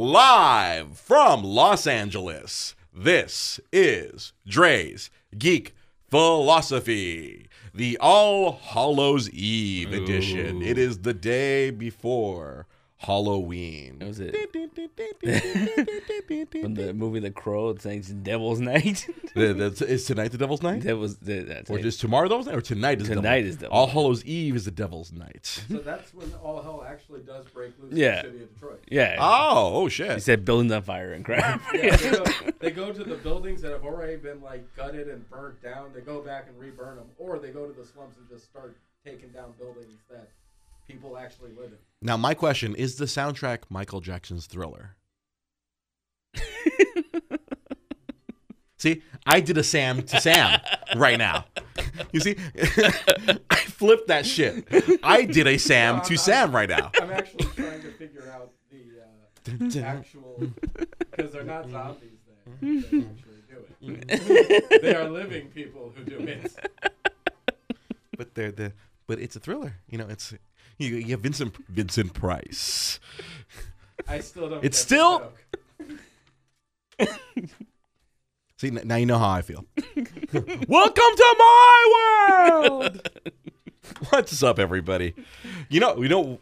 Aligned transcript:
live 0.00 0.96
from 0.96 1.44
Los 1.44 1.86
Angeles. 1.86 2.74
This 2.90 3.60
is 3.70 4.32
Dre's 4.46 5.10
Geek 5.36 5.74
Philosophy, 6.08 7.50
the 7.74 7.98
All 8.00 8.52
Hallows 8.52 9.28
Eve 9.28 9.92
edition. 9.92 10.62
It 10.62 10.78
is 10.78 11.00
the 11.00 11.12
day 11.12 11.68
before 11.68 12.66
Halloween. 13.02 13.98
That 13.98 14.08
was 14.08 14.20
it. 14.20 14.36
From 16.62 16.74
the 16.74 16.92
movie 16.94 17.20
The 17.20 17.30
Crow, 17.30 17.70
it's 17.70 17.84
like 17.86 18.04
Devil's 18.22 18.60
Night. 18.60 19.06
The- 19.34 19.54
that's- 19.54 19.80
is 19.80 20.04
tonight 20.04 20.32
the 20.32 20.38
Devil's 20.38 20.60
Night? 20.62 20.82
that 20.82 20.96
was 20.98 21.16
the, 21.18 21.40
that's 21.40 21.70
Or 21.70 21.78
it. 21.78 21.82
just 21.82 22.00
tomorrow 22.00 22.28
Devil's 22.28 22.46
Night? 22.46 22.56
Or 22.56 22.60
tonight 22.60 23.00
is 23.00 23.08
the 23.08 23.14
Tonight 23.14 23.36
Devil's 23.42 23.50
is 23.54 23.56
Devil's 23.56 23.72
All 23.78 23.86
Night. 23.86 23.92
Hallows 23.94 24.24
Eve 24.24 24.56
is 24.56 24.64
the 24.66 24.70
Devil's 24.70 25.12
Night. 25.12 25.62
So 25.70 25.78
that's 25.78 26.12
when 26.12 26.30
all 26.42 26.60
hell 26.62 26.84
actually 26.86 27.20
does 27.22 27.46
break 27.46 27.72
loose 27.80 27.94
Yeah. 27.94 28.20
in 28.20 28.26
the 28.26 28.32
city 28.32 28.42
of 28.44 28.54
Detroit. 28.54 28.84
yeah. 28.90 29.16
Oh, 29.18 29.70
oh 29.74 29.88
shit. 29.88 30.12
he 30.14 30.20
said 30.20 30.44
buildings 30.44 30.72
on 30.72 30.82
fire 30.82 31.12
and 31.12 31.24
crap. 31.24 31.62
Yeah, 31.72 31.96
they, 31.96 32.10
go, 32.10 32.24
they 32.60 32.70
go 32.70 32.92
to 32.92 33.04
the 33.04 33.16
buildings 33.16 33.62
that 33.62 33.72
have 33.72 33.84
already 33.84 34.16
been 34.16 34.42
like 34.42 34.64
gutted 34.76 35.08
and 35.08 35.28
burnt 35.30 35.62
down. 35.62 35.92
They 35.94 36.00
go 36.02 36.20
back 36.20 36.46
and 36.48 36.58
reburn 36.58 36.96
them, 36.96 37.06
or 37.18 37.38
they 37.38 37.48
go 37.50 37.66
to 37.66 37.72
the 37.72 37.86
slums 37.86 38.16
and 38.18 38.28
just 38.28 38.44
start 38.50 38.76
taking 39.06 39.30
down 39.30 39.52
buildings 39.58 40.00
that 40.10 40.28
people 40.90 41.16
actually 41.16 41.50
live 41.52 41.72
in. 41.72 41.78
Now, 42.02 42.16
my 42.16 42.34
question 42.34 42.74
is 42.74 42.96
the 42.96 43.04
soundtrack 43.04 43.60
Michael 43.68 44.00
Jackson's 44.00 44.46
Thriller? 44.46 44.96
see, 48.78 49.02
I 49.26 49.40
did 49.40 49.58
a 49.58 49.62
Sam 49.62 50.02
to 50.04 50.20
Sam 50.20 50.60
right 50.96 51.18
now. 51.18 51.44
You 52.12 52.20
see, 52.20 52.36
I 53.50 53.56
flipped 53.56 54.08
that 54.08 54.26
shit. 54.26 54.66
I 55.02 55.24
did 55.24 55.46
a 55.46 55.58
Sam 55.58 55.96
No, 55.98 56.02
to 56.04 56.08
I'm- 56.14 56.18
Sam 56.18 56.54
right 56.54 56.68
now. 56.68 56.90
I'm 57.00 57.10
actually 57.10 57.44
trying 57.46 57.82
to 57.82 57.92
figure 57.92 58.30
out 58.32 58.52
the 58.70 59.82
uh, 59.82 59.86
actual 59.86 60.42
because 61.10 61.32
they're 61.32 61.44
not 61.44 61.68
zombies. 61.70 62.10
They, 62.60 62.66
they 62.80 62.98
actually 62.98 63.42
do 63.48 63.96
it. 64.08 64.82
they 64.82 64.94
are 64.94 65.08
living 65.08 65.48
people 65.48 65.92
who 65.96 66.04
do 66.04 66.18
it. 66.18 66.52
But 68.16 68.34
they're 68.34 68.52
the 68.52 68.72
but 69.06 69.18
it's 69.18 69.34
a 69.36 69.40
thriller. 69.40 69.76
You 69.88 69.98
know, 69.98 70.06
it's 70.08 70.34
you, 70.80 70.96
you 70.96 71.10
have 71.10 71.20
Vincent 71.20 71.54
Vincent 71.68 72.14
Price. 72.14 72.98
I 74.08 74.20
still 74.20 74.48
don't. 74.48 74.64
It's 74.64 74.78
still-. 74.78 75.32
See, 78.58 78.68
n- 78.68 78.80
now 78.84 78.96
you 78.96 79.06
know 79.06 79.18
how 79.18 79.30
I 79.30 79.42
feel. 79.42 79.64
Welcome 80.68 81.16
to 81.16 81.36
my 81.38 81.92
world. 82.50 83.10
What's 84.10 84.42
up, 84.42 84.58
everybody? 84.58 85.14
You 85.68 85.80
know, 85.80 86.00
you 86.02 86.08
know, 86.08 86.38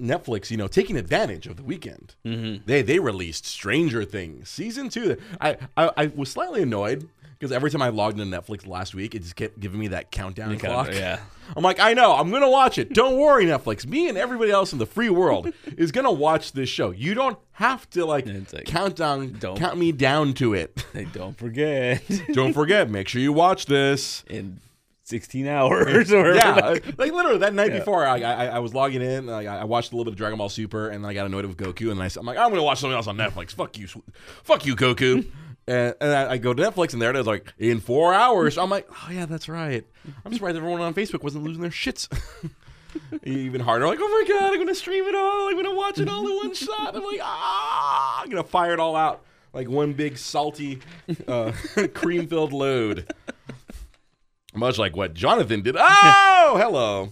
Netflix. 0.00 0.50
You 0.50 0.56
know, 0.56 0.68
taking 0.68 0.96
advantage 0.96 1.46
of 1.46 1.56
the 1.56 1.62
weekend. 1.62 2.14
Mhm. 2.24 2.64
They 2.66 2.82
they 2.82 2.98
released 2.98 3.44
Stranger 3.46 4.04
Things 4.04 4.48
season 4.48 4.88
two. 4.88 5.16
I 5.40 5.56
I, 5.76 5.90
I 5.96 6.06
was 6.14 6.30
slightly 6.30 6.62
annoyed 6.62 7.08
because 7.38 7.52
every 7.52 7.70
time 7.70 7.82
I 7.82 7.88
logged 7.90 8.18
into 8.18 8.36
Netflix 8.40 8.66
last 8.66 8.94
week, 8.94 9.14
it 9.14 9.20
just 9.22 9.36
kept 9.36 9.60
giving 9.60 9.78
me 9.78 9.88
that 9.88 10.10
countdown 10.10 10.50
The 10.50 10.56
clock. 10.56 10.86
countdown, 10.86 11.00
yeah. 11.00 11.20
I'm 11.56 11.62
like, 11.62 11.78
I 11.80 11.94
know, 11.94 12.14
I'm 12.16 12.30
gonna 12.30 12.50
watch 12.50 12.78
it. 12.78 12.92
Don't 12.92 13.16
worry, 13.18 13.44
Netflix. 13.46 13.86
Me 13.86 14.08
and 14.08 14.18
everybody 14.18 14.50
else 14.50 14.72
in 14.72 14.78
the 14.78 14.86
free 14.86 15.08
world 15.10 15.52
is 15.76 15.92
gonna 15.92 16.10
watch 16.12 16.52
this 16.52 16.68
show. 16.68 16.90
You 16.90 17.14
don't 17.14 17.38
have 17.52 17.88
to 17.90 18.04
like, 18.04 18.26
It's 18.26 18.52
like, 18.52 18.64
count 18.66 18.96
down, 18.96 19.32
don't- 19.38 19.56
count 19.58 19.78
me 19.78 19.92
down 19.92 20.32
to 20.34 20.54
it. 20.54 20.84
Like, 20.94 21.12
don't 21.12 21.36
forget. 21.38 22.02
don't 22.32 22.52
forget, 22.52 22.90
make 22.90 23.06
sure 23.08 23.20
you 23.20 23.32
watch 23.32 23.66
this. 23.66 24.24
In 24.28 24.58
16 25.04 25.46
hours 25.46 26.12
or 26.12 26.34
Yeah, 26.34 26.54
whatever. 26.56 26.88
uh, 26.88 26.92
like 26.98 27.12
literally 27.12 27.38
that 27.38 27.54
night 27.54 27.72
before, 27.72 28.04
I, 28.04 28.20
I 28.20 28.46
I 28.46 28.58
was 28.58 28.74
logging 28.74 29.00
in. 29.00 29.26
Like, 29.26 29.46
I 29.46 29.58
I 29.60 29.64
watched 29.64 29.92
a 29.92 29.94
little 29.96 30.04
bit 30.04 30.12
of 30.12 30.18
Dragon 30.18 30.36
Ball 30.38 30.48
Super, 30.50 30.88
and 30.88 31.02
then 31.02 31.08
I 31.10 31.14
got 31.14 31.24
annoyed 31.24 31.46
with 31.46 31.56
Goku, 31.56 31.90
and 31.90 31.98
then 31.98 32.02
I, 32.02 32.10
am 32.20 32.26
like, 32.26 32.36
I'm 32.36 32.50
gonna 32.50 32.62
watch 32.62 32.80
something 32.80 32.94
else 32.96 33.06
on 33.06 33.16
Netflix. 33.16 33.52
Fuck 33.54 33.78
you, 33.78 33.86
sw- 33.86 33.98
fuck 34.42 34.66
you, 34.66 34.76
Goku. 34.76 35.24
And 35.68 35.94
and 36.00 36.12
I, 36.12 36.32
I 36.32 36.38
go 36.38 36.52
to 36.54 36.62
Netflix, 36.62 36.92
and 36.92 37.00
there 37.02 37.10
it 37.10 37.16
is, 37.16 37.26
like 37.26 37.52
in 37.58 37.80
four 37.80 38.14
hours. 38.14 38.56
I'm 38.58 38.70
like, 38.70 38.88
oh 38.90 39.08
yeah, 39.10 39.26
that's 39.26 39.48
right. 39.48 39.86
I'm 40.24 40.32
surprised 40.32 40.56
everyone 40.56 40.80
on 40.80 40.94
Facebook 40.94 41.22
wasn't 41.22 41.44
losing 41.44 41.62
their 41.62 41.70
shits. 41.70 42.08
Even 43.22 43.60
harder, 43.60 43.86
like, 43.86 43.98
oh 44.00 44.08
my 44.08 44.34
god, 44.38 44.52
I'm 44.52 44.58
gonna 44.58 44.74
stream 44.74 45.04
it 45.04 45.14
all. 45.14 45.48
I'm 45.48 45.56
gonna 45.56 45.74
watch 45.74 45.98
it 45.98 46.08
all 46.08 46.26
in 46.26 46.36
one 46.36 46.54
shot. 46.54 46.96
I'm 46.96 47.04
like, 47.04 47.20
ah, 47.22 48.22
I'm 48.22 48.28
gonna 48.30 48.42
fire 48.42 48.72
it 48.72 48.80
all 48.80 48.96
out 48.96 49.24
like 49.52 49.68
one 49.68 49.92
big 49.92 50.18
salty, 50.18 50.78
uh, 51.26 51.52
cream-filled 51.94 52.52
load. 52.52 53.10
Much 54.54 54.78
like 54.78 54.96
what 54.96 55.14
Jonathan 55.14 55.62
did. 55.62 55.76
Oh, 55.78 56.56
hello. 56.58 57.10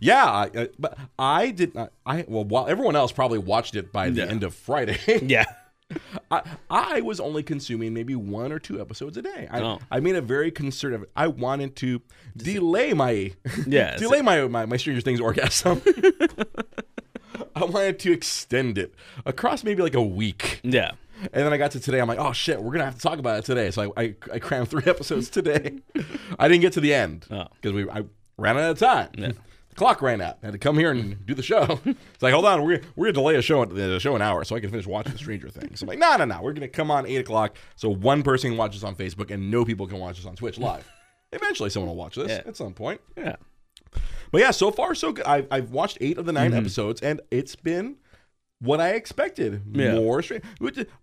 Yeah, 0.00 0.24
I, 0.24 0.44
uh, 0.56 0.66
but 0.78 0.96
I 1.18 1.50
did 1.50 1.74
not. 1.74 1.92
I 2.06 2.24
well, 2.28 2.44
while 2.44 2.66
everyone 2.68 2.96
else 2.96 3.12
probably 3.12 3.38
watched 3.38 3.76
it 3.76 3.92
by 3.92 4.10
the 4.10 4.20
Yeah. 4.22 4.26
end 4.26 4.44
of 4.44 4.54
Friday, 4.54 4.98
yeah. 5.22 5.44
I, 6.30 6.42
I 6.70 7.00
was 7.00 7.18
only 7.20 7.42
consuming 7.42 7.94
maybe 7.94 8.14
one 8.14 8.52
or 8.52 8.58
two 8.58 8.80
episodes 8.80 9.16
a 9.16 9.22
day. 9.22 9.48
I, 9.50 9.60
Oh. 9.62 9.78
I 9.90 10.00
made 10.00 10.16
a 10.16 10.20
very 10.20 10.50
concerted. 10.50 11.04
I 11.16 11.28
wanted 11.28 11.76
to 11.76 12.02
delay 12.36 12.92
my 12.92 13.32
Yeah, 13.66 13.96
delay 13.98 14.20
my, 14.22 14.46
my 14.48 14.66
my 14.66 14.76
Stranger 14.76 15.00
Things 15.00 15.20
orgasm. 15.20 15.80
I 17.54 17.64
wanted 17.64 17.98
to 18.00 18.12
extend 18.12 18.78
it 18.78 18.94
across 19.26 19.64
maybe 19.64 19.82
like 19.82 19.94
a 19.94 20.02
week. 20.02 20.60
Yeah. 20.62 20.92
And 21.32 21.44
then 21.44 21.52
I 21.52 21.56
got 21.56 21.72
to 21.72 21.80
today. 21.80 22.00
I'm 22.00 22.06
like, 22.06 22.18
oh 22.20 22.32
shit, 22.32 22.62
we're 22.62 22.72
gonna 22.72 22.84
have 22.84 22.94
to 22.94 23.00
talk 23.00 23.18
about 23.18 23.38
it 23.40 23.44
today. 23.44 23.70
So 23.70 23.92
I 23.96 24.02
I, 24.02 24.14
I 24.34 24.38
crammed 24.38 24.68
three 24.68 24.84
episodes 24.86 25.28
today. 25.30 25.78
I 26.38 26.46
didn't 26.48 26.60
get 26.60 26.74
to 26.74 26.80
the 26.80 26.94
end 26.94 27.26
Oh. 27.30 27.46
because 27.60 27.72
we 27.72 27.88
I 27.90 28.04
ran 28.36 28.56
out 28.56 28.70
of 28.70 28.78
time. 28.78 29.08
Yeah. 29.16 29.32
Clock 29.78 30.02
ran 30.02 30.20
out. 30.20 30.38
I 30.42 30.46
had 30.46 30.52
to 30.52 30.58
come 30.58 30.76
here 30.76 30.90
and 30.90 31.04
mm-hmm. 31.04 31.24
do 31.24 31.34
the 31.34 31.42
show. 31.42 31.80
It's 32.18 32.22
like, 32.22 32.34
hold 32.34 32.46
on, 32.46 32.64
we're 32.64 32.80
we're 32.96 33.06
gonna 33.06 33.12
delay 33.12 33.36
a 33.36 33.42
show 33.42 33.64
the 33.64 34.00
show 34.00 34.16
an 34.16 34.22
hour 34.22 34.42
so 34.44 34.56
I 34.56 34.60
can 34.60 34.70
finish 34.70 34.86
watching 34.86 35.16
Stranger 35.16 35.48
Things. 35.48 35.80
I'm 35.80 35.88
like, 35.88 35.98
no, 35.98 36.16
no, 36.16 36.24
no, 36.24 36.42
we're 36.42 36.52
gonna 36.52 36.66
come 36.66 36.90
on 36.90 37.06
eight 37.06 37.18
o'clock 37.18 37.56
so 37.76 37.88
one 37.88 38.22
person 38.22 38.50
can 38.50 38.58
watch 38.58 38.72
this 38.72 38.82
on 38.82 38.96
Facebook 38.96 39.30
and 39.30 39.50
no 39.50 39.64
people 39.64 39.86
can 39.86 39.98
watch 39.98 40.16
this 40.16 40.26
on 40.26 40.34
Twitch 40.34 40.58
live. 40.58 40.90
Eventually, 41.32 41.70
someone 41.70 41.90
will 41.90 41.96
watch 41.96 42.16
this 42.16 42.28
Yeah. 42.28 42.42
at 42.46 42.56
some 42.56 42.74
point. 42.74 43.00
Yeah. 43.16 43.36
But 44.30 44.40
yeah, 44.40 44.50
so 44.50 44.70
far 44.70 44.94
so 44.94 45.12
good. 45.12 45.24
I've, 45.24 45.46
I've 45.50 45.70
watched 45.70 45.98
eight 46.00 46.18
of 46.18 46.26
the 46.26 46.32
9 46.32 46.50
mm-hmm. 46.50 46.58
episodes, 46.58 47.00
and 47.00 47.20
it's 47.30 47.54
been 47.54 47.96
what 48.60 48.80
I 48.80 48.90
expected. 48.90 49.62
Yeah. 49.72 49.94
More 49.94 50.22
straight. 50.22 50.42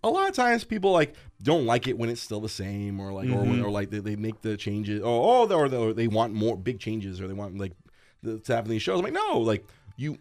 A 0.03 0.09
lot 0.09 0.30
of 0.30 0.36
times 0.36 0.63
people 0.63 0.92
like 0.92 1.16
don't 1.42 1.66
like 1.66 1.88
it 1.88 1.97
when 1.97 2.09
it's 2.09 2.22
still 2.22 2.42
the 2.42 2.50
same, 2.50 3.00
or 3.00 3.13
like, 3.13 3.30
or, 3.30 3.38
when, 3.38 3.53
mm-hmm. 3.53 3.66
or 3.66 3.72
like 3.72 3.90
they, 3.90 4.00
they 4.00 4.16
make 4.16 4.42
the 4.42 4.57
changes. 4.57 5.02
Oh, 5.03 5.46
oh, 5.47 5.53
or 5.53 5.69
they, 5.69 5.78
or 5.78 5.94
they 5.94 6.07
want 6.07 6.34
more 6.34 6.57
big 6.57 6.80
changes, 6.80 7.22
or 7.22 7.28
they 7.28 7.34
want 7.34 7.57
like 7.57 7.74
the, 8.24 8.40
to 8.40 8.56
have 8.56 8.68
these 8.68 8.81
shows. 8.81 9.00
I'm 9.00 9.03
like, 9.06 9.14
no, 9.14 9.40
like 9.40 9.66
you. 9.98 10.18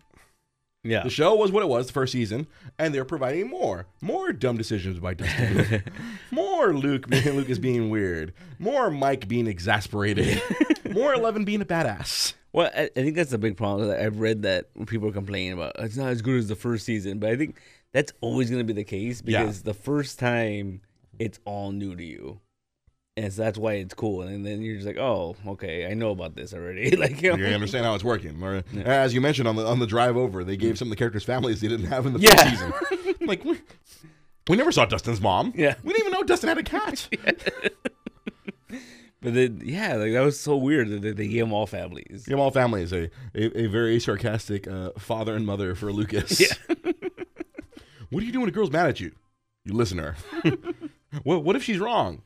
Yeah. 0.87 1.03
The 1.03 1.09
show 1.11 1.35
was 1.35 1.51
what 1.51 1.63
it 1.63 1.69
was 1.69 1.87
the 1.87 1.95
first 1.95 2.13
season, 2.13 2.47
and 2.79 2.95
they're 2.95 3.07
providing 3.07 3.49
more, 3.49 3.87
more 4.03 4.35
dumb 4.35 4.59
decisions 4.59 4.99
by 4.99 5.15
Dustin, 5.15 5.83
more 6.31 6.75
Luke, 6.75 7.07
Lucas 7.09 7.59
being 7.59 7.89
weird, 7.89 8.35
more 8.59 8.91
Mike 8.91 9.27
being 9.27 9.47
exasperated, 9.47 10.43
more 10.93 11.15
Eleven 11.15 11.47
being 11.47 11.63
a 11.63 11.65
badass. 11.65 12.35
Well, 12.53 12.71
I, 12.77 12.83
I 12.85 12.89
think 12.89 13.17
that's 13.17 13.33
a 13.33 13.39
big 13.39 13.57
problem. 13.57 13.91
I've 13.91 14.21
read 14.21 14.43
that 14.43 14.67
people 14.87 15.09
are 15.09 15.13
complaining 15.13 15.55
about 15.55 15.73
oh, 15.79 15.85
it's 15.85 15.97
not 15.97 16.09
as 16.09 16.21
good 16.21 16.37
as 16.37 16.49
the 16.49 16.55
first 16.55 16.85
season, 16.85 17.19
but 17.19 17.31
I 17.31 17.37
think 17.37 17.57
that's 17.93 18.13
always 18.21 18.51
going 18.51 18.61
to 18.61 18.65
be 18.65 18.75
the 18.75 18.85
case 18.85 19.23
Yeah. 19.25 19.41
because 19.43 19.63
the 19.63 19.73
first 19.75 20.19
time 20.19 20.83
it's 21.19 21.41
all 21.47 21.73
new 21.73 21.97
to 21.97 22.05
you, 22.05 22.41
and 23.17 23.33
so 23.33 23.43
that's 23.43 23.57
why 23.59 23.75
it's 23.75 23.95
cool. 23.95 24.23
And 24.23 24.45
then 24.45 24.61
you're 24.63 24.75
just 24.75 24.87
like, 24.87 24.97
oh, 24.99 25.37
okay, 25.47 25.87
I 25.87 25.95
know 25.95 26.11
about 26.11 26.35
this 26.35 26.53
already. 26.53 26.91
like, 26.97 27.23
you 27.23 27.37
know, 27.37 27.37
you 27.47 27.55
understand 27.55 27.85
how 27.85 27.95
it's 27.95 28.03
working. 28.05 28.43
Or, 28.43 28.63
As 28.85 29.15
you 29.15 29.21
mentioned 29.21 29.47
on 29.49 29.57
the 29.57 29.65
on 29.67 29.79
the 29.79 29.87
drive 29.87 30.17
over, 30.17 30.43
they 30.45 30.57
gave 30.57 30.79
some 30.79 30.89
of 30.89 30.91
the 30.91 30.97
characters 30.97 31.25
families 31.25 31.61
they 31.61 31.69
didn't 31.69 31.87
have 31.87 32.07
in 32.07 32.13
the 32.13 32.19
Yeah. 32.21 32.35
first 32.37 32.51
season. 32.51 33.15
like 33.27 33.45
we, 33.45 33.59
we 34.49 34.57
never 34.57 34.73
saw 34.73 34.85
Dustin's 34.85 35.21
mom. 35.21 35.53
Yeah. 35.57 35.75
we 35.85 35.93
didn't 35.93 36.07
even 36.07 36.13
know 36.13 36.23
Dustin 36.25 36.49
had 36.49 36.59
a 36.59 36.63
cat. 36.65 37.09
but 39.21 39.33
then 39.35 39.63
yeah, 39.65 39.95
like 39.95 40.13
that 40.13 40.21
was 40.21 40.39
so 40.39 40.57
weird 40.57 40.89
that 40.91 41.03
they, 41.03 41.13
they 41.13 41.29
gave 41.29 41.41
them 41.45 41.53
all 41.53 41.67
families. 41.67 42.25
Jamal 42.29 42.51
family 42.51 42.83
is 42.83 42.93
a, 42.93 43.11
a, 43.35 43.63
a 43.65 43.67
very 43.67 43.99
sarcastic 44.01 44.67
uh, 44.69 44.91
father 44.99 45.35
and 45.35 45.47
mother 45.47 45.75
for 45.75 45.93
Lucas. 45.93 46.41
Yeah. 46.41 46.53
what 48.11 48.21
do 48.21 48.27
you 48.27 48.33
do 48.33 48.41
when 48.41 48.49
a 48.49 48.53
girl's 48.53 48.71
mad 48.71 48.89
at 48.89 49.01
you? 49.01 49.13
You 49.65 49.73
listen 49.75 49.97
to 49.99 50.03
her. 50.43 50.59
what 51.23 51.43
what 51.45 51.57
if 51.57 51.63
she's 51.63 51.79
wrong? 51.79 52.23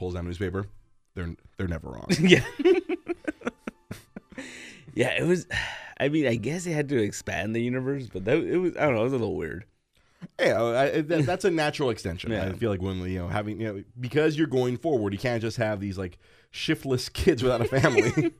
Pulls 0.00 0.14
down 0.14 0.24
a 0.24 0.28
newspaper. 0.28 0.64
They're 1.14 1.36
they're 1.58 1.68
never 1.68 1.90
wrong. 1.90 2.06
yeah. 2.20 2.42
yeah, 4.94 5.10
it 5.10 5.26
was. 5.26 5.46
I 6.00 6.08
mean, 6.08 6.26
I 6.26 6.36
guess 6.36 6.64
they 6.64 6.72
had 6.72 6.88
to 6.88 6.96
expand 7.02 7.54
the 7.54 7.60
universe, 7.60 8.08
but 8.10 8.24
that 8.24 8.38
it 8.38 8.56
was. 8.56 8.74
I 8.78 8.86
don't 8.86 8.94
know. 8.94 9.02
It 9.02 9.04
was 9.04 9.12
a 9.12 9.18
little 9.18 9.36
weird. 9.36 9.66
Yeah, 10.38 10.62
I, 10.62 11.00
that, 11.02 11.26
that's 11.26 11.44
a 11.44 11.50
natural 11.50 11.90
extension. 11.90 12.30
Yeah. 12.30 12.46
I 12.46 12.52
feel 12.54 12.70
like 12.70 12.80
when 12.80 12.98
you 13.00 13.18
know 13.18 13.28
having 13.28 13.60
you 13.60 13.72
know 13.72 13.84
because 14.00 14.38
you're 14.38 14.46
going 14.46 14.78
forward, 14.78 15.12
you 15.12 15.18
can't 15.18 15.42
just 15.42 15.58
have 15.58 15.80
these 15.80 15.98
like 15.98 16.18
shiftless 16.50 17.08
kids 17.12 17.42
without 17.42 17.60
a 17.60 17.66
family. 17.66 18.32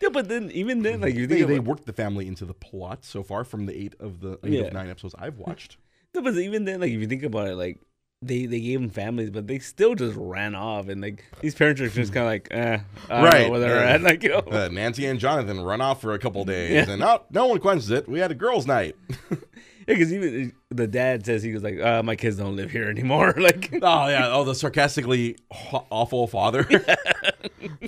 Yeah, 0.00 0.08
but 0.12 0.28
then 0.28 0.50
even 0.50 0.82
then, 0.82 1.00
like 1.02 1.14
you 1.14 1.28
they 1.28 1.36
think 1.36 1.46
they 1.48 1.54
about, 1.56 1.66
worked 1.68 1.86
the 1.86 1.92
family 1.92 2.26
into 2.26 2.44
the 2.44 2.54
plot 2.54 3.04
so 3.04 3.22
far 3.22 3.44
from 3.44 3.66
the 3.66 3.76
eight 3.80 3.94
of 4.00 4.20
the 4.20 4.40
eight 4.42 4.52
Yeah. 4.54 4.62
of 4.62 4.72
nine 4.72 4.90
episodes 4.90 5.14
I've 5.16 5.38
watched. 5.38 5.76
no, 6.14 6.22
but 6.22 6.34
even 6.34 6.64
then, 6.64 6.80
like 6.80 6.90
if 6.90 7.00
you 7.00 7.06
think 7.06 7.22
about 7.22 7.46
it, 7.46 7.54
like 7.54 7.78
they 8.22 8.46
they 8.46 8.60
gave 8.60 8.80
them 8.80 8.90
families, 8.90 9.30
but 9.30 9.46
they 9.46 9.58
still 9.58 9.94
just 9.94 10.16
ran 10.16 10.54
off, 10.54 10.88
and 10.88 11.00
like 11.02 11.24
these 11.40 11.54
parents 11.54 11.80
are 11.80 11.88
just 11.88 12.12
kind 12.12 12.26
of 12.26 12.30
like, 12.32 12.48
eh, 12.50 12.78
I 13.10 13.14
don't 13.14 13.24
Right, 13.24 13.42
know 13.46 13.50
where 13.50 13.60
they're 13.60 13.76
yeah. 13.84 13.90
at, 13.94 14.02
like 14.02 14.22
you 14.22 14.30
know. 14.30 14.38
Uh, 14.38 14.68
Nancy 14.72 15.06
and 15.06 15.20
Jonathan 15.20 15.60
run 15.60 15.80
off 15.80 16.00
for 16.00 16.14
a 16.14 16.18
couple 16.18 16.44
days, 16.44 16.72
Yeah. 16.72 16.90
and 16.92 17.02
oh, 17.02 17.22
no 17.30 17.46
one 17.46 17.58
questions 17.58 17.90
it. 17.90 18.08
We 18.08 18.18
had 18.18 18.30
a 18.30 18.34
girls' 18.34 18.66
night. 18.66 18.96
because 19.86 20.12
even 20.12 20.52
the 20.70 20.88
dad 20.88 21.24
says 21.24 21.42
he 21.44 21.52
was 21.52 21.62
like, 21.62 21.78
uh, 21.78 22.02
"My 22.02 22.16
kids 22.16 22.36
don't 22.38 22.56
live 22.56 22.70
here 22.72 22.88
anymore." 22.88 23.34
like, 23.38 23.70
Oh 23.82 24.08
yeah, 24.08 24.30
oh 24.32 24.44
the 24.44 24.54
sarcastically 24.54 25.36
aw- 25.50 25.84
awful 25.90 26.26
father. 26.26 26.66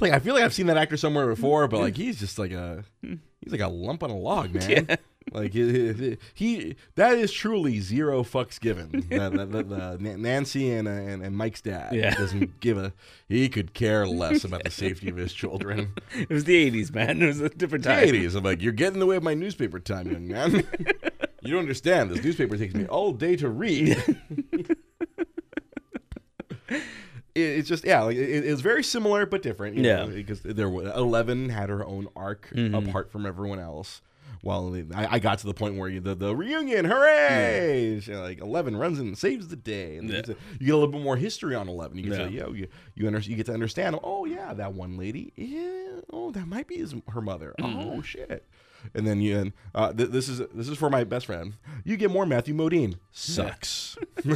like 0.00 0.12
I 0.12 0.18
feel 0.18 0.34
like 0.34 0.44
I've 0.44 0.54
seen 0.54 0.66
that 0.66 0.76
actor 0.76 0.96
somewhere 0.96 1.26
before, 1.26 1.66
but 1.68 1.80
like 1.80 1.96
he's 1.96 2.20
just 2.20 2.38
like 2.38 2.52
a 2.52 2.84
he's 3.02 3.50
like 3.52 3.60
a 3.60 3.68
lump 3.68 4.02
on 4.02 4.10
a 4.10 4.16
log, 4.16 4.52
man. 4.54 4.86
Like 5.32 5.52
he, 5.52 6.16
he, 6.34 6.76
that 6.94 7.16
is 7.18 7.32
truly 7.32 7.80
zero 7.80 8.22
fucks 8.22 8.58
given. 8.60 8.90
The, 9.08 9.28
the, 9.30 9.62
the, 9.98 10.16
Nancy 10.16 10.70
and, 10.70 10.88
uh, 10.88 10.92
and 10.92 11.22
and 11.22 11.36
Mike's 11.36 11.60
dad 11.60 11.94
Yeah. 11.94 12.14
doesn't 12.14 12.60
give 12.60 12.78
a 12.78 12.92
he 13.28 13.48
could 13.48 13.74
care 13.74 14.06
less 14.06 14.44
about 14.44 14.64
the 14.64 14.70
safety 14.84 15.08
of 15.10 15.16
his 15.16 15.32
children. 15.32 15.92
it 16.18 16.30
was 16.30 16.44
the 16.44 16.70
'80s, 16.70 16.94
man. 16.94 17.20
It 17.22 17.26
was 17.26 17.40
a 17.40 17.48
different 17.50 17.84
The 17.84 17.90
time. 17.90 18.08
80s, 18.08 18.34
I'm 18.36 18.44
like 18.44 18.62
you're 18.62 18.72
getting 18.72 18.94
in 18.94 19.00
the 19.00 19.06
way 19.06 19.16
of 19.16 19.22
my 19.22 19.34
newspaper 19.34 19.78
time, 19.80 20.10
young 20.10 20.28
man. 20.28 20.50
you 21.42 21.50
don't 21.52 21.60
understand. 21.60 22.10
This 22.10 22.24
newspaper 22.24 22.56
takes 22.56 22.74
me 22.74 22.86
all 22.86 23.12
day 23.12 23.36
to 23.36 23.48
read. 23.48 23.96
it, 26.70 26.82
it's 27.34 27.68
just 27.68 27.84
yeah, 27.84 28.02
like 28.02 28.16
it, 28.16 28.44
it's 28.44 28.60
very 28.60 28.82
similar 28.82 29.26
but 29.26 29.42
different. 29.42 29.76
you 29.76 29.84
Yeah. 29.84 30.04
know, 30.04 30.08
because 30.08 30.40
there 30.42 30.68
was 30.68 30.88
Eleven 30.94 31.48
had 31.50 31.68
her 31.68 31.84
own 31.84 32.08
arc 32.16 32.50
Mm-hmm. 32.54 32.74
apart 32.88 33.10
from 33.10 33.26
everyone 33.26 33.58
else. 33.58 34.02
Well, 34.42 34.76
I, 34.94 35.06
I 35.14 35.18
got 35.18 35.38
to 35.40 35.46
the 35.46 35.54
point 35.54 35.76
where 35.76 35.88
you, 35.88 36.00
the 36.00 36.14
the 36.14 36.34
reunion, 36.34 36.84
hooray! 36.84 38.00
She, 38.00 38.14
like 38.14 38.40
Eleven 38.40 38.76
runs 38.76 38.98
in 39.00 39.08
and 39.08 39.18
saves 39.18 39.48
the 39.48 39.56
day, 39.56 39.96
and 39.96 40.08
Yeah. 40.08 40.16
you, 40.16 40.22
get 40.22 40.36
get 40.60 40.70
a 40.70 40.76
little 40.76 40.88
bit 40.92 41.02
more 41.02 41.16
history 41.16 41.54
on 41.54 41.68
Eleven. 41.68 41.98
You 41.98 42.04
can 42.04 42.12
Yeah. 42.12 42.18
say, 42.18 42.32
yo, 42.32 42.52
you 42.52 42.68
you, 42.94 43.06
under, 43.06 43.18
you 43.18 43.36
get 43.36 43.46
to 43.46 43.52
understand. 43.52 43.98
Oh 44.02 44.24
yeah, 44.24 44.54
that 44.54 44.74
one 44.74 44.96
lady. 44.96 45.32
Yeah, 45.36 46.00
oh 46.12 46.30
that 46.32 46.46
might 46.46 46.68
be 46.68 46.76
his, 46.76 46.94
her 47.10 47.20
mother. 47.20 47.54
Mm-hmm. 47.58 47.78
Oh 47.90 48.02
shit. 48.02 48.46
And 48.94 49.04
then 49.04 49.20
you, 49.20 49.36
and, 49.38 49.52
uh, 49.74 49.92
th- 49.92 50.10
this 50.10 50.28
is 50.28 50.38
this 50.54 50.68
is 50.68 50.78
for 50.78 50.88
my 50.88 51.02
best 51.02 51.26
friend. 51.26 51.54
You 51.84 51.96
get 51.96 52.10
more 52.12 52.24
Matthew 52.24 52.54
Modine. 52.54 52.94
Sucks. 53.10 53.96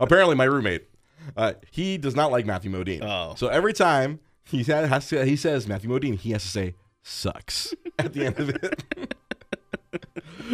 Apparently, 0.00 0.34
my 0.34 0.44
roommate, 0.44 0.88
uh, 1.36 1.54
he 1.70 1.98
does 1.98 2.14
not 2.14 2.30
like 2.30 2.46
Matthew 2.46 2.70
Modine. 2.70 3.02
Oh. 3.02 3.34
So 3.36 3.48
every 3.48 3.72
time 3.72 4.20
he 4.44 4.62
has 4.64 5.08
to, 5.08 5.24
he 5.24 5.36
says 5.36 5.66
Matthew 5.66 5.90
Modine, 5.90 6.18
he 6.18 6.30
has 6.32 6.42
to 6.42 6.48
say 6.48 6.74
sucks 7.02 7.74
at 7.98 8.12
the 8.12 8.26
end 8.26 8.38
of 8.38 8.48
it. 8.50 9.14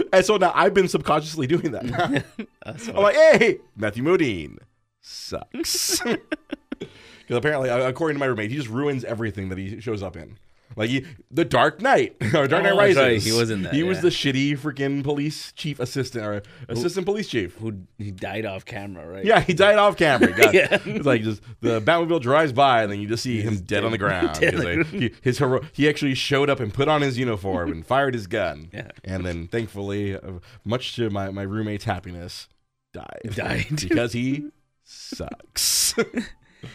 and 0.12 0.24
so 0.24 0.36
now 0.36 0.52
I've 0.54 0.74
been 0.74 0.88
subconsciously 0.88 1.46
doing 1.46 1.72
that. 1.72 2.24
I'm 2.66 2.94
like, 2.94 3.14
hey, 3.14 3.58
Matthew 3.76 4.02
Modine 4.02 4.58
sucks. 5.00 6.00
Because 6.00 7.36
apparently, 7.36 7.70
uh, 7.70 7.88
according 7.88 8.16
to 8.16 8.20
my 8.20 8.26
roommate, 8.26 8.50
he 8.50 8.56
just 8.56 8.68
ruins 8.68 9.04
everything 9.04 9.48
that 9.50 9.58
he 9.58 9.80
shows 9.80 10.02
up 10.02 10.16
in. 10.16 10.38
Like 10.76 10.90
he, 10.90 11.04
the 11.30 11.44
Dark 11.44 11.80
Knight 11.82 12.16
or 12.34 12.46
Dark 12.48 12.62
Knight 12.62 12.72
Oh, 12.72 12.76
Rises. 12.78 12.96
right. 12.96 13.20
He 13.22 13.32
was 13.32 13.50
in 13.50 13.62
that, 13.62 13.74
He 13.74 13.82
was 13.82 14.00
the 14.00 14.08
shitty 14.08 14.56
freaking 14.58 15.02
police 15.02 15.50
chief 15.52 15.80
assistant 15.80 16.24
or 16.24 16.42
assistant 16.68 17.04
police 17.06 17.28
chief. 17.28 17.54
who 17.56 17.80
he 17.98 18.10
died 18.10 18.46
off 18.46 18.64
camera, 18.64 19.06
right? 19.08 19.24
Yeah, 19.24 19.40
he 19.40 19.54
died 19.54 19.76
off 19.76 19.96
camera. 19.96 20.32
God. 20.36 20.54
Yeah. 20.54 20.78
It's 20.84 21.06
like 21.06 21.22
just 21.22 21.42
the 21.60 21.80
Batmobile 21.80 22.20
drives 22.20 22.52
by, 22.52 22.82
and 22.82 22.92
then 22.92 23.00
you 23.00 23.08
just 23.08 23.22
see 23.22 23.40
him 23.40 23.56
dead 23.60 23.84
on 23.84 23.90
the 23.92 23.98
ground. 23.98 24.38
Dead 24.40 24.54
on 24.54 24.84
he, 24.84 25.12
his 25.22 25.38
hero, 25.38 25.60
he 25.72 25.88
actually 25.88 26.14
showed 26.14 26.48
up 26.50 26.60
and 26.60 26.72
put 26.72 26.86
on 26.88 27.02
his 27.02 27.18
uniform 27.18 27.72
and 27.72 27.84
fired 27.86 28.14
his 28.14 28.26
gun. 28.26 28.70
Yeah. 28.72 28.90
And 29.04 29.24
then, 29.26 29.48
thankfully, 29.48 30.14
uh, 30.16 30.32
much 30.64 30.94
to 30.96 31.10
my, 31.10 31.30
my 31.30 31.42
roommate's 31.42 31.84
happiness, 31.84 32.48
died. 32.92 33.20
Died. 33.34 33.66
because 33.88 34.12
he 34.12 34.50
sucks. 34.84 35.94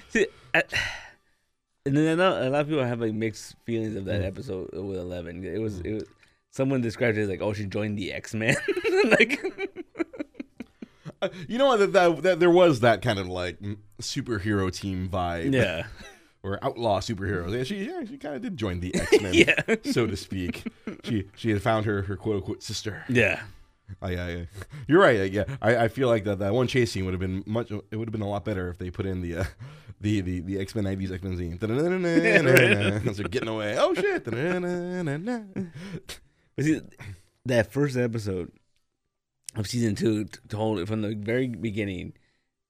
See, 0.09 0.27
I, 0.53 0.63
and 1.85 1.95
then 1.97 2.19
I 2.21 2.45
a 2.45 2.49
lot 2.49 2.61
of 2.61 2.67
people 2.67 2.83
have 2.83 3.01
like 3.01 3.13
mixed 3.13 3.55
feelings 3.65 3.95
of 3.95 4.05
that 4.05 4.21
Mm. 4.21 4.25
episode 4.27 4.69
with 4.73 4.97
Eleven. 4.97 5.43
It 5.43 5.59
was, 5.59 5.79
it 5.81 5.93
was 5.93 6.03
someone 6.51 6.81
described 6.81 7.17
it 7.17 7.21
as 7.23 7.29
like, 7.29 7.41
oh, 7.41 7.53
she 7.53 7.65
joined 7.65 7.97
the 7.97 8.11
X 8.13 8.33
Men. 8.33 8.55
like, 9.05 9.41
you 11.47 11.57
know? 11.57 11.75
That, 11.77 11.93
that, 11.93 12.21
that 12.23 12.39
there 12.39 12.49
was 12.49 12.79
that 12.81 13.01
kind 13.01 13.19
of 13.19 13.27
like 13.27 13.59
mm, 13.59 13.77
superhero 14.01 14.73
team 14.73 15.09
vibe. 15.11 15.53
yeah, 15.53 15.85
Or 16.43 16.59
outlaw 16.63 16.99
superheroes. 16.99 17.53
And 17.55 17.65
she, 17.65 17.85
yeah, 17.85 18.03
she 18.05 18.17
kind 18.17 18.35
of 18.35 18.41
did 18.41 18.57
join 18.57 18.79
the 18.81 18.93
X 18.99 19.21
Men, 19.21 19.33
yeah, 19.33 19.61
so 19.91 20.05
to 20.07 20.17
speak. 20.17 20.63
She 21.03 21.29
she 21.35 21.49
had 21.51 21.61
found 21.61 21.85
her 21.85 22.01
her 22.03 22.15
quote 22.17 22.35
unquote 22.37 22.61
sister. 22.63 23.03
yeah. 23.09 23.41
Yeah, 24.01 24.27
yeah. 24.27 24.43
You're 24.87 24.99
right. 25.01 25.31
Yeah, 25.31 25.43
I, 25.61 25.75
I 25.77 25.87
feel 25.87 26.07
like 26.07 26.23
that, 26.23 26.39
that 26.39 26.53
one 26.53 26.67
chase 26.67 26.91
scene 26.91 27.05
would 27.05 27.13
have 27.13 27.19
been 27.19 27.43
much. 27.45 27.69
It 27.69 27.95
would 27.95 28.07
have 28.07 28.11
been 28.11 28.21
a 28.21 28.27
lot 28.29 28.43
better 28.43 28.69
if 28.69 28.77
they 28.79 28.89
put 28.89 29.05
in 29.05 29.21
the 29.21 29.37
uh, 29.37 29.43
the 30.03 30.21
the 30.21 30.39
the 30.41 30.59
X 30.59 30.75
Men 30.75 30.83
'90s 30.85 31.11
X 31.11 31.23
Men. 31.23 31.33
As 33.07 33.17
they're 33.17 33.27
getting 33.27 33.49
away. 33.49 33.75
Oh 33.79 33.93
shit! 33.95 34.25
But 36.55 36.65
see, 36.65 36.81
that 37.45 37.71
first 37.71 37.97
episode 37.97 38.51
of 39.55 39.67
season 39.67 39.95
two 39.95 40.25
told 40.49 40.87
from 40.87 41.01
the 41.01 41.15
very 41.15 41.47
beginning, 41.47 42.13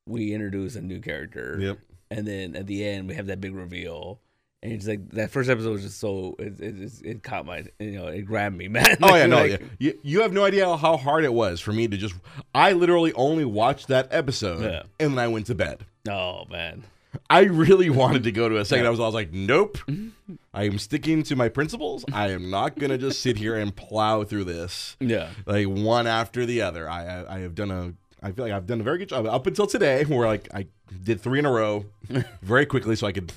we 0.08 0.34
introduce 0.34 0.76
a 0.76 0.82
new 0.82 1.00
character. 1.02 1.58
Yep. 1.60 1.80
and 2.12 2.28
then 2.28 2.56
at 2.56 2.68
the 2.68 2.86
end 2.86 3.08
we 3.10 3.16
have 3.16 3.28
that 3.28 3.42
big 3.42 3.54
reveal. 3.56 4.20
And 4.62 4.72
it's 4.72 4.88
like 4.88 5.10
that 5.10 5.30
first 5.30 5.50
episode 5.50 5.72
was 5.74 5.82
just 5.82 6.00
so 6.00 6.36
it 6.40 6.58
it, 6.62 6.82
it, 6.82 6.92
it 7.04 7.24
caught 7.24 7.46
my 7.46 7.66
you 7.80 7.92
know 7.92 8.08
it 8.08 8.22
grabbed 8.22 8.56
me 8.56 8.68
man. 8.70 8.96
Oh 9.02 9.14
yeah, 9.16 9.26
no, 9.26 9.42
Like, 9.42 9.52
yeah. 9.60 9.68
You, 9.80 10.00
you 10.04 10.22
have 10.22 10.32
no 10.32 10.46
idea 10.46 10.78
how 10.78 10.96
hard 10.96 11.26
it 11.26 11.34
was 11.34 11.60
for 11.60 11.74
me 11.74 11.88
to 11.90 11.98
just. 11.98 12.16
I 12.56 12.72
literally 12.72 13.12
only 13.14 13.44
watched 13.44 13.90
that 13.90 14.08
episode 14.12 14.64
Yeah. 14.64 14.84
and 15.02 15.12
then 15.12 15.20
I 15.20 15.28
went 15.28 15.48
to 15.48 15.56
bed. 15.56 15.84
Oh 16.10 16.46
man, 16.50 16.84
I 17.30 17.42
really 17.42 17.90
wanted 17.90 18.24
to 18.24 18.32
go 18.32 18.50
to 18.50 18.58
a 18.58 18.66
second. 18.66 18.86
I 18.86 18.90
was, 18.90 19.00
I 19.00 19.06
was 19.06 19.14
like, 19.14 19.32
nope. 19.32 19.78
Mm-hmm. 19.88 20.36
I 20.54 20.64
am 20.64 20.80
sticking 20.80 21.24
to 21.24 21.36
my 21.36 21.50
principles. 21.50 22.06
I 22.14 22.30
am 22.30 22.50
not 22.50 22.78
gonna 22.80 22.98
just 22.98 23.22
sit 23.22 23.38
here 23.38 23.56
and 23.56 23.76
plow 23.76 24.24
through 24.24 24.46
this. 24.46 24.96
yeah, 25.00 25.30
like 25.46 25.68
one 25.68 26.08
after 26.08 26.46
the 26.46 26.62
other. 26.62 26.90
I 26.90 27.06
I, 27.06 27.36
I 27.36 27.40
have 27.40 27.56
done 27.56 27.72
a 27.72 27.94
I 28.26 28.32
feel 28.32 28.46
like 28.46 28.54
I've 28.54 28.66
done 28.66 28.80
a 28.80 28.84
very 28.84 28.98
good 29.00 29.10
job 29.10 29.26
up 29.26 29.46
until 29.48 29.68
today, 29.68 30.04
where 30.06 30.28
like 30.28 30.48
I 30.54 30.68
did 31.04 31.20
three 31.22 31.40
in 31.40 31.46
a 31.46 31.52
row 31.52 31.86
very 32.42 32.66
quickly, 32.66 32.96
so 32.96 33.06
I 33.06 33.12
could 33.12 33.34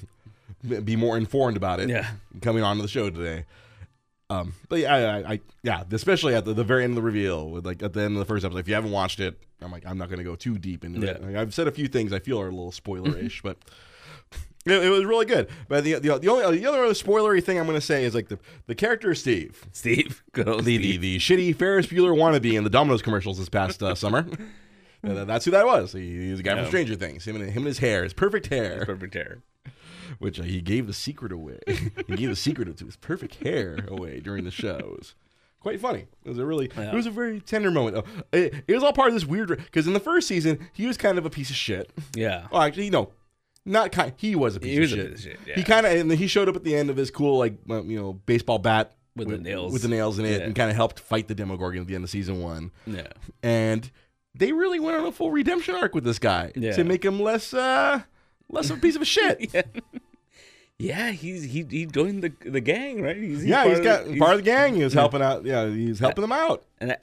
be 0.84 0.96
more 0.96 1.16
informed 1.16 1.56
about 1.56 1.80
it. 1.80 1.88
Yeah. 1.88 2.08
coming 2.40 2.62
on 2.62 2.76
to 2.76 2.82
the 2.82 2.88
show 2.88 3.10
today. 3.10 3.44
Um, 4.28 4.54
but 4.68 4.80
yeah, 4.80 4.94
I, 4.94 5.32
I, 5.34 5.40
yeah, 5.62 5.84
especially 5.92 6.34
at 6.34 6.44
the, 6.44 6.52
the 6.52 6.64
very 6.64 6.82
end 6.82 6.92
of 6.92 6.96
the 6.96 7.02
reveal, 7.02 7.48
with 7.48 7.64
like 7.64 7.82
at 7.82 7.92
the 7.92 8.00
end 8.02 8.14
of 8.14 8.18
the 8.18 8.24
first 8.24 8.44
episode. 8.44 8.58
If 8.58 8.68
you 8.68 8.74
haven't 8.74 8.90
watched 8.90 9.20
it, 9.20 9.38
I'm 9.62 9.70
like, 9.70 9.86
I'm 9.86 9.98
not 9.98 10.08
going 10.08 10.18
to 10.18 10.24
go 10.24 10.34
too 10.34 10.58
deep 10.58 10.84
into 10.84 11.06
it. 11.08 11.22
Like, 11.22 11.36
I've 11.36 11.54
said 11.54 11.68
a 11.68 11.72
few 11.72 11.86
things 11.86 12.12
I 12.12 12.18
feel 12.18 12.40
are 12.40 12.48
a 12.48 12.50
little 12.50 12.72
spoiler-ish, 12.72 13.42
but 13.44 13.56
it, 14.66 14.72
it 14.84 14.90
was 14.90 15.04
really 15.04 15.26
good. 15.26 15.48
But 15.68 15.84
the 15.84 15.94
the, 16.00 16.18
the 16.18 16.28
only 16.28 16.58
the 16.58 16.66
other 16.66 16.80
spoilery 16.88 17.42
thing 17.42 17.56
I'm 17.58 17.66
going 17.66 17.78
to 17.78 17.80
say 17.86 18.04
is 18.04 18.16
like 18.16 18.26
the 18.28 18.38
the 18.66 18.74
character 18.74 19.14
Steve, 19.14 19.64
Steve, 19.72 20.24
good 20.32 20.48
old 20.48 20.64
the, 20.64 20.76
the 20.76 20.96
Steve. 20.96 21.00
the 21.02 21.18
shitty 21.18 21.56
Ferris 21.56 21.86
Bueller 21.86 22.16
wannabe 22.16 22.54
in 22.58 22.64
the 22.64 22.70
Domino's 22.70 23.02
commercials 23.02 23.38
this 23.38 23.48
past 23.48 23.80
uh, 23.82 23.94
summer. 23.94 24.26
Uh, 25.06 25.24
that's 25.24 25.44
who 25.44 25.52
that 25.52 25.66
was. 25.66 25.92
He, 25.92 26.30
he's 26.30 26.40
a 26.40 26.42
guy 26.42 26.54
Yeah. 26.54 26.62
from 26.62 26.66
Stranger 26.70 26.96
Things. 26.96 27.24
Him 27.28 27.36
and 27.36 27.44
him 27.48 27.58
and 27.58 27.66
his 27.66 27.78
hair, 27.78 28.02
his 28.02 28.12
perfect 28.12 28.46
hair, 28.48 28.84
perfect 28.84 29.14
hair. 29.14 29.38
Which 30.18 30.38
uh, 30.40 30.44
he 30.44 30.60
gave 30.60 30.86
the 30.86 30.92
secret 30.92 31.32
away. 31.32 31.58
he 31.66 32.16
gave 32.16 32.28
the 32.28 32.36
secret 32.36 32.74
to 32.76 32.84
his 32.84 32.96
perfect 32.96 33.36
hair 33.44 33.78
away 33.88 34.20
during 34.20 34.44
the 34.44 34.50
shows. 34.50 35.14
Quite 35.60 35.80
funny. 35.80 36.06
It 36.24 36.28
was 36.28 36.38
a 36.38 36.46
really, 36.46 36.70
Yeah. 36.76 36.92
it 36.92 36.94
was 36.94 37.06
a 37.06 37.10
very 37.10 37.40
tender 37.40 37.70
moment. 37.70 37.96
Uh, 37.96 38.02
It, 38.32 38.54
it 38.68 38.74
was 38.74 38.82
all 38.84 38.92
part 38.92 39.08
of 39.08 39.14
this 39.14 39.24
weird 39.24 39.48
because 39.48 39.86
in 39.86 39.94
the 39.94 40.00
first 40.00 40.28
season 40.28 40.68
he 40.72 40.86
was 40.86 40.96
kind 40.96 41.18
of 41.18 41.26
a 41.26 41.30
piece 41.30 41.50
of 41.50 41.56
shit. 41.56 41.90
Yeah, 42.14 42.46
Well, 42.52 42.62
actually, 42.62 42.90
no, 42.90 43.10
not 43.64 43.90
kind. 43.90 44.12
He 44.16 44.36
was 44.36 44.54
a 44.54 44.60
piece 44.60 44.70
He 44.70 44.76
of 44.76 44.80
was 44.82 44.92
a 44.92 44.96
shit. 44.96 45.10
piece 45.16 45.26
of 45.26 45.32
shit, 45.46 45.56
He 45.56 45.62
kind 45.64 45.84
of 45.86 45.92
and 45.92 46.08
then 46.10 46.18
he 46.18 46.26
showed 46.28 46.48
up 46.48 46.54
at 46.56 46.62
the 46.64 46.76
end 46.76 46.88
of 46.90 46.96
his 46.96 47.10
cool 47.10 47.38
like 47.38 47.54
you 47.66 47.98
know 47.98 48.12
baseball 48.12 48.58
bat 48.58 48.92
With 49.16 49.28
the 49.28 49.38
nails. 49.38 49.72
with 49.72 49.82
the 49.82 49.88
nails 49.88 50.20
in 50.20 50.24
it, 50.26 50.38
Yeah. 50.40 50.44
and 50.46 50.54
kind 50.54 50.70
of 50.70 50.76
helped 50.76 51.00
fight 51.00 51.26
the 51.26 51.34
Demogorgon 51.34 51.80
at 51.80 51.86
the 51.88 51.96
end 51.96 52.04
of 52.04 52.10
season 52.10 52.40
one. 52.40 52.70
yeah, 52.86 53.08
And 53.42 53.90
they 54.36 54.52
really 54.52 54.78
went 54.78 54.98
on 54.98 55.06
a 55.06 55.10
full 55.12 55.32
redemption 55.32 55.74
arc 55.74 55.94
with 55.96 56.04
this 56.04 56.20
guy 56.20 56.52
Yeah. 56.54 56.72
to 56.76 56.84
make 56.84 57.04
him 57.04 57.18
less 57.18 57.52
uh 57.52 58.02
less 58.48 58.70
of 58.70 58.78
a 58.78 58.80
piece 58.80 58.96
of 58.96 59.06
shit. 59.06 59.50
yeah. 59.54 59.62
Yeah, 60.78 61.10
he's 61.10 61.44
he 61.44 61.64
he 61.70 61.86
joined 61.86 62.22
the 62.22 62.32
the 62.44 62.60
gang, 62.60 63.00
right? 63.00 63.16
He's, 63.16 63.44
yeah, 63.44 63.62
part 63.62 63.68
he's 63.70 63.78
of- 63.78 63.84
got 63.84 64.06
he's- 64.06 64.18
part 64.18 64.32
of 64.32 64.38
the 64.38 64.42
gang. 64.44 64.74
He 64.74 64.84
was 64.84 64.92
helping 64.92 65.22
out. 65.22 65.44
Yeah, 65.46 65.68
he's 65.68 65.98
helping 65.98 66.20
them 66.22 66.32
out. 66.32 66.64
and 66.80 66.92
I, 66.92 66.96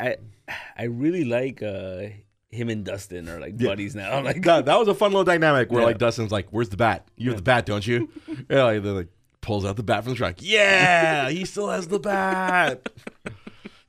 I 0.47 0.53
I 0.77 0.83
really 0.83 1.25
like 1.25 1.63
uh 1.63 2.03
him 2.51 2.69
and 2.69 2.85
Dustin 2.85 3.27
are 3.27 3.39
like 3.39 3.55
Yeah. 3.57 3.69
buddies 3.69 3.95
now. 3.95 4.21
Like 4.23 4.43
That, 4.43 4.65
that 4.65 4.77
was 4.77 4.87
a 4.87 4.93
fun 4.93 5.09
little 5.11 5.23
dynamic 5.23 5.71
where 5.71 5.81
Yeah. 5.81 5.87
like 5.87 5.97
Dustin's 5.97 6.31
like, 6.31 6.49
"Where's 6.51 6.69
the 6.69 6.77
bat? 6.77 7.07
You 7.17 7.29
have 7.29 7.37
the 7.37 7.43
bat, 7.43 7.65
don't 7.65 7.85
you?" 7.87 8.09
yeah, 8.49 8.63
like, 8.65 8.83
they're 8.83 8.91
like 8.93 9.07
pulls 9.41 9.65
out 9.65 9.75
the 9.75 9.81
bat 9.83 10.03
from 10.03 10.13
the 10.13 10.17
truck. 10.17 10.35
Yeah, 10.37 11.29
he 11.31 11.43
still 11.43 11.69
has 11.69 11.87
the 11.87 11.99
bat. 11.99 12.87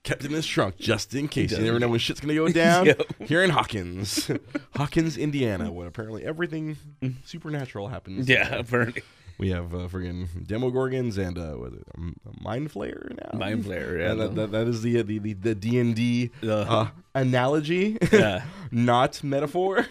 Kept 0.04 0.22
it 0.24 0.28
in 0.28 0.34
his 0.34 0.46
trunk 0.46 0.76
just 0.78 1.14
in 1.14 1.26
case. 1.28 1.50
You 1.50 1.64
never 1.64 1.78
know 1.80 1.88
when 1.88 1.98
shit's 1.98 2.20
gonna 2.20 2.34
go 2.34 2.46
down. 2.64 2.86
Yep. 2.86 3.02
Here 3.26 3.42
in 3.42 3.50
Hawkins, 3.50 4.30
Hawkins, 4.76 5.16
Indiana, 5.16 5.72
where 5.72 5.86
apparently 5.88 6.24
everything 6.24 6.76
supernatural 7.24 7.88
happens. 7.88 8.28
yeah, 8.28 8.54
apparently 8.54 9.02
We 9.38 9.48
have 9.50 9.74
uh, 9.74 9.88
friggin' 9.88 10.28
Demogorgons 10.46 11.16
and 11.18 11.36
uh, 11.38 11.52
what 11.54 11.72
is 11.72 11.78
it, 11.80 11.86
um, 11.98 12.14
Mind 12.40 12.70
Flayer 12.70 13.16
now. 13.16 13.36
Mind 13.38 13.64
Flayer, 13.64 13.98
yeah. 13.98 14.14
That, 14.14 14.34
that, 14.36 14.52
that 14.52 14.66
is 14.68 14.82
the 14.82 15.02
the 15.02 15.18
the 15.18 15.32
the 15.32 15.54
D 15.56 15.78
and 15.80 15.96
D 15.96 16.30
Uh-huh. 16.42 16.72
uh, 16.76 16.88
analogy, 17.14 17.96
Yeah. 18.12 18.44
not 18.70 19.24
metaphor. 19.24 19.86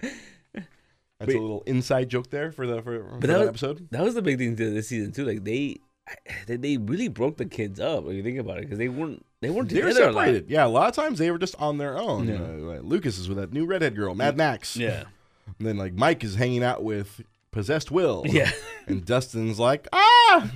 That's 0.00 1.28
Wait. 1.28 1.36
a 1.36 1.40
little 1.40 1.62
inside 1.66 2.08
joke 2.08 2.30
there 2.30 2.50
for 2.50 2.66
the 2.66 2.82
for, 2.82 3.04
for 3.04 3.20
that 3.20 3.26
that 3.28 3.38
was- 3.40 3.48
episode. 3.50 3.88
that 3.92 4.02
was 4.02 4.14
the 4.14 4.22
big 4.22 4.38
thing 4.38 4.56
to 4.56 4.70
this 4.70 4.88
season 4.88 5.12
too. 5.12 5.24
Like 5.24 5.44
they 5.44 5.78
they, 6.46 6.56
they 6.56 6.76
really 6.76 7.08
broke 7.08 7.36
the 7.36 7.44
kids 7.46 7.80
up. 7.80 8.04
When 8.04 8.16
you 8.16 8.22
think 8.22 8.38
about 8.38 8.58
it, 8.58 8.62
because 8.62 8.78
they 8.78 8.88
weren't 8.88 9.24
They 9.40 9.50
weren't 9.50 9.68
They 9.68 9.82
were 9.82 9.88
together 9.88 10.08
a 10.10 10.12
lot. 10.12 10.24
separated. 10.26 10.50
Yeah, 10.50 10.66
a 10.66 10.68
lot 10.68 10.88
of 10.88 10.94
times 10.94 11.18
they 11.18 11.30
were 11.30 11.38
just 11.38 11.54
on 11.58 11.78
their 11.78 11.96
own. 11.98 12.28
Yeah. 12.28 12.34
Uh, 12.36 12.74
like 12.74 12.82
Lucas 12.82 13.18
is 13.18 13.28
with 13.28 13.38
that 13.38 13.52
new 13.52 13.64
redhead 13.66 13.94
girl, 13.96 14.14
Mad 14.14 14.36
Max. 14.36 14.76
Yeah. 14.76 15.04
And 15.58 15.66
then 15.66 15.76
like 15.76 15.92
Mike 15.94 16.22
is 16.24 16.36
hanging 16.36 16.62
out 16.62 16.82
with 16.84 17.20
possessed 17.50 17.90
Will. 17.90 18.24
Yeah. 18.28 18.50
And 18.86 19.04
Dustin's 19.04 19.58
like, 19.58 19.86
ah, 19.92 20.50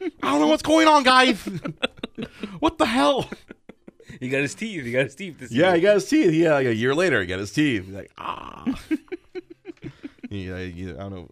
I 0.00 0.08
don't 0.22 0.40
know 0.40 0.46
what's 0.48 0.62
going 0.62 0.88
on, 0.88 1.02
guys. 1.02 1.40
what 2.58 2.78
the 2.78 2.86
hell? 2.86 3.28
He 4.18 4.28
got 4.28 4.40
his 4.40 4.54
teeth. 4.54 4.84
He 4.84 4.92
got 4.92 5.04
his 5.04 5.14
teeth. 5.14 5.38
This 5.38 5.52
Yeah, 5.52 5.66
year. 5.68 5.74
he 5.76 5.80
got 5.82 5.94
his 5.94 6.08
teeth. 6.08 6.32
Yeah, 6.32 6.54
like 6.54 6.66
a 6.66 6.74
year 6.74 6.94
later, 6.94 7.20
he 7.20 7.26
got 7.26 7.38
his 7.38 7.52
teeth. 7.52 7.84
He's 7.84 7.94
like, 7.94 8.10
ah. 8.18 8.64
yeah, 10.30 10.56
I 10.56 10.70
don't 10.70 11.10
know 11.10 11.28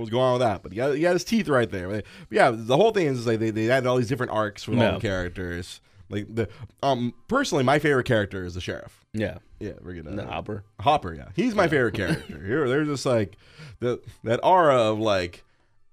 what 0.00 0.04
was 0.04 0.10
going 0.10 0.24
on 0.24 0.32
with 0.34 0.40
that, 0.42 0.62
but 0.62 0.72
he 0.72 0.76
got, 0.76 0.94
he 0.94 1.02
got 1.02 1.12
his 1.12 1.24
teeth 1.24 1.48
right 1.48 1.70
there. 1.70 1.88
But 1.88 2.04
yeah, 2.30 2.50
the 2.52 2.76
whole 2.76 2.90
thing 2.90 3.06
is 3.06 3.26
like 3.26 3.38
they, 3.38 3.50
they 3.50 3.70
added 3.70 3.86
all 3.86 3.96
these 3.96 4.08
different 4.08 4.32
arcs 4.32 4.66
with 4.66 4.78
all 4.78 4.84
Yeah. 4.84 4.90
the 4.92 5.00
characters. 5.00 5.80
Like 6.08 6.34
the 6.34 6.48
um, 6.82 7.14
personally, 7.28 7.62
my 7.62 7.78
favorite 7.78 8.04
character 8.06 8.44
is 8.44 8.54
the 8.54 8.60
sheriff. 8.60 9.04
Yeah. 9.12 9.38
Yeah, 9.60 9.72
we're 9.82 9.94
gonna 10.02 10.16
The 10.16 10.26
hopper. 10.26 10.64
Hopper, 10.80 11.14
yeah, 11.14 11.28
he's 11.36 11.54
my 11.54 11.68
favorite 11.68 11.94
character. 11.94 12.38
Here, 12.46 12.68
they're 12.68 12.84
just 12.84 13.04
like 13.06 13.36
the 13.80 14.00
that 14.24 14.40
aura 14.42 14.74
of 14.76 14.98
like 14.98 15.44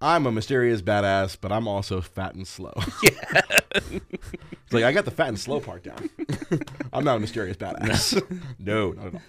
I'm 0.02 0.26
a 0.26 0.32
mysterious 0.32 0.82
badass, 0.82 1.38
but 1.40 1.52
I'm 1.52 1.68
also 1.68 2.02
fat 2.02 2.34
and 2.36 2.48
slow. 2.48 2.74
Yeah, 3.04 3.42
it's 3.76 4.72
like 4.74 4.84
I 4.86 4.92
got 4.92 5.06
the 5.06 5.12
fat 5.12 5.28
and 5.28 5.40
slow 5.40 5.60
part 5.60 5.84
down. 5.84 6.10
I'm 6.94 7.04
not 7.04 7.18
a 7.18 7.20
mysterious 7.20 7.58
badass. 7.58 8.22
no, 8.60 8.92
not 8.94 9.08
at 9.08 9.14
all. 9.16 9.22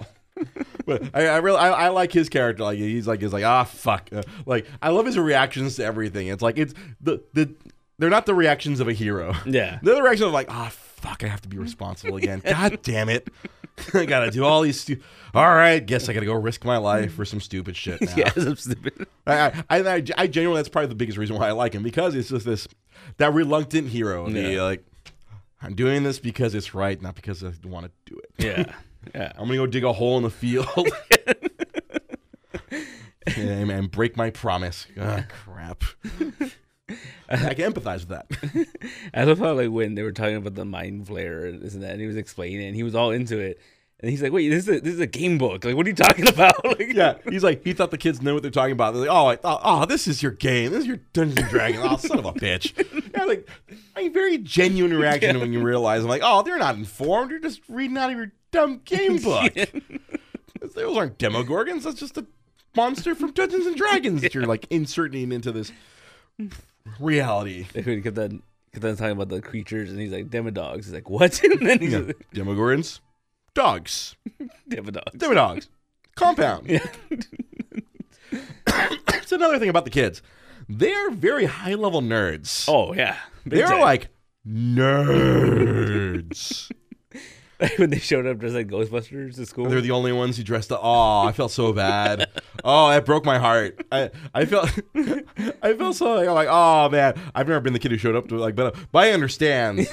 But 0.87 1.11
I, 1.15 1.27
I 1.27 1.37
really 1.39 1.59
I, 1.59 1.71
I 1.71 1.89
like 1.89 2.13
his 2.13 2.29
character. 2.29 2.63
Like 2.65 2.79
he's 2.79 3.07
like 3.07 3.21
he's 3.21 3.33
like 3.33 3.45
ah 3.45 3.65
fuck. 3.65 4.09
Uh, 4.13 4.23
like 4.47 4.67
I 4.81 4.89
love 4.91 5.07
his 5.07 5.19
reactions 5.19 5.77
to 5.77 5.85
everything. 5.85 6.29
It's 6.29 6.43
like 6.43 6.59
it's 6.59 6.75
the 7.01 7.23
the 7.35 7.55
they're 7.99 8.11
not 8.11 8.27
the 8.27 8.35
reactions 8.35 8.81
of 8.81 8.89
a 8.89 8.93
hero. 8.93 9.35
Yeah. 9.45 9.79
They're 9.83 9.97
the 9.97 10.03
reaction 10.03 10.27
of 10.27 10.33
like, 10.33 10.47
ah, 10.51 10.71
fuck, 10.73 11.25
I 11.25 11.27
have 11.27 11.41
to 11.43 11.49
be 11.49 11.59
responsible 11.59 12.17
again. 12.17 12.41
God 12.45 12.81
damn 12.83 13.09
it. 13.09 13.29
I 13.95 14.05
gotta 14.07 14.31
do 14.31 14.45
all 14.45 14.63
these. 14.63 14.81
Stu- 14.81 15.01
all 15.35 15.47
right, 15.55 15.85
guess 15.85 16.09
I 16.09 16.13
gotta 16.13 16.27
go 16.27 16.33
risk 16.35 16.65
my 16.65 16.77
life 16.79 17.13
for 17.15 17.25
some 17.25 17.41
stupid 17.41 17.77
shit 17.77 18.01
now. 18.03 18.15
Yeah. 18.17 18.33
I'm 18.37 18.57
stupid. 18.57 19.07
I, 19.27 19.65
I, 19.69 19.79
I, 19.97 20.03
I 20.17 20.27
genuinely, 20.27 20.59
that's 20.61 20.69
probably 20.69 20.89
the 20.89 20.95
biggest 20.95 21.19
reason 21.19 21.37
why 21.37 21.49
I 21.49 21.53
like 21.53 21.75
him 21.75 21.83
because 21.83 22.15
it's 22.15 22.29
just 22.31 22.47
this 22.47 22.67
that 23.19 23.33
reluctant 23.35 23.89
hero. 23.89 24.29
The 24.29 24.41
Yeah. 24.55 24.63
like, 24.63 24.85
I'm 25.61 25.75
doing 25.75 26.03
this 26.05 26.19
because 26.21 26.55
it's 26.55 26.75
right, 26.75 27.01
not 27.03 27.15
because 27.17 27.43
I 27.45 27.53
want 27.65 27.87
to 27.87 27.93
do 28.13 28.19
it. 28.21 28.31
Yeah. 28.39 28.75
Yeah. 29.15 29.33
I'm 29.37 29.47
gonna 29.47 29.57
go 29.57 29.67
dig 29.67 29.85
a 29.85 29.93
hole 29.93 30.17
in 30.17 30.23
the 30.23 30.31
field. 30.31 30.69
and, 33.37 33.71
and 33.71 33.91
break 33.91 34.17
my 34.17 34.31
promise. 34.31 34.87
Ah, 35.01 35.25
crap. 35.29 35.85
I 37.29 37.55
can 37.55 37.73
empathize 37.73 38.07
with 38.07 38.09
that. 38.09 38.27
I 39.15 39.25
love 39.25 39.39
how 39.39 39.53
like 39.53 39.71
when 39.71 39.95
they 39.95 40.03
were 40.03 40.13
talking 40.13 40.37
about 40.37 40.55
the 40.55 40.65
Mind 40.65 41.07
Flayer 41.07 41.49
and 41.49 41.83
that, 41.83 41.93
and 41.93 42.01
he 42.01 42.07
was 42.07 42.17
explaining, 42.17 42.63
it, 42.63 42.69
and 42.69 42.77
he 42.77 42.83
was 42.83 42.95
all 42.95 43.11
into 43.11 43.39
it, 43.39 43.61
and 44.01 44.11
he's 44.11 44.23
like, 44.23 44.33
"Wait, 44.33 44.49
this 44.49 44.69
is 44.69 44.77
a, 44.77 44.81
this 44.81 44.95
is 44.95 45.01
a 45.01 45.07
game 45.07 45.39
book. 45.39 45.65
Like, 45.65 45.75
what 45.75 45.85
are 45.87 45.89
you 45.91 45.95
talking 45.97 46.29
about?" 46.35 46.65
like, 46.65 46.93
yeah, 46.93 47.15
he's 47.29 47.43
like, 47.45 47.65
he 47.65 47.73
thought 47.73 47.91
the 47.91 47.99
kids 47.99 48.23
knew 48.23 48.35
what 48.35 48.43
they're 48.43 48.51
talking 48.53 48.73
about. 48.73 48.93
They're 48.95 49.03
like, 49.03 49.11
oh, 49.11 49.27
I 49.27 49.37
thought, 49.37 49.61
oh, 49.65 49.87
this 49.87 50.07
is 50.07 50.23
your 50.23 50.33
game. 50.33 50.71
This 50.71 50.81
is 50.81 50.87
your 50.87 50.99
Dungeons 51.13 51.41
and 51.41 51.49
Dragons. 51.49 51.85
Oh, 51.85 51.97
son 51.97 52.19
of 52.19 52.25
a 52.27 52.33
bitch. 52.33 52.73
Yeah, 53.17 53.25
like, 53.25 53.49
a 53.97 54.09
very 54.09 54.39
genuine 54.39 54.95
reaction 54.95 55.41
when 55.41 55.53
you 55.53 55.61
realize, 55.63 56.03
I'm 56.03 56.09
like, 56.09 56.21
oh, 56.23 56.43
they're 56.43 56.59
not 56.59 56.77
informed. 56.77 57.31
You're 57.33 57.41
just 57.41 57.63
reading 57.69 57.97
out 57.97 58.11
of 58.13 58.17
your 58.17 58.31
dumb 58.53 58.81
game 58.85 59.17
book. 59.17 59.53
Those 60.75 60.97
aren't 60.97 61.19
Demogorgons. 61.19 61.83
That's 61.85 61.99
just 61.99 62.17
a 62.19 62.27
monster 62.77 63.15
from 63.17 63.33
Dungeons 63.33 63.67
and 63.67 63.75
Dragons 63.77 64.21
that 64.23 64.35
you're 64.35 64.47
like 64.47 64.67
inserting 64.71 65.33
into 65.33 65.51
this 65.51 65.73
reality. 67.01 67.67
When 67.73 67.85
he 67.85 68.01
kept 68.03 68.19
on 68.19 68.43
talking 68.73 69.11
about 69.11 69.29
the 69.31 69.41
creatures, 69.41 69.91
and 69.91 69.99
he's 70.01 70.13
like, 70.13 70.29
"Demodogs." 70.29 70.77
He's 70.85 70.93
like, 70.93 71.09
"What?" 71.11 71.43
and 71.43 71.67
then 71.67 71.81
he's 71.81 71.93
Yeah. 71.93 71.99
like, 72.01 72.27
Demogorgons, 72.35 73.01
dogs, 73.59 74.17
"Demodogs." 74.71 75.17
Demodogs, 75.17 75.69
compound. 76.15 76.69
Yeah. 76.69 76.87
It's 79.11 79.33
another 79.33 79.59
thing 79.59 79.69
about 79.69 79.85
the 79.85 79.91
kids. 79.91 80.23
They're 80.69 81.11
very 81.11 81.45
high 81.47 81.75
level 81.75 82.01
nerds. 82.01 82.65
Oh 82.69 82.95
yeah, 82.95 83.17
Big 83.45 83.59
They're 83.59 83.67
time. 83.69 83.81
like 83.81 84.09
nerds. 84.47 85.51
When 87.77 87.91
they 87.91 87.99
showed 87.99 88.25
up 88.25 88.39
dressed 88.39 88.55
like 88.55 88.69
Ghostbusters 88.69 89.35
to 89.35 89.45
school. 89.45 89.69
They're 89.69 89.81
the 89.81 89.91
only 89.91 90.13
ones 90.13 90.37
who 90.37 90.45
dressed 90.45 90.71
up. 90.71 90.79
Oh, 90.81 91.27
I 91.27 91.33
felt 91.33 91.51
so 91.51 91.73
bad. 91.73 92.29
Oh, 92.63 92.89
that 92.89 93.05
broke 93.05 93.25
my 93.25 93.39
heart. 93.39 93.85
I, 93.91 94.11
I 94.33 94.45
felt 94.45 94.71
I 95.61 95.75
felt 95.75 95.97
so 95.97 96.15
like, 96.15 96.29
I'm 96.29 96.35
like 96.37 96.47
oh 96.49 96.89
man. 96.89 97.21
I've 97.35 97.49
never 97.49 97.59
been 97.61 97.73
the 97.73 97.81
kid 97.81 97.91
who 97.91 97.99
showed 97.99 98.15
up 98.15 98.29
to 98.29 98.37
like, 98.37 98.55
but 98.55 98.77
but 98.93 99.05
I 99.07 99.11
understand. 99.11 99.89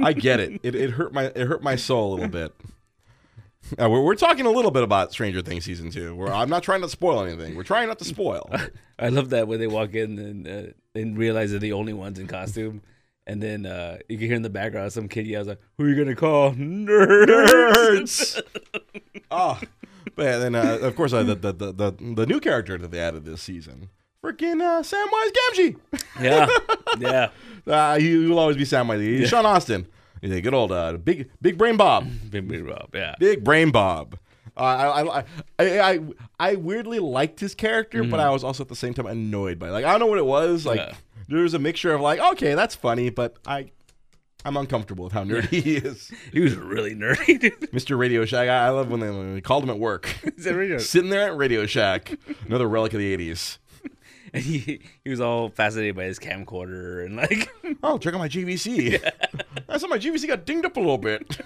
I 0.00 0.12
get 0.12 0.38
it. 0.38 0.60
It 0.62 0.76
it 0.76 0.90
hurt 0.90 1.12
my 1.12 1.24
it 1.24 1.48
hurt 1.48 1.64
my 1.64 1.74
soul 1.74 2.12
a 2.12 2.14
little 2.14 2.28
bit. 2.28 2.54
Uh, 3.78 3.88
we're, 3.88 4.02
we're 4.02 4.14
talking 4.14 4.44
a 4.46 4.50
little 4.50 4.70
bit 4.70 4.82
about 4.82 5.10
Stranger 5.10 5.40
Things 5.40 5.64
season 5.64 5.90
two. 5.90 6.14
Where 6.14 6.32
I'm 6.32 6.50
not 6.50 6.62
trying 6.62 6.82
to 6.82 6.88
spoil 6.88 7.24
anything. 7.24 7.56
We're 7.56 7.62
trying 7.64 7.88
not 7.88 7.98
to 8.00 8.04
spoil. 8.04 8.48
I 8.98 9.08
love 9.08 9.30
that 9.30 9.48
when 9.48 9.58
they 9.58 9.66
walk 9.66 9.94
in 9.94 10.18
and 10.18 10.46
uh, 10.46 10.62
and 10.94 11.16
realize 11.16 11.50
they're 11.50 11.58
the 11.60 11.72
only 11.72 11.92
ones 11.94 12.18
in 12.18 12.26
costume, 12.26 12.82
and 13.26 13.42
then 13.42 13.64
uh, 13.66 13.98
you 14.08 14.18
can 14.18 14.26
hear 14.26 14.36
in 14.36 14.42
the 14.42 14.50
background 14.50 14.92
some 14.92 15.08
kid 15.08 15.26
yells 15.26 15.46
like, 15.48 15.60
"Who 15.78 15.84
are 15.84 15.88
you 15.88 15.96
gonna 15.96 16.14
call 16.14 16.52
nerds?" 16.52 18.40
oh, 19.30 19.58
but 20.14 20.22
yeah, 20.22 20.38
then 20.38 20.54
uh, 20.54 20.78
of 20.82 20.94
course 20.94 21.12
uh, 21.14 21.22
the, 21.22 21.34
the 21.34 21.52
the 21.52 21.72
the 21.72 21.90
the 22.16 22.26
new 22.26 22.40
character 22.40 22.76
that 22.78 22.90
they 22.90 23.00
added 23.00 23.24
this 23.24 23.40
season, 23.42 23.88
freaking 24.22 24.60
uh, 24.60 24.82
Samwise 24.82 25.32
Gamgee. 25.32 25.76
yeah, 26.20 26.48
yeah, 26.98 27.30
Uh, 27.66 27.98
he, 27.98 28.14
will 28.26 28.38
always 28.38 28.56
be 28.58 28.64
Samwise. 28.64 29.00
He's 29.00 29.30
Sean 29.30 29.46
Astin. 29.46 29.86
A 30.32 30.40
good 30.40 30.54
old 30.54 30.72
uh, 30.72 30.96
big 30.96 31.30
big 31.42 31.58
brain 31.58 31.76
Bob. 31.76 32.06
Big 32.30 32.48
brain 32.48 32.66
Bob. 32.66 32.90
Yeah, 32.94 33.14
Big 33.18 33.44
brain 33.44 33.70
Bob. 33.70 34.18
Uh, 34.56 34.60
I, 34.60 35.02
I, 35.02 35.24
I, 35.58 35.80
I, 35.92 36.00
I 36.38 36.54
weirdly 36.54 36.98
liked 37.00 37.40
his 37.40 37.54
character, 37.54 38.04
but 38.04 38.20
I 38.20 38.30
was 38.30 38.44
also 38.44 38.62
at 38.62 38.68
the 38.68 38.76
same 38.76 38.94
time 38.94 39.06
annoyed 39.06 39.58
by 39.58 39.68
it. 39.68 39.72
Like 39.72 39.84
I 39.84 39.90
don't 39.90 40.00
know 40.00 40.06
what 40.06 40.18
it 40.18 40.26
was. 40.26 40.64
Like 40.64 40.78
Yeah. 40.78 40.94
there 41.28 41.42
was 41.42 41.54
a 41.54 41.58
mixture 41.58 41.92
of 41.92 42.00
like, 42.00 42.20
okay, 42.20 42.54
that's 42.54 42.74
funny, 42.76 43.10
but 43.10 43.36
I, 43.46 43.72
I'm 44.44 44.56
uncomfortable 44.56 45.04
with 45.04 45.12
how 45.12 45.24
nerdy 45.24 45.48
he 45.62 45.76
is. 45.76 46.12
he 46.32 46.40
was 46.40 46.54
really 46.54 46.94
nerdy. 46.94 47.40
Dude. 47.40 47.60
Mr. 47.72 47.98
Radio 47.98 48.24
Shack. 48.24 48.48
I, 48.48 48.66
I 48.66 48.68
love 48.70 48.90
when 48.90 49.00
they, 49.00 49.10
when 49.10 49.34
they 49.34 49.40
called 49.40 49.64
him 49.64 49.70
at 49.70 49.78
work. 49.78 50.14
Is 50.36 50.44
that 50.44 50.54
radio? 50.54 50.78
Sitting 50.78 51.10
there 51.10 51.26
at 51.32 51.36
Radio 51.36 51.66
Shack, 51.66 52.16
another 52.46 52.68
relic 52.68 52.92
of 52.94 53.00
the 53.00 53.16
'80s. 53.16 53.58
And 54.34 54.42
he 54.42 54.80
he 55.04 55.10
was 55.10 55.20
all 55.20 55.48
fascinated 55.48 55.96
by 55.96 56.04
his 56.04 56.18
camcorder 56.18 57.06
and 57.06 57.16
like, 57.16 57.48
Oh, 57.82 57.96
check 57.98 58.12
out 58.12 58.18
my 58.18 58.28
GVC. 58.28 59.00
I 59.68 59.78
saw 59.78 59.86
my 59.86 59.98
GVC 59.98 60.26
got 60.26 60.44
dinged 60.44 60.66
up 60.66 60.76
a 60.76 60.80
little 60.80 60.98
bit. 60.98 61.40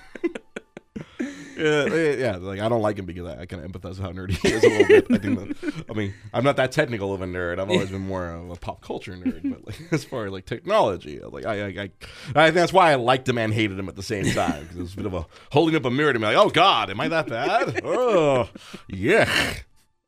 yeah, 1.58 1.84
yeah, 1.86 2.10
yeah, 2.12 2.36
like 2.36 2.60
I 2.60 2.68
don't 2.68 2.80
like 2.80 2.98
him 2.98 3.04
because 3.04 3.26
I, 3.26 3.42
I 3.42 3.46
kind 3.46 3.62
of 3.62 3.70
empathize 3.70 3.90
with 3.90 3.98
how 4.00 4.12
nerdy 4.12 4.38
he 4.38 4.48
is 4.48 4.64
a 4.64 4.68
little 4.68 4.86
bit. 4.86 5.06
I 5.10 5.18
think 5.18 5.38
that, 5.38 5.84
I 5.90 5.92
mean, 5.92 6.14
I'm 6.32 6.44
not 6.44 6.56
that 6.56 6.72
technical 6.72 7.12
of 7.12 7.20
a 7.20 7.26
nerd. 7.26 7.58
I've 7.60 7.68
always 7.68 7.90
been 7.90 8.06
more 8.06 8.30
of 8.30 8.50
a 8.50 8.56
pop 8.56 8.80
culture 8.80 9.12
nerd, 9.12 9.42
but 9.50 9.66
like 9.66 9.92
as 9.92 10.04
far 10.04 10.26
as 10.26 10.32
like 10.32 10.46
technology, 10.46 11.20
like 11.20 11.44
I, 11.44 11.60
I, 11.60 11.66
I, 11.66 11.90
I 12.34 12.44
think 12.44 12.54
that's 12.54 12.72
why 12.72 12.92
I 12.92 12.94
liked 12.94 13.28
him 13.28 13.36
and 13.36 13.52
hated 13.52 13.78
him 13.78 13.88
at 13.88 13.96
the 13.96 14.02
same 14.02 14.24
time 14.32 14.62
because 14.62 14.76
it 14.76 14.82
was 14.82 14.92
a 14.94 14.96
bit 14.96 15.06
of 15.06 15.14
a 15.14 15.26
holding 15.52 15.76
up 15.76 15.84
a 15.84 15.90
mirror 15.90 16.12
to 16.12 16.18
me, 16.18 16.26
like, 16.26 16.36
oh 16.36 16.48
God, 16.50 16.88
am 16.90 17.00
I 17.00 17.08
that 17.08 17.26
bad? 17.28 17.80
oh, 17.84 18.48
yeah. 18.88 19.28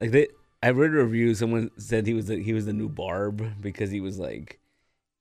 like 0.00 0.12
they. 0.12 0.28
I 0.62 0.70
read 0.70 0.90
a 0.90 1.04
review. 1.04 1.34
Someone 1.34 1.70
said 1.78 2.06
he 2.06 2.14
was 2.14 2.26
the, 2.26 2.36
he 2.42 2.52
was 2.52 2.66
the 2.66 2.72
new 2.72 2.88
Barb 2.88 3.42
because 3.60 3.90
he 3.90 4.00
was 4.00 4.18
like. 4.18 4.58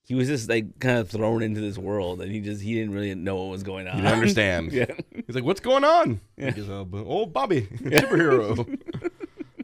He 0.04 0.16
was 0.16 0.28
just 0.28 0.50
like 0.50 0.80
kind 0.80 0.98
of 0.98 1.08
thrown 1.08 1.44
into 1.44 1.62
this 1.62 1.78
world, 1.78 2.20
and 2.20 2.32
he 2.32 2.40
just 2.42 2.64
he 2.64 2.74
didn't 2.74 2.94
really 2.96 3.14
know 3.14 3.36
what 3.36 3.52
was 3.52 3.62
going 3.62 3.88
on. 3.88 3.98
You 3.98 4.02
didn't 4.02 4.14
understand. 4.18 4.72
yeah, 4.74 4.86
He's 5.28 5.36
like, 5.36 5.44
"What's 5.44 5.60
going 5.60 5.84
on?" 5.84 6.20
He's, 6.36 6.68
uh, 6.68 6.84
old 6.92 7.32
Bobby, 7.32 7.62
superhero. 7.84 8.80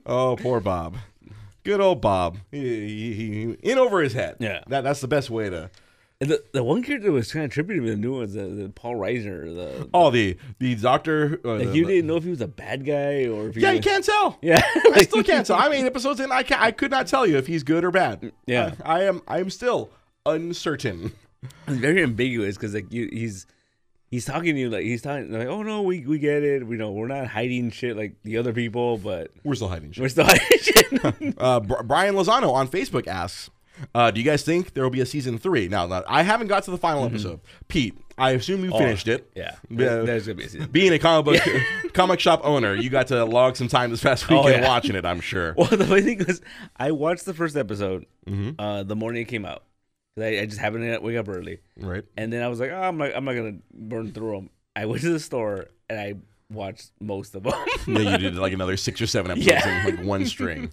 oh, 0.06 0.36
poor 0.36 0.60
Bob. 0.60 0.98
Good 1.64 1.82
old 1.82 2.00
Bob. 2.00 2.38
He, 2.52 2.60
he, 2.62 3.14
he- 3.16 3.58
in 3.72 3.80
over 3.80 4.02
his 4.02 4.14
head. 4.14 4.36
Yeah. 4.40 4.64
that 4.68 4.84
that's 4.84 5.02
the 5.02 5.08
best 5.08 5.32
way 5.32 5.50
to. 5.50 5.72
And 6.22 6.30
the, 6.30 6.42
the 6.54 6.64
one 6.64 6.82
character 6.82 7.08
that 7.08 7.12
was 7.12 7.32
kind 7.34 7.44
of 7.46 7.52
trippy 7.52 7.76
to 7.76 7.82
me, 7.82 7.90
the 7.90 7.98
new 7.98 8.18
ones, 8.20 8.34
the, 8.36 8.44
the 8.44 8.70
Paul 8.70 8.96
Reiser. 8.96 9.54
The, 9.54 9.90
Oh, 9.94 10.12
the 10.12 10.38
the 10.60 10.76
doctor. 10.76 11.42
Uh, 11.44 11.56
like 11.56 11.68
the- 11.68 11.76
you 11.76 11.86
didn't 11.86 12.08
know 12.08 12.16
if 12.16 12.24
he 12.24 12.30
was 12.30 12.40
a 12.42 12.48
bad 12.48 12.86
guy 12.86 13.26
or 13.26 13.50
if 13.50 13.56
he 13.56 13.62
yeah, 13.62 13.72
was, 13.72 13.78
you 13.78 13.82
can't 13.84 14.04
tell. 14.06 14.38
Yeah, 14.42 14.62
I 14.94 15.04
still 15.04 15.24
can't 15.24 15.46
tell. 15.46 15.58
I 15.58 15.68
mean, 15.70 15.86
episodes 15.94 16.20
in, 16.22 16.32
I 16.32 16.44
can 16.44 16.58
I 16.60 16.72
could 16.72 16.90
not 16.92 17.08
tell 17.08 17.28
you 17.28 17.38
if 17.38 17.48
he's 17.48 17.64
good 17.64 17.84
or 17.84 17.92
bad. 17.92 18.32
Yeah. 18.48 18.76
I, 18.86 19.00
I 19.00 19.04
am. 19.04 19.22
I 19.28 19.40
am 19.40 19.50
still 19.50 19.90
uncertain. 20.26 21.12
it's 21.68 21.78
very 21.78 22.02
ambiguous 22.04 22.56
because 22.56 22.74
like 22.74 22.92
you, 22.92 23.10
he's 23.12 23.46
he's 24.10 24.26
talking 24.26 24.56
to 24.56 24.62
you 24.62 24.70
like 24.70 24.84
he's 24.84 25.02
talking 25.02 25.32
like, 25.32 25.48
oh 25.48 25.64
no, 25.64 25.82
we 25.82 26.06
we 26.06 26.18
get 26.20 26.44
it. 26.44 26.66
We 26.66 26.78
know 26.78 26.92
we're 26.92 27.08
not 27.08 27.28
hiding 27.28 27.72
shit 27.72 27.98
like 27.98 28.16
the 28.24 28.38
other 28.38 28.54
people, 28.54 28.98
but 28.98 29.32
We're 29.44 29.56
still 29.56 29.68
hiding 29.70 29.92
shit. 29.92 30.02
we're 30.02 30.10
still 30.10 30.26
hiding 30.26 30.60
shit. 30.60 31.36
uh, 31.38 31.60
Brian 31.60 32.16
Lozano 32.16 32.54
on 32.54 32.68
Facebook 32.68 33.08
asks, 33.08 33.50
uh, 33.94 34.12
"Do 34.12 34.20
you 34.20 34.26
guys 34.26 34.44
think 34.44 34.74
there 34.74 34.84
will 34.84 34.90
be 34.92 35.02
a 35.02 35.06
season 35.06 35.38
three? 35.38 35.68
Now, 35.68 36.04
I 36.08 36.24
haven't 36.24 36.48
got 36.48 36.64
to 36.64 36.72
the 36.72 36.78
final 36.78 37.04
episode. 37.06 37.40
Pete, 37.68 37.98
I 38.18 38.32
assume 38.32 38.64
you 38.64 38.72
finished 38.72 39.08
it. 39.08 39.30
yeah, 39.36 39.56
Yeah. 39.70 39.98
there's 40.04 40.26
gonna 40.28 40.36
be 40.36 40.44
a 40.46 40.50
season. 40.50 40.70
Being 40.72 40.94
a 40.94 41.00
comic 41.00 41.26
book 41.44 41.94
comic 41.94 42.20
shop 42.20 42.42
owner, 42.44 42.74
you 42.76 42.90
got 42.90 43.08
to 43.08 43.26
log 43.26 43.56
some 43.56 43.68
time 43.68 43.92
this 43.92 44.02
past 44.04 44.26
Oh, 44.32 44.44
weekend 44.44 44.64
yeah. 44.64 44.68
watching 44.70 44.96
it. 44.96 45.06
I'm 45.06 45.20
sure. 45.22 45.54
Well, 45.58 45.68
the 45.68 45.86
funny 45.86 46.02
thing 46.02 46.26
was, 46.26 46.42
I 46.78 46.92
watched 46.92 47.26
the 47.26 47.34
first 47.34 47.56
episode 47.56 48.06
Mm-hmm. 48.28 48.60
uh, 48.60 48.84
the 48.84 48.96
morning 48.96 49.22
it 49.22 49.26
came 49.26 49.46
out, 49.46 49.64
I, 50.20 50.40
I 50.40 50.46
just 50.46 50.60
happened 50.60 50.84
to 50.84 51.00
wake 51.00 51.18
up 51.18 51.28
early. 51.30 51.60
Right. 51.78 52.04
And 52.18 52.32
then 52.34 52.42
I 52.42 52.48
was 52.48 52.60
like, 52.60 52.72
oh, 52.72 52.82
I'm 52.82 52.98
not, 52.98 53.16
I'm 53.16 53.24
not 53.26 53.34
gonna 53.34 53.58
burn 53.74 54.12
through 54.14 54.32
them. 54.36 54.50
I 54.76 54.86
went 54.88 55.02
to 55.04 55.10
the 55.14 55.20
store 55.20 55.68
and 55.90 56.00
I 56.00 56.16
watched 56.50 56.92
most 57.02 57.36
of 57.36 57.44
them. 57.44 57.54
then 57.88 58.08
you 58.08 58.18
did 58.18 58.36
like 58.36 58.54
another 58.54 58.78
six 58.78 59.02
or 59.02 59.08
seven 59.08 59.32
episodes 59.32 59.64
Yeah. 59.66 59.88
in 59.88 59.96
like 59.98 60.06
one 60.06 60.26
string. 60.26 60.72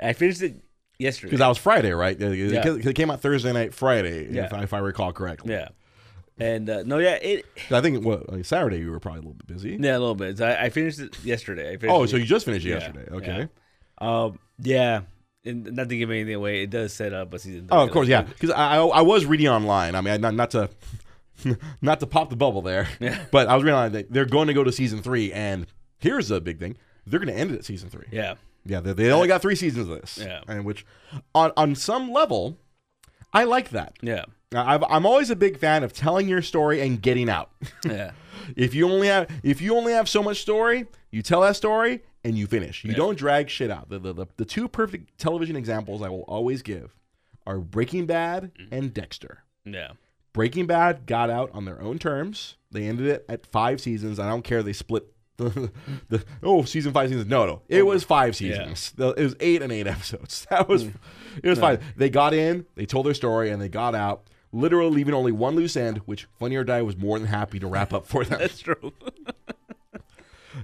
I 0.00 0.12
finished 0.12 0.42
it 0.42 0.62
yesterday. 0.98 1.28
Because 1.30 1.40
that 1.40 1.48
was 1.48 1.58
Friday, 1.58 1.92
right? 1.92 2.20
It, 2.20 2.52
Yeah. 2.52 2.62
it 2.90 2.94
came 2.94 3.10
out 3.10 3.20
Thursday 3.20 3.52
night, 3.52 3.74
Friday, 3.74 4.28
Yeah. 4.32 4.46
if, 4.46 4.52
I- 4.52 4.62
if 4.62 4.72
I 4.74 4.78
recall 4.78 5.12
correctly. 5.12 5.52
yeah, 5.52 5.68
and 6.38 6.68
uh, 6.68 6.82
no, 6.84 6.98
yeah, 6.98 7.14
it 7.14 7.44
I 7.70 7.80
think 7.80 8.04
what 8.04 8.30
like, 8.32 8.44
Saturday 8.44 8.78
you 8.78 8.90
were 8.90 9.00
probably 9.00 9.18
a 9.20 9.22
little 9.22 9.34
bit 9.34 9.46
busy. 9.46 9.76
yeah 9.80 9.92
a 9.96 9.98
little 10.00 10.14
bit. 10.14 10.38
So 10.38 10.46
I, 10.46 10.64
I 10.64 10.68
finished 10.70 10.98
it 11.00 11.16
yesterday. 11.24 11.68
I 11.72 11.76
finished 11.76 11.94
Oh, 11.94 12.06
so 12.06 12.16
you 12.16 12.24
just 12.24 12.44
finished 12.44 12.66
it 12.66 12.70
Yeah, 12.70 12.74
yesterday? 12.76 13.08
Okay. 13.12 13.48
Um, 13.98 14.38
yeah, 14.58 15.02
and 15.44 15.72
not 15.72 15.88
to 15.88 15.96
give 15.96 16.10
anything 16.10 16.34
away, 16.34 16.62
it 16.62 16.70
does 16.70 16.92
set 16.92 17.12
up 17.12 17.32
a 17.34 17.38
season. 17.38 17.68
Oh, 17.70 17.82
of 17.84 17.90
course, 17.90 18.08
yeah. 18.08 18.22
Because 18.22 18.50
I, 18.50 18.76
I 18.78 19.02
was 19.02 19.26
reading 19.26 19.48
online. 19.48 19.94
I 19.94 20.00
mean, 20.00 20.20
not 20.20 20.34
not 20.34 20.50
to 20.52 20.70
not 21.82 22.00
to 22.00 22.06
pop 22.06 22.30
the 22.30 22.36
bubble 22.36 22.62
there, 22.62 22.88
Yeah. 23.00 23.22
but 23.30 23.48
I 23.48 23.54
was 23.54 23.64
realizing 23.64 23.92
that 23.94 24.12
they're 24.12 24.24
going 24.24 24.48
to 24.48 24.54
go 24.54 24.64
to 24.64 24.72
season 24.72 25.02
three, 25.02 25.32
and 25.32 25.66
here's 25.98 26.28
the 26.28 26.40
big 26.40 26.58
thing: 26.58 26.76
they're 27.06 27.20
going 27.20 27.32
to 27.32 27.38
end 27.38 27.50
it 27.52 27.56
at 27.58 27.64
season 27.64 27.90
three. 27.90 28.06
Yeah, 28.10 28.34
Yeah, 28.66 28.80
they, 28.80 28.92
they 28.92 29.10
only 29.10 29.28
got 29.28 29.42
three 29.42 29.56
seasons 29.56 29.88
of 29.88 30.00
this. 30.00 30.18
Yeah. 30.18 30.40
and 30.48 30.64
which 30.64 30.86
on 31.34 31.52
on 31.56 31.74
some 31.74 32.10
level, 32.12 32.58
I 33.32 33.44
like 33.44 33.70
that. 33.70 33.96
yeah, 34.00 34.24
I've, 34.54 34.82
I'm 34.84 35.04
always 35.06 35.30
a 35.30 35.36
big 35.36 35.58
fan 35.58 35.82
of 35.84 35.92
telling 35.92 36.28
your 36.28 36.42
story 36.42 36.80
and 36.80 37.00
getting 37.02 37.28
out. 37.28 37.50
yeah, 37.84 38.12
if 38.56 38.74
you 38.74 38.88
only 38.90 39.08
have 39.08 39.28
if 39.42 39.60
you 39.60 39.76
only 39.76 39.92
have 39.92 40.08
so 40.08 40.22
much 40.22 40.40
story, 40.40 40.86
you 41.10 41.22
tell 41.22 41.40
that 41.42 41.56
story 41.56 42.02
and 42.24 42.38
you 42.38 42.46
finish. 42.46 42.84
You 42.84 42.92
Yeah. 42.92 42.96
don't 42.96 43.18
drag 43.18 43.50
shit 43.50 43.70
out. 43.70 43.88
The, 43.90 43.98
the 43.98 44.12
the 44.12 44.26
the 44.36 44.44
two 44.44 44.68
perfect 44.68 45.18
television 45.18 45.56
examples 45.56 46.00
I 46.02 46.08
will 46.08 46.22
always 46.22 46.62
give 46.62 46.94
are 47.46 47.58
Breaking 47.58 48.06
Bad 48.06 48.52
mm. 48.58 48.68
and 48.72 48.94
Dexter. 48.94 49.44
yeah. 49.64 49.92
Breaking 50.32 50.66
Bad 50.66 51.06
got 51.06 51.30
out 51.30 51.50
on 51.52 51.64
their 51.64 51.80
own 51.80 51.96
terms. 52.00 52.56
They 52.72 52.88
ended 52.88 53.06
it 53.06 53.24
at 53.28 53.46
five 53.46 53.80
seasons. 53.80 54.18
I 54.18 54.28
don't 54.28 54.42
care. 54.42 54.64
They 54.64 54.72
split 54.72 55.13
the, 55.36 55.70
the 56.08 56.24
oh 56.42 56.64
season 56.64 56.92
five 56.92 57.08
seasons. 57.08 57.28
No, 57.28 57.46
no, 57.46 57.62
it 57.68 57.82
oh, 57.82 57.86
was 57.86 58.04
five 58.04 58.36
seasons. 58.36 58.92
The- 58.92 59.14
It 59.14 59.22
was 59.22 59.36
eight 59.40 59.62
and 59.62 59.72
eight 59.72 59.86
episodes. 59.86 60.46
That 60.50 60.68
was 60.68 60.84
it 61.42 61.48
was 61.48 61.58
fine. 61.58 61.80
They 61.96 62.10
got 62.10 62.32
in, 62.34 62.66
they 62.76 62.86
told 62.86 63.06
their 63.06 63.14
story, 63.14 63.50
and 63.50 63.60
they 63.60 63.68
got 63.68 63.94
out. 63.94 64.22
Literally 64.52 64.90
leaving 64.94 65.14
only 65.14 65.32
one 65.32 65.56
loose 65.56 65.76
end, 65.76 65.98
which 66.06 66.28
Funny 66.38 66.54
or 66.54 66.62
Die 66.62 66.80
was 66.82 66.96
more 66.96 67.18
than 67.18 67.26
happy 67.26 67.58
to 67.58 67.66
wrap 67.66 67.92
up 67.92 68.06
for 68.06 68.24
them. 68.24 68.38
That's 68.38 68.60
true. 68.60 68.92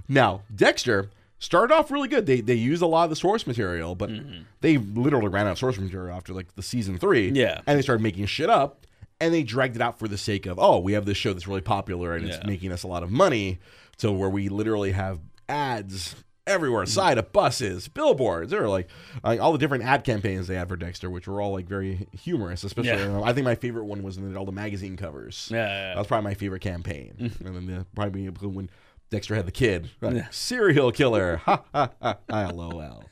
Now, 0.07 0.43
Dexter 0.53 1.09
started 1.39 1.73
off 1.73 1.91
really 1.91 2.07
good. 2.07 2.25
They 2.25 2.41
they 2.41 2.53
used 2.53 2.81
a 2.81 2.85
lot 2.87 3.05
of 3.05 3.09
the 3.09 3.15
source 3.15 3.45
material, 3.45 3.95
but 3.95 4.09
mm-hmm. 4.09 4.43
they 4.61 4.77
literally 4.77 5.27
ran 5.27 5.47
out 5.47 5.53
of 5.53 5.57
source 5.57 5.77
material 5.77 6.15
after 6.15 6.33
like 6.33 6.55
the 6.55 6.61
season 6.63 6.97
three. 6.97 7.29
Yeah. 7.29 7.61
and 7.67 7.77
they 7.77 7.81
started 7.81 8.01
making 8.01 8.25
shit 8.27 8.49
up, 8.49 8.85
and 9.19 9.33
they 9.33 9.43
dragged 9.43 9.75
it 9.75 9.81
out 9.81 9.99
for 9.99 10.07
the 10.07 10.17
sake 10.17 10.45
of 10.45 10.57
oh, 10.59 10.79
we 10.79 10.93
have 10.93 11.05
this 11.05 11.17
show 11.17 11.33
that's 11.33 11.47
really 11.47 11.61
popular 11.61 12.15
and 12.15 12.25
it's 12.25 12.37
Yeah. 12.37 12.47
making 12.47 12.71
us 12.71 12.83
a 12.83 12.87
lot 12.87 13.03
of 13.03 13.11
money, 13.11 13.59
to 14.01 14.11
where 14.11 14.29
we 14.29 14.49
literally 14.49 14.91
have 14.91 15.19
ads 15.49 16.15
everywhere, 16.47 16.85
side 16.85 17.17
of 17.17 17.31
buses, 17.31 17.87
billboards. 17.87 18.51
There 18.51 18.61
were 18.61 18.67
like, 18.69 18.89
like 19.23 19.39
all 19.39 19.51
the 19.51 19.57
different 19.57 19.83
ad 19.83 20.03
campaigns 20.03 20.47
they 20.47 20.55
had 20.55 20.67
for 20.69 20.75
Dexter, 20.75 21.09
which 21.09 21.27
were 21.27 21.39
all 21.41 21.51
like 21.53 21.67
very 21.67 22.07
humorous. 22.19 22.63
Especially, 22.63 22.89
Yeah. 22.91 23.21
I 23.23 23.31
think 23.33 23.45
my 23.45 23.55
favorite 23.55 23.85
one 23.85 24.03
was 24.03 24.17
in 24.17 24.35
all 24.35 24.45
the 24.45 24.51
magazine 24.51 24.97
covers. 24.97 25.49
Yeah, 25.51 25.65
That 25.65 25.69
yeah, 25.93 25.97
was 25.97 26.07
probably 26.07 26.29
my 26.29 26.33
favorite 26.33 26.61
campaign. 26.61 27.13
and 27.45 27.55
then 27.55 27.65
the, 27.67 27.85
probably 27.95 28.27
when 28.27 28.69
Dexter 29.11 29.35
had 29.35 29.45
the 29.45 29.51
kid, 29.51 29.89
like, 30.01 30.15
Yeah. 30.15 30.27
serial 30.31 30.91
killer. 30.91 31.37
Ha 31.45 31.63
ha 31.73 31.89
ha. 32.01 32.17
LOL. 32.53 33.03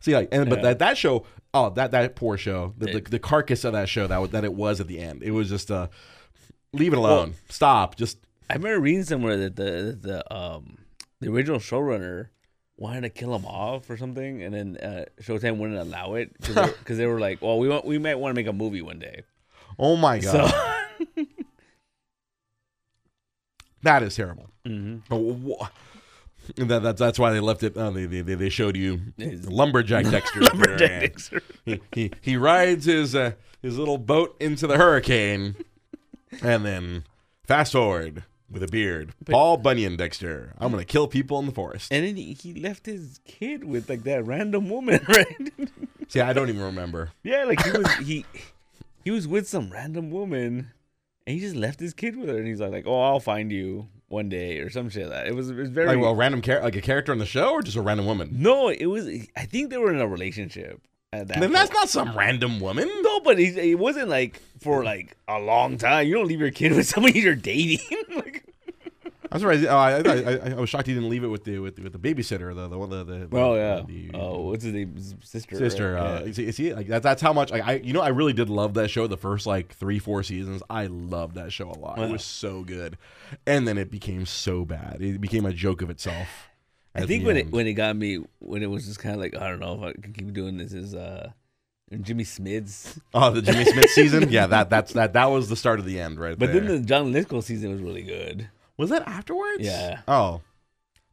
See, 0.00 0.14
like, 0.14 0.28
and 0.32 0.50
but 0.50 0.62
that 0.62 0.80
that 0.80 0.98
show, 0.98 1.24
oh, 1.54 1.70
that 1.70 1.92
that 1.92 2.16
poor 2.16 2.36
show, 2.36 2.74
the, 2.78 2.86
the, 2.94 3.00
the 3.02 3.18
carcass 3.20 3.64
of 3.64 3.74
that 3.74 3.88
show 3.88 4.06
that 4.08 4.32
that 4.32 4.44
it 4.44 4.54
was 4.54 4.80
at 4.80 4.88
the 4.88 4.98
end. 4.98 5.22
It 5.22 5.30
was 5.30 5.48
just 5.48 5.70
uh, 5.70 5.86
leave 6.72 6.92
it 6.92 6.96
alone. 6.98 7.34
Stop. 7.48 7.94
Just 7.96 8.18
I 8.50 8.54
remember 8.54 8.80
reading 8.80 9.04
somewhere 9.04 9.36
that 9.36 9.56
the 9.56 9.98
the 10.00 10.34
um 10.34 10.78
the 11.20 11.30
original 11.30 11.58
showrunner 11.58 12.28
wanted 12.76 13.02
to 13.02 13.10
kill 13.10 13.34
him 13.34 13.44
off 13.44 13.88
or 13.90 13.96
something, 13.96 14.42
and 14.42 14.54
then 14.54 14.76
uh, 14.78 15.04
Showtime 15.22 15.58
wouldn't 15.58 15.78
allow 15.78 16.14
it 16.14 16.32
because 16.40 16.72
they, 16.86 16.94
they 16.94 17.06
were 17.06 17.20
like, 17.20 17.42
"Well, 17.42 17.58
we 17.58 17.68
want 17.68 17.84
we 17.84 17.98
might 17.98 18.14
want 18.16 18.34
to 18.34 18.38
make 18.40 18.46
a 18.48 18.52
movie 18.52 18.82
one 18.82 18.98
day." 18.98 19.22
oh 19.78 19.96
my 19.96 20.18
god, 20.18 20.50
So, 21.16 21.24
that 23.82 24.02
is 24.02 24.14
terrible. 24.14 24.50
Mhm. 24.66 25.02
Oh, 25.10 25.68
That, 26.56 26.82
that's 26.82 26.98
that's 26.98 27.18
why 27.18 27.32
they 27.32 27.40
left 27.40 27.62
it. 27.62 27.76
Uh, 27.76 27.90
they, 27.90 28.06
they 28.06 28.22
they 28.34 28.48
showed 28.48 28.76
you 28.76 29.00
His- 29.16 29.48
lumberjack 29.48 30.04
Dexter. 30.10 30.42
at 30.44 30.52
the 30.52 30.56
very 30.58 30.68
Lumberjack. 30.70 31.00
Dexter. 31.02 31.42
he, 31.64 31.80
he 31.94 32.10
he 32.20 32.36
rides 32.36 32.84
his 32.86 33.14
uh, 33.14 33.32
his 33.62 33.78
little 33.78 33.98
boat 33.98 34.36
into 34.40 34.66
the 34.66 34.76
hurricane, 34.76 35.54
and 36.42 36.64
then 36.64 37.04
fast 37.46 37.72
forward 37.72 38.24
with 38.50 38.62
a 38.62 38.68
beard, 38.68 39.12
Paul 39.26 39.56
Bunyan 39.58 39.96
Dexter. 39.96 40.54
I'm 40.58 40.70
gonna 40.72 40.84
kill 40.84 41.06
people 41.06 41.38
in 41.38 41.46
the 41.46 41.52
forest. 41.52 41.92
And 41.92 42.04
then 42.06 42.16
he, 42.16 42.32
he 42.34 42.54
left 42.54 42.86
his 42.86 43.20
kid 43.24 43.64
with 43.64 43.88
like 43.88 44.02
that 44.04 44.24
random 44.26 44.68
woman, 44.68 45.00
right? 45.08 45.50
See, 46.08 46.20
I 46.20 46.32
don't 46.32 46.48
even 46.48 46.62
remember. 46.62 47.12
yeah, 47.22 47.44
like 47.44 47.62
he 47.64 47.70
was 47.70 47.92
he 48.04 48.24
he 49.04 49.10
was 49.10 49.28
with 49.28 49.48
some 49.48 49.70
random 49.70 50.10
woman, 50.10 50.72
and 51.26 51.34
he 51.34 51.40
just 51.40 51.54
left 51.56 51.80
his 51.80 51.94
kid 51.94 52.16
with 52.16 52.28
her, 52.28 52.36
and 52.38 52.46
he's 52.46 52.60
like, 52.60 52.72
like 52.72 52.86
"Oh, 52.86 53.00
I'll 53.00 53.20
find 53.20 53.52
you 53.52 53.88
one 54.08 54.28
day" 54.28 54.58
or 54.58 54.70
some 54.70 54.90
shit. 54.90 55.04
Like 55.08 55.10
that 55.24 55.26
it 55.28 55.34
was 55.34 55.50
it 55.50 55.56
was 55.56 55.68
very 55.70 55.86
Like 55.86 55.98
well, 55.98 56.10
a 56.10 56.14
random 56.14 56.42
char- 56.42 56.62
like 56.62 56.76
a 56.76 56.80
character 56.80 57.12
on 57.12 57.18
the 57.18 57.26
show, 57.26 57.52
or 57.52 57.62
just 57.62 57.76
a 57.76 57.82
random 57.82 58.06
woman. 58.06 58.30
no, 58.32 58.68
it 58.68 58.86
was. 58.86 59.06
I 59.36 59.44
think 59.46 59.70
they 59.70 59.78
were 59.78 59.92
in 59.94 60.00
a 60.00 60.08
relationship. 60.08 60.80
At 61.12 61.26
that 61.26 61.40
Then 61.40 61.50
that's 61.50 61.72
not 61.72 61.88
some 61.88 62.16
random 62.16 62.60
woman. 62.60 62.88
no, 63.02 63.18
but 63.20 63.40
it, 63.40 63.56
it 63.58 63.78
wasn't 63.78 64.08
like 64.08 64.40
for 64.60 64.78
mm-hmm. 64.78 64.86
like 64.86 65.16
a 65.26 65.40
long 65.40 65.76
time. 65.76 66.06
You 66.06 66.14
don't 66.14 66.28
leave 66.28 66.40
your 66.40 66.52
kid 66.52 66.72
with 66.76 66.86
somebody 66.86 67.18
you're 67.18 67.34
dating. 67.34 67.80
like, 68.14 68.44
I'm 69.32 69.40
surprised. 69.40 69.66
Oh, 69.66 69.76
I, 69.76 69.92
I, 69.92 70.00
I, 70.00 70.50
I 70.50 70.54
was 70.54 70.70
shocked 70.70 70.86
he 70.86 70.94
didn't 70.94 71.08
leave 71.08 71.24
it 71.24 71.28
with 71.28 71.42
the 71.42 71.58
with, 71.58 71.74
the- 71.74 71.82
with 71.82 71.92
the 71.92 71.98
babysitter, 71.98 72.54
the 72.54 72.68
the 72.68 72.78
one 72.78 72.90
the, 72.90 73.02
the 73.02 73.28
oh 73.32 73.54
yeah. 73.56 73.82
the, 73.84 74.10
oh, 74.14 74.42
what's 74.42 74.62
his 74.62 74.72
name? 74.72 74.94
His 74.94 75.16
Sister. 75.22 75.56
sister. 75.56 75.94
right? 75.94 76.22
Uh, 76.22 76.24
Yeah. 76.26 76.44
you 76.44 76.52
see, 76.52 76.74
like 76.74 76.86
that, 76.88 77.02
that's 77.02 77.22
how 77.22 77.32
much 77.32 77.50
like, 77.50 77.66
I 77.66 77.74
you 77.74 77.92
know 77.92 78.02
I 78.02 78.08
really 78.08 78.32
did 78.32 78.48
love 78.48 78.74
that 78.74 78.88
show. 78.88 79.08
The 79.08 79.16
first 79.16 79.46
like 79.46 79.74
three 79.74 79.98
four 79.98 80.22
seasons, 80.22 80.62
I 80.70 80.86
loved 80.86 81.34
that 81.34 81.52
show 81.52 81.70
a 81.70 81.78
lot. 81.78 81.98
It 81.98 82.02
uh-huh. 82.02 82.12
was 82.12 82.24
so 82.24 82.62
good, 82.62 82.98
and 83.46 83.66
then 83.66 83.78
it 83.78 83.90
became 83.90 84.26
so 84.26 84.64
bad. 84.64 84.98
It 85.00 85.20
became 85.20 85.44
a 85.44 85.52
joke 85.52 85.82
of 85.82 85.90
itself. 85.90 86.49
I 86.94 87.06
think 87.06 87.24
when 87.24 87.36
it 87.36 87.50
when 87.50 87.66
it 87.66 87.74
got 87.74 87.96
me 87.96 88.24
when 88.40 88.62
it 88.62 88.70
was 88.70 88.86
just 88.86 88.98
kind 88.98 89.14
of 89.14 89.20
like 89.20 89.36
I 89.36 89.48
don't 89.48 89.60
know 89.60 89.74
if 89.74 89.82
I 89.82 90.00
can 90.00 90.12
keep 90.12 90.32
doing 90.32 90.56
this 90.56 90.72
is 90.72 90.94
uh 90.94 91.30
Jimmy 92.02 92.24
Smits, 92.24 93.00
oh 93.14 93.30
the 93.30 93.42
Jimmy 93.42 93.64
Smits 93.64 93.88
season, 93.94 94.30
yeah, 94.30 94.46
that 94.46 94.70
that's 94.70 94.92
that 94.92 95.12
that 95.12 95.26
was 95.26 95.48
the 95.48 95.56
start 95.56 95.78
of 95.78 95.84
the 95.84 96.00
end, 96.00 96.20
right? 96.20 96.38
but 96.38 96.52
there. 96.52 96.60
then 96.60 96.80
the 96.80 96.86
John 96.86 97.12
Lithgow 97.12 97.40
season 97.40 97.70
was 97.70 97.80
really 97.80 98.02
good. 98.02 98.48
was 98.76 98.90
that 98.90 99.06
afterwards? 99.06 99.60
Yeah. 99.60 100.00
Oh. 100.06 100.40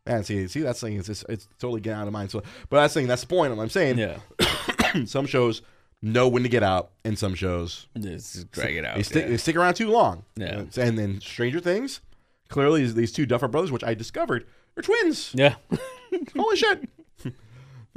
Man, 0.06 0.24
see, 0.24 0.48
see, 0.48 0.62
that's 0.62 0.80
thing. 0.80 0.98
It's, 0.98 1.10
it's 1.10 1.26
it's 1.28 1.50
totally 1.60 1.82
getting 1.82 2.00
out 2.00 2.08
of 2.08 2.14
mind. 2.14 2.32
So, 2.32 2.42
but 2.70 2.78
that's 2.78 2.94
thing. 2.94 3.08
That's 3.08 3.22
the 3.22 3.28
point. 3.28 3.52
I'm 3.60 3.70
saying. 3.70 3.98
Yeah, 3.98 4.20
some 5.06 5.26
shows 5.26 5.62
know 6.02 6.28
when 6.28 6.44
to 6.44 6.50
get 6.50 6.64
out, 6.64 6.92
and 7.04 7.18
some 7.18 7.36
shows 7.36 7.88
just 8.00 8.52
drag 8.52 8.78
it 8.78 8.86
out. 8.86 8.96
They 8.96 9.04
stick, 9.04 9.24
yeah. 9.24 9.30
they 9.30 9.38
stick 9.38 9.56
around 9.56 9.74
too 9.74 9.90
long. 9.90 10.24
Yeah. 10.36 10.64
And 10.78 10.98
then 10.98 11.20
Stranger 11.20 11.60
Things, 11.60 12.02
clearly 12.48 12.90
these 12.90 13.12
two 13.12 13.26
Duffer 13.26 13.48
brothers, 13.48 13.72
which 13.72 13.84
I 13.84 13.94
discovered, 13.94 14.46
are 14.78 14.82
twins. 14.82 15.32
yeah, 15.34 15.56
Holy 16.36 16.56
shit! 16.58 16.90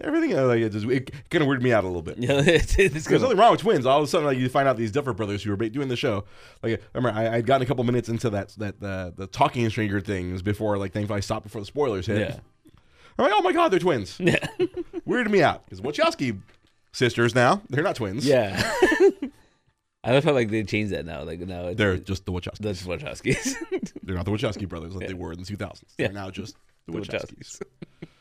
Everything 0.02 0.34
uh, 0.38 0.46
like 0.46 0.60
it, 0.60 0.70
just, 0.70 0.86
it 0.86 1.10
kind 1.28 1.42
of 1.42 1.48
weirded 1.48 1.60
me 1.60 1.74
out 1.74 1.84
a 1.84 1.86
little 1.86 2.00
bit. 2.00 2.16
yeah. 2.16 2.40
It's, 2.46 2.78
it's 2.78 3.04
There's 3.06 3.20
nothing 3.20 3.36
wrong 3.36 3.50
with 3.52 3.60
twins. 3.60 3.84
All 3.84 3.98
of 3.98 4.04
a 4.04 4.06
sudden, 4.06 4.26
like 4.26 4.38
you 4.38 4.48
find 4.48 4.66
out 4.66 4.78
these 4.78 4.90
Duffer 4.92 5.12
brothers 5.12 5.42
who 5.42 5.50
were 5.54 5.56
doing 5.68 5.88
the 5.88 5.96
show. 5.96 6.24
Like, 6.62 6.80
I 6.80 6.98
remember 6.98 7.18
I, 7.18 7.36
I'd 7.36 7.44
gotten 7.46 7.62
a 7.62 7.66
couple 7.66 7.84
minutes 7.84 8.08
into 8.08 8.30
that 8.30 8.48
that 8.56 8.82
uh, 8.82 9.10
the 9.14 9.26
talking 9.26 9.68
Stranger 9.68 10.00
Things 10.00 10.40
before, 10.40 10.78
like, 10.78 10.92
thankfully 10.94 11.18
I 11.18 11.20
stopped 11.20 11.44
before 11.44 11.60
the 11.60 11.66
spoilers 11.66 12.06
hit. 12.06 12.18
Yeah, 12.30 12.36
I'm 13.18 13.24
like, 13.26 13.34
oh 13.36 13.42
my 13.42 13.52
god, 13.52 13.68
they're 13.72 13.78
twins. 13.78 14.16
yeah, 14.18 14.36
weirded 15.06 15.28
me 15.30 15.42
out 15.42 15.66
because 15.66 15.82
Wachowski 15.82 16.40
sisters 16.92 17.34
now 17.34 17.60
they're 17.68 17.84
not 17.84 17.96
twins. 17.96 18.24
yeah. 18.26 18.72
I 20.02 20.12
love 20.12 20.24
how 20.24 20.32
like 20.32 20.48
they 20.48 20.62
changed 20.62 20.94
that 20.94 21.04
now. 21.04 21.24
Like 21.24 21.40
now 21.40 21.66
it's, 21.66 21.76
they're 21.78 21.98
just 21.98 22.24
the 22.24 22.32
Wachowskis. 22.32 22.58
that's 22.60 22.82
Wachowskis. 22.84 23.92
They're 24.02 24.16
not 24.16 24.24
the 24.24 24.30
Wachowski 24.30 24.66
brothers 24.66 24.94
like 24.94 25.02
Yeah. 25.02 25.08
they 25.08 25.14
were 25.14 25.32
in 25.32 25.38
the 25.40 25.44
2000s. 25.44 25.82
Yeah. 25.98 26.06
They're 26.06 26.14
now 26.14 26.30
just 26.30 26.56
the, 26.92 27.00
The 27.00 27.06
Wachowskis. 27.06 27.62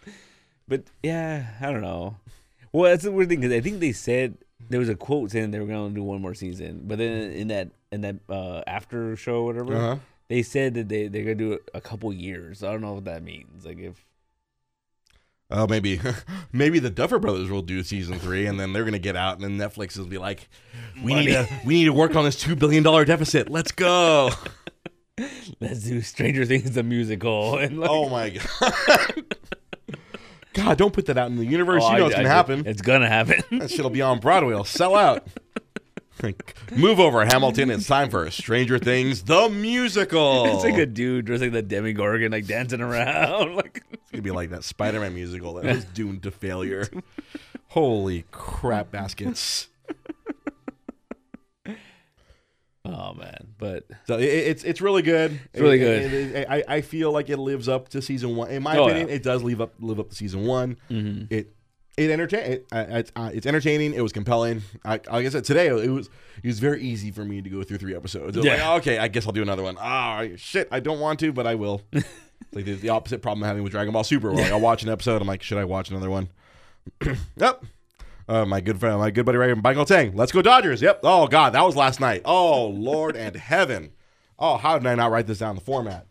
But 0.68 0.84
yeah, 1.02 1.48
I 1.62 1.72
don't 1.72 1.82
know. 1.82 2.18
Well, 2.72 2.92
that's 2.92 3.04
the 3.04 3.12
weird 3.12 3.30
thing 3.30 3.40
because 3.42 3.56
I 3.56 3.62
think 3.62 3.80
they 3.80 3.92
said 3.92 4.38
there 4.70 4.80
was 4.80 4.90
a 4.90 4.96
quote 4.96 5.32
saying 5.32 5.50
they 5.52 5.60
were 5.60 5.66
going 5.66 5.90
to 5.90 5.96
do 5.96 6.04
one 6.04 6.22
more 6.22 6.36
season, 6.36 6.84
but 6.86 7.00
then 7.00 7.32
in 7.32 7.48
that 7.48 7.70
in 7.92 8.02
that 8.02 8.18
uh, 8.30 8.62
after 8.68 9.16
show, 9.16 9.44
whatever, 9.46 9.76
Uh-huh. 9.76 9.96
they 10.28 10.44
said 10.44 10.76
that 10.76 10.88
they 10.90 11.08
they're 11.08 11.24
gonna 11.24 11.34
do 11.36 11.54
it 11.54 11.68
a 11.74 11.82
couple 11.82 12.14
years. 12.14 12.64
I 12.64 12.72
don't 12.72 12.82
know 12.82 12.94
what 12.94 13.06
that 13.06 13.24
means. 13.24 13.66
Like 13.66 13.80
if 13.80 14.06
Oh, 15.52 15.66
maybe, 15.66 16.00
maybe 16.54 16.78
the 16.78 16.92
Duffer 16.92 17.18
Brothers 17.18 17.50
will 17.50 17.64
do 17.64 17.82
season 17.82 18.20
three, 18.20 18.46
and 18.46 18.60
then 18.60 18.72
they're 18.72 18.86
gonna 18.86 19.00
get 19.00 19.16
out, 19.16 19.40
and 19.40 19.44
then 19.60 19.70
Netflix 19.70 19.98
will 19.98 20.06
be 20.06 20.20
like, 20.20 20.48
"We 21.04 21.16
need 21.16 21.30
to, 21.30 21.48
we 21.66 21.74
need 21.74 21.86
to 21.86 21.94
work 21.94 22.16
on 22.16 22.24
this 22.24 22.36
two 22.40 22.56
billion 22.56 22.84
dollar 22.84 23.04
deficit. 23.06 23.50
Let's 23.50 23.72
go!" 23.72 24.30
Let's 25.62 25.82
do 25.84 26.02
Stranger 26.02 26.46
Things 26.46 26.72
the 26.72 26.84
musical 26.84 27.58
and 27.60 27.80
like, 27.80 27.90
oh 27.90 28.10
my 28.10 28.30
god, 28.30 29.36
God, 30.54 30.78
don't 30.78 30.94
put 30.94 31.06
that 31.08 31.18
out 31.18 31.30
in 31.30 31.36
the 31.38 31.46
universe. 31.46 31.84
oh, 31.86 31.92
you 31.92 31.98
know 32.00 32.04
I- 32.06 32.08
it's 32.08 32.16
gonna 32.16 32.30
I- 32.30 32.32
happen. 32.32 32.64
It's 32.66 32.82
gonna 32.82 33.08
happen. 33.10 33.44
That 33.60 33.70
shit'll 33.70 33.90
be 33.90 34.02
on 34.02 34.20
Broadway. 34.20 34.52
It'll 34.54 34.64
sell 34.64 34.96
out. 34.96 35.28
Move 36.76 37.00
over, 37.00 37.24
Hamilton. 37.26 37.70
It's 37.72 37.88
time 37.88 38.10
for 38.10 38.30
Stranger 38.30 38.78
Things, 38.78 39.24
the 39.24 39.48
musical. 39.50 40.48
It's 40.54 40.66
like 40.66 40.78
a 40.78 40.86
dude 40.86 41.24
dressed 41.26 41.42
like 41.44 41.54
the 41.54 41.62
Demogorgon, 41.62 42.32
like 42.34 42.46
dancing 42.46 42.82
around. 42.82 43.56
Like, 43.56 43.84
It's 43.92 44.12
gonna 44.12 44.22
be 44.22 44.32
like 44.32 44.50
that 44.50 44.66
Spider-Man 44.66 45.14
musical 45.16 45.54
that 45.54 45.64
was 45.66 45.86
doomed 45.86 46.24
to 46.24 46.32
failure. 46.32 46.88
Holy 47.70 48.26
crap 48.32 48.92
baskets! 48.92 49.70
Oh 52.86 53.14
man, 53.14 53.48
but 53.58 53.86
So 54.08 54.18
it, 54.18 54.24
it's 54.26 54.64
it's 54.64 54.82
really 54.82 55.02
good. 55.02 55.40
It's 55.54 55.62
really 55.62 55.80
good. 55.80 56.46
I 56.50 56.64
I 56.68 56.82
feel 56.82 57.12
like 57.12 57.30
it 57.30 57.38
lives 57.38 57.68
up 57.70 57.90
to 57.90 58.02
season 58.02 58.36
one. 58.36 58.50
In 58.52 58.64
my 58.64 58.78
Oh, 58.78 58.86
opinion, 58.86 59.10
yeah. 59.10 59.16
it 59.16 59.24
does 59.24 59.44
live 59.44 59.62
up 59.62 59.74
live 59.80 60.00
up 60.00 60.10
to 60.10 60.16
season 60.16 60.46
one. 60.46 60.78
Mhm. 60.90 61.28
It 61.32 61.54
it 61.98 62.10
entertain 62.12 62.52
it, 62.52 62.68
uh, 62.72 62.86
it's 62.90 63.12
it's 63.18 63.46
entertaining. 63.46 63.94
It 63.94 64.02
was 64.02 64.14
compelling. 64.14 64.62
I, 64.86 64.92
like 64.92 65.26
I 65.26 65.30
said 65.30 65.44
today, 65.44 65.68
it 65.68 65.90
was 65.90 66.10
it 66.42 66.48
was 66.48 66.60
very 66.60 66.82
easy 66.82 67.12
for 67.12 67.26
me 67.26 67.42
to 67.42 67.50
go 67.50 67.62
through 67.64 67.78
three 67.80 67.94
episodes. 67.96 68.38
Yeah. 68.38 68.54
like, 68.54 68.82
okay, 68.82 68.98
I 69.00 69.10
guess 69.10 69.26
I'll 69.28 69.34
do 69.34 69.42
another 69.42 69.64
one. 69.64 69.76
Ah, 69.80 70.24
shit, 70.38 70.70
I 70.72 70.80
don't 70.80 71.00
want 71.02 71.20
to, 71.20 71.34
but 71.34 71.46
I 71.46 71.56
will. 71.56 71.82
like 72.54 72.64
the, 72.64 72.76
the 72.76 72.88
opposite 72.90 73.22
problem 73.22 73.44
I'm 73.44 73.48
having 73.50 73.64
with 73.64 73.74
Dragon 73.74 73.92
Ball 73.92 74.06
Super. 74.06 74.32
Where 74.32 74.44
like, 74.44 74.52
I'll 74.54 74.62
watch 74.62 74.82
an 74.84 74.88
episode, 74.90 75.22
I'm 75.22 75.28
like, 75.28 75.44
should 75.44 75.58
I 75.58 75.66
watch 75.66 75.90
another 75.90 76.10
one? 76.10 76.30
yep. 77.36 77.64
Uh, 78.30 78.46
my 78.46 78.62
good 78.62 78.80
friend, 78.80 79.00
my 79.00 79.10
good 79.10 79.26
buddy, 79.26 79.40
right, 79.40 79.48
here, 79.48 79.56
Michael 79.56 79.86
Tang. 79.86 80.16
Let's 80.16 80.32
go 80.32 80.42
Dodgers. 80.44 80.82
Yep. 80.84 81.00
Oh 81.04 81.26
God, 81.28 81.54
that 81.54 81.64
was 81.66 81.76
last 81.76 82.00
night. 82.00 82.22
Oh 82.26 82.68
Lord 82.68 83.16
and 83.16 83.36
heaven. 83.52 83.92
Oh, 84.38 84.56
how 84.58 84.78
did 84.78 84.86
I 84.88 84.94
not 84.96 85.10
write 85.12 85.26
this 85.28 85.40
down? 85.40 85.56
The 85.56 85.62
format. 85.62 86.06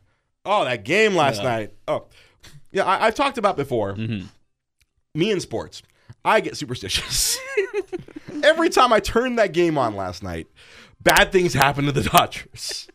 Oh, 0.44 0.64
that 0.64 0.85
game 0.85 1.14
last 1.14 1.38
Yeah. 1.42 1.48
night. 1.48 1.74
Oh, 1.87 2.07
yeah. 2.72 2.85
I, 2.85 3.07
I've 3.07 3.14
talked 3.14 3.38
about 3.38 3.57
before. 3.57 3.94
Mhm. 3.94 4.26
Me 5.14 5.31
in 5.31 5.38
sports, 5.40 5.83
I 6.24 6.40
get 6.40 6.57
superstitious. 6.57 7.38
Every 8.42 8.68
time 8.68 8.92
I 8.92 9.00
turned 9.00 9.38
that 9.38 9.52
game 9.52 9.78
on 9.78 9.94
last 9.96 10.22
night, 10.22 10.46
bad 11.00 11.31
things 11.33 11.54
happen 11.54 11.85
to 11.87 11.92
the 11.92 12.02
Dodgers. 12.11 12.88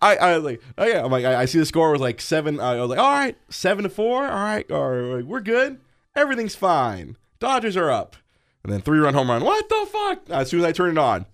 I, 0.00 0.16
I 0.16 0.36
like, 0.36 0.62
oh 0.78 0.84
yeah, 0.86 1.02
I'm 1.04 1.10
like, 1.10 1.24
I, 1.24 1.42
I 1.42 1.44
see 1.46 1.58
the 1.58 1.66
score 1.66 1.90
was 1.92 2.00
like 2.00 2.20
seven. 2.20 2.60
I 2.60 2.78
was 2.80 2.90
like, 2.90 2.98
all 2.98 3.12
right, 3.12 3.36
seven 3.48 3.84
to 3.84 3.90
four. 3.90 4.24
All 4.26 4.30
right, 4.42 4.70
or 4.70 5.16
like, 5.16 5.24
we're 5.24 5.40
good. 5.40 5.80
Everything's 6.14 6.54
fine. 6.54 7.16
Dodgers 7.38 7.76
are 7.76 7.90
up, 7.90 8.16
and 8.62 8.72
then 8.72 8.80
three 8.80 8.98
run 8.98 9.14
home 9.14 9.30
run. 9.30 9.44
What 9.44 9.68
the 9.68 9.86
fuck? 9.90 10.30
As 10.30 10.48
soon 10.48 10.60
as 10.60 10.66
I 10.66 10.72
turn 10.72 10.90
it 10.92 10.98
on, 10.98 11.26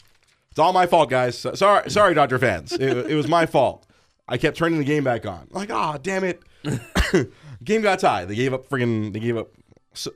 it's 0.50 0.58
all 0.58 0.72
my 0.72 0.86
fault, 0.86 1.10
guys. 1.10 1.38
Sorry, 1.54 1.90
sorry, 1.90 2.14
Dodger 2.14 2.38
fans. 2.38 2.72
It, 2.72 2.82
it 3.10 3.14
was 3.14 3.28
my 3.28 3.46
fault. 3.46 3.86
I 4.28 4.36
kept 4.38 4.56
turning 4.56 4.78
the 4.78 4.84
game 4.84 5.04
back 5.04 5.26
on. 5.26 5.48
like, 5.50 5.70
oh 5.72 5.96
damn 6.02 6.24
it. 6.24 6.42
game 7.64 7.82
got 7.82 7.98
tied. 7.98 8.28
They 8.28 8.34
gave 8.34 8.52
up 8.54 8.68
friggin' 8.68 9.12
They 9.12 9.20
gave 9.20 9.36
up. 9.36 9.48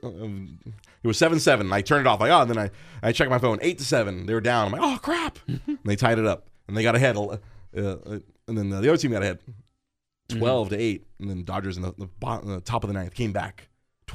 um, 0.03 0.59
It 1.03 1.07
was 1.07 1.17
seven 1.17 1.39
seven. 1.39 1.71
I 1.71 1.81
turned 1.81 2.01
it 2.01 2.07
off. 2.07 2.19
Like, 2.19 2.31
oh, 2.31 2.45
then 2.45 2.57
I 2.57 2.69
I 3.03 3.11
checked 3.11 3.29
my 3.29 3.39
phone. 3.39 3.59
Eight 3.61 3.77
to 3.79 3.85
seven. 3.85 4.25
They 4.25 4.33
were 4.33 4.41
down. 4.41 4.67
I'm 4.67 4.71
like, 4.71 4.81
oh 4.81 4.97
crap. 5.01 5.39
and 5.47 5.79
they 5.85 5.95
tied 5.95 6.17
it 6.19 6.25
up, 6.25 6.47
and 6.67 6.75
they 6.77 6.83
got 6.83 6.95
ahead. 6.95 7.17
Uh, 7.17 7.37
uh, 7.77 8.19
and 8.47 8.57
then 8.57 8.69
the 8.69 8.77
other 8.77 8.95
team 8.97 9.11
got 9.11 9.21
ahead, 9.23 9.39
12 10.29 10.69
to 10.69 10.77
eight. 10.77 11.05
And 11.19 11.29
then 11.29 11.43
Dodgers 11.43 11.77
in 11.77 11.83
the, 11.83 11.93
the, 11.97 12.05
bottom, 12.05 12.47
the 12.49 12.61
top 12.61 12.83
of 12.83 12.87
the 12.87 12.93
ninth 12.93 13.13
came 13.13 13.31
back. 13.31 13.67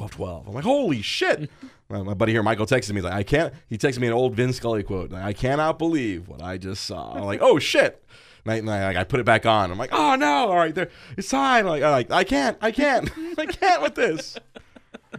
12-12. 0.09 0.49
I'm 0.49 0.55
like, 0.55 0.65
holy 0.65 1.03
shit. 1.03 1.51
my, 1.89 2.15
buddy 2.15 2.33
here, 2.33 2.43
Michael, 2.43 2.67
texted 2.67 2.91
me. 2.91 2.97
He's 2.97 3.05
like, 3.05 3.13
I 3.13 3.23
can't. 3.23 3.53
He 3.69 3.77
texted 3.79 3.99
me 3.99 4.07
an 4.07 4.13
old 4.13 4.35
Vin 4.35 4.53
Scully 4.53 4.83
quote. 4.83 5.11
Like, 5.11 5.23
I 5.25 5.33
cannot 5.33 5.79
believe 5.79 6.29
what 6.29 6.43
I 6.43 6.57
just 6.59 6.85
saw. 6.85 7.15
I'm 7.15 7.25
like, 7.25 7.41
oh 7.43 7.59
shit. 7.59 8.05
And 8.45 8.53
I, 8.53 8.57
and 8.57 8.71
I, 8.71 8.85
like, 8.87 8.97
I 8.97 9.05
put 9.05 9.21
it 9.21 9.27
back 9.27 9.45
on. 9.45 9.71
I'm 9.71 9.79
like, 9.79 9.93
oh 9.93 10.15
no, 10.15 10.49
all 10.49 10.57
right, 10.57 10.75
there, 10.75 10.89
it's 11.17 11.29
time. 11.29 11.67
Like, 11.67 11.83
I'm 11.83 11.91
like, 11.91 12.11
I 12.11 12.25
can't, 12.25 12.57
I 12.61 12.73
can't, 12.73 13.11
I 13.39 13.47
can't 13.47 13.83
with 13.83 13.95
this. 13.95 14.37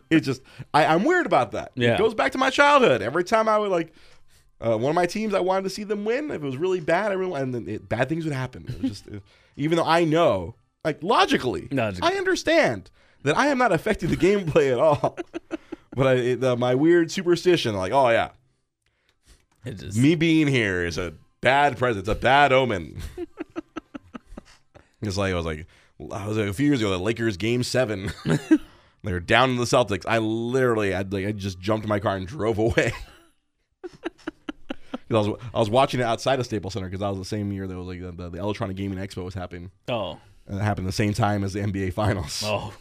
It 0.10 0.22
just, 0.22 0.42
I, 0.74 0.86
I'm 0.86 1.04
weird 1.04 1.26
about 1.26 1.52
that. 1.52 1.72
Yeah. 1.76 1.94
It 1.94 1.98
goes 1.98 2.14
back 2.14 2.32
to 2.34 2.38
my 2.38 2.50
childhood. 2.50 3.02
Every 3.02 3.24
time 3.24 3.48
I 3.48 3.58
would 3.58 3.72
like, 3.72 3.94
uh, 4.60 4.78
one 4.78 4.90
of 4.90 4.96
my 4.96 5.06
teams, 5.06 5.34
I 5.34 5.40
wanted 5.40 5.64
to 5.64 5.70
see 5.70 5.84
them 5.84 6.06
win. 6.06 6.26
If 6.32 6.42
it 6.42 6.46
was 6.46 6.58
really 6.58 6.80
bad, 6.80 7.12
everyone, 7.12 7.42
and 7.42 7.54
then 7.54 7.68
it, 7.68 7.90
bad 7.90 8.10
things 8.10 8.26
would 8.26 8.34
happen. 8.34 8.66
It 8.68 8.82
was 8.82 8.92
just, 8.92 9.08
it- 9.08 9.24
even 9.56 9.78
though 9.78 9.86
I 9.86 10.04
know, 10.06 10.56
like 10.84 11.04
logically, 11.04 11.68
Logically. 11.72 12.10
I 12.12 12.18
understand 12.18 12.90
that 13.24 13.38
I 13.38 13.48
am 13.48 13.58
not 13.58 13.72
affecting 13.72 14.10
the 14.10 14.18
gameplay 14.18 14.72
at 14.72 14.80
all. 14.80 15.18
but 15.96 16.08
I, 16.08 16.14
it, 16.14 16.44
uh, 16.44 16.56
my 16.56 16.76
weird 16.76 17.12
superstition, 17.12 17.76
like, 17.76 17.92
oh 17.92 18.10
yeah, 18.10 18.30
just 19.66 19.98
me 19.98 20.16
being 20.16 20.48
here 20.48 20.86
is 20.86 20.98
a 20.98 21.14
bad 21.42 21.78
present. 21.78 22.08
It's 22.08 22.10
a 22.10 22.16
bad 22.20 22.52
omen. 22.52 23.02
it's 25.02 25.18
like 25.18 25.34
I 25.34 25.36
was 25.36 25.46
like, 25.46 25.68
I 26.12 26.28
was 26.28 26.38
like 26.38 26.48
a 26.48 26.54
few 26.54 26.68
years 26.68 26.82
ago, 26.82 26.90
the 26.90 27.00
Lakers 27.00 27.38
game 27.38 27.64
seven. 27.64 28.12
they 28.26 29.12
were 29.12 29.20
down 29.20 29.52
in 29.52 29.58
the 29.58 29.66
Celtics. 29.66 30.06
I 30.08 30.18
literally, 30.20 30.94
I 30.96 31.02
like, 31.02 31.26
I 31.28 31.32
just 31.32 31.60
jumped 31.60 31.86
in 31.86 31.90
my 31.90 32.00
car 32.00 32.16
and 32.16 32.28
drove 32.28 32.58
away. 32.58 32.94
I 35.10 35.14
was 35.18 35.40
I 35.54 35.60
was 35.60 35.70
watching 35.70 36.00
it 36.00 36.04
outside 36.04 36.40
of 36.40 36.46
Staples 36.46 36.74
Center 36.74 36.88
because 36.88 37.02
that 37.02 37.10
was 37.10 37.18
the 37.18 37.26
same 37.26 37.52
year 37.52 37.68
that 37.68 37.78
was 37.78 37.86
like 37.86 38.02
the, 38.02 38.12
the, 38.12 38.30
the 38.30 38.38
Electronic 38.40 38.78
Gaming 38.78 38.98
Expo 38.98 39.26
was 39.26 39.34
happening. 39.34 39.72
oh 39.90 40.20
And 40.48 40.58
it 40.58 40.64
happened 40.64 40.88
the 40.88 40.94
same 40.94 41.14
time 41.14 41.44
as 41.44 41.52
the 41.54 41.60
NBA 41.60 41.94
Finals. 41.94 42.42
oh 42.46 42.74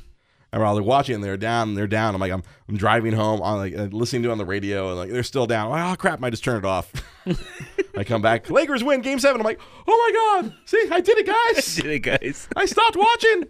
I 0.53 0.59
like 0.71 0.85
watching, 0.85 1.15
and 1.17 1.23
they're 1.25 1.37
down, 1.37 1.75
they're 1.75 1.87
down. 1.87 2.15
I'm 2.15 2.21
like, 2.21 2.33
I'm, 2.33 2.43
I'm 2.69 2.77
driving 2.77 3.13
home 3.13 3.41
on 3.41 3.59
like 3.59 3.77
uh, 3.77 3.85
listening 3.93 4.23
to 4.25 4.29
it 4.31 4.33
on 4.33 4.39
the 4.39 4.45
radio, 4.45 4.89
and 4.89 4.97
like 4.99 5.11
they're 5.11 5.23
still 5.23 5.47
down. 5.47 5.67
I'm 5.67 5.71
like, 5.73 5.93
oh 5.93 5.97
crap! 5.97 6.23
I 6.23 6.31
just 6.31 6.43
turned 6.45 6.65
it 6.65 6.69
off. 6.69 6.93
I 7.97 8.05
come 8.05 8.23
back, 8.23 8.51
Lakers 8.51 8.83
win 8.83 9.01
game 9.01 9.19
seven. 9.19 9.41
I'm 9.41 9.45
like, 9.45 9.61
oh 9.87 10.41
my 10.43 10.43
god! 10.43 10.55
See, 10.65 10.89
I 10.91 11.01
did 11.01 11.19
it, 11.19 11.27
guys. 11.57 11.79
I 11.79 11.83
did 11.83 11.91
it 11.93 11.99
guys 12.01 12.49
I 12.57 12.67
stopped 12.67 12.97
watching. 12.97 13.45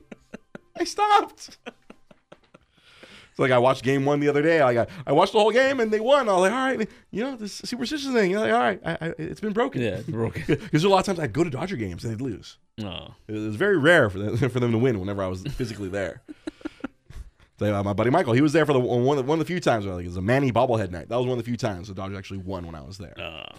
I 0.78 0.84
stopped. 0.84 1.58
It's 3.30 3.38
like 3.38 3.52
I 3.52 3.58
watched 3.58 3.84
game 3.84 4.04
one 4.04 4.18
the 4.20 4.28
other 4.28 4.42
day. 4.42 4.62
Like 4.62 4.76
I, 4.76 4.86
I 5.06 5.12
watched 5.12 5.32
the 5.32 5.38
whole 5.40 5.52
game 5.52 5.78
and 5.80 5.90
they 5.92 6.00
won. 6.00 6.28
I 6.28 6.32
was 6.32 6.40
like, 6.42 6.52
all 6.52 6.58
right, 6.76 6.88
you 7.10 7.22
know, 7.22 7.36
this 7.36 7.54
superstition 7.54 8.12
thing. 8.12 8.30
You're 8.30 8.40
like, 8.40 8.52
all 8.52 8.58
right, 8.58 8.80
I, 8.84 8.92
I, 9.06 9.14
it's 9.18 9.40
been 9.40 9.52
broken. 9.52 9.80
yeah 9.82 9.96
it's 9.98 10.08
broken 10.08 10.42
Because 10.48 10.84
a 10.84 10.88
lot 10.88 10.98
of 10.98 11.06
times 11.06 11.20
I'd 11.20 11.32
go 11.32 11.44
to 11.44 11.50
Dodger 11.50 11.76
games 11.76 12.04
and 12.04 12.12
they'd 12.12 12.22
lose. 12.22 12.58
oh 12.82 13.14
It 13.28 13.32
was 13.32 13.54
very 13.56 13.78
rare 13.78 14.10
for 14.10 14.18
them, 14.18 14.36
for 14.36 14.58
them 14.58 14.72
to 14.72 14.78
win 14.78 14.98
whenever 14.98 15.22
I 15.22 15.28
was 15.28 15.42
physically 15.42 15.88
there. 15.88 16.22
So, 17.60 17.74
uh, 17.74 17.82
my 17.82 17.92
buddy 17.92 18.08
Michael, 18.08 18.32
he 18.32 18.40
was 18.40 18.54
there 18.54 18.64
for 18.64 18.72
the 18.72 18.80
one, 18.80 19.18
of 19.18 19.24
the- 19.26 19.28
one 19.28 19.38
of 19.38 19.46
the 19.46 19.52
few 19.52 19.60
times. 19.60 19.84
Where, 19.84 19.94
like, 19.94 20.04
it 20.06 20.08
was 20.08 20.16
a 20.16 20.22
Manny 20.22 20.50
bobblehead 20.50 20.90
night. 20.90 21.10
That 21.10 21.16
was 21.18 21.26
one 21.26 21.38
of 21.38 21.44
the 21.44 21.46
few 21.46 21.58
times 21.58 21.88
the 21.88 21.94
Dodgers 21.94 22.16
actually 22.16 22.38
won 22.38 22.64
when 22.64 22.74
I 22.74 22.80
was 22.80 22.96
there. 22.96 23.12
uh, 23.20 23.52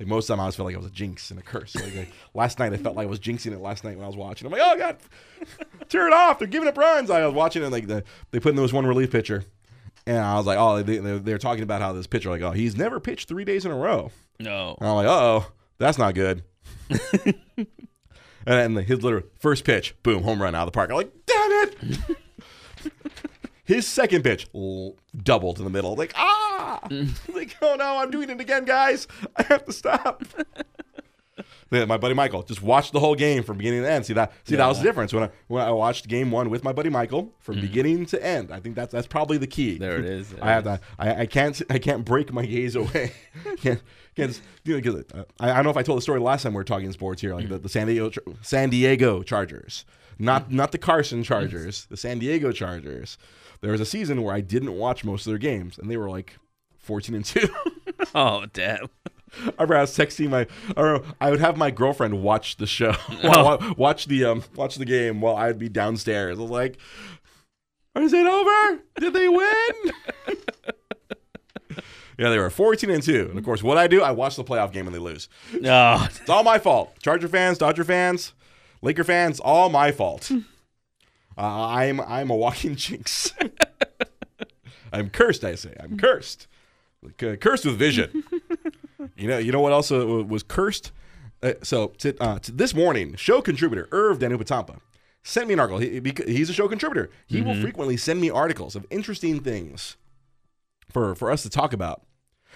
Like 0.00 0.08
most 0.08 0.24
of 0.24 0.28
the 0.28 0.32
time, 0.34 0.40
I 0.40 0.42
always 0.44 0.56
felt 0.56 0.64
like 0.66 0.74
I 0.74 0.78
was 0.78 0.86
a 0.86 0.90
jinx 0.90 1.30
and 1.30 1.38
a 1.38 1.42
curse. 1.42 1.74
Like, 1.74 1.94
like, 1.94 2.08
last 2.32 2.58
night, 2.58 2.72
I 2.72 2.78
felt 2.78 2.96
like 2.96 3.06
I 3.06 3.10
was 3.10 3.20
jinxing 3.20 3.52
it. 3.52 3.58
Last 3.60 3.84
night 3.84 3.94
when 3.96 4.04
I 4.04 4.06
was 4.06 4.16
watching, 4.16 4.46
I'm 4.46 4.52
like, 4.52 4.62
oh 4.64 4.78
god, 4.78 4.96
turn 5.90 6.12
it 6.12 6.14
off! 6.14 6.38
They're 6.38 6.48
giving 6.48 6.66
up 6.66 6.78
runs. 6.78 7.10
I 7.10 7.26
was 7.26 7.34
watching 7.34 7.60
it, 7.60 7.66
and 7.66 7.72
like 7.74 7.86
the, 7.88 8.04
they 8.30 8.40
put 8.40 8.50
in 8.50 8.56
this 8.56 8.72
one 8.72 8.86
relief 8.86 9.10
pitcher, 9.12 9.44
and 10.06 10.16
I 10.18 10.36
was 10.36 10.46
like, 10.46 10.56
oh, 10.58 10.82
they, 10.82 10.96
they, 10.96 11.18
they're 11.18 11.36
talking 11.36 11.62
about 11.62 11.82
how 11.82 11.92
this 11.92 12.06
pitcher, 12.06 12.30
like, 12.30 12.40
oh, 12.40 12.52
he's 12.52 12.74
never 12.76 13.00
pitched 13.00 13.28
three 13.28 13.44
days 13.44 13.66
in 13.66 13.70
a 13.70 13.76
row. 13.76 14.10
no 14.40 14.76
And 14.80 14.88
I'm 14.88 14.96
like, 14.96 15.06
oh, 15.08 15.46
that's 15.76 15.98
not 15.98 16.14
good. 16.14 16.42
and 17.58 17.66
then 18.46 18.76
his 18.76 19.02
literal 19.02 19.24
first 19.38 19.64
pitch, 19.64 19.94
boom, 20.02 20.22
home 20.22 20.40
run 20.40 20.54
out 20.54 20.62
of 20.62 20.72
the 20.72 20.72
park. 20.76 20.88
I'm 20.90 20.96
like, 20.96 21.12
damn 21.26 21.50
it. 21.52 21.76
his 23.66 23.86
second 23.86 24.22
pitch, 24.22 24.48
doubled 25.22 25.58
in 25.58 25.64
the 25.64 25.70
middle. 25.70 25.94
Like, 25.94 26.12
ah! 26.16 26.80
like, 27.34 27.56
oh 27.60 27.76
no, 27.76 27.98
I'm 27.98 28.10
doing 28.10 28.30
it 28.30 28.40
again, 28.40 28.64
guys. 28.64 29.06
I 29.36 29.42
have 29.44 29.64
to 29.66 29.72
stop. 29.72 30.24
Then 31.68 31.88
my 31.88 31.96
buddy 31.96 32.14
Michael 32.14 32.42
just 32.44 32.62
watched 32.62 32.92
the 32.92 33.00
whole 33.00 33.16
game 33.16 33.42
from 33.42 33.58
beginning 33.58 33.82
to 33.82 33.90
end. 33.90 34.06
See 34.06 34.12
that? 34.14 34.32
See 34.44 34.54
that 34.54 34.66
was 34.66 34.78
the 34.78 34.84
difference 34.84 35.12
when 35.12 35.24
I 35.24 35.30
when 35.48 35.62
I 35.62 35.72
watched 35.72 36.06
game 36.06 36.30
one 36.30 36.48
with 36.48 36.62
my 36.62 36.72
buddy 36.72 36.90
Michael 36.90 37.34
from 37.40 37.60
beginning 37.60 38.06
to 38.06 38.24
end. 38.24 38.52
I 38.52 38.60
think 38.60 38.76
that's 38.76 38.92
that's 38.92 39.08
probably 39.08 39.36
the 39.36 39.48
key. 39.48 39.76
There 39.76 39.98
it 39.98 40.04
is. 40.06 40.32
I 40.40 40.52
have 40.52 40.64
to. 40.64 40.80
I, 40.98 41.22
I 41.22 41.26
can't. 41.26 41.60
I 41.68 41.78
can't 41.78 42.04
break 42.04 42.32
my 42.32 42.46
gaze 42.46 42.76
away. 42.76 43.12
can't. 43.58 43.82
Can't. 44.14 44.40
You 44.64 44.80
know, 44.80 45.02
uh, 45.14 45.24
I, 45.40 45.50
I 45.50 45.54
don't 45.56 45.64
know 45.64 45.70
if 45.70 45.76
I 45.76 45.82
told 45.82 45.98
the 45.98 46.02
story 46.02 46.20
last 46.20 46.44
time 46.44 46.52
we 46.52 46.56
were 46.56 46.64
talking 46.64 46.90
sports 46.92 47.20
here, 47.20 47.34
like 47.34 47.48
the, 47.48 47.58
the 47.58 47.68
San 47.68 47.88
Diego 47.88 48.10
San 48.42 48.70
Diego 48.70 49.22
Chargers, 49.22 49.84
not 50.18 50.50
not 50.50 50.72
the 50.72 50.78
Carson 50.78 51.22
Chargers, 51.22 51.86
the 51.86 51.96
San 51.96 52.18
Diego 52.18 52.52
Chargers. 52.52 53.18
There 53.60 53.72
was 53.72 53.80
a 53.80 53.86
season 53.86 54.22
where 54.22 54.34
I 54.34 54.40
didn't 54.40 54.74
watch 54.74 55.04
most 55.04 55.26
of 55.26 55.30
their 55.30 55.38
games, 55.38 55.78
and 55.78 55.90
they 55.90 55.96
were 55.96 56.10
like 56.10 56.38
fourteen 56.78 57.14
and 57.14 57.24
two. 57.24 57.48
oh 58.14 58.46
damn 58.52 58.88
I 59.42 59.50
remember 59.62 59.76
I 59.76 59.80
was 59.82 59.96
texting 59.96 60.30
my. 60.30 60.46
I, 60.76 61.00
I 61.20 61.30
would 61.30 61.40
have 61.40 61.56
my 61.56 61.70
girlfriend 61.70 62.22
watch 62.22 62.56
the 62.56 62.66
show, 62.66 62.94
wa- 63.24 63.74
watch 63.76 64.06
the 64.06 64.24
um, 64.24 64.44
watch 64.54 64.76
the 64.76 64.84
game 64.84 65.20
while 65.20 65.36
I'd 65.36 65.58
be 65.58 65.68
downstairs. 65.68 66.38
I 66.38 66.42
was 66.42 66.50
like, 66.50 66.78
"Is 67.96 68.12
it 68.12 68.26
over? 68.26 68.80
Did 68.98 69.12
they 69.12 69.28
win?" 69.28 69.92
yeah, 72.18 72.30
they 72.30 72.38
were 72.38 72.50
fourteen 72.50 72.90
and 72.90 73.02
two, 73.02 73.26
and 73.28 73.38
of 73.38 73.44
course, 73.44 73.62
what 73.62 73.76
I 73.76 73.88
do, 73.88 74.02
I 74.02 74.12
watch 74.12 74.36
the 74.36 74.44
playoff 74.44 74.72
game 74.72 74.86
and 74.86 74.94
they 74.94 75.00
lose. 75.00 75.28
no 75.60 75.98
It's 76.04 76.30
all 76.30 76.44
my 76.44 76.58
fault. 76.58 76.94
Charger 77.02 77.28
fans, 77.28 77.58
Dodger 77.58 77.84
fans, 77.84 78.32
Laker 78.86 79.02
fans, 79.04 79.40
all 79.40 79.68
my 79.68 79.92
fault. 79.92 80.30
Uh, 81.38 81.66
I'm 81.66 82.00
I'm 82.00 82.30
a 82.30 82.34
walking 82.34 82.76
jinx. 82.84 83.34
I'm 84.92 85.10
cursed. 85.10 85.44
I 85.44 85.54
say 85.54 85.74
I'm 85.78 85.98
cursed. 85.98 86.46
C- 87.20 87.36
cursed 87.36 87.66
with 87.66 87.76
vision. 87.76 88.24
you 89.18 89.28
know. 89.28 89.36
You 89.36 89.52
know 89.52 89.60
what 89.60 89.72
else 89.72 89.92
uh, 89.92 90.06
was 90.06 90.42
cursed? 90.42 90.92
Uh, 91.42 91.52
so 91.62 91.88
to, 91.98 92.16
uh, 92.22 92.38
to 92.38 92.52
this 92.52 92.74
morning, 92.74 93.16
show 93.16 93.42
contributor 93.42 93.86
Irv 93.92 94.18
Danupatampa 94.18 94.78
sent 95.24 95.48
me 95.48 95.52
an 95.52 95.60
article. 95.60 95.78
He, 95.78 96.00
he's 96.26 96.48
a 96.48 96.54
show 96.54 96.68
contributor. 96.68 97.10
He 97.26 97.42
will 97.42 97.60
frequently 97.60 97.98
send 97.98 98.18
me 98.18 98.30
articles 98.30 98.74
of 98.74 98.86
interesting 98.88 99.40
things 99.40 99.98
for 100.90 101.14
for 101.14 101.30
us 101.30 101.42
to 101.42 101.50
talk 101.50 101.74
about. 101.74 102.00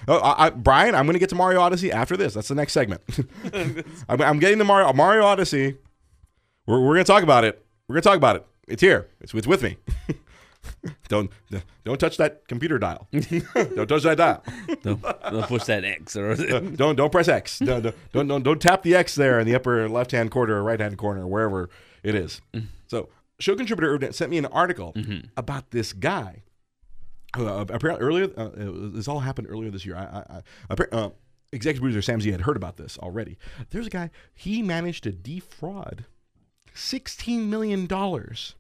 Oh, 0.09 0.17
I, 0.21 0.47
I, 0.47 0.51
Brian, 0.51 0.95
I'm 0.95 1.05
going 1.05 1.17
to 1.17 1.21
get 1.21 1.29
to 1.29 1.35
Mario 1.35 1.61
Odyssey 1.61 1.93
after 1.93 2.17
this. 2.17 2.33
That's 2.33 2.49
the 2.49 2.55
next 2.55 2.73
segment. 2.73 3.03
I'm, 4.09 4.23
I'm 4.23 4.39
getting 4.39 4.57
to 4.57 4.65
Mario 4.65 4.91
Mario 4.95 5.25
Odyssey. 5.27 5.77
We're, 6.71 6.81
we're 6.81 6.95
going 6.95 7.05
to 7.05 7.13
talk 7.13 7.23
about 7.25 7.45
it. 7.45 7.65
We're 7.89 7.95
going 7.95 8.03
to 8.03 8.09
talk 8.09 8.17
about 8.17 8.37
it. 8.37 8.47
It's 8.69 8.81
here. 8.81 9.09
It's, 9.21 9.35
it's 9.35 9.47
with 9.47 9.63
me. 9.63 9.77
don't 11.09 11.31
don't 11.85 11.99
touch 11.99 12.17
that 12.19 12.47
computer 12.47 12.79
dial. 12.79 13.09
don't 13.13 13.89
touch 13.89 14.03
that 14.05 14.17
dial. 14.19 14.45
Don't, 14.83 15.03
don't 15.03 15.47
push 15.49 15.65
that 15.65 15.85
X 15.85 16.15
or 16.17 16.37
don't 16.77 16.95
don't 16.97 17.11
press 17.11 17.27
X. 17.29 17.59
Don't, 17.59 17.83
don't 18.13 18.29
don't 18.29 18.43
don't 18.45 18.61
tap 18.63 18.83
the 18.83 18.95
X 18.95 19.15
there 19.17 19.41
in 19.41 19.47
the 19.47 19.55
upper 19.57 19.89
left 19.89 20.13
hand 20.13 20.31
corner 20.31 20.57
or 20.57 20.63
right 20.63 20.79
hand 20.79 20.97
corner, 20.99 21.27
wherever 21.27 21.71
it 22.05 22.15
is. 22.15 22.41
So, 22.87 23.09
show 23.41 23.57
contributor 23.57 24.13
sent 24.13 24.31
me 24.31 24.39
an 24.39 24.47
article 24.47 24.95
about 25.37 25.71
this 25.73 25.93
guy. 25.93 26.43
Uh, 27.37 27.65
apparently, 27.69 28.05
earlier 28.07 28.25
uh, 28.37 28.51
it 28.57 28.73
was- 28.73 28.93
this 28.93 29.09
all 29.09 29.21
happened 29.21 29.49
earlier 29.51 29.71
this 29.71 29.85
year. 29.87 29.97
I, 29.97 30.03
I, 30.37 30.43
I 30.71 30.97
uh, 30.97 31.11
executive 31.53 31.83
producer 31.83 32.03
Sam 32.03 32.21
Z 32.21 32.31
had 32.31 32.43
heard 32.43 32.57
about 32.57 32.77
this 32.77 32.99
already. 32.99 33.39
There's 33.71 33.87
a 33.87 33.91
guy 33.91 34.11
he 34.35 34.63
managed 34.63 35.05
to 35.05 35.13
defraud 35.13 36.05
sixteen 36.75 37.51
million 37.51 37.87
dollars 37.87 38.55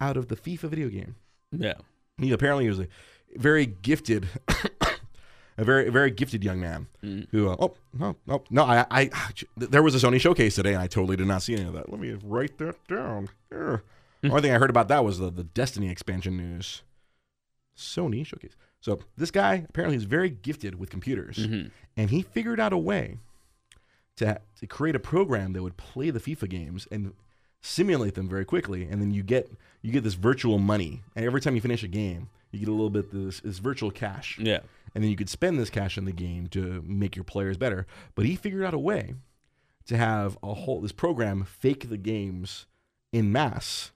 out 0.00 0.16
of 0.16 0.28
the 0.28 0.36
FIFA 0.36 0.70
video 0.70 0.88
game. 0.88 1.16
yeah. 1.52 1.74
He 2.18 2.32
apparently 2.32 2.68
was 2.68 2.80
a 2.80 2.88
very 3.36 3.64
gifted, 3.66 4.28
a 5.56 5.64
very 5.64 5.88
very 5.90 6.10
gifted 6.10 6.42
young 6.42 6.60
man 6.60 6.88
mm. 7.02 7.28
who. 7.30 7.48
Uh, 7.48 7.56
oh 7.60 7.74
no 7.92 8.16
no 8.26 8.42
no! 8.50 8.64
I, 8.64 8.86
I 8.90 9.10
there 9.56 9.82
was 9.82 9.94
a 9.94 10.04
Sony 10.04 10.20
showcase 10.20 10.56
today, 10.56 10.74
and 10.74 10.82
I 10.82 10.88
totally 10.88 11.16
did 11.16 11.28
not 11.28 11.42
see 11.42 11.54
any 11.54 11.64
of 11.64 11.74
that. 11.74 11.90
Let 11.90 12.00
me 12.00 12.16
write 12.24 12.58
that 12.58 12.76
down. 12.88 13.28
Here. 13.50 13.84
The 14.22 14.30
only 14.30 14.42
thing 14.42 14.52
I 14.52 14.58
heard 14.58 14.70
about 14.70 14.88
that 14.88 15.04
was 15.04 15.18
the 15.18 15.30
the 15.30 15.44
Destiny 15.44 15.90
expansion 15.90 16.36
news. 16.36 16.82
Sony 17.76 18.26
showcase. 18.26 18.56
So 18.80 18.98
this 19.16 19.30
guy 19.30 19.66
apparently 19.68 19.96
is 19.96 20.04
very 20.04 20.30
gifted 20.30 20.78
with 20.78 20.90
computers, 20.90 21.36
mm-hmm. 21.36 21.68
and 21.96 22.10
he 22.10 22.22
figured 22.22 22.58
out 22.58 22.72
a 22.72 22.78
way 22.78 23.18
to 24.16 24.40
to 24.58 24.66
create 24.66 24.96
a 24.96 25.00
program 25.00 25.52
that 25.52 25.62
would 25.62 25.76
play 25.76 26.10
the 26.10 26.20
FIFA 26.20 26.48
games 26.48 26.88
and 26.90 27.12
simulate 27.60 28.14
them 28.14 28.28
very 28.28 28.44
quickly, 28.44 28.84
and 28.84 29.00
then 29.00 29.10
you 29.12 29.22
get 29.22 29.50
you 29.82 29.92
get 29.92 30.04
this 30.04 30.14
virtual 30.14 30.58
money, 30.58 31.02
and 31.14 31.24
every 31.24 31.40
time 31.40 31.54
you 31.54 31.60
finish 31.60 31.82
a 31.84 31.88
game, 31.88 32.28
you 32.50 32.58
get 32.60 32.68
a 32.68 32.72
little 32.72 32.90
bit 32.90 33.06
of 33.12 33.24
this, 33.24 33.40
this 33.40 33.58
virtual 33.58 33.90
cash, 33.92 34.36
Yeah. 34.40 34.60
and 34.94 35.04
then 35.04 35.10
you 35.10 35.16
could 35.16 35.28
spend 35.28 35.58
this 35.58 35.70
cash 35.70 35.96
in 35.96 36.04
the 36.04 36.12
game 36.12 36.48
to 36.48 36.82
make 36.86 37.14
your 37.14 37.24
players 37.24 37.56
better. 37.56 37.86
But 38.16 38.26
he 38.26 38.34
figured 38.36 38.64
out 38.64 38.74
a 38.74 38.78
way 38.78 39.14
to 39.86 39.96
have 39.96 40.36
a 40.42 40.54
whole 40.54 40.80
this 40.80 40.92
program 40.92 41.44
fake 41.44 41.88
the 41.88 41.96
games 41.96 42.66
in 43.12 43.30
mass, 43.30 43.92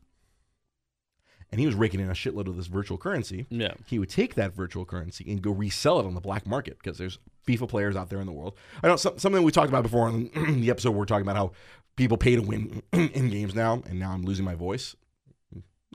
and 1.50 1.60
he 1.60 1.66
was 1.66 1.74
raking 1.74 2.00
in 2.00 2.08
a 2.08 2.14
shitload 2.14 2.46
of 2.46 2.56
this 2.56 2.66
virtual 2.68 2.96
currency 2.96 3.46
Yeah. 3.50 3.74
he 3.86 3.98
would 3.98 4.08
take 4.08 4.34
that 4.36 4.54
virtual 4.54 4.84
currency 4.84 5.24
and 5.30 5.42
go 5.42 5.50
resell 5.50 5.98
it 6.00 6.06
on 6.06 6.14
the 6.14 6.20
black 6.20 6.46
market 6.46 6.78
because 6.78 6.96
there's 6.98 7.18
FIFA 7.46 7.68
players 7.68 7.96
out 7.96 8.08
there 8.08 8.20
in 8.20 8.26
the 8.26 8.32
world. 8.32 8.54
I 8.84 8.88
know 8.88 8.96
some, 8.96 9.18
something 9.18 9.42
we 9.42 9.50
talked 9.52 9.68
about 9.68 9.82
before 9.82 10.06
on 10.06 10.30
the 10.60 10.70
episode. 10.70 10.92
We're 10.92 11.04
talking 11.06 11.26
about 11.28 11.36
how 11.36 11.52
people 11.96 12.16
pay 12.16 12.36
to 12.36 12.42
win 12.42 12.82
in 12.92 13.28
games 13.30 13.54
now, 13.54 13.82
and 13.88 13.98
now 13.98 14.12
I'm 14.12 14.22
losing 14.22 14.44
my 14.44 14.54
voice, 14.54 14.96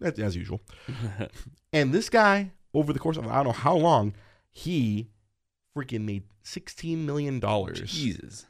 as, 0.01 0.17
as 0.19 0.35
usual. 0.35 0.61
and 1.73 1.93
this 1.93 2.09
guy, 2.09 2.51
over 2.73 2.93
the 2.93 2.99
course 2.99 3.17
of 3.17 3.27
I 3.27 3.35
don't 3.37 3.45
know 3.47 3.51
how 3.51 3.75
long, 3.75 4.13
he 4.51 5.07
freaking 5.75 6.01
made 6.05 6.23
sixteen 6.43 7.05
million 7.05 7.39
dollars. 7.39 7.79
Jesus. 7.81 8.45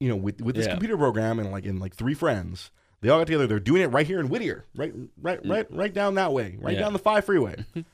You 0.00 0.08
know, 0.08 0.16
with 0.16 0.40
with 0.40 0.56
this 0.56 0.66
Yeah. 0.66 0.72
computer 0.72 0.96
program 0.96 1.38
and 1.38 1.50
like 1.52 1.64
in 1.64 1.78
like 1.78 1.94
three 1.94 2.14
friends. 2.14 2.70
They 3.00 3.08
all 3.08 3.18
got 3.18 3.26
together. 3.26 3.48
They're 3.48 3.58
doing 3.58 3.82
it 3.82 3.88
right 3.88 4.06
here 4.06 4.20
in 4.20 4.28
Whittier, 4.28 4.64
right, 4.76 4.94
right, 5.20 5.44
right, 5.44 5.66
right 5.74 5.92
down 5.92 6.14
that 6.14 6.32
way, 6.32 6.56
right. 6.60 6.74
Yeah. 6.74 6.82
down 6.82 6.92
the 6.92 7.00
five 7.00 7.24
freeway. 7.24 7.56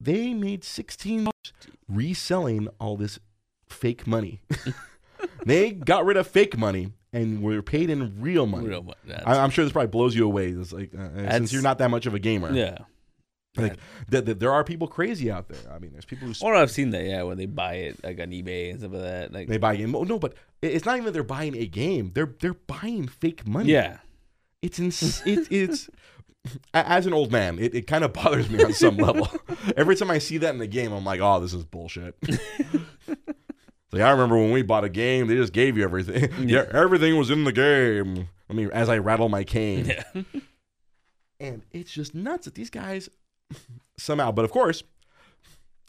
they 0.00 0.34
made 0.34 0.64
sixteen 0.64 1.28
reselling 1.88 2.68
all 2.78 2.98
this 2.98 3.18
fake 3.66 4.06
money. 4.06 4.42
they 5.46 5.70
got 5.70 6.04
rid 6.04 6.18
of 6.18 6.26
fake 6.26 6.58
money 6.58 6.92
and 7.12 7.42
were 7.42 7.60
paid 7.62 7.90
in 7.90 8.20
real 8.20 8.46
money. 8.46 8.68
Real 8.68 8.94
that's- 9.06 9.24
I, 9.26 9.42
I'm 9.42 9.50
sure 9.50 9.64
this 9.64 9.72
probably 9.72 9.88
blows 9.88 10.14
you 10.14 10.24
away. 10.24 10.48
It's 10.50 10.72
like 10.72 10.92
uh, 10.94 10.98
since 10.98 11.14
That's- 11.22 11.52
you're 11.52 11.62
not 11.62 11.78
that 11.78 11.90
much 11.90 12.06
of 12.06 12.14
a 12.14 12.18
gamer, 12.18 12.52
yeah. 12.52 12.78
like 13.56 13.76
th- 14.10 14.24
th- 14.26 14.38
there 14.38 14.52
are 14.52 14.62
people 14.62 14.86
crazy 14.86 15.30
out 15.30 15.48
there. 15.48 15.72
I 15.72 15.78
mean, 15.80 15.92
there's 15.92 16.04
people 16.04 16.28
who 16.28 16.34
Or 16.40 16.54
I've 16.54 16.70
seen 16.70 16.90
that, 16.90 17.04
yeah, 17.04 17.22
when 17.24 17.36
they 17.36 17.46
buy 17.46 17.74
it 17.74 18.02
like 18.04 18.20
on 18.20 18.28
eBay 18.30 18.70
and 18.70 18.78
stuff 18.78 18.92
like 18.92 19.02
that. 19.02 19.32
Like 19.32 19.48
they 19.48 19.58
buy 19.58 19.72
a 19.74 19.76
game. 19.78 19.94
Oh, 19.94 20.04
no, 20.04 20.18
but 20.18 20.34
it- 20.62 20.72
it's 20.72 20.84
not 20.86 20.94
even 20.96 21.06
that 21.06 21.12
they're 21.12 21.22
buying 21.24 21.56
a 21.56 21.66
game. 21.66 22.12
They're 22.14 22.32
they're 22.40 22.54
buying 22.54 23.08
fake 23.08 23.46
money. 23.46 23.72
Yeah. 23.72 23.98
It's 24.62 24.78
ins- 24.78 25.22
it, 25.26 25.50
it's 25.50 25.88
a- 26.74 26.88
as 26.88 27.06
an 27.06 27.12
old 27.12 27.32
man, 27.32 27.58
it, 27.58 27.74
it 27.74 27.86
kind 27.88 28.04
of 28.04 28.12
bothers 28.12 28.48
me 28.50 28.62
on 28.62 28.72
some 28.72 28.96
level. 28.98 29.26
Every 29.76 29.96
time 29.96 30.10
I 30.12 30.18
see 30.18 30.38
that 30.38 30.50
in 30.54 30.58
the 30.58 30.66
game, 30.68 30.92
I'm 30.92 31.04
like, 31.04 31.20
oh, 31.20 31.40
this 31.40 31.52
is 31.54 31.64
bullshit. 31.64 32.14
like 33.92 34.02
I 34.02 34.10
remember 34.10 34.36
when 34.36 34.52
we 34.52 34.62
bought 34.62 34.84
a 34.84 34.88
game, 34.88 35.26
they 35.26 35.36
just 35.36 35.52
gave 35.52 35.76
you 35.76 35.84
everything. 35.84 36.30
yeah, 36.48 36.66
everything 36.72 37.16
was 37.16 37.30
in 37.30 37.44
the 37.44 37.52
game. 37.52 38.28
I 38.48 38.52
mean, 38.52 38.70
as 38.72 38.88
I 38.88 38.98
rattle 38.98 39.28
my 39.28 39.44
cane, 39.44 39.86
Yeah. 39.86 40.22
and 41.40 41.62
it's 41.72 41.90
just 41.92 42.14
nuts 42.14 42.44
that 42.46 42.54
these 42.54 42.70
guys 42.70 43.08
somehow. 43.98 44.32
But 44.32 44.44
of 44.44 44.50
course, 44.50 44.82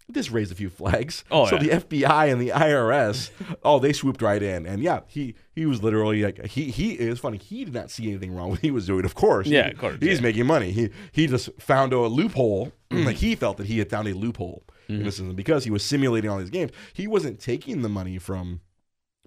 this 0.07 0.29
raised 0.29 0.51
a 0.51 0.55
few 0.55 0.69
flags. 0.69 1.23
Oh, 1.31 1.45
so 1.47 1.55
yeah. 1.55 1.77
the 1.79 1.85
FBI 1.85 2.31
and 2.31 2.41
the 2.41 2.49
IRS, 2.49 3.31
oh, 3.63 3.79
they 3.79 3.93
swooped 3.93 4.21
right 4.21 4.41
in, 4.43 4.65
and 4.65 4.81
yeah, 4.83 5.01
he 5.07 5.35
he 5.55 5.65
was 5.65 5.81
literally 5.81 6.21
like 6.23 6.45
he 6.47 6.65
he 6.71 6.93
is 6.93 7.19
funny. 7.19 7.37
He 7.37 7.63
did 7.65 7.73
not 7.73 7.89
see 7.91 8.09
anything 8.09 8.35
wrong 8.35 8.49
with 8.51 8.59
what 8.59 8.63
he 8.65 8.71
was 8.71 8.85
doing. 8.87 9.05
Of 9.05 9.15
course, 9.15 9.47
Yeah, 9.47 9.67
of 9.69 9.77
course, 9.77 9.97
he's 9.99 10.17
yeah. 10.19 10.23
Making 10.23 10.47
money. 10.47 10.71
He 10.71 10.89
he 11.11 11.27
just 11.27 11.49
found 11.59 11.93
a 11.93 11.99
loophole. 11.99 12.71
like 12.91 13.17
he 13.17 13.35
felt 13.35 13.57
that 13.57 13.67
he 13.67 13.79
had 13.79 13.89
found 13.89 14.07
a 14.07 14.13
loophole 14.13 14.63
Mm-hmm. 14.99 15.05
system 15.05 15.35
because 15.35 15.63
he 15.63 15.71
was 15.71 15.83
simulating 15.83 16.29
all 16.29 16.39
these 16.39 16.49
games. 16.49 16.71
He 16.93 17.07
wasn't 17.07 17.39
taking 17.39 17.81
the 17.81 17.89
money 17.89 18.17
from 18.17 18.61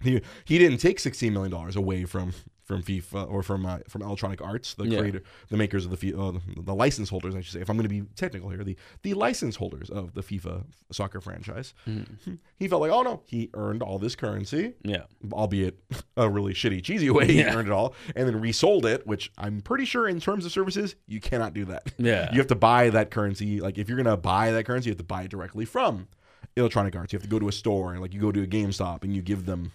he 0.02 0.20
he 0.44 0.58
didn't 0.58 0.78
take 0.78 1.00
sixteen 1.00 1.32
million 1.32 1.50
dollars 1.50 1.76
away 1.76 2.04
from 2.04 2.32
from 2.64 2.82
FIFA 2.82 3.30
or 3.30 3.42
from 3.42 3.66
uh, 3.66 3.78
from 3.88 4.02
Electronic 4.02 4.40
Arts, 4.40 4.74
the 4.74 4.84
Yeah. 4.86 4.98
creator, 5.00 5.22
the 5.50 5.56
makers 5.56 5.84
of 5.86 5.98
the 6.00 6.14
uh, 6.14 6.30
the, 6.32 6.40
the 6.62 6.74
license 6.74 7.10
holders, 7.10 7.34
I 7.36 7.40
should 7.42 7.52
say. 7.52 7.60
If 7.60 7.68
I'm 7.68 7.76
going 7.76 7.88
to 7.88 7.88
be 7.88 8.02
technical 8.16 8.48
here, 8.50 8.64
the 8.64 8.76
the 9.02 9.14
license 9.14 9.56
holders 9.56 9.90
of 9.90 10.14
the 10.14 10.22
FIFA 10.22 10.64
soccer 10.90 11.20
franchise. 11.20 11.74
Mm-hmm. 11.86 12.34
He 12.56 12.68
felt 12.68 12.80
like, 12.80 12.92
oh 12.92 13.02
no, 13.02 13.20
he 13.26 13.50
earned 13.54 13.82
all 13.82 13.98
this 13.98 14.14
currency, 14.16 14.72
Yeah. 14.82 15.02
albeit 15.32 15.78
a 16.16 16.30
really 16.30 16.54
shitty, 16.54 16.82
cheesy 16.82 17.10
way. 17.10 17.26
He 17.26 17.44
earned 17.44 17.68
it 17.68 17.72
all, 17.72 17.94
and 18.16 18.26
then 18.26 18.40
resold 18.40 18.86
it, 18.86 19.06
which 19.06 19.30
I'm 19.36 19.60
pretty 19.60 19.84
sure 19.84 20.08
in 20.08 20.18
terms 20.20 20.46
of 20.46 20.52
services, 20.52 20.94
you 21.06 21.20
cannot 21.20 21.52
do 21.52 21.64
that. 21.66 21.92
Yeah. 21.98 22.30
you 22.32 22.38
have 22.38 22.46
to 22.48 22.54
buy 22.54 22.90
that 22.90 23.10
currency. 23.10 23.60
Like 23.60 23.76
if 23.76 23.88
you're 23.88 23.96
going 23.96 24.06
to 24.06 24.16
buy 24.16 24.50
that 24.52 24.64
currency, 24.64 24.88
you 24.88 24.92
have 24.92 24.98
to 24.98 25.04
buy 25.04 25.22
it 25.24 25.30
directly 25.30 25.64
from 25.66 26.08
Electronic 26.56 26.94
Arts. 26.96 27.12
You 27.12 27.18
have 27.18 27.24
to 27.24 27.28
go 27.28 27.38
to 27.38 27.48
a 27.48 27.52
store 27.52 27.92
and 27.92 28.00
like 28.00 28.14
you 28.14 28.20
go 28.20 28.32
to 28.32 28.42
a 28.42 28.46
GameStop 28.46 29.02
and 29.02 29.14
you 29.14 29.20
give 29.22 29.44
them. 29.46 29.72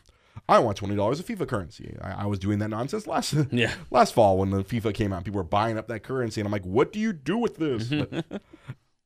I 0.50 0.60
want 0.60 0.78
twenty 0.78 0.96
dollars 0.96 1.20
of 1.20 1.26
FIFA 1.26 1.48
currency. 1.48 1.96
I, 2.02 2.24
I 2.24 2.26
was 2.26 2.40
doing 2.40 2.60
that 2.60 2.70
nonsense 2.70 3.08
last 3.08 3.34
Yeah. 3.52 3.74
last 3.92 4.14
fall 4.14 4.38
when 4.38 4.50
the 4.50 4.64
FIFA 4.64 4.94
came 4.94 5.14
out. 5.14 5.24
People 5.24 5.38
were 5.38 5.44
buying 5.44 5.78
up 5.78 5.88
that 5.88 6.04
currency, 6.04 6.42
and 6.42 6.48
I'm 6.48 6.52
like, 6.52 6.66
"What 6.66 6.92
do 6.92 7.00
you 7.00 7.14
do 7.14 7.38
with 7.38 7.58
this?" 7.58 7.90
But- 8.10 8.42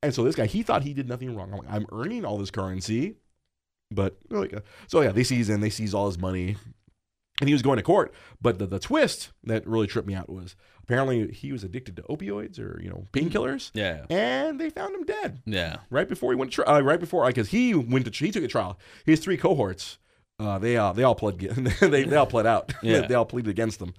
and 0.02 0.14
so 0.14 0.22
this 0.22 0.34
guy, 0.34 0.44
he 0.46 0.62
thought 0.62 0.82
he 0.82 0.92
did 0.92 1.08
nothing 1.08 1.34
wrong. 1.34 1.50
I'm 1.52 1.58
like, 1.60 1.70
"I'm 1.70 1.86
earning 1.92 2.24
all 2.26 2.36
this 2.38 2.50
currency," 2.50 3.16
but 3.90 4.16
like, 4.30 4.52
uh, 4.54 4.60
so 4.86 5.00
yeah, 5.00 5.12
they 5.12 5.24
seize 5.24 5.48
and 5.48 5.62
they 5.62 5.70
seize 5.70 5.94
all 5.94 6.06
his 6.08 6.18
money, 6.18 6.56
and 7.40 7.48
he 7.48 7.54
was 7.54 7.62
going 7.62 7.76
to 7.78 7.82
court. 7.82 8.12
But 8.40 8.58
the, 8.58 8.66
the 8.66 8.78
twist 8.78 9.30
that 9.44 9.66
really 9.66 9.86
tripped 9.86 10.06
me 10.08 10.14
out 10.14 10.28
was 10.28 10.56
apparently 10.82 11.32
he 11.32 11.52
was 11.52 11.64
addicted 11.64 11.96
to 11.96 12.02
opioids 12.02 12.58
or 12.60 12.78
you 12.82 12.90
know 12.90 13.06
painkillers, 13.12 13.70
Yeah. 13.72 14.04
and 14.10 14.60
they 14.60 14.68
found 14.68 14.94
him 14.94 15.04
dead 15.04 15.40
Yeah. 15.46 15.78
right 15.88 16.06
before 16.08 16.32
he 16.32 16.36
went 16.36 16.52
to 16.52 16.62
tri- 16.62 16.76
uh, 16.76 16.80
right 16.82 17.00
before 17.00 17.26
because 17.26 17.48
he 17.48 17.74
went 17.74 18.04
to 18.12 18.24
he 18.24 18.30
took 18.30 18.44
a 18.44 18.48
trial. 18.48 18.78
His 19.06 19.20
three 19.20 19.38
cohorts, 19.38 19.96
uh, 20.38 20.58
they 20.58 20.76
uh, 20.76 20.92
they 20.92 21.02
all 21.02 21.14
pled 21.14 21.38
they 21.80 22.04
they 22.04 22.16
all 22.16 22.26
pled 22.26 22.46
out. 22.46 22.72
Yeah. 22.82 23.00
they 23.08 23.14
all 23.14 23.24
pleaded 23.24 23.50
against 23.50 23.78
them 23.78 23.94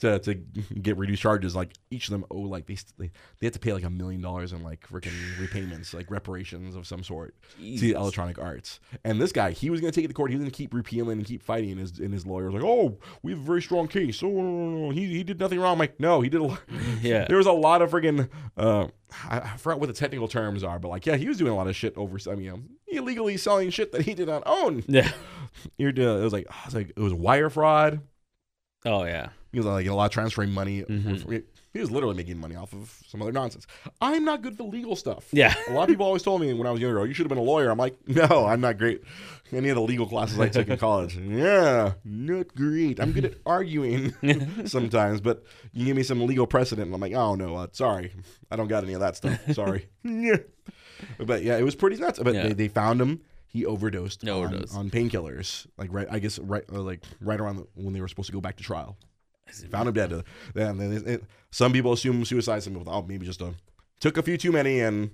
to 0.00 0.18
to 0.20 0.34
get 0.34 0.96
reduced 0.96 1.22
charges. 1.22 1.54
Like 1.56 1.72
each 1.90 2.08
of 2.08 2.12
them 2.12 2.24
owe 2.30 2.40
like 2.40 2.66
they 2.66 2.76
they, 2.98 3.10
they 3.40 3.46
had 3.46 3.52
to 3.54 3.58
pay 3.58 3.72
like 3.72 3.84
a 3.84 3.90
million 3.90 4.20
dollars 4.20 4.52
in 4.52 4.62
like 4.62 4.86
freaking 4.88 5.12
repayments, 5.40 5.94
like 5.94 6.10
reparations 6.10 6.74
of 6.74 6.86
some 6.86 7.02
sort 7.02 7.34
to 7.56 7.58
Jesus. 7.62 7.96
Electronic 7.96 8.38
Arts. 8.38 8.80
And 9.04 9.20
this 9.20 9.32
guy, 9.32 9.50
he 9.50 9.70
was 9.70 9.80
going 9.80 9.92
to 9.92 9.94
take 9.94 10.04
it 10.04 10.08
to 10.08 10.14
court. 10.14 10.30
He 10.30 10.36
was 10.36 10.42
going 10.42 10.50
to 10.50 10.56
keep 10.56 10.72
repealing 10.74 11.18
and 11.18 11.26
keep 11.26 11.42
fighting. 11.42 11.72
And 11.72 11.80
his 11.80 11.98
and 11.98 12.12
his 12.12 12.26
lawyer 12.26 12.50
was 12.50 12.54
like, 12.54 12.64
"Oh, 12.64 12.98
we 13.22 13.32
have 13.32 13.40
a 13.40 13.44
very 13.44 13.62
strong 13.62 13.88
case. 13.88 14.22
Oh, 14.22 14.90
he 14.90 15.06
he 15.06 15.24
did 15.24 15.40
nothing 15.40 15.58
wrong." 15.60 15.72
I'm 15.72 15.78
like, 15.78 15.98
"No, 16.00 16.20
he 16.20 16.28
did 16.28 16.40
a 16.40 16.44
lot." 16.44 16.60
Yeah. 17.02 17.26
there 17.28 17.36
was 17.36 17.46
a 17.46 17.52
lot 17.52 17.80
of 17.80 17.90
friggin' 17.90 18.28
uh, 18.56 18.88
I, 19.28 19.38
I 19.40 19.56
forgot 19.56 19.78
what 19.78 19.86
the 19.86 19.92
technical 19.92 20.26
terms 20.26 20.64
are, 20.64 20.78
but 20.78 20.88
like, 20.88 21.06
yeah, 21.06 21.16
he 21.16 21.28
was 21.28 21.38
doing 21.38 21.52
a 21.52 21.56
lot 21.56 21.68
of 21.68 21.76
shit 21.76 21.96
over. 21.96 22.18
I 22.30 22.34
mean, 22.34 22.44
you 22.44 22.50
know, 22.50 22.62
illegally 22.88 23.36
selling 23.36 23.70
shit 23.70 23.92
that 23.92 24.02
he 24.02 24.14
did 24.14 24.28
not 24.28 24.42
own. 24.46 24.84
Yeah. 24.88 25.10
You're 25.76 25.92
doing. 25.92 26.18
It 26.20 26.24
was 26.24 26.32
like, 26.32 26.44
it 26.46 26.64
was 26.64 26.74
like 26.74 26.90
it 26.90 27.00
was 27.00 27.14
wire 27.14 27.50
fraud. 27.50 28.00
Oh 28.84 29.04
yeah. 29.04 29.28
He 29.52 29.58
was 29.58 29.66
like 29.66 29.86
a 29.86 29.94
lot 29.94 30.06
of 30.06 30.10
transferring 30.12 30.50
money. 30.52 30.82
Mhm. 30.82 31.42
He 31.74 31.80
was 31.80 31.90
literally 31.90 32.16
making 32.16 32.38
money 32.38 32.56
off 32.56 32.72
of 32.72 32.98
some 33.06 33.20
other 33.22 33.30
nonsense. 33.32 33.66
I'm 34.00 34.24
not 34.24 34.42
good 34.42 34.52
at 34.52 34.58
the 34.58 34.64
legal 34.64 34.96
stuff. 34.96 35.26
Yeah. 35.32 35.54
A 35.68 35.72
lot 35.72 35.82
of 35.84 35.88
people 35.88 36.06
always 36.06 36.22
told 36.22 36.40
me 36.40 36.52
when 36.54 36.66
I 36.66 36.70
was 36.70 36.80
younger, 36.80 36.98
oh, 37.00 37.04
you 37.04 37.12
should 37.14 37.24
have 37.24 37.28
been 37.28 37.38
a 37.38 37.42
lawyer. 37.42 37.70
I'm 37.70 37.78
like, 37.78 37.96
no, 38.08 38.46
I'm 38.46 38.60
not 38.60 38.78
great. 38.78 39.02
Any 39.52 39.68
of 39.68 39.76
the 39.76 39.82
legal 39.82 40.06
classes 40.06 40.38
I 40.40 40.48
took 40.48 40.68
in 40.68 40.78
college, 40.78 41.16
yeah, 41.16 41.92
not 42.04 42.54
great. 42.54 42.98
I'm 43.00 43.12
good 43.12 43.26
at 43.26 43.34
arguing 43.46 44.14
sometimes, 44.66 45.20
but 45.20 45.44
you 45.72 45.84
give 45.86 45.96
me 45.96 46.02
some 46.02 46.26
legal 46.26 46.46
precedent, 46.46 46.86
and 46.86 46.94
I'm 46.94 47.00
like, 47.00 47.14
oh, 47.14 47.34
no, 47.34 47.56
uh, 47.56 47.66
sorry. 47.72 48.12
I 48.50 48.56
don't 48.56 48.68
got 48.68 48.82
any 48.84 48.94
of 48.94 49.00
that 49.00 49.16
stuff. 49.16 49.38
Sorry. 49.52 49.88
Yeah. 50.02 50.36
but 51.18 51.42
yeah, 51.42 51.58
it 51.58 51.62
was 51.64 51.74
pretty 51.74 51.96
nuts. 51.96 52.18
But 52.18 52.34
Yeah. 52.34 52.48
they, 52.48 52.52
they 52.54 52.68
found 52.68 53.00
him. 53.00 53.20
He 53.48 53.64
overdosed, 53.66 54.22
No, 54.24 54.38
on, 54.42 54.46
overdose. 54.46 54.74
on 54.74 54.90
painkillers. 54.90 55.66
Like 55.76 55.88
right, 55.92 56.06
I 56.10 56.18
guess 56.18 56.38
right, 56.38 56.64
uh, 56.72 56.80
like 56.82 57.02
right 57.20 57.40
around 57.40 57.56
the, 57.56 57.66
when 57.74 57.92
they 57.94 58.00
were 58.00 58.08
supposed 58.08 58.26
to 58.28 58.32
go 58.32 58.40
back 58.40 58.56
to 58.56 58.62
trial. 58.62 58.96
Found 59.70 59.88
him 59.88 59.94
dead. 59.94 60.12
Uh, 60.12 60.22
Then, 60.54 60.76
then 60.78 60.92
it- 60.92 61.06
it- 61.08 61.24
some 61.50 61.72
people 61.72 61.92
assume 61.94 62.22
suicide. 62.26 62.62
Some 62.62 62.74
people 62.74 62.84
thought, 62.84 63.04
oh, 63.04 63.06
maybe 63.06 63.24
just 63.24 63.40
uh, 63.40 63.52
took 64.00 64.18
a 64.18 64.22
few 64.22 64.36
too 64.36 64.52
many 64.52 64.80
and 64.80 65.10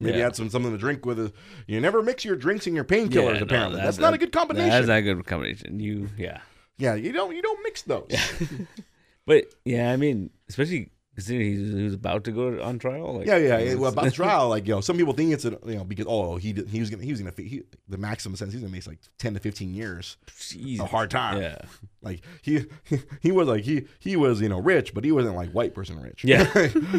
maybe 0.00 0.16
Yeah. 0.18 0.24
had 0.24 0.36
some 0.36 0.48
something 0.48 0.72
to 0.72 0.78
drink 0.78 1.04
with 1.04 1.18
it. 1.20 1.32
You 1.66 1.80
never 1.82 2.02
mix 2.02 2.24
your 2.24 2.36
drinks 2.36 2.66
and 2.66 2.74
your 2.74 2.84
painkillers. 2.86 3.12
Yeah, 3.34 3.38
no, 3.40 3.44
apparently, 3.44 3.76
that- 3.76 3.84
that's 3.84 3.98
not 3.98 4.08
a 4.08 4.10
that- 4.12 4.18
good 4.18 4.32
combination. 4.32 4.70
That's 4.70 4.86
not 4.88 4.98
a 4.98 5.02
good 5.02 5.26
combination. 5.26 5.78
You, 5.78 6.08
yeah. 6.16 6.40
yeah, 6.78 6.94
you 6.94 7.12
don't 7.12 7.36
you 7.36 7.42
don't 7.42 7.62
mix 7.62 7.82
those. 7.82 8.08
But 9.26 9.46
yeah, 9.64 9.90
I 9.92 9.96
mean, 9.96 10.30
especially 10.48 10.90
considering 11.16 11.46
he 11.56 11.76
he 11.78 11.82
was 11.84 11.94
about 11.94 12.22
to 12.24 12.30
go 12.30 12.62
on 12.62 12.78
trial. 12.78 13.16
Like, 13.18 13.26
Yeah, 13.26 13.38
yeah. 13.38 13.58
yeah. 13.58 13.74
Well, 13.74 13.90
about 13.92 14.12
trial, 14.22 14.48
like 14.48 14.68
you 14.68 14.74
know, 14.74 14.80
some 14.80 14.96
people 14.96 15.12
think 15.14 15.32
it's 15.32 15.44
a, 15.44 15.58
you 15.66 15.74
know 15.76 15.82
because 15.84 16.06
oh 16.08 16.36
he 16.36 16.52
did, 16.52 16.68
he 16.68 16.78
was 16.78 16.88
gonna 16.90 17.02
he 17.02 17.10
was 17.10 17.20
gonna 17.20 17.32
he, 17.36 17.62
the 17.88 17.98
maximum 17.98 18.36
sentence 18.36 18.52
he's 18.54 18.62
gonna 18.62 18.72
make 18.72 18.86
like 18.86 19.00
ten 19.18 19.34
to 19.34 19.40
fifteen 19.40 19.74
years 19.74 20.16
Jesus. 20.38 20.84
a 20.84 20.86
hard 20.86 21.10
time. 21.10 21.42
Yeah. 21.42 21.58
Like 22.06 22.20
he 22.40 22.64
he 23.20 23.32
was 23.32 23.48
like 23.48 23.64
he 23.64 23.86
he 23.98 24.14
was 24.14 24.40
you 24.40 24.48
know 24.48 24.60
rich, 24.60 24.94
but 24.94 25.02
he 25.02 25.10
wasn't 25.10 25.34
like 25.34 25.50
white 25.50 25.74
person 25.74 26.00
rich. 26.00 26.22
Yeah. 26.24 26.44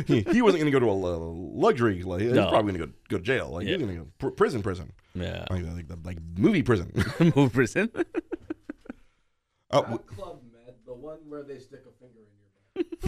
he, 0.06 0.20
he 0.24 0.42
wasn't 0.42 0.60
gonna 0.60 0.72
go 0.72 0.80
to 0.82 0.90
a 0.90 0.92
lu- 0.92 1.52
luxury. 1.56 2.04
Like 2.04 2.20
he's 2.24 2.34
No. 2.34 2.50
probably 2.50 2.74
gonna 2.74 2.88
go 2.88 2.92
go 3.08 3.18
to 3.18 3.24
jail. 3.24 3.52
Like 3.52 3.66
Yeah. 3.68 3.78
he's 3.78 3.86
gonna 3.86 4.00
go 4.00 4.08
pr- 4.20 4.30
prison, 4.32 4.62
prison, 4.62 4.92
Yeah. 5.14 5.46
like 5.50 5.64
like, 5.64 5.88
the, 5.88 5.98
like 6.04 6.18
movie 6.38 6.62
prison. 6.62 6.92
Move 7.38 7.54
prison. 7.54 7.90
oh, 9.72 9.82
Not 9.82 10.08
Club 10.08 10.42
Med, 10.52 10.76
the 10.86 10.94
one 10.94 11.20
where 11.28 11.44
they 11.44 11.60
stick 11.60 11.82
a 11.88 11.94
finger 12.04 12.20
in 12.20 12.36
your 12.38 12.50
butt. 12.54 12.64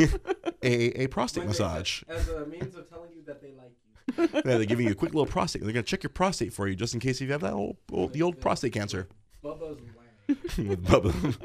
a 0.63 1.03
a 1.03 1.07
prostate 1.07 1.41
When 1.43 1.47
they- 1.47 1.59
massage. 1.63 2.03
As 2.07 2.29
a 2.29 2.45
means 2.45 2.75
of 2.75 2.89
telling 2.89 3.11
you 3.15 3.21
that 3.27 3.41
they 3.41 3.51
like 3.53 3.71
you. 4.17 4.29
Yeah, 4.33 4.41
they're 4.57 4.65
giving 4.65 4.85
you 4.85 4.91
a 4.91 4.95
quick 4.95 5.13
little 5.13 5.25
prostate. 5.25 5.63
They're 5.63 5.71
gonna 5.73 5.83
check 5.83 6.03
your 6.03 6.09
prostate 6.09 6.53
for 6.53 6.67
you 6.67 6.75
just 6.75 6.93
in 6.93 6.99
case 6.99 7.21
you 7.21 7.31
have 7.31 7.41
that 7.41 7.53
old, 7.53 7.77
old 7.91 8.13
the 8.13 8.21
old 8.21 8.39
prostate 8.41 8.73
cancer. 8.73 9.07
Bubba's 9.43 9.79
wang. 9.81 10.37
with 10.67 10.85
Bubba. 10.85 11.37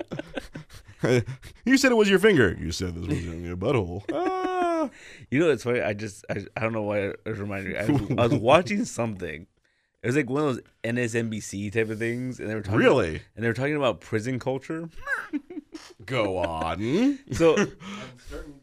you 1.64 1.76
said 1.76 1.92
it 1.92 1.96
was 1.96 2.08
your 2.08 2.18
finger. 2.18 2.56
You 2.58 2.72
said 2.72 2.94
this 2.94 3.06
was 3.06 3.26
in 3.26 3.44
your 3.44 3.56
butthole. 3.56 4.02
Ah. 4.12 4.90
You 5.30 5.40
know, 5.40 5.50
it's 5.50 5.64
funny. 5.64 5.80
I 5.80 5.94
just, 5.94 6.24
I, 6.28 6.44
I 6.56 6.60
don't 6.60 6.72
know 6.72 6.82
why 6.82 6.98
it 6.98 7.20
reminded 7.24 7.72
me. 7.72 7.78
I 8.18 8.22
I 8.22 8.26
was 8.26 8.34
watching 8.38 8.84
something. 8.84 9.46
It 10.04 10.08
was 10.08 10.16
like 10.16 10.28
one 10.28 10.42
of 10.46 10.54
those 10.56 10.62
MSNBC 10.84 11.72
type 11.72 11.88
of 11.88 11.98
things, 11.98 12.38
and 12.38 12.50
they 12.50 12.54
were 12.54 12.60
talking, 12.60 12.78
Really? 12.78 13.22
and 13.34 13.42
they 13.42 13.48
were 13.48 13.54
talking 13.54 13.74
about 13.74 14.02
prison 14.02 14.38
culture. 14.38 14.90
Go 16.04 16.36
on. 16.36 17.18
So 17.32 17.56
And 17.58 17.72
certain 18.28 18.54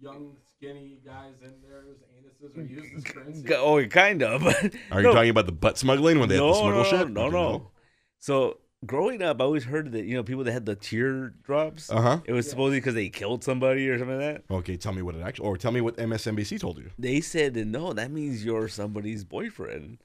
young, 0.00 0.36
skinny 0.56 1.00
guys 1.04 1.34
in 1.42 1.52
there's 1.62 1.98
anuses 1.98 2.56
are 2.56 2.62
used 2.62 2.94
as 2.96 3.04
currency. 3.04 3.54
oh, 3.54 3.84
kind 3.88 4.22
of. 4.22 4.42
Are 4.90 5.00
you 5.02 5.08
No. 5.08 5.12
talking 5.12 5.28
about 5.28 5.44
the 5.46 5.52
butt 5.52 5.76
smuggling 5.76 6.18
when 6.18 6.30
they 6.30 6.38
no, 6.38 6.46
had 6.48 6.52
to 6.54 6.58
smuggle 6.60 6.82
no, 6.82 6.90
shit? 6.90 7.10
No, 7.10 7.28
no. 7.28 7.70
So 8.18 8.58
growing 8.86 9.22
up, 9.22 9.42
I 9.42 9.44
always 9.44 9.64
heard 9.64 9.92
that 9.92 10.06
you 10.06 10.14
know 10.14 10.22
people 10.22 10.44
that 10.44 10.52
had 10.52 10.64
the 10.64 10.76
tear 10.76 11.28
drops. 11.44 11.90
Uh 11.90 12.00
huh. 12.00 12.20
It 12.24 12.32
was 12.32 12.48
supposedly 12.48 12.78
because 12.78 12.94
they 12.94 13.10
killed 13.10 13.44
somebody 13.44 13.86
or 13.90 13.98
something 13.98 14.18
like 14.18 14.46
that. 14.48 14.54
Okay, 14.54 14.76
tell 14.78 14.94
me 14.94 15.02
what 15.02 15.14
it 15.14 15.20
actually, 15.20 15.46
or 15.46 15.58
tell 15.58 15.72
me 15.72 15.82
what 15.82 15.96
MSNBC 15.98 16.58
told 16.58 16.78
you. 16.78 16.90
They 16.98 17.20
said 17.20 17.52
that 17.54 17.66
no, 17.66 17.92
that 17.92 18.10
means 18.10 18.44
you're 18.44 18.68
somebody's 18.68 19.24
boyfriend. 19.24 19.98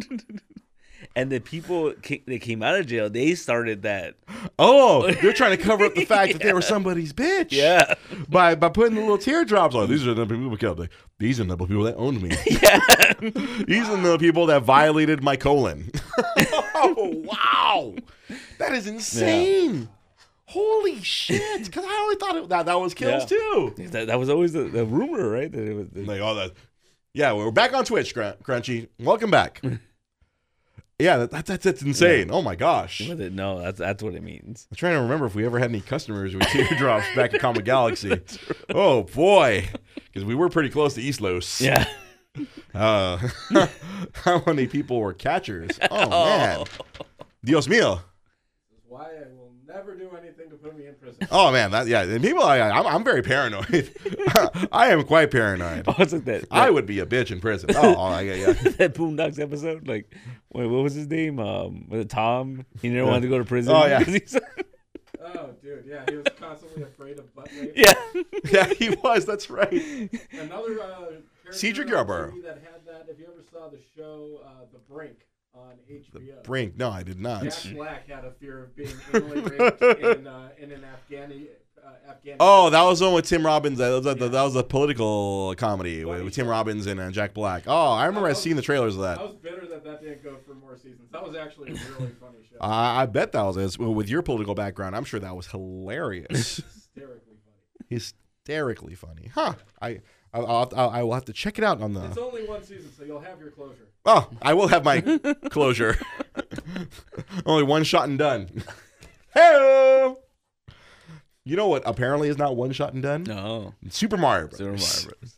and 1.16 1.30
the 1.30 1.40
people 1.40 1.92
ca- 2.04 2.22
that 2.26 2.40
came 2.40 2.62
out 2.62 2.74
of 2.78 2.86
jail, 2.86 3.08
they 3.08 3.34
started 3.34 3.82
that. 3.82 4.14
Oh, 4.58 5.10
they're 5.12 5.32
trying 5.32 5.56
to 5.56 5.62
cover 5.62 5.84
up 5.86 5.94
the 5.94 6.04
fact 6.04 6.32
that 6.32 6.42
they 6.42 6.52
were 6.52 6.60
somebody's 6.74 7.12
bitch. 7.12 7.48
Yeah, 7.52 7.94
By 8.28 8.54
by 8.54 8.68
putting 8.68 8.94
the 8.94 9.00
little 9.00 9.18
teardrops 9.18 9.74
on. 9.74 9.88
These 9.88 10.06
are 10.06 10.14
the 10.14 10.26
people 10.26 10.48
who 10.50 10.56
killed. 10.56 10.78
Like, 10.80 10.90
These 11.18 11.40
are 11.40 11.44
the 11.44 11.56
people 11.56 11.84
that 11.84 11.96
owned 11.96 12.20
me. 12.22 12.30
yeah. 12.46 12.80
These 13.66 13.88
are 13.88 13.96
the 14.00 14.16
people 14.18 14.46
that 14.46 14.62
violated 14.62 15.22
my 15.22 15.36
colon. 15.36 15.90
oh 16.74 17.22
wow, 17.24 17.94
that 18.58 18.72
is 18.72 18.86
insane. 18.86 19.88
Holy 20.46 21.02
shit! 21.02 21.66
Because 21.66 21.84
I 21.84 21.94
always 22.00 22.16
thought 22.16 22.36
it, 22.36 22.48
that 22.48 22.66
that 22.66 22.80
was 22.80 22.94
kills 22.94 23.22
Yeah. 23.30 23.38
too. 23.38 23.74
that, 23.90 24.06
that 24.06 24.18
was 24.18 24.30
always 24.30 24.54
the, 24.54 24.62
the 24.64 24.84
rumor, 24.86 25.28
right? 25.28 25.52
That 25.52 25.62
it 25.68 25.74
was. 25.74 25.88
Like 25.94 26.22
all 26.22 26.34
that. 26.36 26.52
Yeah, 27.12 27.32
we're 27.34 27.50
back 27.50 27.74
on 27.74 27.84
Twitch, 27.84 28.14
Crunchy. 28.14 28.88
Welcome 28.98 29.30
back. 29.30 29.60
Yeah, 30.98 31.18
that, 31.18 31.30
that, 31.30 31.46
that's 31.46 31.64
that's 31.64 31.82
insane. 31.82 32.30
Oh 32.32 32.42
my 32.42 32.56
gosh. 32.56 33.00
was 33.08 33.20
it? 33.20 33.32
No, 33.32 33.60
that's 33.60 33.78
that's 33.78 34.02
what 34.02 34.14
it 34.14 34.22
means. 34.22 34.66
I'm 34.70 34.76
trying 34.76 34.94
to 34.94 35.00
remember 35.02 35.26
if 35.26 35.34
we 35.34 35.46
ever 35.46 35.58
had 35.58 35.70
any 35.70 35.80
customers 35.80 36.34
with 36.34 36.44
teardrops 36.48 37.06
back 37.16 37.34
at 37.34 37.40
Comic 37.40 37.64
Galaxy. 37.64 38.20
Oh 38.70 39.04
boy, 39.04 39.68
because 40.06 40.24
we 40.24 40.34
were 40.34 40.48
pretty 40.48 40.70
close 40.70 40.94
to 40.94 41.02
East 41.02 41.20
Los. 41.20 41.60
Yeah. 41.60 41.86
Uh, 42.72 43.18
how 44.12 44.40
many 44.46 44.68
people 44.68 45.00
were 45.00 45.12
catchers? 45.12 45.76
Oh 45.90 46.08
man, 46.08 46.66
Dios 47.42 47.66
mío. 47.66 48.00
Why 48.86 49.06
I 49.06 49.32
will 49.34 49.37
never 49.68 49.94
do 49.94 50.10
anything 50.20 50.48
to 50.50 50.56
put 50.56 50.76
me 50.76 50.86
in 50.86 50.94
prison. 50.94 51.28
Oh 51.30 51.52
man, 51.52 51.70
that 51.72 51.86
yeah. 51.86 52.02
And 52.02 52.22
people, 52.22 52.42
I, 52.42 52.58
I'm, 52.60 52.86
I'm 52.86 53.04
very 53.04 53.22
paranoid. 53.22 53.92
I 54.72 54.88
am 54.88 55.04
quite 55.04 55.30
paranoid. 55.30 55.84
Oh, 55.86 55.94
it's 55.98 56.12
like 56.12 56.24
that. 56.24 56.46
I 56.50 56.70
would 56.70 56.86
be 56.86 57.00
a 57.00 57.06
bitch 57.06 57.30
in 57.30 57.40
prison. 57.40 57.70
Oh, 57.76 57.94
oh 57.96 58.18
yeah, 58.18 58.34
yeah. 58.34 58.46
that 58.52 58.94
Boondocks 58.94 59.38
episode, 59.38 59.86
like, 59.86 60.12
wait, 60.52 60.66
what 60.66 60.82
was 60.82 60.94
his 60.94 61.06
name? 61.08 61.38
Um, 61.38 61.86
was 61.88 62.00
it 62.00 62.08
Tom? 62.10 62.64
He 62.80 62.88
never 62.88 63.06
wanted 63.06 63.22
to 63.22 63.28
go 63.28 63.38
to 63.38 63.44
prison. 63.44 63.72
Oh, 63.74 63.86
yeah. 63.86 63.98
'cause 64.04 64.14
he's- 64.14 64.36
Oh, 65.20 65.50
dude, 65.62 65.84
yeah, 65.86 66.04
he 66.08 66.16
was 66.16 66.26
constantly 66.38 66.84
afraid 66.84 67.18
of 67.18 67.34
butt 67.34 67.50
rape. 67.60 67.72
yeah. 67.74 67.92
Yeah, 68.50 68.66
he 68.66 68.90
was. 68.90 69.26
That's 69.26 69.50
right. 69.50 69.70
Another 70.32 70.80
uh, 70.80 70.96
character 70.96 71.22
Cedric 71.50 71.88
on 71.88 71.92
Yarborough. 71.92 72.30
TV 72.30 72.42
that 72.44 72.62
had 72.62 72.86
that. 72.86 73.06
If 73.10 73.18
you 73.18 73.26
ever 73.26 73.42
saw 73.52 73.68
the 73.68 73.78
show 73.96 74.40
uh, 74.46 74.64
The 74.72 74.78
Brink 74.90 75.16
on 75.54 75.74
HBO, 75.90 76.12
The 76.12 76.20
Brink. 76.42 76.76
No, 76.76 76.90
I 76.90 77.02
did 77.02 77.18
not. 77.20 77.42
Jack 77.44 77.74
Black 77.74 78.08
had 78.08 78.24
a 78.24 78.32
fear 78.32 78.64
of 78.64 78.76
being 78.76 78.88
anally 79.12 79.58
raped 79.58 79.82
in, 80.00 80.26
uh, 80.26 80.48
in 80.58 80.72
an 80.72 80.82
Afghani, 80.82 81.46
uh, 81.84 81.90
Oh, 82.40 82.70
that 82.70 82.82
was 82.82 82.98
the 82.98 83.06
one 83.06 83.14
with 83.14 83.26
Tim 83.26 83.44
Robbins. 83.44 83.78
That 83.78 83.90
was 83.90 84.06
a, 84.06 84.14
that 84.14 84.42
was 84.42 84.56
a 84.56 84.62
political 84.62 85.54
comedy 85.56 86.04
with, 86.04 86.22
with 86.22 86.34
Tim 86.34 86.46
Robbins 86.46 86.86
and 86.86 87.00
uh, 87.00 87.10
Jack 87.10 87.32
Black. 87.34 87.64
Oh, 87.66 87.92
I 87.92 88.06
remember 88.06 88.28
I 88.28 88.34
seen 88.34 88.56
the 88.56 88.62
trailers 88.62 88.94
of 88.96 89.02
that. 89.02 89.18
I 89.18 89.22
was 89.24 89.34
bitter 89.34 89.66
that 89.66 89.84
that 89.84 90.02
didn't 90.02 90.22
go 90.22 90.36
for 90.46 90.54
more 90.54 90.76
seasons. 90.76 91.10
That 91.12 91.26
was 91.26 91.34
actually 91.34 91.70
a 91.70 91.74
really 91.74 92.12
funny 92.20 92.38
show. 92.48 92.56
I, 92.60 93.02
I 93.02 93.06
bet 93.06 93.32
that 93.32 93.42
was. 93.42 93.78
Well, 93.78 93.94
with 93.94 94.08
your 94.08 94.22
political 94.22 94.54
background. 94.54 94.96
I'm 94.96 95.04
sure 95.04 95.20
that 95.20 95.34
was 95.34 95.46
hilarious, 95.46 96.60
Hysterically 96.60 97.36
funny. 97.44 97.86
hysterically 97.88 98.94
funny. 98.94 99.30
Huh? 99.34 99.54
I 99.80 100.00
I, 100.32 100.38
I'll, 100.40 100.72
I'll, 100.76 100.90
I 100.90 101.02
will 101.02 101.14
have 101.14 101.24
to 101.26 101.32
check 101.32 101.58
it 101.58 101.64
out 101.64 101.80
on 101.80 101.94
the. 101.94 102.04
It's 102.06 102.18
only 102.18 102.46
one 102.46 102.62
season, 102.62 102.90
so 102.96 103.04
you'll 103.04 103.20
have 103.20 103.40
your 103.40 103.50
closure. 103.50 103.86
Oh, 104.04 104.28
I 104.42 104.54
will 104.54 104.68
have 104.68 104.84
my 104.84 105.00
closure. 105.50 105.96
Only 107.46 107.62
one 107.64 107.84
shot 107.84 108.08
and 108.08 108.18
done. 108.18 108.48
hey. 109.34 110.14
You 111.44 111.56
know 111.56 111.68
what? 111.68 111.82
Apparently, 111.86 112.28
is 112.28 112.38
not 112.38 112.56
one 112.56 112.72
shot 112.72 112.92
and 112.94 113.02
done. 113.02 113.24
No. 113.24 113.74
Super 113.90 114.16
Mario 114.16 114.48
Bros. 114.48 114.58
Super 114.58 115.08
Mario 115.10 115.18
Bros. 115.20 115.34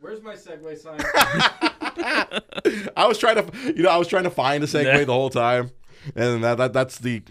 Where's 0.00 0.22
my 0.22 0.34
segue 0.34 0.78
sign? 0.78 0.98
I 2.96 3.06
was 3.06 3.18
trying 3.18 3.36
to, 3.46 3.72
you 3.76 3.82
know, 3.82 3.90
I 3.90 3.96
was 3.96 4.08
trying 4.08 4.24
to 4.24 4.30
find 4.30 4.62
a 4.64 4.66
segue 4.66 4.84
Yeah. 4.84 5.04
the 5.04 5.12
whole 5.12 5.30
time, 5.30 5.70
and 6.16 6.42
that, 6.42 6.56
that 6.58 6.72
that's 6.72 6.98
the 6.98 7.22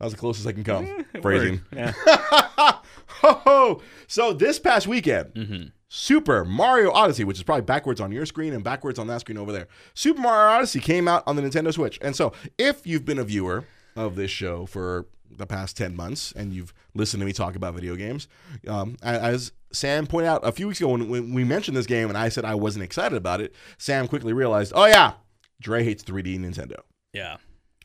that's 0.00 0.12
the 0.12 0.18
closest 0.18 0.46
I 0.46 0.52
can 0.52 0.64
come. 0.64 1.04
Phrasing. 1.22 1.62
Yeah. 1.72 1.92
Ho 2.06 3.32
ho! 3.44 3.82
So 4.08 4.32
this 4.32 4.58
past 4.58 4.86
weekend, 4.86 5.32
Mhm. 5.34 5.72
Super 5.88 6.44
Mario 6.44 6.90
Odyssey, 6.90 7.24
which 7.24 7.36
is 7.36 7.42
probably 7.42 7.62
backwards 7.62 8.00
on 8.00 8.10
your 8.10 8.26
screen 8.26 8.52
and 8.52 8.64
backwards 8.64 8.98
on 8.98 9.06
that 9.06 9.20
screen 9.20 9.38
over 9.38 9.52
there, 9.52 9.68
Super 9.94 10.20
Mario 10.20 10.56
Odyssey 10.56 10.80
came 10.80 11.06
out 11.06 11.22
on 11.26 11.36
the 11.36 11.42
Nintendo 11.42 11.72
Switch. 11.72 11.98
And 12.02 12.16
so, 12.16 12.32
if 12.58 12.86
you've 12.86 13.04
been 13.04 13.18
a 13.18 13.24
viewer 13.24 13.64
of 13.94 14.16
this 14.16 14.30
show 14.30 14.66
for 14.66 15.06
the 15.30 15.46
past 15.46 15.76
10 15.76 15.94
months 15.96 16.32
and 16.32 16.52
you've 16.52 16.72
listened 16.94 17.20
to 17.20 17.26
me 17.26 17.32
talk 17.32 17.56
about 17.56 17.74
video 17.74 17.94
games, 17.94 18.26
um, 18.66 18.96
as 19.02 19.52
Sam 19.72 20.06
pointed 20.06 20.28
out 20.28 20.46
a 20.46 20.52
few 20.52 20.66
weeks 20.66 20.80
ago 20.80 20.88
when, 20.88 21.08
when 21.08 21.32
we 21.32 21.44
mentioned 21.44 21.76
this 21.76 21.86
game 21.86 22.08
and 22.08 22.18
I 22.18 22.30
said 22.30 22.44
I 22.44 22.54
wasn't 22.54 22.84
excited 22.84 23.16
about 23.16 23.40
it, 23.40 23.54
Sam 23.78 24.08
quickly 24.08 24.32
realized, 24.32 24.72
oh, 24.74 24.86
yeah, 24.86 25.12
Dre 25.60 25.84
hates 25.84 26.02
3D 26.02 26.38
Nintendo. 26.40 26.80
Yeah. 27.12 27.36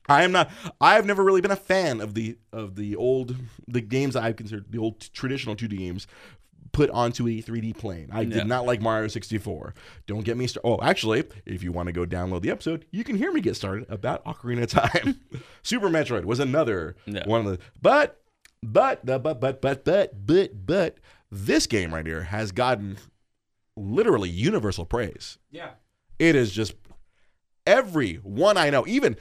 I 0.10 0.24
am 0.24 0.32
not. 0.32 0.50
I 0.82 0.96
have 0.96 1.06
never 1.06 1.24
really 1.24 1.42
been 1.42 1.52
a 1.52 1.56
fan 1.56 2.02
of 2.02 2.16
the 2.16 2.38
of 2.52 2.76
the 2.76 2.96
old 2.96 3.36
the 3.68 3.82
games 3.82 4.16
I 4.16 4.34
consider 4.34 4.66
the 4.68 4.80
old 4.80 5.00
traditional 5.14 5.56
2D 5.56 5.78
games 5.78 6.08
put 6.72 6.90
onto 6.92 7.28
a 7.28 7.42
3D 7.42 7.78
plane. 7.78 8.10
I 8.12 8.22
Yeah. 8.22 8.40
did 8.40 8.48
not 8.48 8.66
like 8.66 8.82
Mario 8.82 9.08
64. 9.08 9.74
Don't 10.08 10.24
get 10.24 10.38
me 10.38 10.48
started. 10.48 10.68
Oh, 10.68 10.80
actually, 10.82 11.24
if 11.46 11.64
you 11.64 11.72
want 11.72 11.88
to 11.88 11.94
go 11.94 12.06
download 12.06 12.42
the 12.42 12.50
episode, 12.52 12.86
you 12.92 13.04
can 13.04 13.16
hear 13.18 13.32
me 13.32 13.42
get 13.42 13.56
started 13.56 13.86
about 13.90 14.24
Ocarina 14.26 14.64
of 14.64 14.70
Time. 14.70 15.20
Super 15.64 15.90
Metroid 15.90 16.26
was 16.26 16.40
another 16.40 16.96
Yeah. 17.06 17.28
one 17.28 17.46
of 17.46 17.52
the. 17.52 17.60
But 17.82 18.22
but 18.64 19.06
the 19.06 19.20
but 19.20 19.40
but 19.42 19.62
but 19.62 19.84
but 19.84 20.26
but 20.26 20.66
but 20.66 20.98
this 21.32 21.66
game 21.68 21.94
right 21.94 22.06
here 22.06 22.24
has 22.24 22.52
gotten 22.52 22.98
literally 23.78 24.30
universal 24.30 24.86
praise 24.86 25.38
yeah. 25.50 25.70
it 26.20 26.36
is 26.36 26.52
just 26.52 26.74
everyone 27.66 28.58
I 28.58 28.70
know. 28.70 28.86
Even 28.88 29.16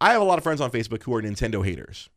I 0.00 0.12
have 0.12 0.22
a 0.22 0.24
lot 0.24 0.38
of 0.38 0.44
friends 0.44 0.60
on 0.60 0.70
Facebook 0.70 1.02
who 1.02 1.14
are 1.14 1.22
Nintendo 1.22 1.64
haters. 1.64 2.08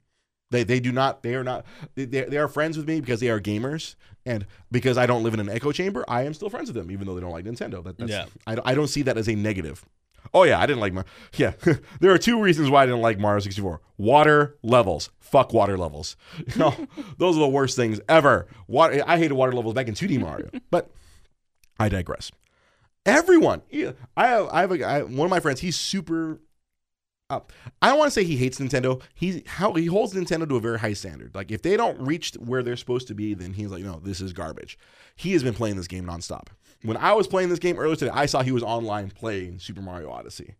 They 0.54 0.64
they 0.64 0.80
do 0.80 0.91
not 0.93 1.22
they 1.24 1.36
are 1.36 1.43
not 1.43 1.66
they, 1.95 2.06
they 2.06 2.38
are 2.38 2.47
friends 2.47 2.78
with 2.78 2.88
me 2.88 3.01
because 3.01 3.20
they 3.20 3.30
are 3.30 3.41
gamers 3.41 3.95
and 4.26 4.45
because 4.72 4.97
I 4.97 5.06
don't 5.06 5.24
live 5.24 5.34
in 5.34 5.39
an 5.41 5.49
echo 5.49 5.72
chamber. 5.74 6.06
I 6.08 6.22
am 6.24 6.34
still 6.34 6.49
friends 6.49 6.70
with 6.70 6.76
them 6.76 6.91
even 6.91 7.08
though 7.08 7.16
they 7.16 7.22
don't 7.22 7.32
like 7.32 7.45
Nintendo. 7.45 7.84
That, 7.84 7.97
that's, 7.97 8.12
Yeah. 8.12 8.26
I, 8.47 8.56
don't- 8.56 8.68
I 8.68 8.74
don't 8.76 8.88
see 8.88 9.01
that 9.01 9.18
as 9.18 9.28
a 9.28 9.36
negative. 9.36 9.84
Oh 10.34 10.43
yeah, 10.43 10.60
I 10.60 10.66
didn't 10.66 10.80
like 10.80 10.93
my 10.93 11.04
yeah. 11.36 11.54
there 11.99 12.12
are 12.12 12.18
two 12.18 12.41
reasons 12.41 12.70
why 12.70 12.84
I 12.84 12.86
didn't 12.86 13.01
like 13.01 13.20
Mario 13.20 13.39
64. 13.41 13.82
Water 13.97 14.58
levels. 14.64 15.10
Fuck 15.20 15.51
water 15.54 15.78
levels. 15.78 16.16
No, 16.56 16.74
those 17.18 17.36
are 17.36 17.39
the 17.41 17.47
worst 17.47 17.76
things 17.76 17.99
ever. 18.08 18.47
Water, 18.68 19.04
I 19.08 19.18
hated 19.18 19.34
water 19.34 19.51
levels 19.51 19.74
back 19.74 19.88
in 19.88 19.95
2D 19.95 20.22
Mario. 20.22 20.49
But 20.72 20.91
I 21.80 21.89
digress. 21.89 22.32
Everyone, 23.06 23.64
yeah, 23.70 23.91
I 24.16 24.28
have, 24.28 24.47
I 24.49 24.62
have 24.62 24.72
a, 24.72 24.84
I, 24.84 25.01
one 25.01 25.26
of 25.26 25.30
my 25.30 25.41
friends. 25.41 25.60
He's 25.60 25.76
super. 25.78 26.39
I 27.82 27.90
don't 27.90 27.98
want 28.00 28.08
to 28.08 28.14
say 28.14 28.24
he 28.24 28.38
hates 28.38 28.60
Nintendo. 28.60 29.02
He 29.14 29.44
how 29.48 29.74
he 29.74 29.86
holds 29.86 30.14
Nintendo 30.14 30.48
to 30.48 30.56
a 30.56 30.60
very 30.60 30.80
high 30.80 30.94
standard. 30.94 31.34
Like 31.36 31.52
if 31.52 31.62
they 31.62 31.78
don't 31.78 32.00
reach 32.00 32.34
where 32.36 32.64
they're 32.64 32.76
supposed 32.76 33.08
to 33.10 33.14
be, 33.14 33.34
then 33.34 33.54
he's 33.54 33.70
like, 33.72 33.84
no, 33.84 34.00
this 34.00 34.22
is 34.22 34.34
garbage. 34.34 34.78
He 35.16 35.34
has 35.34 35.44
been 35.44 35.54
playing 35.54 35.78
this 35.78 35.88
game 35.88 36.06
nonstop. 36.06 36.48
When 36.84 36.98
I 36.98 37.14
was 37.14 37.28
playing 37.28 37.50
this 37.50 37.60
game 37.60 37.78
earlier 37.78 37.96
today, 37.96 38.12
I 38.14 38.26
saw 38.26 38.42
he 38.44 38.52
was 38.52 38.64
online 38.64 39.10
playing 39.12 39.60
Super 39.60 39.82
Mario 39.82 40.10
Odyssey. 40.12 40.56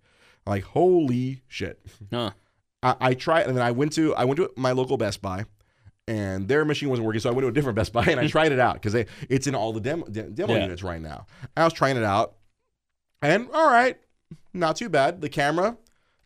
Like 0.46 0.64
holy 0.64 1.42
shit! 1.48 1.80
Huh. 2.12 2.32
I, 2.82 2.96
I 3.00 3.14
tried, 3.14 3.48
and 3.48 3.56
then 3.58 3.64
I 3.66 3.72
went 3.72 3.94
to 3.94 4.14
I 4.16 4.26
went 4.26 4.38
to 4.38 4.50
my 4.56 4.72
local 4.74 4.98
Best 4.98 5.22
Buy, 5.22 5.46
and 6.08 6.48
their 6.48 6.66
machine 6.66 6.90
wasn't 6.90 7.06
working, 7.06 7.22
so 7.22 7.30
I 7.30 7.34
went 7.34 7.44
to 7.46 7.48
a 7.50 7.52
different 7.54 7.76
Best 7.78 7.94
Buy 7.94 8.06
and 8.06 8.20
I 8.20 8.28
tried 8.36 8.52
it 8.52 8.60
out 8.60 8.76
because 8.76 8.94
it's 9.30 9.48
in 9.48 9.56
all 9.56 9.72
the 9.74 9.80
demo, 9.82 10.06
de- 10.06 10.24
demo 10.30 10.54
Yeah. 10.56 10.64
units 10.64 10.84
right 10.84 11.02
now. 11.02 11.26
I 11.56 11.64
was 11.64 11.74
trying 11.74 11.98
it 11.98 12.04
out, 12.04 12.36
and 13.22 13.48
all 13.54 13.72
right, 13.72 13.98
not 14.54 14.76
too 14.76 14.90
bad. 14.90 15.22
The 15.22 15.30
camera 15.30 15.78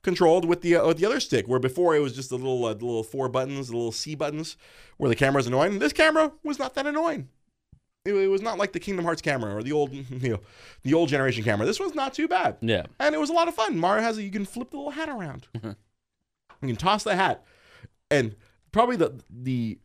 controlled 0.08 0.45
with 0.45 0.62
the 0.62 0.78
uh, 0.78 0.88
with 0.88 0.97
the 0.97 1.05
other 1.05 1.20
stick, 1.20 1.47
where 1.47 1.60
before 1.60 1.95
it 1.95 1.99
was 1.99 2.14
just 2.14 2.30
the 2.30 2.38
little 2.38 2.64
uh, 2.66 2.74
the 2.74 2.86
little 2.86 3.03
four 3.03 3.28
buttons, 3.28 3.68
the 3.68 3.76
little 3.76 3.91
C 3.91 4.16
buttons, 4.16 4.55
where 4.97 5.10
the 5.10 5.16
camera's 5.16 5.47
annoying. 5.47 5.80
This 5.80 5.91
camera 5.93 6.32
was 6.43 6.58
not 6.60 6.74
that 6.76 6.88
annoying. 6.88 7.28
It, 8.05 8.14
it 8.14 8.28
was 8.28 8.41
not 8.41 8.58
like 8.58 8.72
the 8.72 8.80
Kingdom 8.80 9.03
Hearts 9.03 9.22
camera 9.22 9.53
or 9.53 9.62
the 9.62 9.74
old 9.74 9.91
you 10.24 10.30
know 10.30 10.39
the 10.84 10.93
old 10.93 11.10
generation 11.10 11.43
camera. 11.43 11.66
This 11.66 11.80
one's 11.80 11.93
not 11.95 12.14
too 12.14 12.28
bad 12.28 12.58
Yeah. 12.62 12.84
and 12.99 13.14
it 13.14 13.18
was 13.20 13.30
a 13.30 13.34
lot 13.34 13.47
of 13.49 13.55
fun. 13.55 13.78
Mario 13.78 14.01
has 14.01 14.18
a, 14.18 14.24
you 14.24 14.32
can 14.32 14.45
flip 14.45 14.72
the 14.72 14.78
little 14.78 14.91
hat 14.91 15.10
around. 15.10 15.47
you 15.64 15.76
can 16.62 16.76
toss 16.78 17.03
the 17.03 17.16
hat, 17.16 17.43
and 18.10 18.36
probably 18.72 18.95
the 18.95 19.22
the 19.30 19.78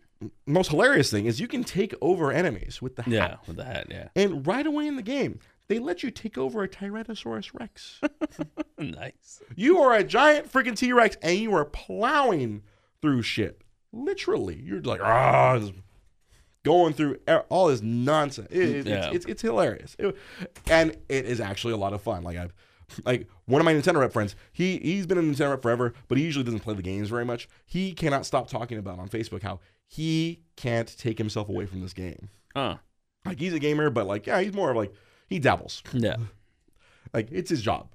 most 0.46 0.70
hilarious 0.70 1.10
thing 1.10 1.26
is 1.26 1.40
you 1.40 1.48
can 1.48 1.64
take 1.64 1.92
over 2.00 2.30
enemies 2.30 2.80
with 2.80 2.94
the 2.94 3.02
hat. 3.02 3.12
Yeah. 3.12 3.36
With 3.48 3.56
the 3.56 3.64
hat. 3.64 3.88
Yeah. 3.90 4.06
And 4.14 4.46
right 4.46 4.64
away 4.66 4.86
in 4.86 4.94
the 4.94 5.02
game, 5.02 5.40
they 5.72 5.78
let 5.78 6.02
you 6.02 6.10
take 6.10 6.36
over 6.36 6.62
a 6.62 6.68
Tyrannosaurus 6.68 7.58
Rex. 7.58 7.98
nice. 8.78 9.42
you 9.56 9.78
are 9.78 9.94
a 9.94 10.04
giant 10.04 10.52
freaking 10.52 10.76
T 10.76 10.92
Rex, 10.92 11.16
and 11.22 11.38
you 11.38 11.54
are 11.54 11.64
plowing 11.64 12.62
through 13.00 13.22
shit. 13.22 13.62
Literally, 13.92 14.60
you're 14.62 14.82
like 14.82 15.00
ah, 15.02 15.58
going 16.62 16.92
through 16.92 17.16
all 17.48 17.68
this 17.68 17.82
nonsense. 17.82 18.48
It- 18.50 18.68
it- 18.68 18.86
Yeah. 18.86 19.06
it's, 19.06 19.16
it's 19.16 19.26
it's 19.26 19.42
hilarious, 19.42 19.96
It- 19.98 20.16
and 20.70 20.96
it 21.08 21.24
is 21.24 21.40
actually 21.40 21.72
a 21.72 21.76
lot 21.78 21.92
of 21.92 22.02
fun. 22.02 22.22
Like 22.22 22.36
I've 22.36 22.52
like 23.06 23.26
one 23.46 23.60
of 23.60 23.64
my 23.64 23.72
Nintendo 23.72 24.00
rep 24.00 24.12
friends, 24.12 24.36
he 24.52 24.76
he's 24.78 25.06
been 25.06 25.16
a 25.18 25.22
Nintendo 25.22 25.50
rep 25.50 25.62
forever, 25.62 25.94
but 26.08 26.18
he 26.18 26.24
usually 26.24 26.44
doesn't 26.44 26.60
play 26.60 26.74
the 26.74 26.82
games 26.82 27.08
very 27.08 27.24
much. 27.24 27.48
He 27.64 27.92
cannot 27.94 28.26
stop 28.26 28.48
talking 28.48 28.76
about 28.78 28.98
on 28.98 29.08
Facebook 29.08 29.42
how 29.42 29.60
he 29.88 30.42
can't 30.56 30.94
take 30.98 31.16
himself 31.18 31.48
away 31.48 31.64
from 31.66 31.80
this 31.80 31.94
game. 31.94 32.28
Huh. 32.54 32.76
Like 33.24 33.38
he's 33.38 33.54
a 33.54 33.58
gamer, 33.58 33.88
but 33.88 34.06
like 34.06 34.26
yeah, 34.26 34.40
he's 34.40 34.52
more 34.52 34.70
of 34.70 34.76
like 34.76 34.92
he 35.32 35.38
dabbles. 35.38 35.82
Yeah. 35.92 36.16
Like 37.12 37.28
it's 37.32 37.50
his 37.50 37.62
job. 37.62 37.88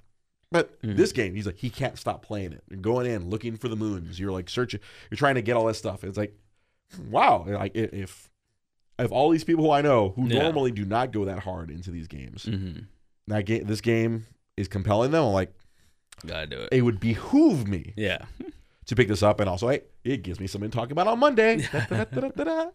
But 0.50 0.78
this 0.82 1.12
game, 1.12 1.34
he's 1.34 1.44
like 1.46 1.56
he 1.58 1.68
can't 1.70 1.98
stop 1.98 2.22
playing 2.22 2.52
it. 2.52 2.62
You're 2.70 2.80
going 2.80 3.06
in, 3.06 3.28
looking 3.28 3.56
for 3.56 3.68
the 3.68 3.76
moons. 3.76 4.18
You're 4.18 4.32
like 4.32 4.48
searching. 4.48 4.80
You're 5.10 5.16
trying 5.18 5.34
to 5.34 5.42
get 5.42 5.56
all 5.56 5.66
this 5.66 5.76
stuff. 5.78 6.04
It's 6.04 6.16
like, 6.16 6.34
wow. 7.10 7.44
Like 7.46 7.72
if 7.74 8.30
if 8.98 9.12
all 9.12 9.30
these 9.30 9.44
people 9.44 9.64
who 9.64 9.70
I 9.70 9.82
know 9.82 10.10
who 10.16 10.26
Yeah. 10.26 10.42
normally 10.42 10.72
do 10.72 10.84
not 10.84 11.12
go 11.12 11.24
that 11.26 11.40
hard 11.40 11.70
into 11.70 11.90
these 11.90 12.08
games, 12.08 12.44
Mm-hmm. 12.46 12.80
that 13.28 13.44
game, 13.44 13.66
this 13.66 13.80
game 13.80 14.26
is 14.56 14.68
compelling 14.68 15.10
them. 15.10 15.22
I'm 15.24 15.32
like, 15.32 15.52
Gotta 16.26 16.46
do 16.46 16.60
it. 16.62 16.68
it 16.72 16.82
would 16.82 16.98
behoove 16.98 17.68
me 17.68 17.92
Yeah. 17.96 18.24
to 18.86 18.96
pick 18.96 19.06
this 19.08 19.22
up, 19.22 19.38
and 19.40 19.48
also, 19.50 19.68
hey, 19.68 19.82
it 20.02 20.22
gives 20.22 20.40
me 20.40 20.46
something 20.46 20.70
to 20.70 20.74
talk 20.76 20.90
about 20.90 21.06
on 21.06 21.18
Monday. 21.18 21.58
Da-da-da-da-da-da. 21.90 22.70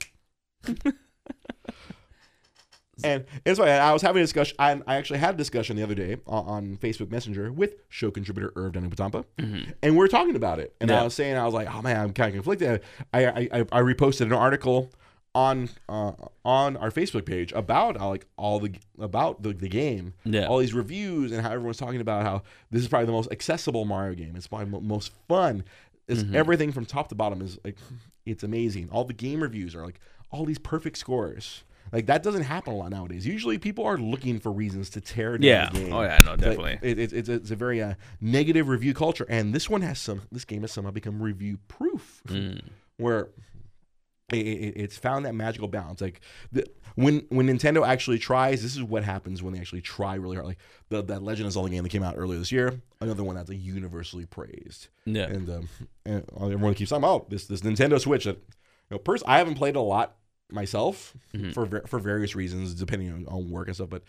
And 3.04 3.26
it's 3.46 3.60
why 3.60 3.70
I 3.70 3.92
was 3.94 4.02
having 4.02 4.22
a 4.22 4.24
discussion. 4.24 4.56
I, 4.60 4.80
I 4.86 4.96
actually 4.98 5.20
had 5.20 5.36
a 5.36 5.38
discussion 5.38 5.76
the 5.78 5.84
other 5.84 5.96
day 5.96 6.18
on, 6.28 6.46
on 6.46 6.78
Facebook 6.78 7.10
Messenger 7.10 7.52
with 7.52 7.76
show 7.90 8.12
contributor 8.12 8.52
Irv 8.56 8.74
Patampa, 8.74 9.26
and 9.38 9.66
we 9.94 9.98
were 9.98 10.08
talking 10.08 10.36
about 10.36 10.60
it. 10.60 10.76
And 10.80 10.92
I 10.92 11.04
was 11.04 11.14
saying, 11.14 11.36
I 11.38 11.46
was 11.46 11.54
like, 11.54 11.74
oh 11.74 11.82
man, 11.82 11.98
I'm 12.00 12.14
kind 12.14 12.30
of 12.30 12.34
conflicted. 12.36 12.82
I 13.14 13.26
I, 13.26 13.50
I, 13.52 13.60
I 13.72 13.82
reposted 13.82 14.22
an 14.28 14.34
article 14.34 14.92
on 15.36 15.68
uh, 15.90 16.12
on 16.46 16.78
our 16.78 16.92
Facebook 16.92 17.26
page 17.26 17.52
about 17.54 18.00
uh, 18.00 18.08
like 18.08 18.28
all 18.38 18.60
the 18.60 18.76
about 19.00 19.42
the, 19.42 19.52
the 19.54 19.68
game, 19.70 20.14
Yeah. 20.24 20.46
all 20.46 20.60
these 20.60 20.76
reviews, 20.76 21.32
and 21.32 21.42
how 21.42 21.52
everyone's 21.52 21.78
talking 21.78 22.02
about 22.02 22.22
how 22.24 22.44
this 22.70 22.84
is 22.84 22.88
probably 22.88 23.08
the 23.08 23.14
most 23.14 23.32
accessible 23.32 23.86
Mario 23.86 24.14
game. 24.14 24.36
It's 24.36 24.46
probably 24.48 24.70
the 24.70 24.80
most 24.82 25.12
fun. 25.28 25.64
It's 26.08 26.24
everything 26.34 26.72
from 26.72 26.86
top 26.86 27.08
to 27.10 27.16
bottom 27.16 27.42
is 27.42 27.58
like 27.64 27.78
it's 28.28 28.44
amazing. 28.44 28.90
All 28.92 29.06
the 29.06 29.14
game 29.14 29.42
reviews 29.42 29.74
are 29.74 29.84
like 29.84 30.00
all 30.30 30.46
these 30.46 30.60
perfect 30.60 30.98
scores. 30.98 31.64
Like 31.94 32.08
that 32.08 32.24
doesn't 32.24 32.42
happen 32.44 32.74
a 32.74 32.76
lot 32.76 32.90
nowadays. 32.92 33.26
Usually, 33.26 33.58
people 33.60 33.86
are 33.86 33.98
looking 33.98 34.40
for 34.40 34.52
reasons 34.52 34.90
to 34.92 35.02
tear 35.02 35.38
down 35.38 35.44
Yeah. 35.48 35.70
the 35.70 35.80
game. 35.80 35.94
Oh 35.94 36.02
yeah. 36.02 36.20
No, 36.26 36.36
definitely. 36.36 36.80
it, 36.82 36.98
it, 37.00 37.14
it's, 37.14 37.30
it's 37.30 37.52
a 37.52 37.56
very 37.56 37.82
uh, 37.82 37.94
negative 38.20 38.68
review 38.68 38.94
culture, 38.94 39.26
and 39.30 39.54
this 39.54 39.70
one 39.70 39.82
has 39.84 40.00
some. 40.00 40.24
This 40.32 40.44
game 40.44 40.62
has 40.62 40.72
somehow 40.72 40.92
become 40.92 41.22
review 41.22 41.60
proof, 41.68 42.22
Mm. 42.28 42.62
where 42.98 43.30
it, 44.32 44.38
it, 44.38 44.74
it's 44.78 44.98
found 44.98 45.26
that 45.26 45.36
magical 45.36 45.68
balance. 45.68 46.02
Like 46.02 46.22
the, 46.52 46.66
when 46.96 47.26
when 47.30 47.48
Nintendo 47.48 47.86
actually 47.88 48.18
tries, 48.18 48.64
this 48.64 48.76
is 48.76 48.82
what 48.82 49.04
happens 49.04 49.44
when 49.44 49.54
they 49.54 49.60
actually 49.60 49.82
try 49.82 50.16
really 50.16 50.36
hard. 50.36 50.48
Like 50.48 50.58
the 50.90 51.04
that 51.04 51.22
Legend 51.22 51.46
of 51.48 51.54
Zelda 51.54 51.70
game 51.70 51.84
that 51.84 51.90
came 51.90 52.04
out 52.04 52.16
earlier 52.18 52.40
this 52.40 52.52
year, 52.52 52.82
another 53.02 53.24
one 53.24 53.36
that's 53.36 53.50
like 53.50 53.62
universally 53.62 54.26
praised, 54.26 54.88
Yeah. 55.06 55.26
and 55.26 55.50
um, 55.50 55.70
and 56.06 56.24
everyone 56.42 56.74
keeps 56.74 56.90
talking 56.90 57.04
about 57.04 57.30
this 57.30 57.46
this 57.46 57.62
Nintendo 57.62 58.00
Switch. 58.00 58.24
That 58.24 58.38
you 58.38 58.96
know, 58.96 58.98
pers- 58.98 59.24
I 59.28 59.38
haven't 59.38 59.56
played 59.56 59.76
a 59.76 59.82
lot 59.82 60.16
myself 60.52 61.14
for 61.54 61.66
ver- 61.66 61.84
for 61.88 62.00
various 62.00 62.36
reasons, 62.36 62.74
depending 62.74 63.12
on, 63.12 63.26
on 63.28 63.50
work 63.50 63.68
and 63.68 63.76
stuff, 63.76 63.90
but 63.90 64.04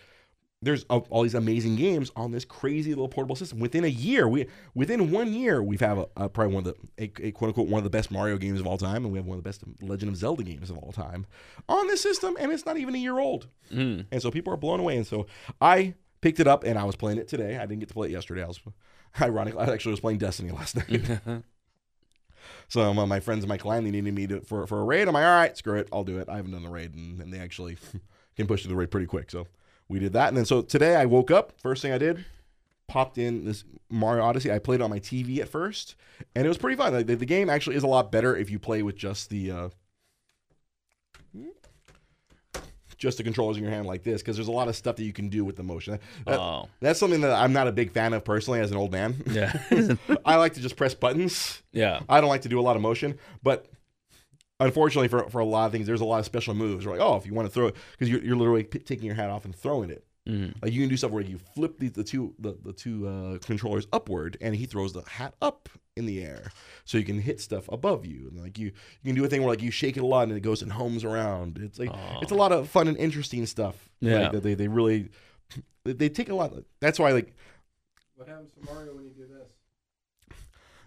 there's 0.63 0.85
a- 0.89 0.95
all 1.11 1.23
these 1.23 1.35
amazing 1.35 1.77
games 1.77 2.11
on 2.17 2.31
this 2.33 2.45
crazy 2.45 2.91
little 2.91 3.09
portable 3.09 3.37
system. 3.37 3.59
Within 3.59 3.85
a 3.85 3.89
year, 3.89 4.27
we 4.27 4.47
within 4.75 5.11
one 5.11 5.33
year, 5.33 5.63
we've 5.63 5.81
have 5.81 5.99
a, 5.99 6.07
a, 6.17 6.29
probably 6.29 6.55
one 6.55 6.67
of 6.67 6.75
the 6.97 7.05
a, 7.05 7.27
a 7.29 7.33
quote 7.33 7.49
unquote 7.49 7.69
one 7.69 7.79
of 7.79 7.85
the 7.85 7.91
best 7.91 8.11
Mario 8.11 8.39
games 8.39 8.61
of 8.61 8.67
all 8.67 8.79
time, 8.79 9.05
and 9.05 9.13
we 9.13 9.19
have 9.19 9.27
one 9.27 9.37
of 9.37 9.45
the 9.45 9.49
best 9.49 9.63
Legend 9.83 10.11
of 10.11 10.17
Zelda 10.17 10.43
games 10.43 10.71
of 10.71 10.79
all 10.79 10.93
time 10.93 11.27
on 11.69 11.87
this 11.89 12.01
system, 12.01 12.37
and 12.41 12.51
it's 12.53 12.65
not 12.65 12.77
even 12.79 12.95
a 12.95 12.99
year 12.99 13.19
old. 13.19 13.49
Mm. 13.73 14.07
And 14.11 14.23
so 14.23 14.31
people 14.31 14.53
are 14.53 14.57
blown 14.57 14.81
away. 14.81 14.97
And 14.97 15.07
so 15.07 15.27
I 15.61 15.95
picked 16.23 16.41
it 16.41 16.47
up, 16.47 16.65
and 16.65 16.79
I 16.79 16.85
was 16.85 16.97
playing 16.97 17.19
it 17.19 17.29
today. 17.29 17.57
I 17.59 17.67
didn't 17.67 17.81
get 17.81 17.89
to 17.89 17.95
play 17.95 18.09
it 18.09 18.13
yesterday. 18.13 18.43
I 18.43 18.47
was 18.49 18.61
ironically, 19.21 19.61
I 19.61 19.71
actually 19.73 19.93
was 19.93 20.01
playing 20.01 20.19
Destiny 20.19 20.51
last 20.51 20.77
night. 20.89 21.21
So 22.69 22.93
my 22.95 23.21
friends 23.21 23.45
clan 23.59 23.85
they 23.85 23.91
needed 23.91 24.15
me 24.15 24.27
to, 24.27 24.41
for 24.41 24.67
for 24.67 24.81
a 24.81 24.85
raid. 24.85 25.09
I'm 25.09 25.15
like, 25.15 25.25
all 25.25 25.37
right, 25.37 25.57
screw 25.57 25.79
it, 25.79 25.89
I'll 25.93 26.05
do 26.05 26.19
it. 26.19 26.29
I 26.29 26.37
haven't 26.37 26.53
done 26.53 26.63
the 26.63 26.71
raid, 26.71 26.95
and, 26.95 27.21
and 27.21 27.33
they 27.33 27.39
actually 27.39 27.77
can 28.37 28.47
push 28.47 28.63
through 28.63 28.71
the 28.71 28.77
raid 28.77 28.91
pretty 28.91 29.07
quick. 29.07 29.31
So 29.31 29.47
we 29.89 29.99
did 29.99 30.13
that, 30.15 30.29
and 30.29 30.37
then 30.37 30.45
so 30.45 30.63
today 30.63 30.97
I 30.97 31.05
woke 31.07 31.31
up. 31.31 31.53
First 31.61 31.83
thing 31.83 31.93
I 31.93 31.99
did, 31.99 32.25
popped 32.87 33.19
in 33.19 33.45
this 33.45 33.65
Mario 33.91 34.25
Odyssey. 34.25 34.51
I 34.53 34.59
played 34.59 34.81
it 34.81 34.83
on 34.83 34.91
my 34.91 35.01
TV 35.01 35.39
at 35.39 35.49
first, 35.49 35.95
and 36.35 36.45
it 36.45 36.49
was 36.49 36.59
pretty 36.59 36.77
fun. 36.77 36.93
Like, 36.93 37.07
the, 37.07 37.17
the 37.17 37.27
game 37.27 37.51
actually 37.51 37.77
is 37.77 37.83
a 37.83 37.89
lot 37.89 38.11
better 38.11 38.37
if 38.37 38.51
you 38.51 38.59
play 38.59 38.83
with 38.83 38.97
just 38.97 39.31
the. 39.31 39.51
Uh, 39.51 39.69
just 42.99 43.19
the 43.19 43.25
controllers 43.25 43.57
in 43.57 43.63
your 43.63 43.73
hand 43.73 43.87
like 43.87 44.03
this 44.03 44.23
because 44.23 44.37
there's 44.37 44.49
a 44.49 44.53
lot 44.53 44.69
of 44.69 44.77
stuff 44.77 44.97
that 44.97 45.05
you 45.05 45.13
can 45.13 45.29
do 45.29 45.45
with 45.45 45.57
the 45.57 45.63
motion. 45.63 45.99
That- 46.27 46.39
Oh. 46.41 46.69
that's 46.81 46.99
something 47.01 47.21
that 47.23 47.33
I'm 47.33 47.53
not 47.53 47.69
a 47.69 47.73
big 47.73 47.93
fan 47.93 48.13
of 48.13 48.25
personally 48.25 48.61
as 48.61 48.71
an 48.71 48.77
old 48.77 48.93
man. 48.93 49.23
Yeah. 49.31 49.53
I 50.25 50.37
like 50.37 50.55
to 50.55 50.61
just 50.61 50.77
press 50.77 50.95
buttons. 50.95 51.63
yeah. 51.73 52.01
I 52.09 52.21
don't 52.21 52.29
like 52.31 52.43
to 52.43 52.49
do 52.49 52.59
a 52.59 52.63
lot 52.63 52.77
of 52.77 52.83
motion, 52.83 53.19
but 53.43 53.67
unfortunately 54.61 55.09
for, 55.09 55.29
for 55.31 55.41
a 55.41 55.45
lot 55.45 55.67
of 55.67 55.73
things, 55.73 55.87
there's 55.87 56.01
a 56.01 56.05
lot 56.05 56.19
of 56.21 56.25
special 56.25 56.55
moves. 56.55 56.87
Where 56.87 56.97
like, 56.97 57.07
oh, 57.07 57.17
if 57.17 57.27
you 57.27 57.35
want 57.35 57.47
to 57.49 57.53
throw 57.53 57.67
it, 57.69 57.77
because 57.93 58.09
you're, 58.09 58.23
you're 58.23 58.37
literally 58.37 58.65
p- 58.65 58.79
taking 58.79 59.07
your 59.07 59.15
hat 59.17 59.31
off 59.31 59.45
and 59.45 59.55
throwing 59.55 59.91
it. 59.91 60.05
Mm. 60.29 60.55
Like 60.63 60.73
you 60.73 60.81
can 60.81 60.89
do 60.89 60.97
stuff 60.97 61.11
where 61.11 61.23
you 61.23 61.39
flip 61.55 61.79
the, 61.79 61.89
the 61.89 62.03
two 62.03 62.35
the, 62.39 62.57
the 62.65 62.73
two 62.73 63.07
uh, 63.07 63.39
controllers 63.45 63.87
upward, 63.93 64.39
and 64.41 64.57
he 64.57 64.65
throws 64.65 64.95
the 64.95 65.03
hat 65.03 65.35
up 65.43 65.69
in 65.97 66.07
the 66.07 66.25
air, 66.25 66.51
so 66.85 66.97
you 66.97 67.05
can 67.05 67.21
hit 67.21 67.41
stuff 67.41 67.69
above 67.71 68.07
you. 68.07 68.29
And 68.31 68.43
like 68.43 68.59
you, 68.59 68.67
you 69.03 69.09
can 69.13 69.15
do 69.15 69.25
a 69.25 69.29
thing 69.29 69.43
where 69.43 69.51
like 69.51 69.63
you 69.63 69.71
shake 69.71 69.99
it 69.99 70.03
a 70.03 70.07
lot, 70.07 70.29
and 70.29 70.37
it 70.37 70.41
goes 70.41 70.63
and 70.63 70.73
homes 70.73 71.05
around. 71.05 71.59
It's 71.63 71.79
like 71.79 71.91
it's 72.23 72.33
a 72.33 72.37
lot 72.37 72.53
of 72.53 72.69
fun 72.71 72.89
and 72.89 72.97
interesting 72.97 73.45
stuff. 73.45 73.91
Yeah. 74.01 74.21
like, 74.21 74.33
that 74.33 74.43
they 74.43 74.55
they 74.55 74.69
really 74.69 75.11
they, 75.85 75.93
they 75.93 76.09
take 76.09 76.31
a 76.31 76.35
lot. 76.35 76.55
That's 76.81 76.99
why 76.99 77.13
like 77.13 77.35
What 78.15 78.27
happens 78.29 78.51
to 78.55 78.73
Mario 78.73 78.95
when 78.95 79.05
you 79.05 79.11
do 79.11 79.27
this? 79.27 79.53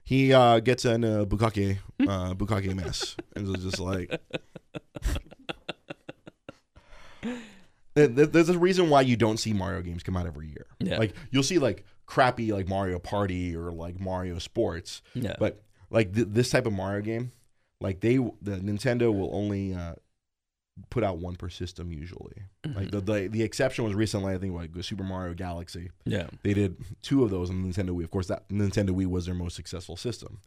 he 0.03 0.33
uh, 0.33 0.61
gets 0.61 0.85
in 0.85 1.03
a 1.03 1.25
bukkake 1.25 1.77
uh, 2.01 2.33
bukkake 2.33 2.73
mess, 2.73 3.15
and 3.35 3.53
it's 3.53 3.63
just 3.63 3.79
like. 3.79 4.19
There- 7.97 8.07
there- 8.07 8.25
There's 8.27 8.49
a 8.49 8.57
reason 8.59 8.89
why 8.89 9.01
you 9.01 9.15
don't 9.17 9.37
see 9.37 9.53
Mario 9.53 9.81
games 9.81 10.03
come 10.03 10.15
out 10.15 10.25
every 10.27 10.47
year. 10.47 10.67
Yeah. 10.79 10.97
Like 10.99 11.13
you'll 11.31 11.43
see 11.43 11.57
like 11.59 11.83
crappy 12.05 12.51
like 12.53 12.67
Mario 12.67 12.99
Party 12.99 13.55
or 13.55 13.71
like 13.71 13.99
Mario 13.99 14.37
Sports, 14.39 15.01
Yeah. 15.13 15.35
but 15.39 15.63
like 15.89 16.13
th- 16.13 16.27
this 16.31 16.49
type 16.49 16.65
of 16.65 16.73
Mario 16.73 17.01
game, 17.01 17.31
like 17.81 17.99
they 18.01 18.17
the 18.17 18.57
Nintendo 18.57 19.13
will 19.13 19.29
only 19.35 19.73
uh, 19.73 19.95
put 20.91 21.03
out 21.03 21.17
one 21.17 21.35
per 21.35 21.49
system 21.49 21.91
usually. 21.91 22.43
Like 22.75 22.91
the, 22.91 23.01
the 23.01 23.27
the 23.31 23.41
exception 23.43 23.83
was 23.83 23.93
recently, 23.95 24.33
I 24.33 24.37
think, 24.37 24.53
like 24.53 24.71
Super 24.83 25.03
Mario 25.03 25.33
Galaxy. 25.33 25.89
Yeah. 26.05 26.27
They 26.43 26.53
did 26.53 26.77
two 27.01 27.23
of 27.23 27.29
those 27.31 27.49
on 27.49 27.63
the 27.63 27.69
Nintendo 27.69 27.89
Wii. 27.89 28.03
Of 28.03 28.11
course, 28.11 28.27
that 28.27 28.47
Nintendo 28.49 28.89
Wii 28.91 29.07
was 29.07 29.25
their 29.25 29.35
most 29.35 29.55
successful 29.55 29.97
system. 29.97 30.39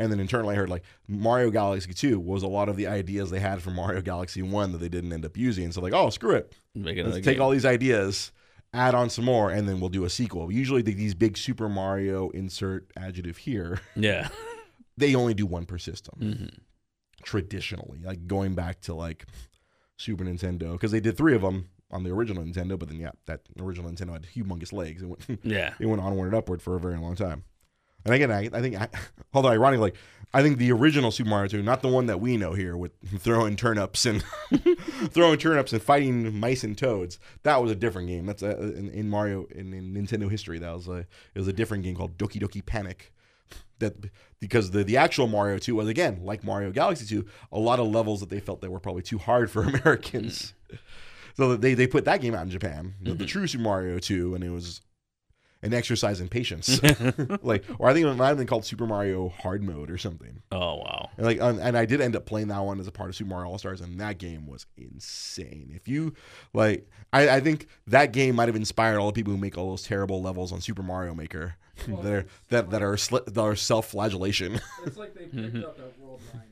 And 0.00 0.12
then 0.12 0.20
internally, 0.20 0.54
I 0.54 0.56
heard 0.58 0.68
like 0.68 0.84
Mario 1.08 1.50
Galaxy 1.50 1.92
2 1.92 2.20
was 2.20 2.42
a 2.44 2.46
lot 2.46 2.68
of 2.68 2.76
the 2.76 2.86
ideas 2.86 3.30
they 3.30 3.40
had 3.40 3.60
from 3.62 3.74
Mario 3.74 4.00
Galaxy 4.00 4.42
1 4.42 4.72
that 4.72 4.78
they 4.78 4.88
didn't 4.88 5.12
end 5.12 5.24
up 5.24 5.36
using. 5.36 5.72
So, 5.72 5.80
like, 5.80 5.92
oh, 5.92 6.08
screw 6.10 6.36
it. 6.36 6.52
Make 6.74 6.98
Let's 6.98 7.16
take 7.16 7.24
game. 7.24 7.42
all 7.42 7.50
these 7.50 7.66
ideas, 7.66 8.30
add 8.72 8.94
on 8.94 9.10
some 9.10 9.24
more, 9.24 9.50
and 9.50 9.68
then 9.68 9.80
we'll 9.80 9.88
do 9.90 10.04
a 10.04 10.10
sequel. 10.10 10.52
Usually, 10.52 10.82
the, 10.82 10.94
these 10.94 11.14
big 11.14 11.36
Super 11.36 11.68
Mario 11.68 12.28
insert 12.30 12.90
adjective 12.96 13.38
here, 13.38 13.80
Yeah. 13.96 14.28
they 14.96 15.16
only 15.16 15.34
do 15.34 15.46
one 15.46 15.66
per 15.66 15.78
system 15.78 16.14
Mhm. 16.20 16.58
traditionally, 17.22 17.98
like 18.04 18.26
going 18.26 18.54
back 18.54 18.80
to 18.82 18.94
like 18.94 19.26
Super 19.96 20.24
Nintendo, 20.24 20.72
because 20.72 20.92
they 20.92 21.00
did 21.00 21.16
three 21.16 21.34
of 21.34 21.42
them 21.42 21.70
on 21.90 22.04
the 22.04 22.10
original 22.10 22.44
Nintendo. 22.44 22.78
But 22.78 22.88
then, 22.88 23.00
yeah, 23.00 23.10
that 23.26 23.40
original 23.60 23.90
Nintendo 23.90 24.12
had 24.12 24.22
humongous 24.34 24.72
legs. 24.72 25.02
It 25.02 25.06
went, 25.06 25.26
Yeah. 25.42 25.74
it 25.80 25.86
went 25.86 26.00
onward 26.00 26.26
and 26.26 26.36
upward 26.36 26.62
for 26.62 26.76
a 26.76 26.80
very 26.80 26.98
long 26.98 27.16
time. 27.16 27.42
And 28.04 28.14
again, 28.14 28.30
I, 28.30 28.48
I 28.52 28.60
think, 28.60 28.80
I, 28.80 28.88
although 29.34 29.50
ironically, 29.50 29.92
I 30.32 30.42
think 30.42 30.58
the 30.58 30.72
original 30.72 31.10
Super 31.10 31.30
Mario 31.30 31.48
2, 31.48 31.62
not 31.62 31.80
the 31.80 31.88
one 31.88 32.06
that 32.06 32.20
we 32.20 32.36
know 32.36 32.52
here 32.52 32.76
with 32.76 32.92
throwing 33.18 33.56
turnips 33.56 34.04
and 34.04 34.22
throwing 35.10 35.38
turnips 35.38 35.72
and 35.72 35.82
fighting 35.82 36.38
mice 36.38 36.64
and 36.64 36.76
toads, 36.76 37.18
that 37.44 37.62
was 37.62 37.70
a 37.70 37.74
different 37.74 38.08
game. 38.08 38.26
That's 38.26 38.42
a, 38.42 38.58
in, 38.76 38.90
in 38.90 39.08
Mario 39.08 39.46
in, 39.50 39.72
in 39.72 39.94
Nintendo 39.94 40.30
history. 40.30 40.58
That 40.58 40.74
was 40.74 40.88
a 40.88 40.98
it 40.98 41.36
was 41.36 41.48
a 41.48 41.52
different 41.52 41.84
game 41.84 41.94
called 41.94 42.18
Doki 42.18 42.40
Doki 42.40 42.64
Panic. 42.64 43.12
That 43.78 44.10
because 44.38 44.72
the 44.72 44.84
the 44.84 44.98
actual 44.98 45.28
Mario 45.28 45.56
2 45.56 45.74
was 45.74 45.88
again 45.88 46.20
like 46.22 46.44
Mario 46.44 46.72
Galaxy 46.72 47.06
2, 47.06 47.26
a 47.52 47.58
lot 47.58 47.80
of 47.80 47.86
levels 47.86 48.20
that 48.20 48.28
they 48.28 48.40
felt 48.40 48.60
that 48.60 48.70
were 48.70 48.80
probably 48.80 49.02
too 49.02 49.18
hard 49.18 49.50
for 49.50 49.62
Americans. 49.62 50.52
So 51.38 51.54
they, 51.54 51.74
they 51.74 51.86
put 51.86 52.04
that 52.06 52.20
game 52.20 52.34
out 52.34 52.42
in 52.42 52.50
Japan, 52.50 52.94
the, 53.00 53.10
the 53.10 53.18
mm-hmm. 53.18 53.26
true 53.26 53.46
Super 53.46 53.62
Mario 53.62 54.00
2, 54.00 54.34
and 54.34 54.42
it 54.42 54.50
was 54.50 54.80
an 55.62 55.74
exercise 55.74 56.20
in 56.20 56.28
patience. 56.28 56.80
like, 57.42 57.64
or 57.78 57.88
I 57.88 57.92
think 57.92 58.06
it 58.06 58.14
might 58.14 58.28
have 58.28 58.38
been 58.38 58.46
called 58.46 58.64
Super 58.64 58.86
Mario 58.86 59.28
Hard 59.28 59.62
Mode 59.62 59.90
or 59.90 59.98
something. 59.98 60.42
Oh 60.52 60.76
wow. 60.76 61.10
And 61.16 61.26
like, 61.26 61.40
um, 61.40 61.58
and 61.60 61.76
I 61.76 61.84
did 61.84 62.00
end 62.00 62.14
up 62.16 62.26
playing 62.26 62.48
that 62.48 62.60
one 62.60 62.78
as 62.80 62.86
a 62.86 62.92
part 62.92 63.08
of 63.10 63.16
Super 63.16 63.30
Mario 63.30 63.50
All 63.50 63.58
Stars, 63.58 63.80
and 63.80 64.00
that 64.00 64.18
game 64.18 64.46
was 64.46 64.66
insane. 64.76 65.72
If 65.74 65.88
you 65.88 66.14
like, 66.52 66.88
I, 67.12 67.28
I 67.36 67.40
think 67.40 67.66
that 67.86 68.12
game 68.12 68.36
might 68.36 68.48
have 68.48 68.56
inspired 68.56 68.98
all 68.98 69.06
the 69.08 69.12
people 69.12 69.32
who 69.32 69.38
make 69.38 69.58
all 69.58 69.70
those 69.70 69.82
terrible 69.82 70.22
levels 70.22 70.52
on 70.52 70.60
Super 70.60 70.82
Mario 70.82 71.14
Maker 71.14 71.56
Well, 71.88 72.02
that 72.02 72.12
are 72.12 72.26
that 72.48 72.70
that 72.70 72.82
are 72.82 72.94
sli- 72.96 73.24
that 73.24 73.40
are 73.40 73.56
self-flagellation. 73.56 74.60
It's 74.84 74.96
like 74.96 75.14
they 75.14 75.26
picked 75.26 75.64
up 75.64 75.78
at 75.78 75.98
World 75.98 76.20
Nine. 76.34 76.42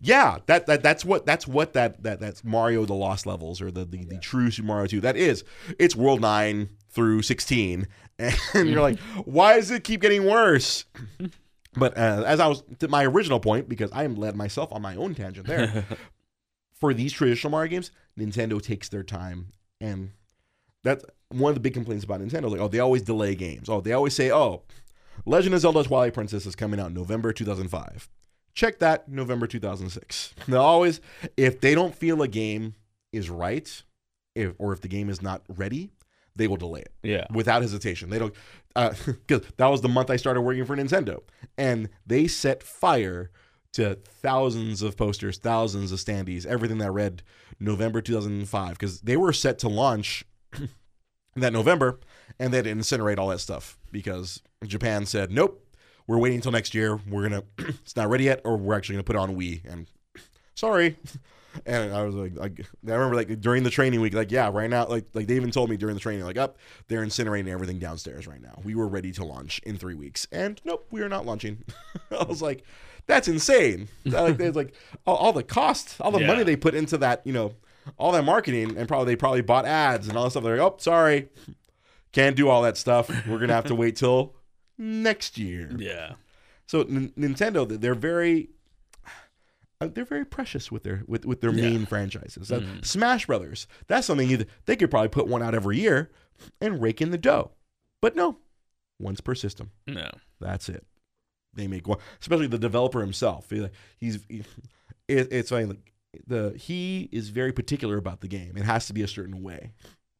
Yeah, 0.00 0.38
that, 0.46 0.66
that 0.66 0.82
that's 0.82 1.04
what 1.04 1.26
that's 1.26 1.46
what 1.46 1.72
that 1.74 2.02
that 2.02 2.20
that's 2.20 2.44
Mario 2.44 2.84
the 2.84 2.94
Lost 2.94 3.26
levels 3.26 3.60
or 3.60 3.70
the 3.70 3.84
the, 3.84 4.04
the 4.04 4.18
true 4.18 4.50
Super 4.50 4.68
Mario 4.68 4.86
2. 4.86 5.00
That 5.00 5.16
is, 5.16 5.44
it's 5.78 5.96
World 5.96 6.20
Nine 6.20 6.70
through 6.90 7.22
16, 7.22 7.86
and 8.18 8.68
you're 8.68 8.82
like, 8.82 8.98
why 9.24 9.56
does 9.56 9.70
it 9.70 9.84
keep 9.84 10.00
getting 10.00 10.24
worse? 10.24 10.84
But 11.76 11.96
uh, 11.98 12.24
as 12.26 12.40
I 12.40 12.46
was 12.46 12.62
to 12.78 12.88
my 12.88 13.04
original 13.04 13.38
point, 13.38 13.68
because 13.68 13.92
I 13.92 14.04
am 14.04 14.14
led 14.14 14.34
myself 14.34 14.72
on 14.72 14.80
my 14.80 14.96
own 14.96 15.14
tangent 15.14 15.46
there. 15.46 15.84
for 16.72 16.94
these 16.94 17.12
traditional 17.12 17.50
Mario 17.50 17.70
games, 17.70 17.90
Nintendo 18.18 18.60
takes 18.62 18.88
their 18.88 19.02
time, 19.02 19.48
and 19.80 20.10
that's 20.82 21.04
one 21.28 21.50
of 21.50 21.54
the 21.54 21.60
big 21.60 21.74
complaints 21.74 22.04
about 22.04 22.20
Nintendo. 22.20 22.50
Like, 22.50 22.60
oh, 22.60 22.68
they 22.68 22.78
always 22.78 23.02
delay 23.02 23.34
games. 23.34 23.68
Oh, 23.68 23.80
they 23.80 23.92
always 23.92 24.14
say, 24.14 24.32
oh, 24.32 24.62
Legend 25.24 25.54
of 25.54 25.60
Zelda: 25.60 25.82
Twilight 25.84 26.14
Princess 26.14 26.46
is 26.46 26.56
coming 26.56 26.80
out 26.80 26.92
November 26.92 27.32
2005. 27.32 28.08
Check 28.56 28.78
that 28.80 29.08
November 29.08 29.46
2006. 29.46 30.34
They'll 30.48 30.60
always, 30.60 31.00
if 31.36 31.60
they 31.60 31.74
don't 31.74 31.94
feel 31.94 32.20
a 32.22 32.28
game 32.28 32.74
is 33.12 33.30
right, 33.30 33.82
if, 34.34 34.54
or 34.58 34.72
if 34.72 34.80
the 34.80 34.88
game 34.88 35.08
is 35.08 35.22
not 35.22 35.42
ready, 35.48 35.90
they 36.34 36.48
will 36.48 36.56
delay 36.56 36.80
it 36.80 36.92
Yeah. 37.02 37.26
without 37.30 37.62
hesitation. 37.62 38.10
They 38.10 38.18
don't 38.18 38.34
uh, 38.74 38.94
because 39.06 39.42
that 39.58 39.66
was 39.66 39.82
the 39.82 39.88
month 39.88 40.10
I 40.10 40.16
started 40.16 40.40
working 40.40 40.64
for 40.64 40.74
Nintendo, 40.76 41.20
and 41.56 41.88
they 42.06 42.26
set 42.26 42.62
fire 42.62 43.30
to 43.74 43.96
thousands 44.22 44.80
of 44.82 44.96
posters, 44.96 45.36
thousands 45.38 45.92
of 45.92 45.98
standees, 45.98 46.46
everything 46.46 46.78
that 46.78 46.90
read 46.92 47.22
November 47.60 48.00
2005 48.00 48.70
because 48.70 49.00
they 49.02 49.16
were 49.18 49.32
set 49.34 49.58
to 49.60 49.68
launch 49.68 50.24
that 51.36 51.52
November, 51.52 52.00
and 52.38 52.52
they 52.52 52.58
had 52.58 52.64
to 52.64 52.74
incinerate 52.74 53.18
all 53.18 53.28
that 53.28 53.40
stuff 53.40 53.78
because 53.92 54.42
Japan 54.66 55.04
said 55.04 55.30
nope. 55.30 55.62
We're 56.06 56.18
waiting 56.18 56.36
until 56.36 56.52
next 56.52 56.74
year. 56.74 57.00
We're 57.08 57.22
gonna. 57.22 57.42
it's 57.58 57.96
not 57.96 58.08
ready 58.08 58.24
yet, 58.24 58.40
or 58.44 58.56
we're 58.56 58.76
actually 58.76 58.94
gonna 58.96 59.04
put 59.04 59.16
it 59.16 59.20
on 59.20 59.36
Wii. 59.36 59.64
And 59.70 59.86
sorry, 60.54 60.96
and 61.66 61.92
I 61.94 62.04
was 62.04 62.14
like, 62.14 62.36
like, 62.36 62.60
I 62.86 62.92
remember 62.92 63.16
like 63.16 63.40
during 63.40 63.62
the 63.62 63.70
training 63.70 64.00
week, 64.00 64.14
like, 64.14 64.30
yeah, 64.30 64.50
right 64.52 64.70
now, 64.70 64.86
like, 64.86 65.06
like 65.14 65.26
they 65.26 65.36
even 65.36 65.50
told 65.50 65.70
me 65.70 65.76
during 65.76 65.94
the 65.94 66.00
training, 66.00 66.24
like, 66.24 66.36
up, 66.36 66.58
they're 66.88 67.02
incinerating 67.04 67.48
everything 67.48 67.78
downstairs 67.78 68.26
right 68.26 68.40
now. 68.42 68.60
We 68.64 68.74
were 68.74 68.88
ready 68.88 69.10
to 69.12 69.24
launch 69.24 69.58
in 69.64 69.76
three 69.78 69.94
weeks, 69.94 70.26
and 70.30 70.60
nope, 70.64 70.86
we 70.90 71.00
are 71.02 71.08
not 71.08 71.26
launching. 71.26 71.64
I 72.10 72.24
was 72.24 72.42
like, 72.42 72.62
that's 73.06 73.26
insane. 73.28 73.88
like, 74.04 74.36
there's 74.36 74.56
like 74.56 74.74
all, 75.06 75.16
all 75.16 75.32
the 75.32 75.42
cost, 75.42 76.00
all 76.00 76.10
the 76.12 76.20
Yeah. 76.20 76.26
money 76.28 76.42
they 76.44 76.56
put 76.56 76.74
into 76.74 76.98
that, 76.98 77.22
you 77.24 77.32
know, 77.32 77.52
all 77.98 78.12
that 78.12 78.24
marketing, 78.24 78.76
and 78.76 78.86
probably 78.88 79.06
they 79.12 79.16
probably 79.16 79.42
bought 79.42 79.64
ads 79.64 80.08
and 80.08 80.16
all 80.16 80.24
that 80.24 80.30
stuff. 80.30 80.42
They're 80.44 80.56
like, 80.58 80.72
oh, 80.72 80.76
sorry, 80.78 81.28
can't 82.12 82.36
do 82.36 82.48
all 82.48 82.62
that 82.62 82.76
stuff. 82.76 83.08
We're 83.26 83.38
gonna 83.38 83.52
have 83.54 83.66
to 83.66 83.74
wait 83.74 83.96
till 83.96 84.34
next 84.78 85.38
year. 85.38 85.70
Yeah. 85.76 86.14
So 86.66 86.80
N- 86.82 87.12
Nintendo, 87.16 87.68
they're 87.80 87.94
very, 87.94 88.50
uh, 89.80 89.88
they're 89.92 90.04
very 90.04 90.24
precious 90.24 90.70
with 90.72 90.82
their 90.82 91.02
with, 91.06 91.24
with 91.24 91.40
their 91.40 91.52
Yeah. 91.52 91.62
main 91.70 91.86
franchises. 91.86 92.50
Uh, 92.50 92.62
Smash 92.82 93.26
Brothers, 93.26 93.66
that's 93.86 94.06
something 94.06 94.28
either 94.30 94.46
they 94.66 94.76
could 94.76 94.90
probably 94.90 95.08
put 95.10 95.28
one 95.28 95.42
out 95.42 95.54
every 95.54 95.78
year 95.78 96.10
and 96.60 96.82
rake 96.82 97.00
in 97.00 97.10
the 97.10 97.18
dough, 97.18 97.52
but 98.00 98.16
no, 98.16 98.38
once 98.98 99.20
per 99.20 99.34
system. 99.34 99.70
No. 99.86 100.10
That's 100.40 100.68
it. 100.68 100.84
They 101.54 101.66
make 101.68 101.86
one, 101.88 101.98
especially 102.20 102.46
the 102.48 102.58
developer 102.58 103.00
himself. 103.00 103.48
He- 103.50 103.68
He's 103.98 104.18
he, 104.28 104.42
it, 105.08 105.28
it's 105.32 105.50
like 105.50 105.68
the 106.26 106.54
he 106.58 107.08
is 107.12 107.28
very 107.28 107.52
particular 107.52 107.96
about 107.96 108.20
the 108.22 108.28
game. 108.28 108.56
It 108.56 108.64
has 108.64 108.86
to 108.88 108.92
be 108.92 109.02
a 109.02 109.08
certain 109.08 109.42
way 109.42 109.70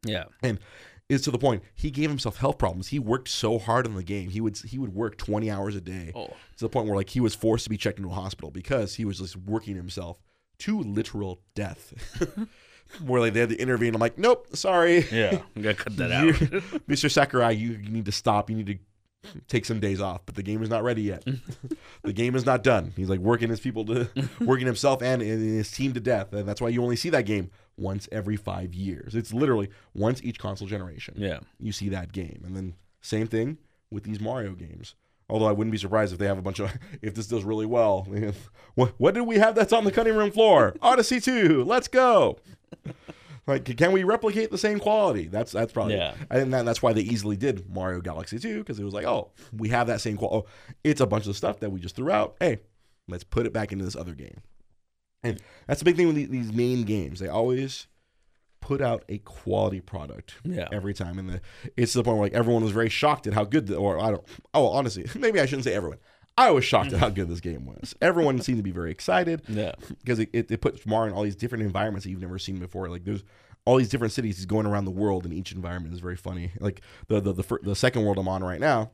Yeah. 0.05 0.25
and 0.43 0.59
it's 1.09 1.25
to 1.25 1.31
the 1.31 1.39
point 1.39 1.63
he 1.75 1.91
gave 1.91 2.11
himself 2.11 2.37
health 2.39 2.59
problems. 2.59 2.89
He 2.89 2.99
worked 2.99 3.29
so 3.29 3.59
hard 3.59 3.87
on 3.87 3.95
the 3.95 4.03
game. 4.03 4.31
He 4.31 4.41
would 4.41 4.57
he 4.59 4.79
would 4.79 4.95
work 4.95 5.17
twenty 5.17 5.51
hours 5.51 5.77
a 5.77 5.81
day 5.81 6.13
Oh. 6.15 6.27
to 6.29 6.65
the 6.65 6.69
point 6.69 6.87
where 6.89 6.97
like 6.97 7.11
he 7.11 7.21
was 7.21 7.35
forced 7.35 7.65
to 7.65 7.71
be 7.71 7.77
checked 7.77 7.99
into 7.99 8.11
a 8.11 8.15
hospital 8.15 8.51
because 8.51 8.95
he 8.97 9.05
was 9.05 9.19
just 9.19 9.37
working 9.37 9.77
himself 9.77 10.19
to 10.61 10.81
literal 10.81 11.41
death. 11.55 11.93
where 13.05 13.21
like 13.21 13.33
they 13.35 13.41
had 13.41 13.49
to 13.51 13.57
intervene. 13.61 13.95
I'm 13.95 14.01
like, 14.01 14.17
nope, 14.19 14.47
sorry, 14.57 15.05
Yeah. 15.11 15.43
We 15.55 15.63
gotta 15.63 15.75
cut 15.75 15.97
that 15.97 16.13
out. 16.13 16.35
Mr. 16.89 17.11
Sakurai, 17.11 17.53
you, 17.53 17.73
you 17.73 17.91
need 17.91 18.05
to 18.07 18.13
stop. 18.13 18.49
You 18.51 18.57
need 18.57 18.67
to 18.67 18.79
take 19.49 19.65
some 19.65 19.81
days 19.81 20.01
off. 20.01 20.21
But 20.25 20.37
the 20.37 20.43
game 20.43 20.63
is 20.63 20.69
not 20.71 20.85
ready 20.85 21.03
yet. 21.03 21.25
the 22.05 22.13
game 22.13 22.37
is 22.37 22.47
not 22.47 22.63
done. 22.63 22.93
He's 22.97 23.09
like 23.09 23.19
working 23.21 23.49
his 23.51 23.59
people 23.61 23.85
to 23.87 24.09
working 24.41 24.67
himself 24.67 25.03
and 25.03 25.21
his 25.21 25.71
team 25.71 25.95
to 25.95 26.01
death, 26.01 26.33
and 26.33 26.47
that's 26.49 26.61
why 26.61 26.69
you 26.69 26.83
only 26.83 26.97
see 26.97 27.11
that 27.11 27.27
game 27.27 27.51
once 27.77 28.09
every 28.11 28.37
five 28.37 28.75
years. 28.75 29.15
It's 29.15 29.33
literally 29.35 29.69
once 29.95 30.23
each 30.23 30.39
console 30.39 30.67
generation 30.69 31.15
Yeah. 31.19 31.41
you 31.61 31.73
see 31.73 31.89
that 31.91 32.13
game. 32.13 32.43
And 32.45 32.57
then 32.57 32.75
same 33.03 33.27
thing 33.27 33.59
with 33.91 34.05
these 34.05 34.21
Mario 34.21 34.53
games. 34.55 34.95
Although 35.29 35.47
I 35.47 35.53
wouldn't 35.53 35.73
be 35.73 35.79
surprised 35.79 36.13
if 36.13 36.19
they 36.19 36.27
have 36.27 36.39
a 36.39 36.43
bunch 36.43 36.61
of 36.61 36.73
if 37.03 37.15
this 37.15 37.27
does 37.27 37.45
really 37.45 37.67
well. 37.67 38.07
what 38.75 38.95
what 38.99 39.15
did 39.15 39.23
we 39.23 39.37
have 39.39 39.55
that's 39.55 39.73
on 39.73 39.85
the 39.85 39.93
cutting 39.93 40.17
room 40.17 40.31
floor? 40.31 40.75
Odyssey 40.83 41.21
2. 41.21 41.65
Let's 41.65 41.89
go. 41.89 42.39
Like 43.47 43.77
can 43.77 43.93
we 43.93 44.03
replicate 44.03 44.51
the 44.51 44.59
same 44.59 44.81
quality? 44.81 45.27
That's 45.29 45.53
that's 45.53 45.73
probably 45.73 45.95
Yeah. 45.95 46.15
And 46.31 46.53
that, 46.53 46.65
that's 46.65 46.83
why 46.83 46.93
they 46.93 47.03
easily 47.03 47.37
did 47.37 47.69
Mario 47.73 48.01
Galaxy 48.01 48.39
2 48.39 48.59
because 48.59 48.81
it 48.81 48.85
was 48.85 48.95
like, 48.95 49.05
"Oh, 49.07 49.31
we 49.53 49.69
have 49.69 49.87
that 49.87 50.01
same 50.01 50.17
quality. 50.17 50.47
Oh, 50.49 50.75
it's 50.83 51.01
a 51.01 51.07
bunch 51.07 51.27
of 51.29 51.37
stuff 51.37 51.61
that 51.61 51.71
we 51.71 51.79
just 51.79 51.95
threw 51.95 52.11
out. 52.11 52.37
Hey, 52.41 52.59
let's 53.07 53.23
put 53.23 53.47
it 53.47 53.53
back 53.53 53.71
into 53.71 53.85
this 53.85 53.95
other 53.95 54.15
game." 54.15 54.41
And 55.27 55.41
that's 55.67 55.81
the 55.81 55.85
big 55.85 55.97
thing 55.97 56.07
with 56.07 56.31
these 56.31 56.53
main 56.53 56.85
games. 56.85 57.19
They 57.21 57.29
always 57.29 57.87
put 58.61 58.81
out 58.81 59.05
a 59.09 59.19
quality 59.19 59.81
product 59.81 60.35
Yeah. 60.45 60.67
every 60.73 60.93
time, 60.95 61.19
and 61.19 61.29
the, 61.29 61.41
it's 61.77 61.93
to 61.93 61.99
the 61.99 62.05
point 62.05 62.17
where 62.19 62.27
like 62.27 62.35
everyone 62.35 62.63
was 62.65 62.73
very 62.73 62.89
shocked 62.89 63.27
at 63.27 63.33
how 63.35 63.45
good. 63.45 63.67
The, 63.67 63.77
or 63.77 63.99
I 64.01 64.11
don't. 64.11 64.25
Oh, 64.55 64.69
honestly, 64.69 65.07
maybe 65.19 65.41
I 65.41 65.47
shouldn't 65.47 65.65
say 65.65 65.75
everyone. 65.75 65.99
I 66.39 66.51
was 66.51 66.65
shocked 66.65 66.93
at 66.93 66.99
how 67.01 67.09
good 67.09 67.29
this 67.29 67.41
game 67.41 67.65
was. 67.65 67.95
Everyone 68.03 68.39
seemed 68.43 68.59
to 68.59 68.63
be 68.63 68.71
very 68.71 68.91
excited 68.91 69.41
Yeah. 69.49 69.73
because 70.01 70.19
it, 70.19 70.29
it, 70.35 70.51
it 70.51 70.61
puts 70.61 70.85
Mario 70.85 71.13
in 71.13 71.17
all 71.17 71.23
these 71.23 71.35
different 71.37 71.65
environments 71.65 72.05
that 72.05 72.11
you've 72.11 72.21
never 72.21 72.39
seen 72.39 72.59
before. 72.59 72.89
Like 72.91 73.05
there's 73.05 73.25
all 73.65 73.77
these 73.79 73.89
different 73.89 74.13
cities. 74.13 74.37
He's 74.37 74.45
going 74.47 74.67
around 74.67 74.85
the 74.85 74.91
world, 74.91 75.25
and 75.25 75.33
each 75.33 75.53
environment 75.53 75.95
is 75.95 76.01
very 76.01 76.17
funny. 76.17 76.53
Like 76.61 76.83
the 77.09 77.21
the 77.21 77.33
the, 77.33 77.43
fir- 77.43 77.61
the 77.63 77.75
second 77.77 78.05
world 78.05 78.19
I'm 78.19 78.29
on 78.29 78.45
right 78.45 78.61
now. 78.61 78.91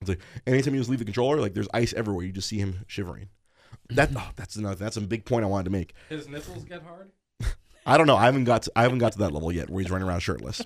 It's 0.00 0.08
like 0.10 0.20
anytime 0.46 0.74
you 0.74 0.80
just 0.80 0.90
leave 0.90 0.98
the 0.98 1.04
controller, 1.06 1.40
like 1.40 1.54
there's 1.54 1.68
ice 1.72 1.94
everywhere. 1.94 2.24
You 2.26 2.32
just 2.32 2.48
see 2.48 2.58
him 2.58 2.84
shivering. 2.88 3.28
That 3.90 4.10
oh, 4.16 4.30
that's 4.36 4.56
another 4.56 4.76
that's 4.76 4.96
a 4.96 5.00
big 5.00 5.24
point 5.24 5.44
I 5.44 5.48
wanted 5.48 5.64
to 5.64 5.70
make. 5.70 5.94
His 6.08 6.28
nipples 6.28 6.64
get 6.64 6.82
hard. 6.82 7.10
I 7.86 7.96
don't 7.96 8.06
know. 8.06 8.16
I 8.16 8.24
haven't 8.24 8.44
got 8.44 8.62
to, 8.62 8.72
I 8.76 8.82
haven't 8.82 8.98
got 8.98 9.12
to 9.12 9.18
that 9.18 9.32
level 9.32 9.52
yet 9.52 9.68
where 9.68 9.82
he's 9.82 9.90
running 9.90 10.08
around 10.08 10.20
shirtless. 10.20 10.62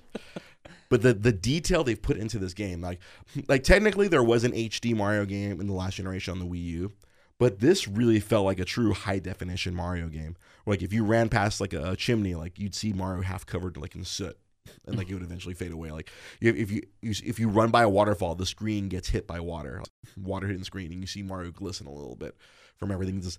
But 0.88 1.02
the 1.02 1.12
the 1.12 1.32
detail 1.32 1.84
they've 1.84 2.00
put 2.00 2.16
into 2.16 2.38
this 2.38 2.54
game, 2.54 2.80
like 2.80 3.00
like 3.46 3.62
technically 3.62 4.08
there 4.08 4.22
was 4.22 4.44
an 4.44 4.52
HD 4.52 4.96
Mario 4.96 5.24
game 5.24 5.60
in 5.60 5.66
the 5.66 5.74
last 5.74 5.96
generation 5.96 6.32
on 6.32 6.38
the 6.38 6.46
Wii 6.46 6.64
U, 6.64 6.92
But 7.38 7.60
this 7.60 7.86
really 7.86 8.20
felt 8.20 8.46
like 8.46 8.58
a 8.58 8.64
true 8.64 8.94
high 8.94 9.18
definition 9.18 9.74
Mario 9.74 10.08
game. 10.08 10.36
Like 10.66 10.82
if 10.82 10.92
you 10.92 11.04
ran 11.04 11.28
past 11.28 11.60
like 11.60 11.72
a, 11.72 11.94
chimney, 11.96 12.34
like 12.34 12.58
you'd 12.58 12.74
see 12.74 12.92
Mario 12.92 13.22
half 13.22 13.44
covered 13.44 13.76
like 13.76 13.94
in 13.94 14.04
soot, 14.04 14.38
and 14.86 14.96
like 14.96 15.10
it 15.10 15.14
would 15.14 15.22
eventually 15.22 15.54
fade 15.54 15.72
away. 15.72 15.90
Like 15.90 16.10
if, 16.40 16.56
if 16.56 16.70
you, 16.70 16.82
if 17.02 17.38
you 17.38 17.48
run 17.48 17.70
by 17.70 17.82
a 17.82 17.88
waterfall, 17.88 18.34
the 18.34 18.46
screen 18.46 18.88
gets 18.88 19.08
hit 19.08 19.26
by 19.26 19.40
water, 19.40 19.82
water 20.16 20.46
hitting 20.46 20.60
the 20.60 20.66
screen, 20.66 20.90
and 20.92 21.00
you 21.00 21.06
see 21.06 21.22
Mario 21.22 21.50
glisten 21.50 21.86
a 21.86 21.92
little 21.92 22.16
bit 22.16 22.34
from 22.78 22.90
everything. 22.90 23.20
Just 23.20 23.38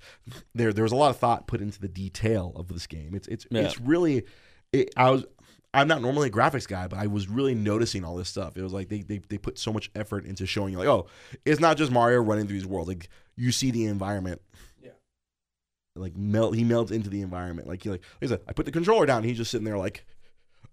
there, 0.54 0.72
there 0.74 0.84
was 0.84 0.92
a 0.92 0.96
lot 0.96 1.10
of 1.10 1.18
thought 1.18 1.48
put 1.48 1.62
into 1.62 1.80
the 1.80 1.88
detail 1.88 2.54
of 2.56 2.68
this 2.68 2.88
game. 2.88 3.14
It's 3.16 3.28
it's 3.28 3.46
Yeah. 3.50 3.62
it's 3.62 3.80
really. 3.80 4.24
It, 4.72 4.92
I 4.96 5.10
was. 5.10 5.26
I'm 5.72 5.88
not 5.88 6.02
normally 6.02 6.30
a 6.30 6.32
graphics 6.32 6.68
guy, 6.68 6.88
but 6.88 6.98
I 6.98 7.06
was 7.06 7.28
really 7.30 7.54
noticing 7.54 8.04
all 8.04 8.16
this 8.16 8.28
stuff. 8.30 8.58
It 8.58 8.64
was 8.64 8.74
like 8.74 8.90
they, 8.90 9.04
they, 9.04 9.20
they 9.30 9.38
put 9.38 9.60
so 9.60 9.72
much 9.72 9.92
effort 9.94 10.26
into 10.26 10.48
showing 10.48 10.74
you, 10.74 10.80
like, 10.80 10.88
oh, 10.88 11.06
it's 11.46 11.60
not 11.60 11.78
just 11.78 11.92
Mario 11.92 12.22
running 12.22 12.48
through 12.48 12.56
these 12.58 12.66
worlds. 12.66 12.88
Like 12.88 13.08
you 13.36 13.52
see 13.52 13.70
the 13.70 13.86
environment 13.86 14.42
Yeah. 14.82 14.90
like 15.96 16.18
melt 16.18 16.56
he 16.56 16.64
melts 16.64 16.92
into 16.92 17.10
the 17.10 17.22
environment 17.22 17.68
like 17.68 17.84
he 17.84 17.90
like, 17.92 18.02
like 18.20 18.32
I 18.32 18.34
said, 18.34 18.42
I 18.48 18.54
put 18.54 18.66
the 18.66 18.72
controller 18.72 19.06
down 19.06 19.24
he's 19.24 19.38
just 19.38 19.50
sitting 19.52 19.64
there 19.64 19.78
like 19.78 20.06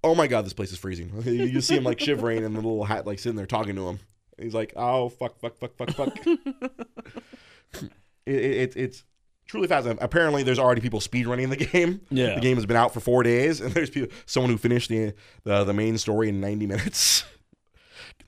oh 0.02 0.14
my 0.16 0.26
god 0.26 0.44
this 0.44 0.52
place 0.54 0.72
is 0.72 0.78
freezing 0.78 1.12
you 1.24 1.44
you 1.44 1.60
see 1.60 1.76
him 1.76 1.84
like 1.84 2.00
shivering 2.00 2.44
and 2.44 2.54
the 2.56 2.60
little 2.60 2.84
hat 2.84 3.06
like 3.06 3.18
sitting 3.20 3.36
there 3.36 3.46
talking 3.46 3.76
to 3.76 3.88
him 3.88 4.00
he's 4.40 4.52
like 4.54 4.72
oh 4.76 5.08
fuck 5.10 5.38
fuck 5.38 5.56
fuck 5.58 5.76
fuck 5.76 5.90
fuck 5.90 6.18
it, 8.26 8.34
it, 8.34 8.76
it's 8.76 9.04
truly 9.46 9.68
fast 9.68 9.86
apparently 10.00 10.42
there's 10.42 10.58
already 10.58 10.80
people 10.80 11.00
speed 11.00 11.26
running 11.26 11.48
the 11.50 11.56
game 11.72 12.00
Yeah. 12.10 12.34
the 12.34 12.40
game 12.40 12.56
has 12.56 12.66
been 12.66 12.76
out 12.76 12.92
for 12.92 13.00
four 13.00 13.22
days 13.22 13.60
and 13.60 13.72
there's 13.72 13.90
people 13.90 14.14
someone 14.26 14.50
who 14.50 14.58
finished 14.58 14.88
the 14.90 15.14
the, 15.44 15.64
the 15.64 15.72
main 15.72 15.96
story 15.98 16.28
in 16.28 16.40
90 16.40 16.66
minutes 16.66 17.24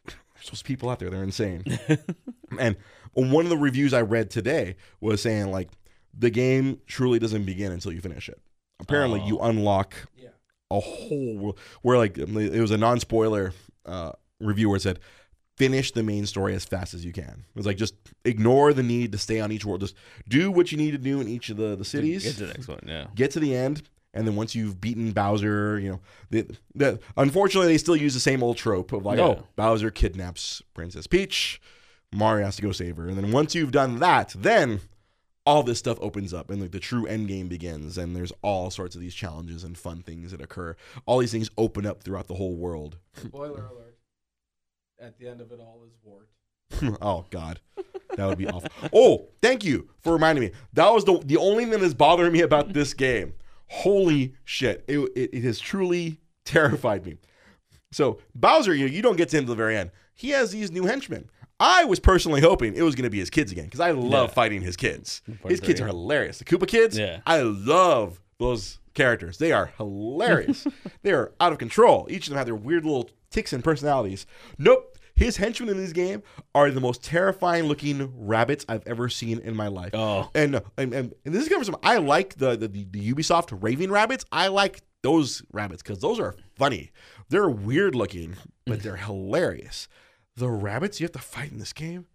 there's 0.06 0.46
those 0.50 0.62
people 0.62 0.88
out 0.90 0.98
there 0.98 1.10
they're 1.10 1.22
insane 1.24 1.64
and 2.58 2.76
one 3.14 3.44
of 3.44 3.50
the 3.50 3.56
reviews 3.58 3.92
I 3.92 4.02
read 4.02 4.30
today 4.30 4.76
was 5.00 5.20
saying 5.20 5.50
like 5.50 5.70
the 6.16 6.30
game 6.30 6.80
truly 6.86 7.18
doesn't 7.18 7.44
begin 7.44 7.72
until 7.72 7.92
you 7.92 8.00
finish 8.00 8.28
it. 8.28 8.40
Apparently, 8.80 9.20
Oh. 9.20 9.26
you 9.26 9.38
unlock 9.40 9.94
Yeah. 10.16 10.28
a 10.70 10.78
whole 10.78 11.36
world 11.36 11.58
where 11.82 11.98
like 11.98 12.16
it 12.16 12.60
was 12.60 12.70
a 12.70 12.78
non 12.78 13.00
spoiler 13.00 13.52
uh, 13.86 14.12
review 14.40 14.68
where 14.68 14.76
it 14.76 14.82
said 14.82 15.00
finish 15.58 15.92
the 15.92 16.02
main 16.02 16.24
story 16.26 16.54
as 16.54 16.64
fast 16.64 16.94
as 16.94 17.04
you 17.04 17.12
can. 17.12 17.44
It's 17.56 17.66
like 17.66 17.76
just 17.76 17.94
ignore 18.24 18.72
the 18.72 18.82
need 18.82 19.12
to 19.12 19.18
stay 19.18 19.40
on 19.40 19.50
each 19.52 19.64
world. 19.64 19.80
Just 19.80 19.94
do 20.28 20.50
what 20.50 20.70
you 20.72 20.78
need 20.78 20.92
to 20.92 20.98
do 20.98 21.20
in 21.20 21.28
each 21.28 21.50
of 21.50 21.56
the 21.56 21.76
the 21.76 21.84
cities 21.84 22.24
Get 22.24 22.34
to 22.36 22.46
the 22.46 22.52
next 22.52 22.68
one. 22.68 22.80
Yeah. 22.86 23.06
get 23.14 23.30
to 23.32 23.40
the 23.40 23.54
end, 23.54 23.82
and 24.14 24.26
then 24.26 24.36
once 24.36 24.54
you've 24.54 24.80
beaten 24.80 25.12
Bowser, 25.12 25.78
you 25.78 25.90
know, 25.90 26.00
the, 26.30 26.46
the, 26.74 27.00
unfortunately 27.16 27.68
they 27.72 27.78
still 27.78 27.96
use 27.96 28.14
the 28.14 28.20
same 28.20 28.42
old 28.42 28.56
trope 28.56 28.92
of 28.92 29.04
like, 29.04 29.18
Yeah. 29.18 29.24
oh, 29.24 29.44
Bowser 29.56 29.90
kidnaps 29.90 30.62
Princess 30.74 31.06
Peach, 31.06 31.60
Mario 32.12 32.44
has 32.46 32.56
to 32.56 32.62
go 32.62 32.72
save 32.72 32.96
her, 32.96 33.08
and 33.08 33.16
then 33.18 33.32
once 33.32 33.54
you've 33.54 33.72
done 33.72 33.98
that, 33.98 34.34
then 34.36 34.80
all 35.44 35.62
this 35.62 35.78
stuff 35.78 35.96
opens 36.02 36.34
up 36.34 36.50
and 36.50 36.60
like 36.60 36.72
the 36.72 36.78
true 36.78 37.06
end 37.06 37.26
game 37.26 37.48
begins 37.48 37.96
and 37.96 38.14
there's 38.14 38.32
all 38.42 38.70
sorts 38.70 38.94
of 38.94 39.00
these 39.00 39.14
challenges 39.14 39.64
and 39.64 39.78
fun 39.78 40.02
things 40.02 40.30
that 40.30 40.42
occur 40.42 40.76
all 41.06 41.16
these 41.20 41.32
things 41.32 41.48
open 41.56 41.86
up 41.86 42.02
throughout 42.02 42.28
the 42.28 42.34
whole 42.34 42.54
world 42.54 42.98
Spoiler 43.14 43.64
alert. 43.64 43.87
At 45.00 45.18
the 45.18 45.28
end 45.28 45.40
of 45.40 45.52
it 45.52 45.60
all 45.60 45.82
is 45.86 45.92
Wart. 46.02 46.28
oh 47.02 47.24
god. 47.30 47.60
That 48.16 48.26
would 48.26 48.38
be 48.38 48.48
awful. 48.48 48.68
Oh 48.92 49.28
thank 49.40 49.64
you 49.64 49.88
for 50.00 50.12
reminding 50.12 50.42
me. 50.44 50.50
That 50.72 50.92
was 50.92 51.04
the 51.04 51.18
the 51.24 51.36
only 51.36 51.64
thing 51.66 51.80
that's 51.80 51.94
bothering 51.94 52.32
me 52.32 52.40
about 52.40 52.72
this 52.72 52.94
game. 52.94 53.34
Holy 53.68 54.34
shit. 54.44 54.84
It, 54.88 54.98
it, 55.14 55.30
it 55.34 55.42
has 55.44 55.58
truly 55.58 56.20
terrified 56.44 57.04
me. 57.06 57.16
So 57.92 58.18
bowser 58.34 58.74
you, 58.74 58.86
you 58.86 59.02
don't 59.02 59.16
get 59.16 59.28
to 59.30 59.38
him 59.38 59.44
to 59.44 59.50
the 59.50 59.56
very 59.56 59.76
end. 59.76 59.90
He 60.14 60.30
has 60.30 60.50
these 60.50 60.70
new 60.72 60.84
henchmen. 60.84 61.30
I 61.60 61.84
was 61.84 62.00
personally 62.00 62.40
hoping 62.40 62.74
it 62.74 62.82
was 62.82 62.94
going 62.94 63.04
to 63.04 63.10
be 63.10 63.18
his 63.18 63.30
kids 63.30 63.50
again 63.52 63.64
because 63.64 63.80
i 63.80 63.90
love 63.92 64.28
Yeah. 64.30 64.34
fighting 64.34 64.62
his 64.62 64.76
kids. 64.76 65.22
Part 65.40 65.50
his 65.50 65.60
kids 65.60 65.80
are 65.80 65.86
hilarious. 65.86 66.38
The 66.38 66.44
koopa 66.44 66.66
kids 66.68 66.98
Yeah. 66.98 67.20
i 67.26 67.40
love 67.40 68.20
those 68.38 68.78
characters. 68.94 69.38
They 69.38 69.52
are 69.52 69.72
hilarious. 69.76 70.66
They 71.02 71.12
are 71.12 71.32
out 71.40 71.52
of 71.52 71.58
control. 71.58 72.06
Each 72.10 72.26
of 72.26 72.30
them 72.30 72.38
have 72.38 72.46
their 72.46 72.54
weird 72.56 72.84
little 72.84 73.10
ticks 73.30 73.52
and 73.52 73.62
personalities 73.64 74.26
nope 74.58 74.98
his 75.18 75.36
henchmen 75.36 75.68
in 75.68 75.76
this 75.76 75.92
game 75.92 76.22
are 76.54 76.70
the 76.70 76.80
most 76.80 77.02
terrifying 77.02 77.64
looking 77.64 78.12
rabbits 78.16 78.64
I've 78.68 78.86
ever 78.86 79.08
seen 79.08 79.40
in 79.40 79.56
my 79.56 79.66
life. 79.66 79.90
Oh. 79.92 80.30
And, 80.32 80.62
and, 80.76 80.94
and, 80.94 81.12
and 81.24 81.34
this 81.34 81.42
is 81.42 81.48
coming 81.48 81.64
from, 81.64 81.76
I 81.82 81.96
like 81.96 82.36
the, 82.36 82.56
the, 82.56 82.68
the, 82.68 83.12
Ubisoft 83.12 83.60
Raving 83.60 83.88
Rabbids. 83.88 84.24
I 84.30 84.46
like 84.46 84.80
those 85.02 85.42
rabbits 85.52 85.82
because 85.82 85.98
those 85.98 86.20
are 86.20 86.36
funny. 86.56 86.92
They're 87.30 87.50
weird 87.50 87.96
looking, 87.96 88.36
but 88.64 88.84
they're 88.84 88.94
hilarious. 88.94 89.88
The 90.36 90.48
rabbits 90.48 91.00
you 91.00 91.04
have 91.04 91.12
to 91.12 91.18
fight 91.18 91.50
in 91.50 91.58
this 91.58 91.72
game? 91.72 92.06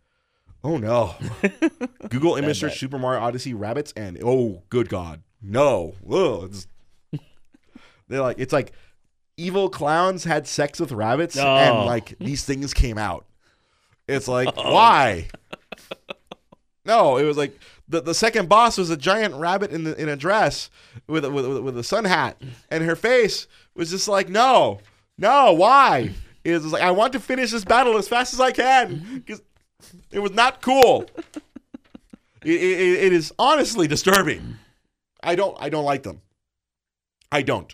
Oh 0.64 0.78
no. 0.78 1.16
Google 2.10 2.38
image 2.38 2.62
search. 2.62 2.80
Super 2.80 2.98
Mario 2.98 3.22
Odyssey 3.22 3.54
rabbits 3.54 3.92
and 3.98 4.18
oh 4.24 4.64
good 4.70 4.88
god. 4.88 5.22
No. 5.42 5.96
Ugh, 6.10 6.46
it's- 6.46 6.68
they're 8.08 8.22
like 8.22 8.40
it's 8.40 8.54
like 8.54 8.72
evil 9.38 9.70
clowns 9.70 10.24
had 10.24 10.48
sex 10.48 10.80
with 10.80 10.92
rabbits 10.92 11.38
and 11.38 11.78
Oh. 11.78 11.86
like 11.86 12.18
these 12.20 12.44
things 12.46 12.74
came 12.74 12.98
out. 12.98 13.26
It's 14.08 14.28
like 14.28 14.50
oh. 14.58 14.74
why? 14.74 15.28
No, 16.86 17.18
it 17.18 17.24
was 17.24 17.38
like 17.38 17.58
the, 17.88 18.02
the 18.02 18.14
second 18.14 18.50
boss 18.50 18.78
was 18.78 18.90
a 18.90 18.98
giant 18.98 19.36
rabbit 19.36 19.72
in 19.72 19.84
the 19.84 20.00
in 20.02 20.10
a 20.10 20.16
dress 20.16 20.70
with 21.08 21.24
a, 21.26 21.32
with 21.32 21.46
with 21.60 21.78
a 21.78 21.84
sun 21.84 22.06
hat, 22.06 22.42
and 22.70 22.84
her 22.84 22.96
face 22.96 23.48
was 23.76 23.90
just 23.90 24.08
like 24.08 24.30
no, 24.30 24.80
no, 25.18 25.54
why? 25.54 26.12
It 26.44 26.52
was 26.54 26.72
like 26.72 26.82
I 26.84 26.92
want 26.92 27.14
to 27.14 27.20
finish 27.20 27.52
this 27.52 27.64
battle 27.64 27.98
as 27.98 28.08
fast 28.08 28.34
as 28.34 28.42
I 28.42 28.52
can 28.52 29.22
because 29.26 29.42
it 30.12 30.20
was 30.20 30.32
not 30.32 30.62
cool. 30.62 31.06
It, 32.44 32.62
it, 32.62 33.04
it 33.06 33.14
is 33.14 33.34
honestly 33.40 33.88
disturbing. 33.88 34.58
I 35.24 35.36
don't 35.36 35.56
I 35.60 35.70
don't 35.70 35.86
like 35.86 36.04
them. 36.04 36.22
I 37.32 37.42
don't. 37.42 37.74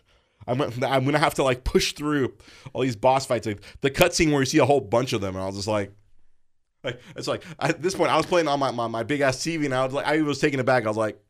I'm 0.50 0.62
I'm 0.62 1.06
gonna 1.06 1.20
have 1.20 1.36
to 1.36 1.44
like 1.44 1.64
push 1.64 1.94
through 1.94 2.34
all 2.74 2.82
these 2.82 2.96
boss 2.96 3.26
fights. 3.26 3.46
Like 3.46 3.62
the 3.82 3.92
cutscene 3.92 4.32
where 4.32 4.42
you 4.42 4.46
see 4.46 4.58
a 4.58 4.66
whole 4.66 4.82
bunch 4.82 5.14
of 5.14 5.22
them, 5.22 5.36
and 5.36 5.44
I 5.44 5.46
was 5.48 5.56
just 5.56 5.68
like, 5.68 5.92
like 6.84 7.00
it's 7.16 7.28
like 7.28 7.44
at 7.60 7.82
this 7.82 7.96
point 7.96 8.12
I 8.12 8.18
was 8.18 8.26
playing 8.26 8.48
on 8.48 8.60
my, 8.60 8.72
my, 8.72 8.88
my 8.88 9.04
big 9.04 9.22
ass 9.22 9.38
TV, 9.38 9.66
and 9.66 9.74
I 9.74 9.86
was 9.86 9.94
like 9.94 10.06
I 10.06 10.22
was 10.22 10.40
taking 10.40 10.60
it 10.60 10.66
back. 10.66 10.86
I 10.86 10.88
was 10.88 10.98
like, 10.98 11.22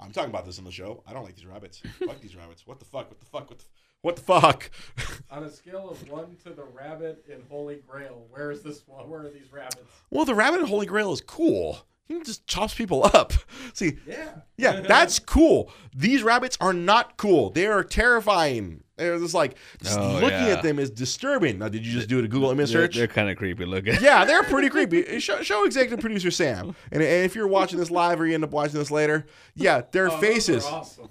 I'm 0.00 0.10
talking 0.12 0.30
about 0.30 0.46
this 0.46 0.58
in 0.58 0.64
the 0.64 0.72
show. 0.72 1.02
I 1.06 1.12
don't 1.12 1.24
like 1.24 1.36
these 1.36 1.46
rabbits. 1.46 1.82
fuck 2.06 2.20
these 2.20 2.36
rabbits. 2.36 2.66
What 2.66 2.78
the 2.78 2.86
fuck? 2.86 3.08
What 3.08 3.20
the 3.20 3.26
fuck? 3.26 3.50
What 3.50 3.58
the, 3.58 3.64
what 4.02 4.16
the 4.16 4.22
fuck? 4.22 4.70
On 5.30 5.44
a 5.44 5.50
scale 5.50 5.90
of 5.90 6.08
one 6.08 6.36
to 6.44 6.50
the 6.50 6.64
rabbit 6.64 7.24
in 7.28 7.42
Holy 7.48 7.82
Grail, 7.86 8.26
where 8.30 8.50
is 8.50 8.62
this 8.62 8.82
one? 8.86 9.08
Where 9.08 9.20
are 9.20 9.30
these 9.30 9.52
rabbits? 9.52 9.90
well, 10.10 10.24
the 10.24 10.34
rabbit 10.34 10.60
in 10.60 10.66
Holy 10.66 10.86
Grail 10.86 11.12
is 11.12 11.20
cool. 11.20 11.86
He 12.10 12.20
just 12.22 12.44
chops 12.48 12.74
people 12.74 13.04
up. 13.14 13.32
See, 13.72 13.98
Yeah. 14.06 14.32
Yeah, 14.56 14.80
that's 14.88 15.20
cool. 15.20 15.70
These 15.94 16.22
rabbits 16.24 16.58
are 16.60 16.72
not 16.72 17.16
cool. 17.16 17.50
They 17.50 17.66
are 17.66 17.84
terrifying. 17.84 18.82
They're 18.96 19.16
just 19.18 19.32
like 19.32 19.56
just 19.80 19.98
Oh, 19.98 20.14
looking 20.14 20.28
yeah. 20.30 20.54
at 20.56 20.62
them 20.64 20.78
is 20.80 20.90
disturbing. 20.90 21.60
Now, 21.60 21.68
did 21.68 21.86
you 21.86 21.92
just 21.92 22.08
do 22.08 22.18
it 22.18 22.24
a 22.24 22.28
Google 22.28 22.50
image 22.50 22.72
They're, 22.72 22.82
search? 22.82 22.96
they're 22.96 23.06
kind 23.06 23.30
of 23.30 23.36
creepy 23.38 23.64
looking. 23.64 23.94
yeah, 24.02 24.24
they're 24.24 24.42
pretty 24.42 24.68
creepy. 24.76 25.06
Eh, 25.06 25.18
show, 25.20 25.40
show 25.42 25.64
executive 25.64 26.00
producer 26.00 26.30
Sam. 26.32 26.74
And, 26.90 27.00
and 27.02 27.24
if 27.24 27.34
you're 27.36 27.46
watching 27.48 27.78
this 27.78 27.90
live 27.92 28.20
or 28.20 28.26
you 28.26 28.34
end 28.34 28.42
up 28.44 28.50
watching 28.50 28.78
this 28.78 28.90
later, 28.90 29.24
yeah, 29.54 29.82
their 29.92 30.08
Oh, 30.08 30.10
those 30.10 30.18
are 30.18 30.20
faces 30.20 30.64
awesome. 30.66 31.08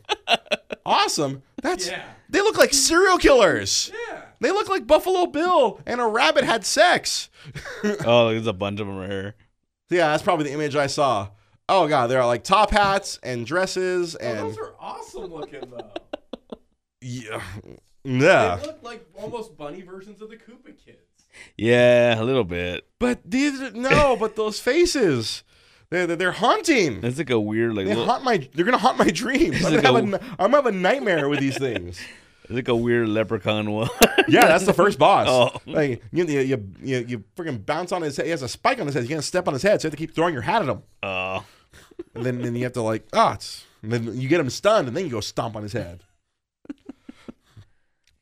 awesome. 0.85 1.43
That's 1.61 1.87
Yeah. 1.89 2.03
they 2.29 2.41
look 2.41 2.57
like 2.57 2.73
serial 2.73 3.17
killers. 3.17 3.91
Yeah. 4.09 4.21
They 4.41 4.51
look 4.51 4.69
like 4.69 4.85
Buffalo 4.85 5.25
Bill 5.25 5.79
and 5.85 5.99
a 5.99 6.05
rabbit 6.05 6.43
had 6.43 6.65
sex. 6.65 7.29
Oh, 8.05 8.29
there's 8.29 8.47
a 8.47 8.53
bunch 8.53 8.79
of 8.79 8.87
them 8.87 8.97
right 8.97 9.09
here. 9.09 9.35
Yeah, 9.89 10.07
that's 10.11 10.23
probably 10.23 10.45
the 10.45 10.53
image 10.53 10.75
I 10.75 10.87
saw. 10.87 11.29
Oh 11.67 11.87
god, 11.87 12.07
there 12.07 12.19
are 12.19 12.27
like 12.27 12.43
top 12.43 12.71
hats 12.71 13.19
and 13.23 13.45
dresses 13.45 14.15
Oh, 14.19 14.23
and 14.25 14.39
those 14.39 14.57
are 14.57 14.73
awesome 14.79 15.33
looking 15.33 15.61
though. 15.69 16.57
yeah, 17.01 17.41
yeah. 18.03 18.55
They 18.57 18.65
look 18.67 18.79
like 18.83 19.05
almost 19.15 19.55
bunny 19.57 19.81
versions 19.81 20.21
of 20.21 20.29
the 20.29 20.35
Koopa 20.37 20.75
kids. 20.83 20.97
Yeah, 21.57 22.19
a 22.19 22.23
little 22.23 22.43
bit. 22.43 22.87
But 22.99 23.19
these 23.23 23.61
are- 23.61 23.71
no, 23.71 24.15
but 24.19 24.35
those 24.35 24.59
faces, 24.59 25.43
they're 25.89 26.07
they're, 26.07 26.15
they're 26.15 26.31
haunting. 26.33 27.03
It's 27.03 27.17
like 27.17 27.29
a 27.29 27.39
weird, 27.39 27.75
like, 27.75 27.85
They 27.85 27.93
little, 27.95 28.05
haunt 28.11 28.23
my. 28.23 28.47
They're 28.53 28.65
gonna 28.65 28.77
haunt 28.77 28.97
my 28.97 29.09
dreams. 29.09 29.63
I'm 29.63 29.73
like 29.73 29.83
gonna, 29.83 29.99
a- 29.99 30.19
have 30.19 30.21
a, 30.21 30.25
I'm 30.43 30.51
gonna 30.51 30.55
have 30.57 30.65
a 30.65 30.71
nightmare 30.71 31.29
with 31.29 31.39
these 31.39 31.57
things. 31.57 31.99
it's 32.49 32.55
like 32.55 32.67
a 32.67 32.75
weird 32.75 33.07
leprechaun 33.09 33.71
one. 33.71 33.89
Yeah, 34.27 34.45
that's 34.45 34.65
the 34.65 34.73
first 34.73 34.99
boss. 34.99 35.25
Oh. 35.27 35.59
Like 35.65 36.03
you, 36.11 36.23
you, 36.25 36.39
you, 36.41 36.73
you, 36.83 36.97
you 37.07 37.23
freaking 37.35 37.65
bounce 37.65 37.91
on 37.91 38.03
his 38.03 38.15
head. 38.15 38.25
He 38.27 38.29
has 38.31 38.43
a 38.43 38.47
spike 38.47 38.79
on 38.79 38.85
his 38.85 38.93
head. 38.93 39.01
You 39.03 39.09
can't 39.09 39.23
step 39.23 39.47
on 39.47 39.55
his 39.55 39.63
head, 39.63 39.81
so 39.81 39.87
you 39.87 39.89
have 39.89 39.97
to 39.97 40.05
keep 40.05 40.13
throwing 40.13 40.33
your 40.33 40.43
hat 40.43 40.61
at 40.61 40.67
him. 40.69 40.83
Oh, 41.01 41.43
And 42.13 42.23
then, 42.23 42.41
then 42.43 42.55
you 42.55 42.63
have 42.65 42.73
to 42.73 42.83
like, 42.83 43.07
ah. 43.13 43.37
And 43.81 43.91
then 43.91 44.19
you 44.21 44.29
get 44.29 44.39
him 44.39 44.51
stunned, 44.51 44.87
and 44.87 44.95
then 44.95 45.05
you 45.05 45.09
go 45.09 45.19
stomp 45.19 45.55
on 45.55 45.63
his 45.63 45.73
head. 45.73 46.03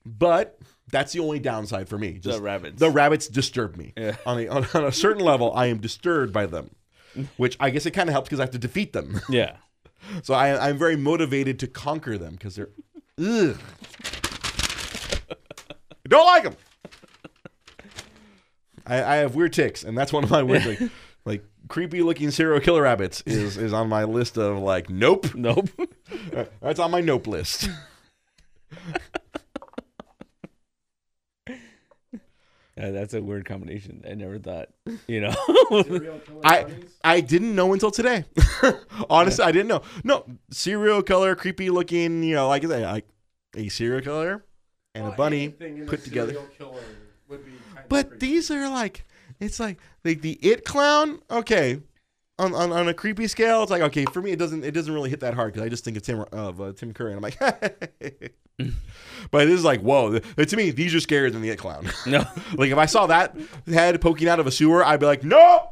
but 0.06 0.58
that's 0.92 1.12
the 1.12 1.20
only 1.20 1.40
downside 1.40 1.90
for 1.90 1.98
me. 1.98 2.14
Just 2.14 2.38
the 2.38 2.42
rabbits. 2.44 2.80
The 2.80 2.90
rabbits 2.90 3.28
disturb 3.28 3.76
me. 3.76 3.92
Yeah. 3.98 4.16
On, 4.26 4.40
a, 4.40 4.48
on, 4.48 4.66
on 4.74 4.86
a 4.86 4.92
certain 4.94 5.24
level, 5.26 5.52
I 5.54 5.66
am 5.66 5.80
disturbed 5.80 6.32
by 6.32 6.46
them, 6.46 6.70
which 7.36 7.58
I 7.60 7.70
guess 7.70 7.86
it 7.86 7.92
kind 7.92 8.08
of 8.08 8.14
helps 8.14 8.30
because 8.30 8.40
I 8.40 8.44
have 8.44 8.52
to 8.52 8.58
defeat 8.60 8.94
them. 8.94 9.20
yeah. 9.30 9.58
So 10.24 10.34
I, 10.36 10.70
I'm 10.70 10.78
very 10.78 10.96
motivated 10.96 11.60
to 11.60 11.68
conquer 11.68 12.18
them 12.18 12.34
because 12.36 12.56
they're. 12.56 12.70
Ugh. 13.20 13.58
I 16.08 16.10
don't 16.10 16.26
like 16.26 16.44
them. 16.44 16.56
I, 18.86 19.04
I 19.04 19.16
have 19.18 19.36
weird 19.36 19.52
ticks, 19.52 19.84
and 19.84 19.98
that's 19.98 20.14
one 20.14 20.24
of 20.24 20.30
my 20.30 20.42
weird 20.42 20.66
like, 20.66 20.80
like 21.26 21.44
creepy 21.68 22.02
looking 22.02 22.32
serial 22.32 22.62
killer 22.62 22.84
rabbits 22.84 23.22
is 23.26 23.58
is 23.58 23.74
on 23.74 23.90
my 23.90 24.06
list 24.06 24.38
of 24.38 24.60
like 24.60 24.90
nope. 24.90 25.36
Nope. 25.36 25.70
Uh, 26.34 26.46
that's 26.62 26.80
on 26.80 26.92
my 26.92 27.02
nope 27.02 27.28
list. 27.28 27.70
Yeah, 31.50 31.56
uh, 32.88 32.92
that's 32.92 33.14
a 33.14 33.22
weird 33.22 33.44
combination. 33.44 34.06
I 34.10 34.14
never 34.14 34.40
thought, 34.40 34.70
you 35.08 35.20
know. 35.20 35.36
I? 36.46 36.68
I 37.04 37.20
didn't 37.20 37.54
know 37.54 37.74
until 37.74 37.92
today. 37.92 38.24
Honestly, 39.10 39.44
I 39.44 39.52
didn't 39.52 39.68
know. 39.68 39.82
No, 40.06 40.24
serial 40.52 41.04
killer, 41.04 41.36
creepy 41.36 41.70
looking, 41.70 42.24
you 42.24 42.36
know, 42.36 42.48
like 42.48 42.64
I 42.64 42.68
say, 42.70 42.86
like 42.86 43.10
a 43.58 43.68
serial 43.68 44.02
killer 44.02 44.46
and 44.98 45.06
Well, 45.06 45.14
a 45.14 45.18
bunny 45.18 45.44
anything 45.44 45.84
a 45.84 45.86
put 45.86 46.04
together. 46.04 46.36
would 47.30 47.46
be 47.46 47.52
kind 47.74 47.86
But 47.90 48.10
creepy. 48.10 48.26
these 48.28 48.52
are 48.52 48.70
like 48.70 49.06
it's 49.40 49.60
like 49.60 49.80
like 50.04 50.22
the 50.22 50.34
it 50.42 50.66
clown. 50.66 51.20
Okay, 51.30 51.82
on, 52.40 52.54
on 52.54 52.72
on 52.72 52.88
a 52.88 52.94
creepy 52.94 53.28
scale, 53.28 53.64
it's 53.64 53.72
like 53.72 53.82
okay 53.84 54.06
for 54.06 54.22
me. 54.22 54.32
It 54.32 54.40
doesn't 54.40 54.64
it 54.66 54.72
doesn't 54.72 54.94
really 54.94 55.10
hit 55.10 55.20
that 55.22 55.34
hard 55.34 55.54
because 55.54 55.66
I 55.66 55.70
just 55.70 55.84
think 55.86 55.98
of 55.98 56.04
Tim 56.04 56.26
of 56.32 56.60
uh, 56.62 56.74
Tim 56.74 56.94
Curry, 56.94 57.14
and 57.14 57.18
I'm 57.18 57.22
like. 57.24 57.40
but 59.30 59.46
this 59.46 59.54
is 59.60 59.64
like 59.64 59.82
whoa. 59.82 60.18
To 60.20 60.56
me, 60.58 60.72
these 60.72 60.96
are 60.96 60.98
scarier 61.00 61.32
than 61.32 61.42
the 61.44 61.50
it 61.50 61.58
clown. 61.60 61.88
no. 62.08 62.20
like 62.56 62.72
if 62.72 62.78
I 62.78 62.88
saw 62.88 63.06
that 63.08 63.38
head 63.68 64.00
poking 64.02 64.28
out 64.28 64.40
of 64.40 64.48
a 64.48 64.52
sewer, 64.52 64.84
I'd 64.84 65.00
be 65.00 65.06
like, 65.06 65.24
no, 65.24 65.70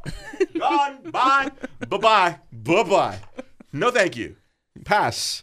gone, 0.58 0.98
bye, 1.10 1.50
bye, 1.88 1.98
bye, 1.98 2.38
bye, 2.52 2.82
bye. 2.84 3.18
No, 3.72 3.90
thank 3.90 4.16
you. 4.16 4.36
Pass. 4.84 5.42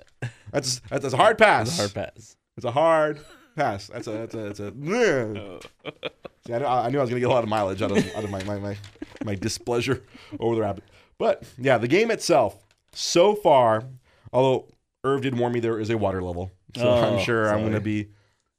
That's 0.52 0.80
that's 0.90 1.14
a 1.14 1.18
hard 1.18 1.38
pass. 1.38 1.68
It's 1.68 1.78
a 1.80 1.82
hard 1.82 1.94
pass. 1.94 2.36
It's 2.56 2.66
a 2.66 2.72
hard 2.72 3.20
pass. 3.56 3.88
That's 3.88 4.08
a 4.08 4.12
that's 4.12 4.36
a 4.36 4.38
that's 4.38 4.60
a. 4.60 4.74
Oh. 4.74 5.60
See, 6.46 6.54
I, 6.54 6.60
knew, 6.60 6.66
I 6.66 6.90
knew 6.90 6.98
I 6.98 7.02
was 7.02 7.10
gonna 7.10 7.22
get 7.22 7.30
a 7.30 7.34
lot 7.34 7.44
of 7.44 7.50
mileage 7.50 7.82
out 7.82 7.92
of 7.92 8.16
out 8.16 8.24
of 8.24 8.30
my 8.30 8.44
my 8.44 8.58
my, 8.60 8.78
my 9.24 9.36
displeasure 9.36 10.04
over 10.40 10.56
the 10.56 10.62
rabbit. 10.62 10.84
But 11.18 11.44
yeah, 11.58 11.78
the 11.78 11.88
game 11.88 12.12
itself, 12.12 12.62
so 12.92 13.34
far, 13.34 13.86
although 14.34 14.68
Irv 15.06 15.22
did 15.22 15.38
warn 15.38 15.54
me 15.54 15.60
there 15.62 15.80
is 15.80 15.90
a 15.90 15.98
water 15.98 16.22
level, 16.22 16.52
so 16.76 16.92
I'm 16.92 17.14
Oh, 17.14 17.20
sure 17.20 17.54
I'm 17.54 17.64
gonna 17.64 17.80
be 17.80 18.10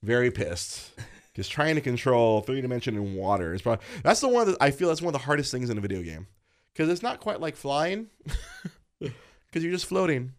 very 0.02 0.30
pissed. 0.30 0.92
Because 1.32 1.48
trying 1.48 1.74
to 1.74 1.80
control 1.80 2.42
three 2.42 2.60
dimension 2.60 2.96
in 2.96 3.14
water 3.16 3.54
is 3.54 3.60
probably 3.60 3.84
that's 4.02 4.20
the 4.20 4.28
one 4.28 4.46
that 4.46 4.56
I 4.60 4.70
feel 4.70 4.88
that's 4.88 5.02
one 5.02 5.14
of 5.14 5.20
the 5.20 5.26
hardest 5.26 5.50
things 5.50 5.68
in 5.68 5.76
a 5.76 5.80
video 5.80 6.00
game. 6.02 6.26
Because 6.72 6.88
it's 6.88 7.02
not 7.02 7.20
quite 7.20 7.40
like 7.40 7.56
flying, 7.56 8.06
because 9.00 9.62
you're 9.62 9.72
just 9.72 9.86
floating. 9.86 10.32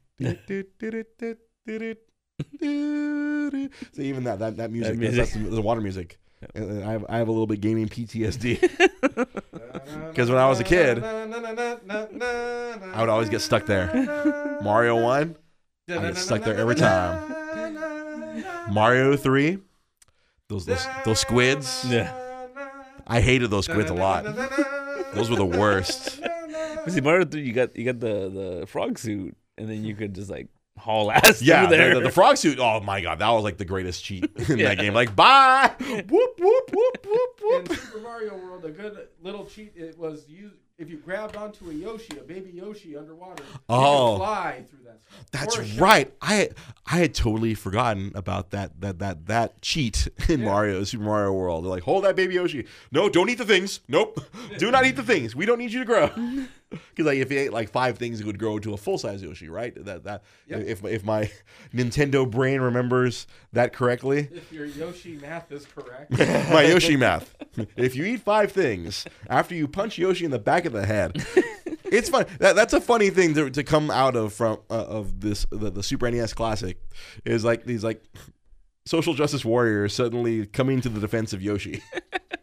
So 3.94 4.02
even 4.02 4.24
that 4.26 4.40
that, 4.40 4.58
that 4.58 4.72
music, 4.72 4.98
music. 4.98 5.18
That's, 5.18 5.34
that's 5.34 5.46
the, 5.46 5.56
the 5.56 5.62
water 5.62 5.82
music. 5.82 6.18
And 6.54 6.84
I 6.84 6.92
have, 6.92 7.06
I 7.08 7.18
have 7.18 7.28
a 7.28 7.32
little 7.32 7.48
bit 7.48 7.62
gaming 7.62 7.88
PTSD. 7.88 8.60
Because 10.10 10.30
when 10.30 10.40
I 10.40 10.50
was 10.50 10.60
a 10.60 10.64
kid, 10.64 11.04
I 11.04 11.26
would 13.00 13.10
always 13.10 13.30
get 13.30 13.42
stuck 13.42 13.66
there. 13.68 14.60
Mario 14.64 15.00
1, 15.02 15.36
I 15.90 15.94
get 15.94 16.18
stuck 16.18 16.44
there 16.44 16.56
every 16.56 16.76
time. 16.76 17.36
Mario 18.72 19.16
3, 19.16 19.60
those 20.50 20.66
those, 20.66 20.88
those 21.06 21.20
squids. 21.20 21.86
Yeah. 21.88 22.12
I 23.06 23.22
hated 23.22 23.52
those 23.52 23.66
squids 23.66 23.92
a 23.92 23.94
lot. 23.94 24.24
Those 25.14 25.30
were 25.30 25.36
the 25.36 25.46
worst. 25.46 26.20
See, 26.88 27.02
Mario 27.02 27.26
3, 27.26 27.42
you 27.42 27.54
got 27.54 27.76
you 27.76 27.86
got 27.86 28.00
the 28.00 28.30
the 28.30 28.66
frog 28.68 28.98
suit, 28.98 29.36
and 29.58 29.70
then 29.70 29.84
you 29.84 29.96
could 29.96 30.16
just 30.16 30.30
like 30.30 30.48
haul 30.78 31.12
ass 31.12 31.42
Yeah, 31.42 31.68
through 31.68 31.78
there. 31.78 31.94
the, 31.96 32.00
the, 32.02 32.06
the 32.08 32.12
frog 32.12 32.38
suit. 32.38 32.60
Oh 32.60 32.80
my 32.82 33.02
god, 33.02 33.20
that 33.20 33.30
was 33.30 33.44
like 33.44 33.58
the 33.58 33.66
greatest 33.66 34.04
cheat 34.04 34.24
in 34.50 34.58
Yeah. 34.60 34.70
that 34.70 34.78
game. 34.80 34.94
Like, 34.94 35.16
bye. 35.16 35.72
Whoop 35.80 36.10
whoop 36.10 36.40
whoop 36.40 36.72
whoop 36.74 37.40
In 37.42 37.48
whoop. 37.48 37.70
Super 37.70 38.00
Mario 38.00 38.36
World, 38.38 38.66
a 38.66 38.72
good 38.72 39.08
little 39.22 39.46
cheat 39.46 39.74
it 39.76 39.98
was 39.98 40.26
you 40.28 40.52
if 40.78 40.90
you 40.90 40.98
grabbed 40.98 41.38
onto 41.38 41.70
a 41.70 41.74
Yoshi, 41.74 42.18
a 42.18 42.22
baby 42.24 42.52
Yoshi 42.54 42.98
underwater, 42.98 43.42
you 43.44 43.60
Oh. 43.70 44.16
could 44.18 44.26
fly 44.26 44.64
through 44.70 44.80
that. 44.84 45.00
That's 45.32 45.58
Or 45.58 45.62
right. 45.82 46.14
I 46.22 46.50
I 46.86 46.98
had 46.98 47.14
totally 47.14 47.54
forgotten 47.54 48.12
about 48.14 48.52
that 48.52 48.82
that 48.82 49.00
that 49.00 49.28
that 49.28 49.62
cheat 49.62 50.08
in 50.30 50.42
Yeah. 50.42 50.46
Mario 50.46 50.84
Super 50.84 51.06
Mario 51.06 51.32
World. 51.32 51.64
They're 51.64 51.72
like, 51.72 51.84
hold 51.84 52.04
that 52.04 52.18
baby 52.18 52.34
Yoshi. 52.36 52.66
No, 52.92 53.08
don't 53.08 53.30
eat 53.30 53.38
the 53.38 53.46
things. 53.46 53.80
Nope. 53.88 54.20
Do 54.58 54.70
not 54.70 54.86
eat 54.86 54.98
the 54.98 55.04
things. 55.04 55.34
We 55.36 55.46
don't 55.46 55.60
need 55.60 55.72
you 55.72 55.80
to 55.80 55.86
grow. 55.86 56.10
Because 56.90 57.06
like 57.06 57.18
if 57.20 57.32
you 57.32 57.40
ate 57.40 57.54
like 57.54 57.70
five 57.70 57.98
things, 57.98 58.20
it 58.20 58.26
would 58.26 58.40
grow 58.40 58.56
into 58.58 58.74
a 58.74 58.78
full 58.78 58.98
size 58.98 59.22
Yoshi, 59.22 59.50
right? 59.50 59.74
That 59.86 60.04
that 60.06 60.24
Yep. 60.48 60.62
if 60.66 60.86
if 60.86 61.06
my 61.06 61.30
Nintendo 61.74 62.30
brain 62.30 62.62
remembers 62.62 63.28
that 63.54 63.74
correctly. 63.74 64.30
If 64.32 64.52
your 64.52 64.66
Yoshi 64.66 65.18
math 65.18 65.52
is 65.52 65.66
correct, 65.66 66.12
my 66.52 66.64
Yoshi 66.64 66.96
math. 66.98 67.36
If 67.78 67.96
you 67.96 68.06
eat 68.06 68.22
five 68.22 68.52
things 68.52 69.06
after 69.30 69.56
you 69.56 69.68
punch 69.68 69.98
Yoshi 69.98 70.26
in 70.26 70.32
the 70.32 70.40
back 70.40 70.66
of 70.66 70.74
the 70.74 70.86
head, 70.86 71.26
it's 71.86 72.10
fun. 72.10 72.26
That, 72.40 72.56
that's 72.56 72.74
a 72.74 72.82
funny 72.82 73.10
thing 73.10 73.34
to, 73.36 73.50
to 73.50 73.64
come 73.64 73.92
out 73.92 74.16
of 74.16 74.34
from 74.34 74.60
uh, 74.70 74.86
of 74.86 75.22
this 75.22 75.46
the, 75.52 75.70
the 75.70 75.84
Super 75.84 76.10
NES 76.10 76.34
Classic 76.34 76.78
is 77.26 77.46
like 77.46 77.66
these 77.66 77.84
like 77.84 78.04
social 78.86 79.14
justice 79.14 79.46
warriors 79.46 79.94
suddenly 79.94 80.46
coming 80.46 80.82
to 80.82 80.90
the 80.90 81.00
defense 81.00 81.34
of 81.34 81.42
Yoshi. 81.42 81.82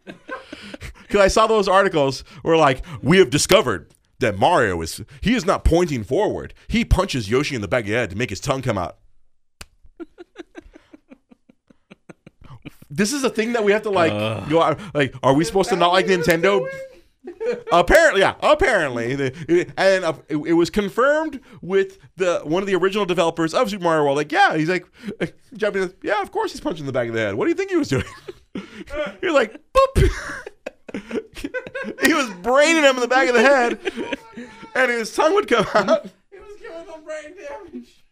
Because 0.05 1.19
I 1.19 1.27
saw 1.27 1.45
those 1.47 1.67
articles 1.67 2.21
where 2.41 2.57
like 2.57 2.83
we 3.01 3.17
have 3.19 3.29
discovered 3.29 3.93
that 4.23 4.37
Mario 4.37 4.81
is 4.81 5.01
he 5.21 5.35
is 5.35 5.45
not 5.45 5.63
pointing 5.63 6.03
forward. 6.03 6.53
He 6.67 6.83
punches 6.83 7.29
Yoshi 7.29 7.55
in 7.55 7.61
the 7.61 7.67
back 7.67 7.83
of 7.83 7.89
the 7.89 7.93
head 7.95 8.09
to 8.09 8.15
make 8.17 8.29
his 8.31 8.39
tongue 8.39 8.61
come 8.61 8.77
out. 8.77 8.97
This 12.89 13.11
is 13.11 13.23
a 13.23 13.29
thing 13.29 13.53
that 13.53 13.63
we 13.63 13.71
have 13.71 13.81
to 13.83 13.89
like 13.89 14.11
Ugh. 14.13 14.47
go 14.49 14.61
out. 14.61 14.79
Like, 14.93 15.15
are 15.23 15.33
we 15.33 15.43
supposed 15.45 15.69
to 15.69 15.75
not 15.75 15.91
like 15.93 16.05
what 16.05 16.11
he 16.11 16.17
was 16.17 16.27
Nintendo? 16.27 16.67
apparently, 17.71 18.21
yeah, 18.21 18.35
apparently, 18.41 19.15
The- 19.15 19.67
and 19.77 20.05
uh, 20.05 20.13
it, 20.29 20.37
it 20.37 20.53
was 20.53 20.69
confirmed 20.69 21.39
with 21.61 21.97
the 22.17 22.41
one 22.43 22.61
of 22.61 22.67
the 22.67 22.75
original 22.75 23.05
developers 23.05 23.53
of 23.55 23.69
Super 23.71 23.83
Mario 23.83 24.03
World. 24.03 24.17
Like, 24.17 24.31
yeah, 24.31 24.55
he's 24.55 24.69
like, 24.69 24.85
uh, 25.19 25.25
jumping. 25.55 25.91
Yeah, 26.03 26.21
of 26.21 26.31
course 26.31 26.51
he's 26.51 26.61
punching 26.61 26.85
the 26.85 26.91
back 26.91 27.07
of 27.07 27.15
the 27.15 27.19
head. 27.21 27.33
What 27.35 27.45
do 27.45 27.49
you 27.49 27.55
think 27.55 27.71
he 27.71 27.77
was 27.77 27.87
doing? 27.87 28.03
You're 29.23 29.33
like, 29.33 29.59
boop. 29.73 30.09
he 32.03 32.13
was 32.13 32.29
braining 32.43 32.83
him 32.83 32.93
in 32.95 33.01
the 33.01 33.07
back 33.07 33.27
of 33.27 33.33
the 33.33 33.41
head, 33.41 33.79
and 34.75 34.91
his 34.91 35.15
tongue 35.15 35.33
would 35.33 35.47
come 35.47 35.65
out. 35.73 36.05
he 36.31 36.39
was 36.39 36.59
giving 36.61 36.85
them 36.85 37.03
brain 37.03 37.35
damage. 37.37 38.03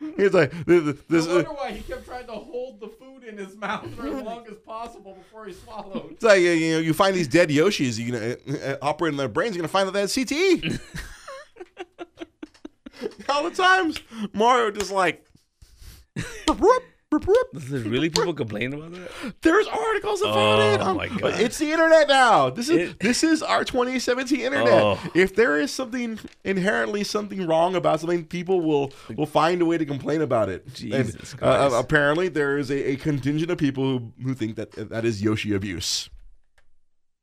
He's 0.16 0.32
like, 0.32 0.52
this. 0.64 0.88
I 0.88 0.94
this 1.08 1.26
uh, 1.26 1.30
wonder 1.30 1.52
why 1.52 1.72
he 1.72 1.82
kept 1.82 2.06
trying 2.06 2.26
to 2.26 2.32
hold 2.32 2.80
the 2.80 2.88
food 2.88 3.24
in 3.24 3.36
his 3.36 3.56
mouth 3.56 3.92
for 3.94 4.06
as 4.06 4.22
long 4.22 4.46
as 4.48 4.56
possible 4.58 5.14
before 5.14 5.46
he 5.46 5.52
swallowed. 5.52 6.12
It's 6.12 6.22
like 6.24 6.38
uh, 6.38 6.50
you 6.50 6.74
know, 6.74 6.78
you 6.78 6.94
find 6.94 7.16
these 7.16 7.26
dead 7.26 7.48
Yoshis. 7.48 7.98
You 7.98 8.12
know, 8.12 8.36
uh, 8.48 8.52
uh, 8.52 8.76
operating 8.80 9.18
their 9.18 9.28
brains. 9.28 9.56
You're 9.56 9.62
gonna 9.62 9.68
find 9.68 9.88
that 9.88 9.92
they 9.92 10.00
had 10.00 10.08
CTE. 10.08 10.80
All 13.28 13.44
the 13.48 13.50
times, 13.50 14.00
Mario 14.32 14.70
just 14.70 14.92
like. 14.92 15.24
There's 17.10 17.84
really 17.84 18.10
people 18.10 18.34
complaining 18.34 18.74
about 18.74 18.92
that. 18.92 19.34
There's 19.40 19.66
articles 19.66 20.20
about 20.20 20.36
Oh 20.58 20.74
it. 20.74 20.80
Um, 20.82 20.96
my 20.98 21.08
God. 21.08 21.40
It's 21.40 21.58
the 21.58 21.70
internet 21.72 22.06
now. 22.08 22.50
This 22.50 22.68
is 22.68 22.90
It- 22.90 23.00
this 23.00 23.24
is 23.24 23.42
our 23.42 23.64
2017 23.64 24.40
internet. 24.40 24.68
Oh. 24.68 24.98
If 25.14 25.34
there 25.34 25.58
is 25.58 25.70
something 25.72 26.18
inherently 26.44 27.04
something 27.04 27.46
wrong 27.46 27.74
about 27.74 28.00
something, 28.00 28.24
people 28.26 28.60
will 28.60 28.92
will 29.16 29.26
find 29.26 29.62
a 29.62 29.64
way 29.64 29.78
to 29.78 29.86
complain 29.86 30.20
about 30.20 30.50
it. 30.50 30.72
Jesus 30.74 31.32
and, 31.32 31.42
uh, 31.42 31.68
Christ. 31.70 31.76
apparently, 31.84 32.28
there 32.28 32.58
is 32.58 32.70
a, 32.70 32.90
a 32.92 32.96
contingent 32.96 33.50
of 33.50 33.56
people 33.58 33.84
who, 33.84 34.12
who 34.22 34.34
think 34.34 34.56
that 34.56 34.72
that 34.90 35.04
is 35.06 35.22
Yoshi 35.22 35.54
abuse. 35.54 36.10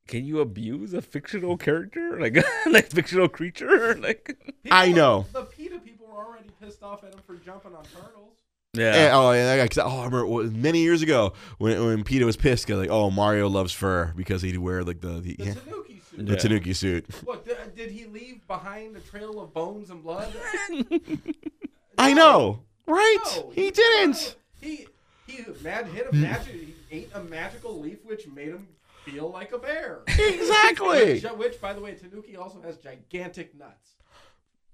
Can 0.08 0.24
you 0.24 0.40
abuse 0.40 0.94
a 0.94 1.02
fictional 1.02 1.56
character, 1.56 2.16
like 2.20 2.36
like 2.66 2.90
fictional 2.90 3.28
creature? 3.28 3.94
Like, 4.00 4.36
I 4.70 4.90
know. 4.92 5.26
The 5.32 5.44
PETA 5.44 5.78
people 5.78 6.08
were 6.08 6.24
already 6.24 6.50
pissed 6.60 6.82
off 6.82 7.04
at 7.04 7.14
him 7.14 7.20
for 7.24 7.36
jumping 7.36 7.74
on 7.74 7.84
turtles. 7.84 8.35
Yeah, 8.76 8.94
And- 8.94 9.14
oh, 9.14 9.32
yeah, 9.32 9.66
'cause- 9.66 9.78
oh, 9.78 9.88
I 10.00 10.04
remember 10.04 10.20
it 10.20 10.28
was 10.28 10.50
many 10.50 10.80
years 10.80 11.02
ago 11.02 11.32
when 11.58 11.84
when 11.84 12.04
PETA 12.04 12.24
was 12.26 12.36
pissed, 12.36 12.66
'cause 12.66 12.76
like, 12.76 12.90
oh, 12.90 13.10
Mario 13.10 13.48
loves 13.48 13.72
fur 13.72 14.12
because 14.16 14.42
he'd 14.42 14.58
wear 14.58 14.82
like 14.84 15.00
the 15.00 15.20
the, 15.20 15.36
The 15.36 15.44
yeah, 15.44 15.54
Tanuki 15.54 16.00
suit. 16.10 16.26
the 16.26 16.32
Yeah. 16.32 16.38
Tanuki 16.38 16.74
suit. 16.74 17.06
What 17.24 17.44
did, 17.44 17.56
did 17.74 17.90
he 17.90 18.06
leave 18.06 18.46
behind 18.46 18.96
a 18.96 19.00
trail 19.00 19.40
of 19.40 19.52
bones 19.52 19.90
and 19.90 20.02
blood? 20.02 20.32
I 21.98 22.12
know, 22.12 22.60
right? 22.86 23.18
No, 23.36 23.50
he 23.54 23.70
didn't. 23.70 24.36
He 24.60 24.86
he 25.26 25.44
mad 25.62 25.86
hit 25.88 26.06
a 26.06 26.10
mm. 26.10 26.20
magic. 26.20 26.54
He 26.54 26.74
ate 26.90 27.10
a 27.14 27.22
magical 27.22 27.80
leaf, 27.80 27.98
which 28.04 28.26
made 28.28 28.48
him 28.48 28.68
feel 29.04 29.30
like 29.30 29.52
a 29.52 29.58
bear. 29.58 30.00
Exactly. 30.06 31.14
Which, 31.20 31.24
which, 31.24 31.60
by 31.60 31.72
the 31.72 31.80
way, 31.80 31.94
Tanuki 31.94 32.36
also 32.36 32.60
has 32.62 32.76
gigantic 32.76 33.56
nuts. 33.56 33.95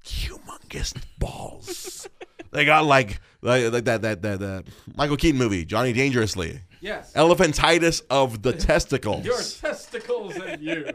Humongous 0.04 0.94
balls. 1.18 2.08
they 2.50 2.64
got 2.64 2.84
like 2.84 3.20
like, 3.42 3.72
like 3.72 3.84
that 3.84 4.02
that 4.02 4.22
that 4.22 4.40
that 4.40 4.64
Michael 4.96 5.16
Keaton 5.16 5.38
movie, 5.38 5.64
Johnny 5.64 5.92
Dangerously. 5.92 6.60
Yes. 6.80 7.12
Elephantitis 7.14 8.02
of 8.10 8.42
the 8.42 8.52
testicles. 8.68 9.24
Your 9.24 9.38
testicles 9.38 10.34
and 10.36 10.60
you. 10.60 10.92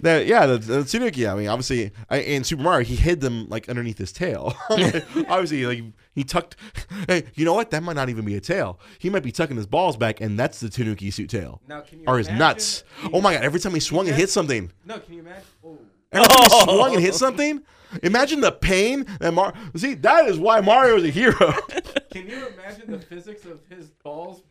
that 0.00 0.26
yeah, 0.26 0.46
the, 0.46 0.58
the 0.58 0.84
Tanuki. 0.84 1.26
I 1.26 1.34
mean, 1.34 1.48
obviously, 1.48 1.90
I, 2.08 2.18
in 2.18 2.44
Super 2.44 2.62
Mario, 2.62 2.84
he 2.84 2.94
hid 2.94 3.20
them 3.20 3.48
like 3.48 3.68
underneath 3.68 3.98
his 3.98 4.12
tail. 4.12 4.54
obviously, 4.70 5.66
like 5.66 5.82
he 6.14 6.24
tucked. 6.24 6.56
Hey, 7.06 7.24
you 7.36 7.44
know 7.44 7.54
what? 7.54 7.70
That 7.70 7.82
might 7.82 7.96
not 7.96 8.08
even 8.10 8.24
be 8.24 8.34
a 8.36 8.40
tail. 8.40 8.80
He 8.98 9.08
might 9.08 9.22
be 9.22 9.32
tucking 9.32 9.56
his 9.56 9.66
balls 9.66 9.96
back, 9.96 10.20
and 10.20 10.38
that's 10.38 10.60
the 10.60 10.68
Tanuki 10.68 11.10
suit 11.10 11.30
tail, 11.30 11.62
Now, 11.66 11.80
can 11.80 12.00
you 12.00 12.04
or 12.06 12.18
his 12.18 12.28
nuts. 12.28 12.84
Oh 13.14 13.20
my 13.22 13.34
god! 13.34 13.44
Every 13.44 13.60
time 13.60 13.72
he 13.72 13.80
swung 13.80 14.08
and 14.08 14.16
hit 14.16 14.28
something, 14.28 14.70
No, 14.84 14.98
can 14.98 15.14
you 15.14 15.20
imagine? 15.20 15.42
Oh, 15.64 15.78
every 16.12 16.28
time 16.28 16.42
he 16.42 16.64
swung 16.64 16.94
and 16.94 17.02
hit 17.02 17.14
something. 17.14 17.62
Imagine 18.02 18.40
the 18.40 18.52
pain 18.52 19.06
that 19.20 19.32
Mar. 19.32 19.54
See, 19.76 19.94
that 19.94 20.26
is 20.26 20.38
why 20.38 20.60
Mario 20.60 20.96
is 20.96 21.04
a 21.04 21.10
hero. 21.10 21.34
can 22.12 22.28
you 22.28 22.48
imagine 22.48 22.90
the 22.90 22.98
physics 22.98 23.44
of 23.44 23.60
his 23.68 23.86
balls 24.02 24.42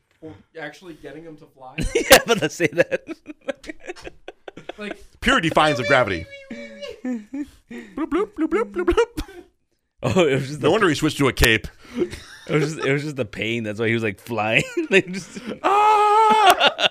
actually 0.59 0.95
getting 0.95 1.23
him 1.23 1.37
to 1.37 1.45
fly? 1.45 1.75
yeah, 1.95 2.17
but 2.25 2.41
let's 2.41 2.55
say 2.55 2.67
that. 2.67 3.03
Like, 4.77 4.97
Pure 5.21 5.41
defiance 5.41 5.79
of 5.79 5.87
gravity. 5.87 6.25
bloop, 7.03 7.25
bloop, 7.95 8.33
bloop, 8.33 8.47
bloop, 8.47 8.71
bloop, 8.71 8.85
bloop. 8.85 9.23
Oh, 10.03 10.27
it 10.27 10.35
was 10.35 10.47
just 10.47 10.61
No 10.61 10.67
the, 10.67 10.71
wonder 10.71 10.87
he 10.89 10.95
switched 10.95 11.17
to 11.17 11.27
a 11.27 11.33
cape. 11.33 11.67
it 11.95 12.53
was 12.53 12.75
just 12.75 12.85
it 12.85 12.91
was 12.93 13.01
just 13.03 13.15
the 13.15 13.25
pain. 13.25 13.63
That's 13.63 13.79
why 13.79 13.87
he 13.87 13.93
was 13.95 14.03
like 14.03 14.19
flying. 14.19 14.63
like 14.91 15.11
just, 15.11 15.39
Ah! 15.63 16.87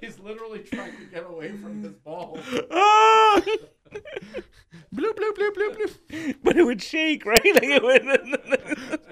he's 0.00 0.18
literally 0.20 0.60
trying 0.60 0.92
to 0.96 1.04
get 1.12 1.24
away 1.26 1.50
from 1.58 1.82
his 1.82 1.92
balls. 1.92 2.40
Ah! 2.70 3.40
Bloop, 4.94 5.14
bloop, 5.14 5.36
bloop, 5.36 5.54
bloop, 5.54 5.76
bloop. 5.76 6.36
but 6.42 6.56
it 6.56 6.64
would 6.64 6.82
shake, 6.82 7.24
right? 7.26 7.40
Like 7.44 7.62
it 7.64 7.82
would. 7.82 8.02
Bloop, 8.02 8.44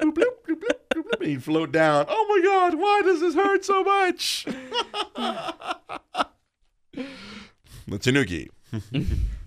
bloop, 0.00 0.14
bloop, 0.46 0.56
bloop, 0.56 0.60
bloop. 0.94 1.20
And 1.20 1.28
he'd 1.28 1.42
float 1.42 1.72
down. 1.72 2.06
Oh 2.08 2.26
my 2.28 2.40
god, 2.44 2.74
why 2.74 3.02
does 3.04 3.20
this 3.20 3.34
hurt 3.34 3.64
so 3.64 3.82
much? 3.82 4.46
the 7.86 7.98
Tanuki. 7.98 8.50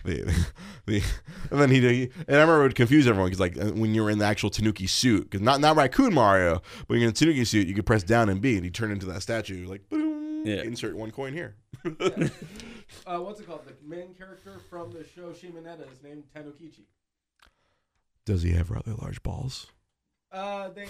the, 0.06 0.34
the, 0.86 1.04
and 1.52 1.62
then 1.62 1.70
he, 1.70 1.80
and 2.04 2.12
I 2.30 2.34
remember 2.34 2.62
it 2.62 2.64
would 2.64 2.76
confuse 2.76 3.08
everyone 3.08 3.30
because 3.30 3.42
like 3.42 3.58
uh, 3.58 3.72
when 3.74 3.94
you 3.94 4.04
were 4.04 4.10
in 4.10 4.20
the 4.20 4.26
actual 4.26 4.50
Tanuki 4.50 4.88
suit, 4.88 5.30
because 5.30 5.42
not 5.42 5.60
not 5.60 5.76
Raccoon 5.76 6.14
Mario, 6.14 6.62
but 6.80 6.90
when 6.90 7.00
you're 7.00 7.10
in 7.10 7.14
the 7.14 7.20
Tanuki 7.20 7.44
suit, 7.44 7.68
you 7.68 7.76
could 7.76 7.86
press 7.86 8.04
down 8.04 8.30
and 8.30 8.42
B, 8.42 8.56
and 8.56 8.64
he 8.64 8.72
turned 8.72 8.94
into 8.94 9.06
that 9.08 9.22
statue 9.22 9.68
like 9.68 9.82
Yeah. 10.48 10.62
insert 10.64 10.96
one 10.96 11.12
coin 11.12 11.34
here. 11.34 11.56
Uh, 13.06 13.20
what's 13.20 13.40
it 13.42 13.46
called? 13.48 13.62
The 13.66 13.74
main 13.86 14.14
character 14.14 14.60
from 14.70 14.92
the 14.92 15.04
show 15.06 15.32
Shimoneta 15.32 15.92
is 15.92 16.02
named 16.02 16.24
Tanukichi. 16.34 16.86
Does 18.26 18.44
he 18.44 18.54
have 18.54 18.72
rather 18.72 18.94
large 18.94 19.22
balls? 19.24 19.68
Uh, 20.32 20.70
they 20.70 20.88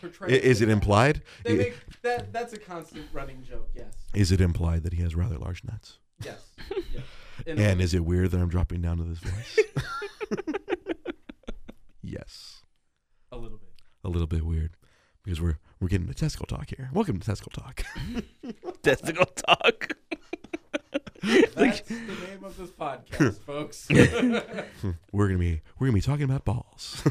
portray. 0.00 0.32
I- 0.34 0.38
Is 0.42 0.60
it 0.62 0.68
implied? 0.68 1.22
They 1.44 1.56
make 1.56 1.76
that. 2.02 2.32
That's 2.32 2.52
a 2.52 2.58
constant 2.58 3.06
running 3.12 3.44
joke. 3.44 3.70
Yes. 3.74 3.94
Is 4.14 4.32
it 4.32 4.40
implied 4.40 4.82
that 4.82 4.92
he 4.94 5.02
has 5.02 5.14
rather 5.14 5.38
large 5.38 5.62
nuts? 5.64 5.98
Yes. 6.24 6.40
yes. 6.70 7.04
In 7.46 7.58
And 7.60 7.78
way. 7.78 7.84
is 7.84 7.94
it 7.94 8.04
weird 8.04 8.32
that 8.32 8.40
I'm 8.40 8.48
dropping 8.48 8.80
down 8.82 8.98
to 8.98 9.04
this 9.04 9.18
voice? 9.20 9.58
yes, 12.02 12.62
a 13.30 13.36
little 13.36 13.58
bit. 13.58 13.70
a 14.04 14.08
little 14.08 14.26
bit 14.26 14.44
weird 14.44 14.76
because 15.22 15.40
we're 15.40 15.58
we're 15.82 15.88
getting 15.88 16.06
to 16.06 16.14
testicle 16.14 16.46
talk 16.46 16.68
here. 16.68 16.88
Welcome 16.92 17.18
to 17.18 17.26
testicle 17.26 17.50
talk. 17.50 17.82
Testicle 18.82 19.26
talk. 19.26 19.96
That's 21.22 21.80
the 21.80 21.94
name 22.28 22.44
of 22.44 22.56
this 22.56 22.70
podcast, 22.70 23.40
folks. 23.46 23.88
we're 25.12 25.26
gonna 25.26 25.38
be 25.38 25.60
we're 25.78 25.88
gonna 25.88 25.94
be 25.94 26.00
talking 26.00 26.22
about 26.22 26.44
balls. 26.44 27.02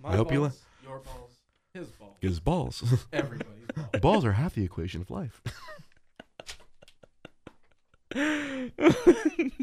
My 0.00 0.10
I 0.10 0.16
hope 0.16 0.32
you 0.32 0.40
balls, 0.40 0.62
your 0.82 0.98
balls, 0.98 1.30
his 1.72 1.86
balls, 1.90 2.16
his 2.20 2.40
balls, 2.40 3.06
everybody's 3.12 3.66
balls. 3.74 4.00
balls 4.02 4.24
are 4.24 4.32
half 4.32 4.54
the 4.54 4.64
equation 4.64 5.00
of 5.00 5.10
life. 5.10 5.40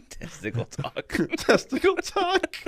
Testicle 0.09 0.65
talk. 0.65 1.13
testicle 1.37 1.97
talk. 1.97 2.63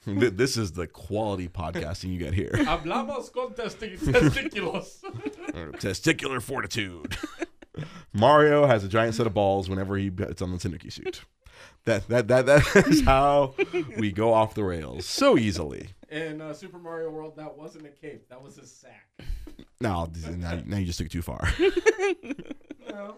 Th- 0.04 0.32
This 0.32 0.56
is 0.56 0.72
the 0.72 0.86
quality 0.86 1.48
podcasting 1.48 2.12
you 2.12 2.18
get 2.18 2.34
here. 2.34 2.50
Hablamos 2.54 3.32
con 3.32 3.52
testículos. 3.54 5.00
Testicular 5.80 6.40
fortitude. 6.42 7.16
Mario 8.12 8.66
has 8.66 8.82
a 8.84 8.88
giant 8.88 9.14
set 9.14 9.26
of 9.26 9.34
balls 9.34 9.68
whenever 9.68 9.96
he 9.96 10.10
gets 10.10 10.40
on 10.42 10.52
the 10.52 10.58
Tanuki 10.58 10.90
suit. 10.90 11.22
That 11.84 12.08
that 12.08 12.28
that 12.28 12.46
that 12.46 12.86
is 12.88 13.02
how 13.02 13.54
we 13.98 14.12
go 14.12 14.32
off 14.34 14.54
the 14.54 14.64
rails 14.64 15.06
so 15.06 15.36
easily. 15.38 15.90
In 16.10 16.40
uh, 16.40 16.52
Super 16.54 16.78
Mario 16.78 17.10
World, 17.10 17.36
that 17.36 17.56
wasn't 17.56 17.86
a 17.86 17.90
cape. 17.90 18.28
That 18.28 18.42
was 18.42 18.58
a 18.58 18.66
sack. 18.66 19.08
No, 19.80 20.10
now, 20.36 20.60
now 20.66 20.76
you 20.78 20.86
just 20.86 20.98
took 20.98 21.06
it 21.06 21.12
too 21.12 21.22
far. 21.22 21.48
No. 22.90 23.16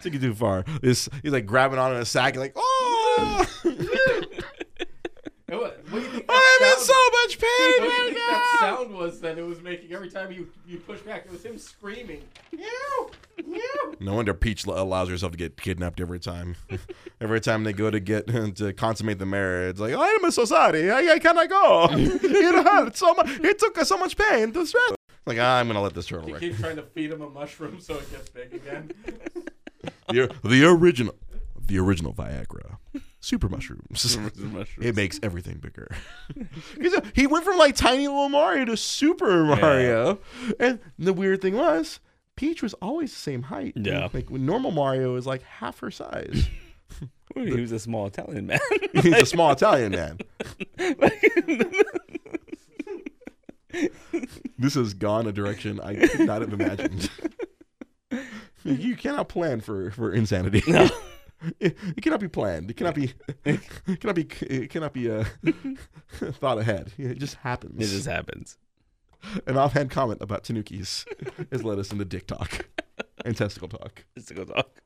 took 0.00 0.14
it 0.14 0.20
too 0.20 0.34
far. 0.34 0.64
This 0.80 1.08
he's 1.22 1.32
like 1.32 1.46
grabbing 1.46 1.78
on 1.78 1.94
in 1.94 2.00
a 2.00 2.04
sack, 2.04 2.34
and 2.34 2.40
like, 2.40 2.54
oh, 2.56 3.46
It 5.50 5.54
what 5.54 5.82
do 5.90 6.00
you 6.00 6.08
think 6.10 6.26
I'm 6.28 6.62
in 6.62 6.78
so 6.78 6.92
much 7.24 7.38
pain 7.38 7.48
what 7.78 7.80
do 7.80 7.88
pain 7.88 8.08
you 8.08 8.14
think 8.14 8.16
that 8.18 8.56
sound 8.60 8.94
was 8.94 9.20
that 9.20 9.38
it 9.38 9.46
was 9.46 9.62
making 9.62 9.92
every 9.94 10.10
time 10.10 10.30
you, 10.30 10.48
you 10.66 10.76
push 10.76 11.00
back? 11.00 11.24
It 11.24 11.32
was 11.32 11.42
him 11.42 11.58
screaming. 11.58 12.22
Meow, 12.52 13.10
meow. 13.46 13.94
No 13.98 14.16
wonder 14.16 14.34
Peach 14.34 14.66
allows 14.66 15.08
herself 15.08 15.32
to 15.32 15.38
get 15.38 15.56
kidnapped 15.56 16.00
every 16.02 16.20
time. 16.20 16.56
every 17.22 17.40
time 17.40 17.64
they 17.64 17.72
go 17.72 17.90
to 17.90 17.98
get 17.98 18.26
to 18.56 18.74
consummate 18.74 19.18
the 19.18 19.24
marriage, 19.24 19.70
it's 19.70 19.80
like 19.80 19.94
I 19.94 20.06
am 20.06 20.30
so 20.32 20.44
sorry, 20.44 20.90
I, 20.90 21.14
I 21.14 21.18
cannot 21.18 21.48
go. 21.48 21.88
it 21.92 22.66
hurt 22.66 22.98
so 22.98 23.14
much. 23.14 23.30
It 23.40 23.58
took 23.58 23.78
us 23.78 23.88
so 23.88 23.96
much 23.96 24.18
pain 24.18 24.52
to 24.52 24.66
stress. 24.66 24.92
Like 25.24 25.38
ah, 25.40 25.58
I'm 25.58 25.66
gonna 25.66 25.80
let 25.80 25.94
this 25.94 26.06
turtle 26.06 26.26
He 26.26 26.32
rip. 26.32 26.42
keeps 26.42 26.60
trying 26.60 26.76
to 26.76 26.82
feed 26.82 27.10
him 27.10 27.22
a 27.22 27.30
mushroom 27.30 27.80
so 27.80 27.94
it 27.94 28.10
gets 28.10 28.28
big 28.28 28.52
again. 28.52 28.92
The, 30.10 30.30
the 30.44 30.64
original, 30.64 31.14
the 31.58 31.78
original 31.78 32.12
Viagra, 32.12 32.76
super 33.28 33.48
mushrooms. 33.48 34.16
Mushrooms. 34.18 34.72
It 34.80 34.96
makes 34.96 35.20
everything 35.22 35.58
bigger. 35.58 35.88
uh, 36.40 37.00
he 37.14 37.26
went 37.26 37.44
from 37.44 37.58
like 37.58 37.76
tiny 37.76 38.08
little 38.08 38.28
Mario 38.30 38.64
to 38.64 38.76
Super 38.76 39.44
Mario, 39.44 40.18
and 40.58 40.80
the 40.98 41.12
weird 41.12 41.42
thing 41.42 41.54
was, 41.54 42.00
Peach 42.36 42.62
was 42.62 42.74
always 42.74 43.12
the 43.12 43.18
same 43.18 43.42
height. 43.42 43.74
Yeah. 43.76 44.08
like 44.12 44.30
when 44.30 44.46
normal 44.46 44.70
Mario 44.70 45.14
is 45.16 45.26
like 45.26 45.42
half 45.42 45.80
her 45.80 45.90
size. 45.90 46.48
He 47.34 47.60
was 47.60 47.70
a 47.70 47.78
small 47.78 48.06
Italian 48.06 48.46
man. 48.46 48.58
He's 48.94 49.14
a 49.14 49.26
small 49.26 49.52
Italian 49.52 49.92
man. 49.92 50.18
this 54.58 54.74
has 54.74 54.94
gone 54.94 55.28
a 55.28 55.32
direction 55.32 55.78
I 55.78 55.94
could 55.94 56.26
not 56.26 56.40
have 56.40 56.52
imagined. 56.52 57.10
you 58.64 58.96
cannot 58.96 59.28
plan 59.28 59.60
for 59.60 59.92
for 59.92 60.12
insanity. 60.12 60.64
No. 60.66 60.88
It, 61.60 61.76
it 61.96 62.02
cannot 62.02 62.20
be 62.20 62.28
planned. 62.28 62.70
It 62.70 62.76
cannot 62.76 62.94
be. 62.94 63.12
It 63.44 64.00
cannot 64.00 64.16
be. 64.16 64.28
It 64.42 64.70
cannot 64.70 64.92
be 64.92 65.10
uh, 65.10 65.24
thought 66.32 66.58
ahead. 66.58 66.92
It 66.98 67.18
just 67.18 67.36
happens. 67.36 67.80
it 67.80 67.94
just 67.94 68.06
happens. 68.06 68.58
An 69.46 69.56
offhand 69.56 69.90
comment 69.90 70.20
about 70.20 70.44
Tanukis 70.44 71.04
has 71.50 71.64
led 71.64 71.78
us 71.78 71.90
into 71.92 72.04
dick 72.04 72.26
talk 72.26 72.68
and 73.24 73.36
testicle 73.36 73.68
talk. 73.68 74.04
Testicle 74.14 74.46
talk. 74.46 74.82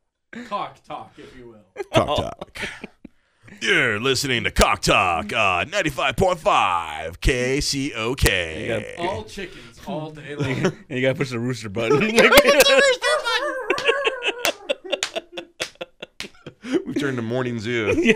Cock 0.48 0.82
talk, 0.84 1.12
if 1.18 1.36
you 1.36 1.48
will. 1.48 1.84
Cock 1.92 2.16
talk. 2.16 2.68
You're 3.60 4.00
listening 4.00 4.44
to 4.44 4.50
Cock 4.50 4.80
Talk, 4.80 5.26
uh, 5.32 5.66
95.5 5.66 7.18
KCOK. 7.18 8.98
All 8.98 9.24
chickens 9.24 9.80
all 9.86 10.10
day 10.10 10.34
long. 10.34 10.50
And 10.50 10.74
you 10.88 11.02
gotta 11.02 11.14
push 11.14 11.30
the 11.30 11.38
rooster 11.38 11.68
button. 11.68 12.00
We've 16.86 16.98
turned 16.98 17.16
to 17.16 17.22
morning 17.22 17.58
zoo. 17.60 18.14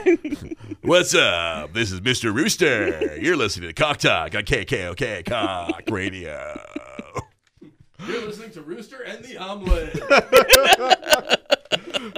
What's 0.82 1.14
up? 1.14 1.72
This 1.72 1.92
is 1.92 2.00
Mr. 2.00 2.34
Rooster. 2.34 3.16
You're 3.16 3.36
listening 3.36 3.68
to 3.68 3.74
Cock 3.74 3.98
Talk 3.98 4.34
on 4.34 4.42
KKOK 4.42 5.24
Cock 5.26 5.82
Radio. 5.90 6.60
You're 8.06 8.26
listening 8.26 8.50
to 8.52 8.62
Rooster 8.62 9.02
and 9.02 9.24
the 9.24 9.36
Omelet. 9.38 9.92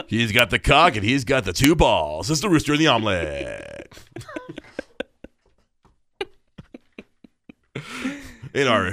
He's 0.09 0.33
got 0.33 0.51
the 0.51 0.59
cock 0.59 0.97
and 0.97 1.05
he's 1.05 1.25
got 1.25 1.45
the 1.45 1.53
two 1.53 1.75
balls. 1.75 2.31
It's 2.31 2.41
the 2.41 2.49
Rooster 2.49 2.73
and 2.73 2.81
the 2.81 2.89
Omelet. 2.89 3.89
and 8.55 8.69
our 8.69 8.87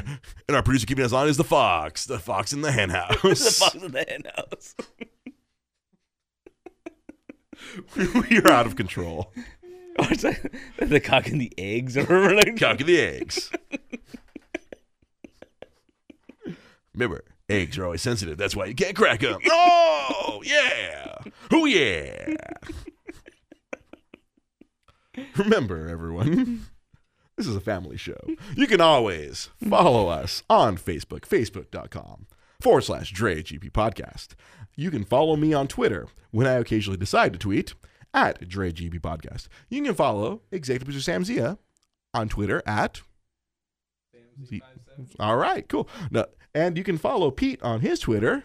and 0.47 0.55
our 0.55 0.63
producer 0.63 0.85
keeping 0.85 1.03
us 1.05 1.11
on 1.11 1.27
is 1.27 1.37
the 1.37 1.43
fox, 1.43 2.05
the 2.05 2.19
fox 2.19 2.53
in 2.53 2.61
the 2.61 2.71
hen 2.71 2.89
house. 2.91 3.21
the 3.21 3.35
fox 3.35 3.75
in 3.75 3.91
the 3.91 4.05
hen 4.07 4.23
house. 4.35 4.75
we 8.29 8.37
are 8.39 8.47
out 8.49 8.65
of 8.65 8.75
control. 8.75 9.31
Or 9.97 10.07
it's 10.11 10.23
like 10.23 10.51
the 10.77 10.99
cock 10.99 11.27
and 11.27 11.39
the 11.39 11.53
eggs, 11.57 11.95
or. 11.97 12.35
Like, 12.35 12.59
Cock 12.59 12.81
and 12.81 12.89
the 12.89 12.99
eggs. 12.99 13.49
Remember, 16.93 17.23
eggs 17.49 17.77
are 17.77 17.85
always 17.85 18.01
sensitive. 18.01 18.37
That's 18.37 18.55
why 18.55 18.65
you 18.65 18.75
can't 18.75 18.95
crack 18.95 19.21
them. 19.21 19.39
Oh, 20.27 20.41
yeah. 20.43 21.17
Oh, 21.51 21.65
yeah. 21.65 22.33
Remember, 25.37 25.87
everyone, 25.87 26.65
this 27.37 27.47
is 27.47 27.55
a 27.55 27.61
family 27.61 27.97
show. 27.97 28.19
You 28.55 28.67
can 28.67 28.81
always 28.81 29.49
follow 29.67 30.07
us 30.07 30.43
on 30.49 30.77
Facebook, 30.77 31.21
facebook.com 31.21 32.27
forward 32.61 32.81
slash 32.81 33.11
Dre 33.11 33.41
GP 33.41 33.71
Podcast. 33.71 34.29
You 34.75 34.91
can 34.91 35.05
follow 35.05 35.35
me 35.35 35.53
on 35.53 35.67
Twitter 35.67 36.07
when 36.31 36.47
I 36.47 36.53
occasionally 36.53 36.97
decide 36.97 37.33
to 37.33 37.39
tweet 37.39 37.73
at 38.13 38.41
DreGP 38.41 38.99
Podcast. 38.99 39.47
You 39.69 39.81
can 39.83 39.93
follow 39.95 40.41
Executive 40.51 40.85
Producer 40.85 41.03
Sam 41.03 41.23
Zia 41.23 41.57
on 42.13 42.29
Twitter 42.29 42.61
at. 42.65 43.01
All 45.19 45.37
right, 45.37 45.67
cool. 45.69 45.87
No, 46.11 46.25
and 46.53 46.77
you 46.77 46.83
can 46.83 46.97
follow 46.97 47.31
Pete 47.31 47.61
on 47.61 47.81
his 47.81 47.99
Twitter. 47.99 48.43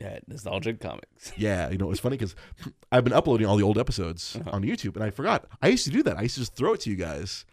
At 0.00 0.28
nostalgic 0.28 0.80
comics. 0.80 1.32
Yeah, 1.36 1.70
you 1.70 1.78
know, 1.78 1.90
it's 1.90 2.00
funny 2.00 2.16
because 2.16 2.34
I've 2.92 3.04
been 3.04 3.12
uploading 3.12 3.46
all 3.46 3.56
the 3.56 3.62
old 3.62 3.78
episodes 3.78 4.36
Uh-huh. 4.36 4.50
on 4.52 4.62
YouTube, 4.62 4.96
and 4.96 5.04
I 5.04 5.10
forgot. 5.10 5.46
I 5.62 5.68
used 5.68 5.84
to 5.84 5.90
do 5.90 6.02
that. 6.02 6.18
I 6.18 6.22
used 6.22 6.34
to 6.34 6.40
just 6.42 6.54
throw 6.56 6.74
it 6.74 6.80
to 6.80 6.90
you 6.90 6.96
guys. 6.96 7.44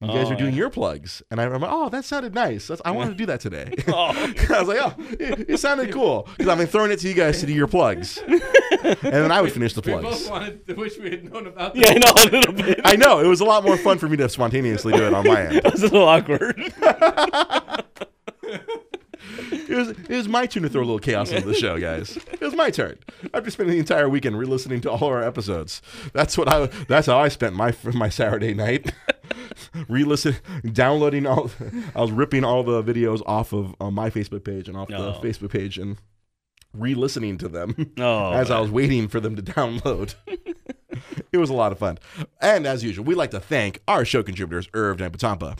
You 0.00 0.08
guys 0.08 0.26
Oh, 0.26 0.30
were 0.30 0.36
doing 0.36 0.52
yeah. 0.52 0.58
your 0.58 0.70
plugs, 0.70 1.22
and 1.30 1.40
I, 1.40 1.44
I'm 1.44 1.62
like, 1.62 1.70
oh, 1.72 1.88
that 1.88 2.04
sounded 2.04 2.34
nice. 2.34 2.66
That's, 2.66 2.82
I 2.84 2.90
wanted 2.90 3.10
to 3.12 3.16
do 3.16 3.26
that 3.26 3.40
today. 3.40 3.72
Oh. 3.88 4.08
I 4.50 4.58
was 4.58 4.68
like, 4.68 4.78
oh, 4.80 4.94
it, 5.18 5.48
it 5.48 5.58
sounded 5.58 5.92
cool 5.92 6.28
because 6.36 6.48
I've 6.50 6.58
been 6.58 6.66
throwing 6.66 6.90
it 6.90 6.98
to 7.00 7.08
you 7.08 7.14
guys 7.14 7.40
to 7.40 7.46
do 7.46 7.52
your 7.54 7.68
plugs, 7.68 8.18
and 8.26 8.40
then 9.00 9.32
I 9.32 9.40
would 9.40 9.52
finish 9.52 9.72
the 9.72 9.80
We 9.80 9.92
both 9.92 10.02
plugs. 10.02 10.28
wanted 10.28 10.66
to 10.66 10.74
wish 10.74 10.98
we 10.98 11.10
had 11.10 11.32
known 11.32 11.46
about 11.46 11.74
Yeah, 11.76 11.90
I 11.90 11.94
know 11.94 12.12
a 12.16 12.24
little 12.28 12.52
bit. 12.52 12.80
I 12.84 12.96
know 12.96 13.20
it 13.20 13.26
was 13.28 13.40
a 13.40 13.44
lot 13.44 13.64
more 13.64 13.76
fun 13.78 13.98
for 13.98 14.08
me 14.08 14.16
to 14.18 14.28
spontaneously 14.28 14.92
do 14.92 15.06
it 15.06 15.14
on 15.14 15.26
my 15.26 15.42
end. 15.46 15.56
It 15.56 15.64
was 15.64 15.82
a 15.82 15.86
little 15.88 16.08
awkward. 16.08 16.60
It 19.68 19.74
was 19.74 19.88
it 19.90 20.08
was 20.08 20.28
my 20.28 20.46
turn 20.46 20.62
to 20.64 20.68
throw 20.68 20.80
a 20.82 20.84
little 20.84 20.98
chaos 20.98 21.30
into 21.32 21.46
the 21.48 21.54
show, 21.54 21.78
guys. 21.78 22.16
It 22.32 22.40
was 22.40 22.54
my 22.54 22.70
turn. 22.70 22.98
After 23.32 23.50
spending 23.50 23.74
the 23.74 23.80
entire 23.80 24.08
weekend 24.08 24.38
re-listening 24.38 24.80
to 24.82 24.90
all 24.90 25.04
our 25.04 25.22
episodes, 25.22 25.80
that's 26.12 26.36
what 26.36 26.48
I 26.52 26.66
that's 26.88 27.06
how 27.06 27.18
I 27.18 27.28
spent 27.28 27.54
my 27.54 27.74
my 27.94 28.08
Saturday 28.08 28.54
night. 28.54 28.92
re-listen, 29.88 30.36
downloading 30.72 31.26
all. 31.26 31.50
I 31.94 32.00
was 32.00 32.10
ripping 32.12 32.44
all 32.44 32.62
the 32.62 32.82
videos 32.82 33.22
off 33.26 33.52
of 33.52 33.74
on 33.80 33.94
my 33.94 34.10
Facebook 34.10 34.44
page 34.44 34.68
and 34.68 34.76
off 34.76 34.88
the 34.88 34.96
Oh. 34.96 35.20
Facebook 35.22 35.50
page 35.50 35.78
and 35.78 35.96
re-listening 36.72 37.38
to 37.38 37.48
them 37.48 37.92
Oh, 37.98 38.32
as 38.32 38.50
I 38.50 38.58
was 38.60 38.70
waiting 38.70 39.08
for 39.08 39.20
them 39.20 39.36
to 39.36 39.42
download. 39.42 40.14
it 41.32 41.36
was 41.38 41.50
a 41.50 41.54
lot 41.54 41.72
of 41.72 41.78
fun. 41.78 41.98
And 42.40 42.66
as 42.66 42.82
usual, 42.82 43.04
we'd 43.04 43.14
like 43.16 43.30
to 43.30 43.40
thank 43.40 43.80
our 43.86 44.04
show 44.04 44.22
contributors, 44.22 44.68
Irv 44.74 45.00
and 45.00 45.12
Patampa, 45.16 45.56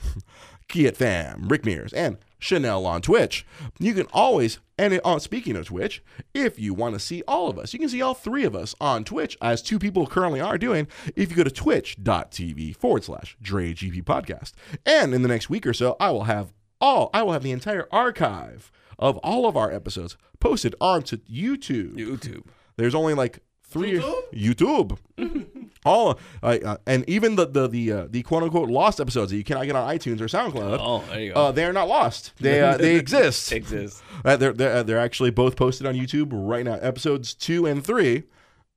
Kiat 0.69 0.97
Fam, 0.97 1.49
Rick 1.49 1.65
Mears, 1.65 1.93
and 1.93 2.19
Chanel 2.39 2.85
on 2.87 3.01
Twitch. 3.01 3.47
You 3.79 3.95
can 3.95 4.07
always, 4.12 4.59
and 4.79 5.01
uh, 5.05 5.19
speaking 5.19 5.57
of 5.57 5.67
Twitch, 5.67 6.03
if 6.35 6.59
you 6.59 6.75
want 6.75 6.95
to 6.95 7.01
see 7.01 7.23
all 7.27 7.49
of 7.49 7.59
us, 7.59 7.73
you 7.73 7.79
can 7.79 7.89
see 7.89 8.03
all 8.03 8.15
three 8.15 8.45
of 8.45 8.55
us 8.55 8.75
on 8.81 9.05
Twitch, 9.05 9.37
as 9.41 9.62
two 9.62 9.79
people 9.79 10.07
currently 10.07 10.41
are 10.41 10.59
doing, 10.59 10.87
if 11.17 11.31
you 11.31 11.37
go 11.37 11.45
to 11.45 11.51
twitch.tv 11.51 12.77
forward 12.77 13.05
slash 13.05 13.37
Dre 13.41 13.73
GP 13.73 14.05
podcast. 14.05 14.53
And 14.85 15.15
in 15.15 15.23
the 15.23 15.29
next 15.29 15.49
week 15.49 15.67
or 15.67 15.73
so, 15.73 15.97
I 15.99 16.11
will 16.11 16.25
have 16.25 16.53
all, 16.81 17.09
I 17.15 17.23
will 17.23 17.33
have 17.33 17.43
the 17.43 17.53
entire 17.53 17.89
archive 17.91 18.71
of 18.99 19.17
all 19.19 19.47
of 19.47 19.57
our 19.57 19.73
episodes 19.73 20.17
posted 20.39 20.75
onto 20.81 21.17
YouTube. 21.19 21.97
YouTube. 21.97 22.47
There's 22.77 22.95
only 22.95 23.15
like 23.15 23.41
three 23.75 24.01
YouTube. 24.33 24.97
All 25.85 26.18
uh, 26.43 26.59
uh, 26.64 26.77
and 26.87 27.07
even 27.07 27.37
the 27.37 27.47
the 27.47 27.68
the 27.68 27.93
uh, 27.93 28.07
the 28.09 28.22
quote 28.22 28.43
unquote 28.43 28.70
lost 28.70 29.01
episodes 29.01 29.31
that 29.33 29.37
you 29.37 29.45
cannot 29.45 29.66
get 29.66 29.77
on 29.77 29.87
iTunes 29.87 30.20
or 30.20 30.27
SoundCloud. 30.27 30.79
Oh, 30.81 31.05
there 31.11 31.20
you 31.20 31.35
go. 31.35 31.47
Uh, 31.47 31.53
they 31.53 31.64
are 31.66 31.75
not 31.75 31.89
lost. 31.89 32.33
They 32.41 32.62
uh, 32.62 32.79
they 32.79 32.97
exist. 33.05 33.53
Exists. 33.53 34.03
Uh, 34.25 34.37
they're 34.37 34.55
they're, 34.55 34.83
they're 34.83 34.99
actually 34.99 35.31
both 35.31 35.57
posted 35.57 35.87
on 35.87 35.95
YouTube 35.95 36.31
right 36.33 36.64
now. 36.64 36.75
Episodes 36.75 37.35
two 37.35 37.66
and 37.66 37.85
three. 37.85 38.22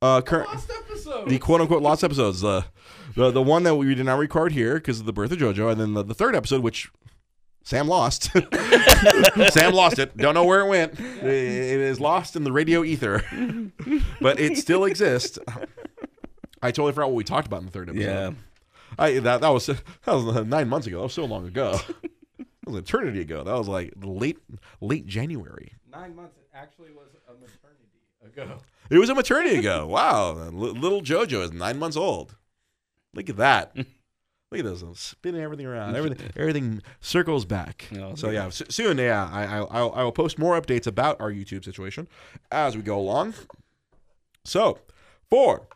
Uh, 0.02 0.20
current 0.20 0.48
the 1.26 1.38
quote 1.38 1.60
unquote 1.62 1.82
lost 1.82 2.04
episodes. 2.04 2.42
The 2.42 2.66
the 3.14 3.30
the 3.30 3.42
one 3.42 3.62
that 3.62 3.76
we 3.76 3.94
did 3.94 4.04
not 4.04 4.18
record 4.18 4.52
here 4.52 4.74
because 4.74 5.00
of 5.00 5.06
the 5.06 5.12
birth 5.12 5.32
of 5.32 5.38
JoJo, 5.38 5.72
and 5.72 5.80
then 5.80 5.94
the, 5.94 6.02
the 6.04 6.14
third 6.14 6.36
episode, 6.36 6.62
which 6.62 6.90
Sam 7.68 7.86
lost. 7.86 8.30
Sam 9.50 9.74
lost 9.74 9.98
it. 9.98 10.16
Don't 10.16 10.32
know 10.32 10.44
where 10.44 10.60
it 10.60 10.68
went. 10.68 10.98
It 10.98 11.26
it 11.26 11.80
is 11.80 12.00
lost 12.00 12.34
in 12.34 12.44
the 12.44 12.50
radio 12.50 12.82
ether, 12.82 13.22
but 14.22 14.40
it 14.40 14.56
still 14.56 14.86
exists. 14.86 15.38
I 16.62 16.70
totally 16.70 16.92
forgot 16.92 17.08
what 17.08 17.16
we 17.16 17.24
talked 17.24 17.46
about 17.46 17.60
in 17.60 17.66
the 17.66 17.72
third 17.72 17.90
episode. 17.90 18.06
Yeah. 18.06 18.30
I 18.98 19.18
that 19.18 19.42
that 19.42 19.50
was 19.50 19.66
that 19.66 19.82
was 20.06 20.46
nine 20.46 20.70
months 20.70 20.86
ago. 20.86 20.96
That 20.96 21.02
was 21.02 21.12
so 21.12 21.26
long 21.26 21.46
ago. 21.46 21.78
That 22.38 22.72
was 22.72 22.74
an 22.76 22.84
eternity 22.84 23.20
ago. 23.22 23.44
That 23.44 23.54
was 23.54 23.68
like 23.68 23.94
late 24.02 24.38
late 24.82 25.06
January. 25.06 25.72
Nine 25.90 26.14
months. 26.16 26.36
It 26.36 26.48
actually 26.54 26.90
was 26.92 27.08
a 27.26 27.32
maternity 27.32 27.88
ago. 28.24 28.62
It 28.90 28.98
was 28.98 29.08
a 29.08 29.14
maternity 29.14 29.56
ago. 29.56 29.86
Wow, 29.86 30.32
little 30.32 31.00
JoJo 31.00 31.44
is 31.44 31.52
nine 31.52 31.78
months 31.78 31.96
old. 31.96 32.36
Look 33.14 33.30
at 33.30 33.36
that. 33.36 33.74
Look 34.50 34.60
at 34.60 34.64
this, 34.64 34.80
I'm 34.80 34.94
spinning 34.94 35.42
everything 35.42 35.66
around. 35.66 35.94
Everything, 35.94 36.30
everything 36.36 36.82
circles 37.00 37.44
back. 37.44 37.86
So 38.14 38.30
yeah, 38.30 38.46
s- 38.46 38.62
soon, 38.70 38.96
yeah, 38.96 39.28
I, 39.30 39.58
I, 39.58 39.84
I 39.86 40.02
will 40.02 40.12
post 40.12 40.38
more 40.38 40.58
updates 40.58 40.86
about 40.86 41.20
our 41.20 41.30
YouTube 41.30 41.64
situation 41.64 42.08
as 42.50 42.74
we 42.74 42.80
go 42.82 42.98
along. 42.98 43.34
So, 44.44 44.78
for 45.28 45.68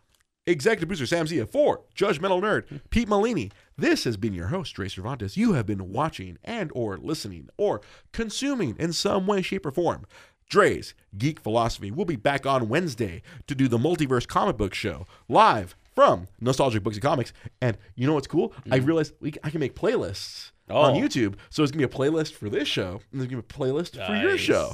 executive 0.46 0.88
producer 0.88 1.06
Sam 1.06 1.26
Zia, 1.26 1.46
for 1.46 1.82
judgmental 1.94 2.40
nerd 2.40 2.80
Pete 2.88 3.08
Malini, 3.08 3.52
this 3.76 4.04
has 4.04 4.16
been 4.16 4.32
your 4.32 4.46
host 4.48 4.74
Dre 4.74 4.88
Cervantes. 4.88 5.36
You 5.36 5.52
have 5.52 5.66
been 5.66 5.92
watching 5.92 6.38
and 6.42 6.70
or 6.74 6.96
listening 6.96 7.48
or 7.58 7.82
consuming 8.12 8.74
in 8.78 8.92
some 8.94 9.26
way, 9.26 9.42
shape, 9.42 9.66
or 9.66 9.70
form. 9.70 10.06
Dre's 10.48 10.94
Geek 11.16 11.40
Philosophy. 11.40 11.90
We'll 11.90 12.04
be 12.06 12.16
back 12.16 12.46
on 12.46 12.68
Wednesday 12.68 13.22
to 13.46 13.54
do 13.54 13.68
the 13.68 13.78
Multiverse 13.78 14.26
Comic 14.26 14.56
Book 14.56 14.74
Show 14.74 15.06
live 15.28 15.76
from 15.94 16.28
Nostalgic 16.40 16.82
Books 16.82 16.96
and 16.96 17.02
Comics. 17.02 17.32
And 17.60 17.76
you 17.94 18.06
know 18.06 18.14
what's 18.14 18.26
cool? 18.26 18.52
I 18.70 18.76
realized 18.76 19.14
we, 19.20 19.32
I 19.44 19.50
can 19.50 19.60
make 19.60 19.74
playlists 19.74 20.50
on 20.70 20.94
Oh. 20.94 20.98
YouTube. 20.98 21.34
So 21.50 21.62
it's 21.62 21.72
gonna 21.72 21.86
be 21.86 21.92
a 21.92 21.96
playlist 21.98 22.32
for 22.34 22.48
this 22.48 22.66
show, 22.68 23.00
and 23.10 23.20
there's 23.20 23.30
gonna 23.30 23.42
be 23.42 23.46
a 23.48 23.58
playlist 23.58 24.04
for 24.06 24.14
your 24.14 24.38
show. 24.38 24.72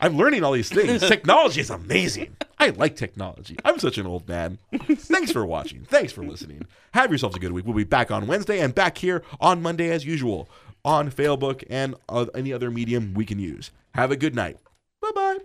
I'm 0.00 0.16
learning 0.16 0.44
all 0.44 0.52
these 0.52 0.68
things. 0.68 1.00
Technology 1.08 1.60
is 1.60 1.70
amazing. 1.70 2.36
I 2.58 2.70
like 2.70 2.96
technology. 2.96 3.56
I'm 3.64 3.78
such 3.78 3.96
an 3.98 4.06
old 4.06 4.26
man. 4.28 4.58
Thanks 4.88 5.30
for 5.30 5.44
watching. 5.46 5.84
Thanks 5.84 6.12
for 6.12 6.24
listening. 6.24 6.66
Have 6.94 7.10
yourselves 7.10 7.36
a 7.36 7.38
good 7.38 7.52
week. 7.52 7.64
We'll 7.66 7.74
be 7.76 7.84
back 7.84 8.10
on 8.10 8.26
Wednesday 8.26 8.60
and 8.60 8.74
back 8.74 8.98
here 8.98 9.22
on 9.40 9.62
Monday 9.62 9.90
as 9.90 10.04
usual 10.04 10.48
on 10.84 11.10
Facebook 11.10 11.62
and 11.68 11.94
uh, 12.08 12.26
any 12.34 12.52
other 12.52 12.70
medium 12.70 13.12
we 13.14 13.24
can 13.24 13.38
use. 13.38 13.70
Have 13.94 14.10
a 14.10 14.16
good 14.16 14.34
night. 14.34 14.58
Bye 15.00 15.10
bye. 15.14 15.38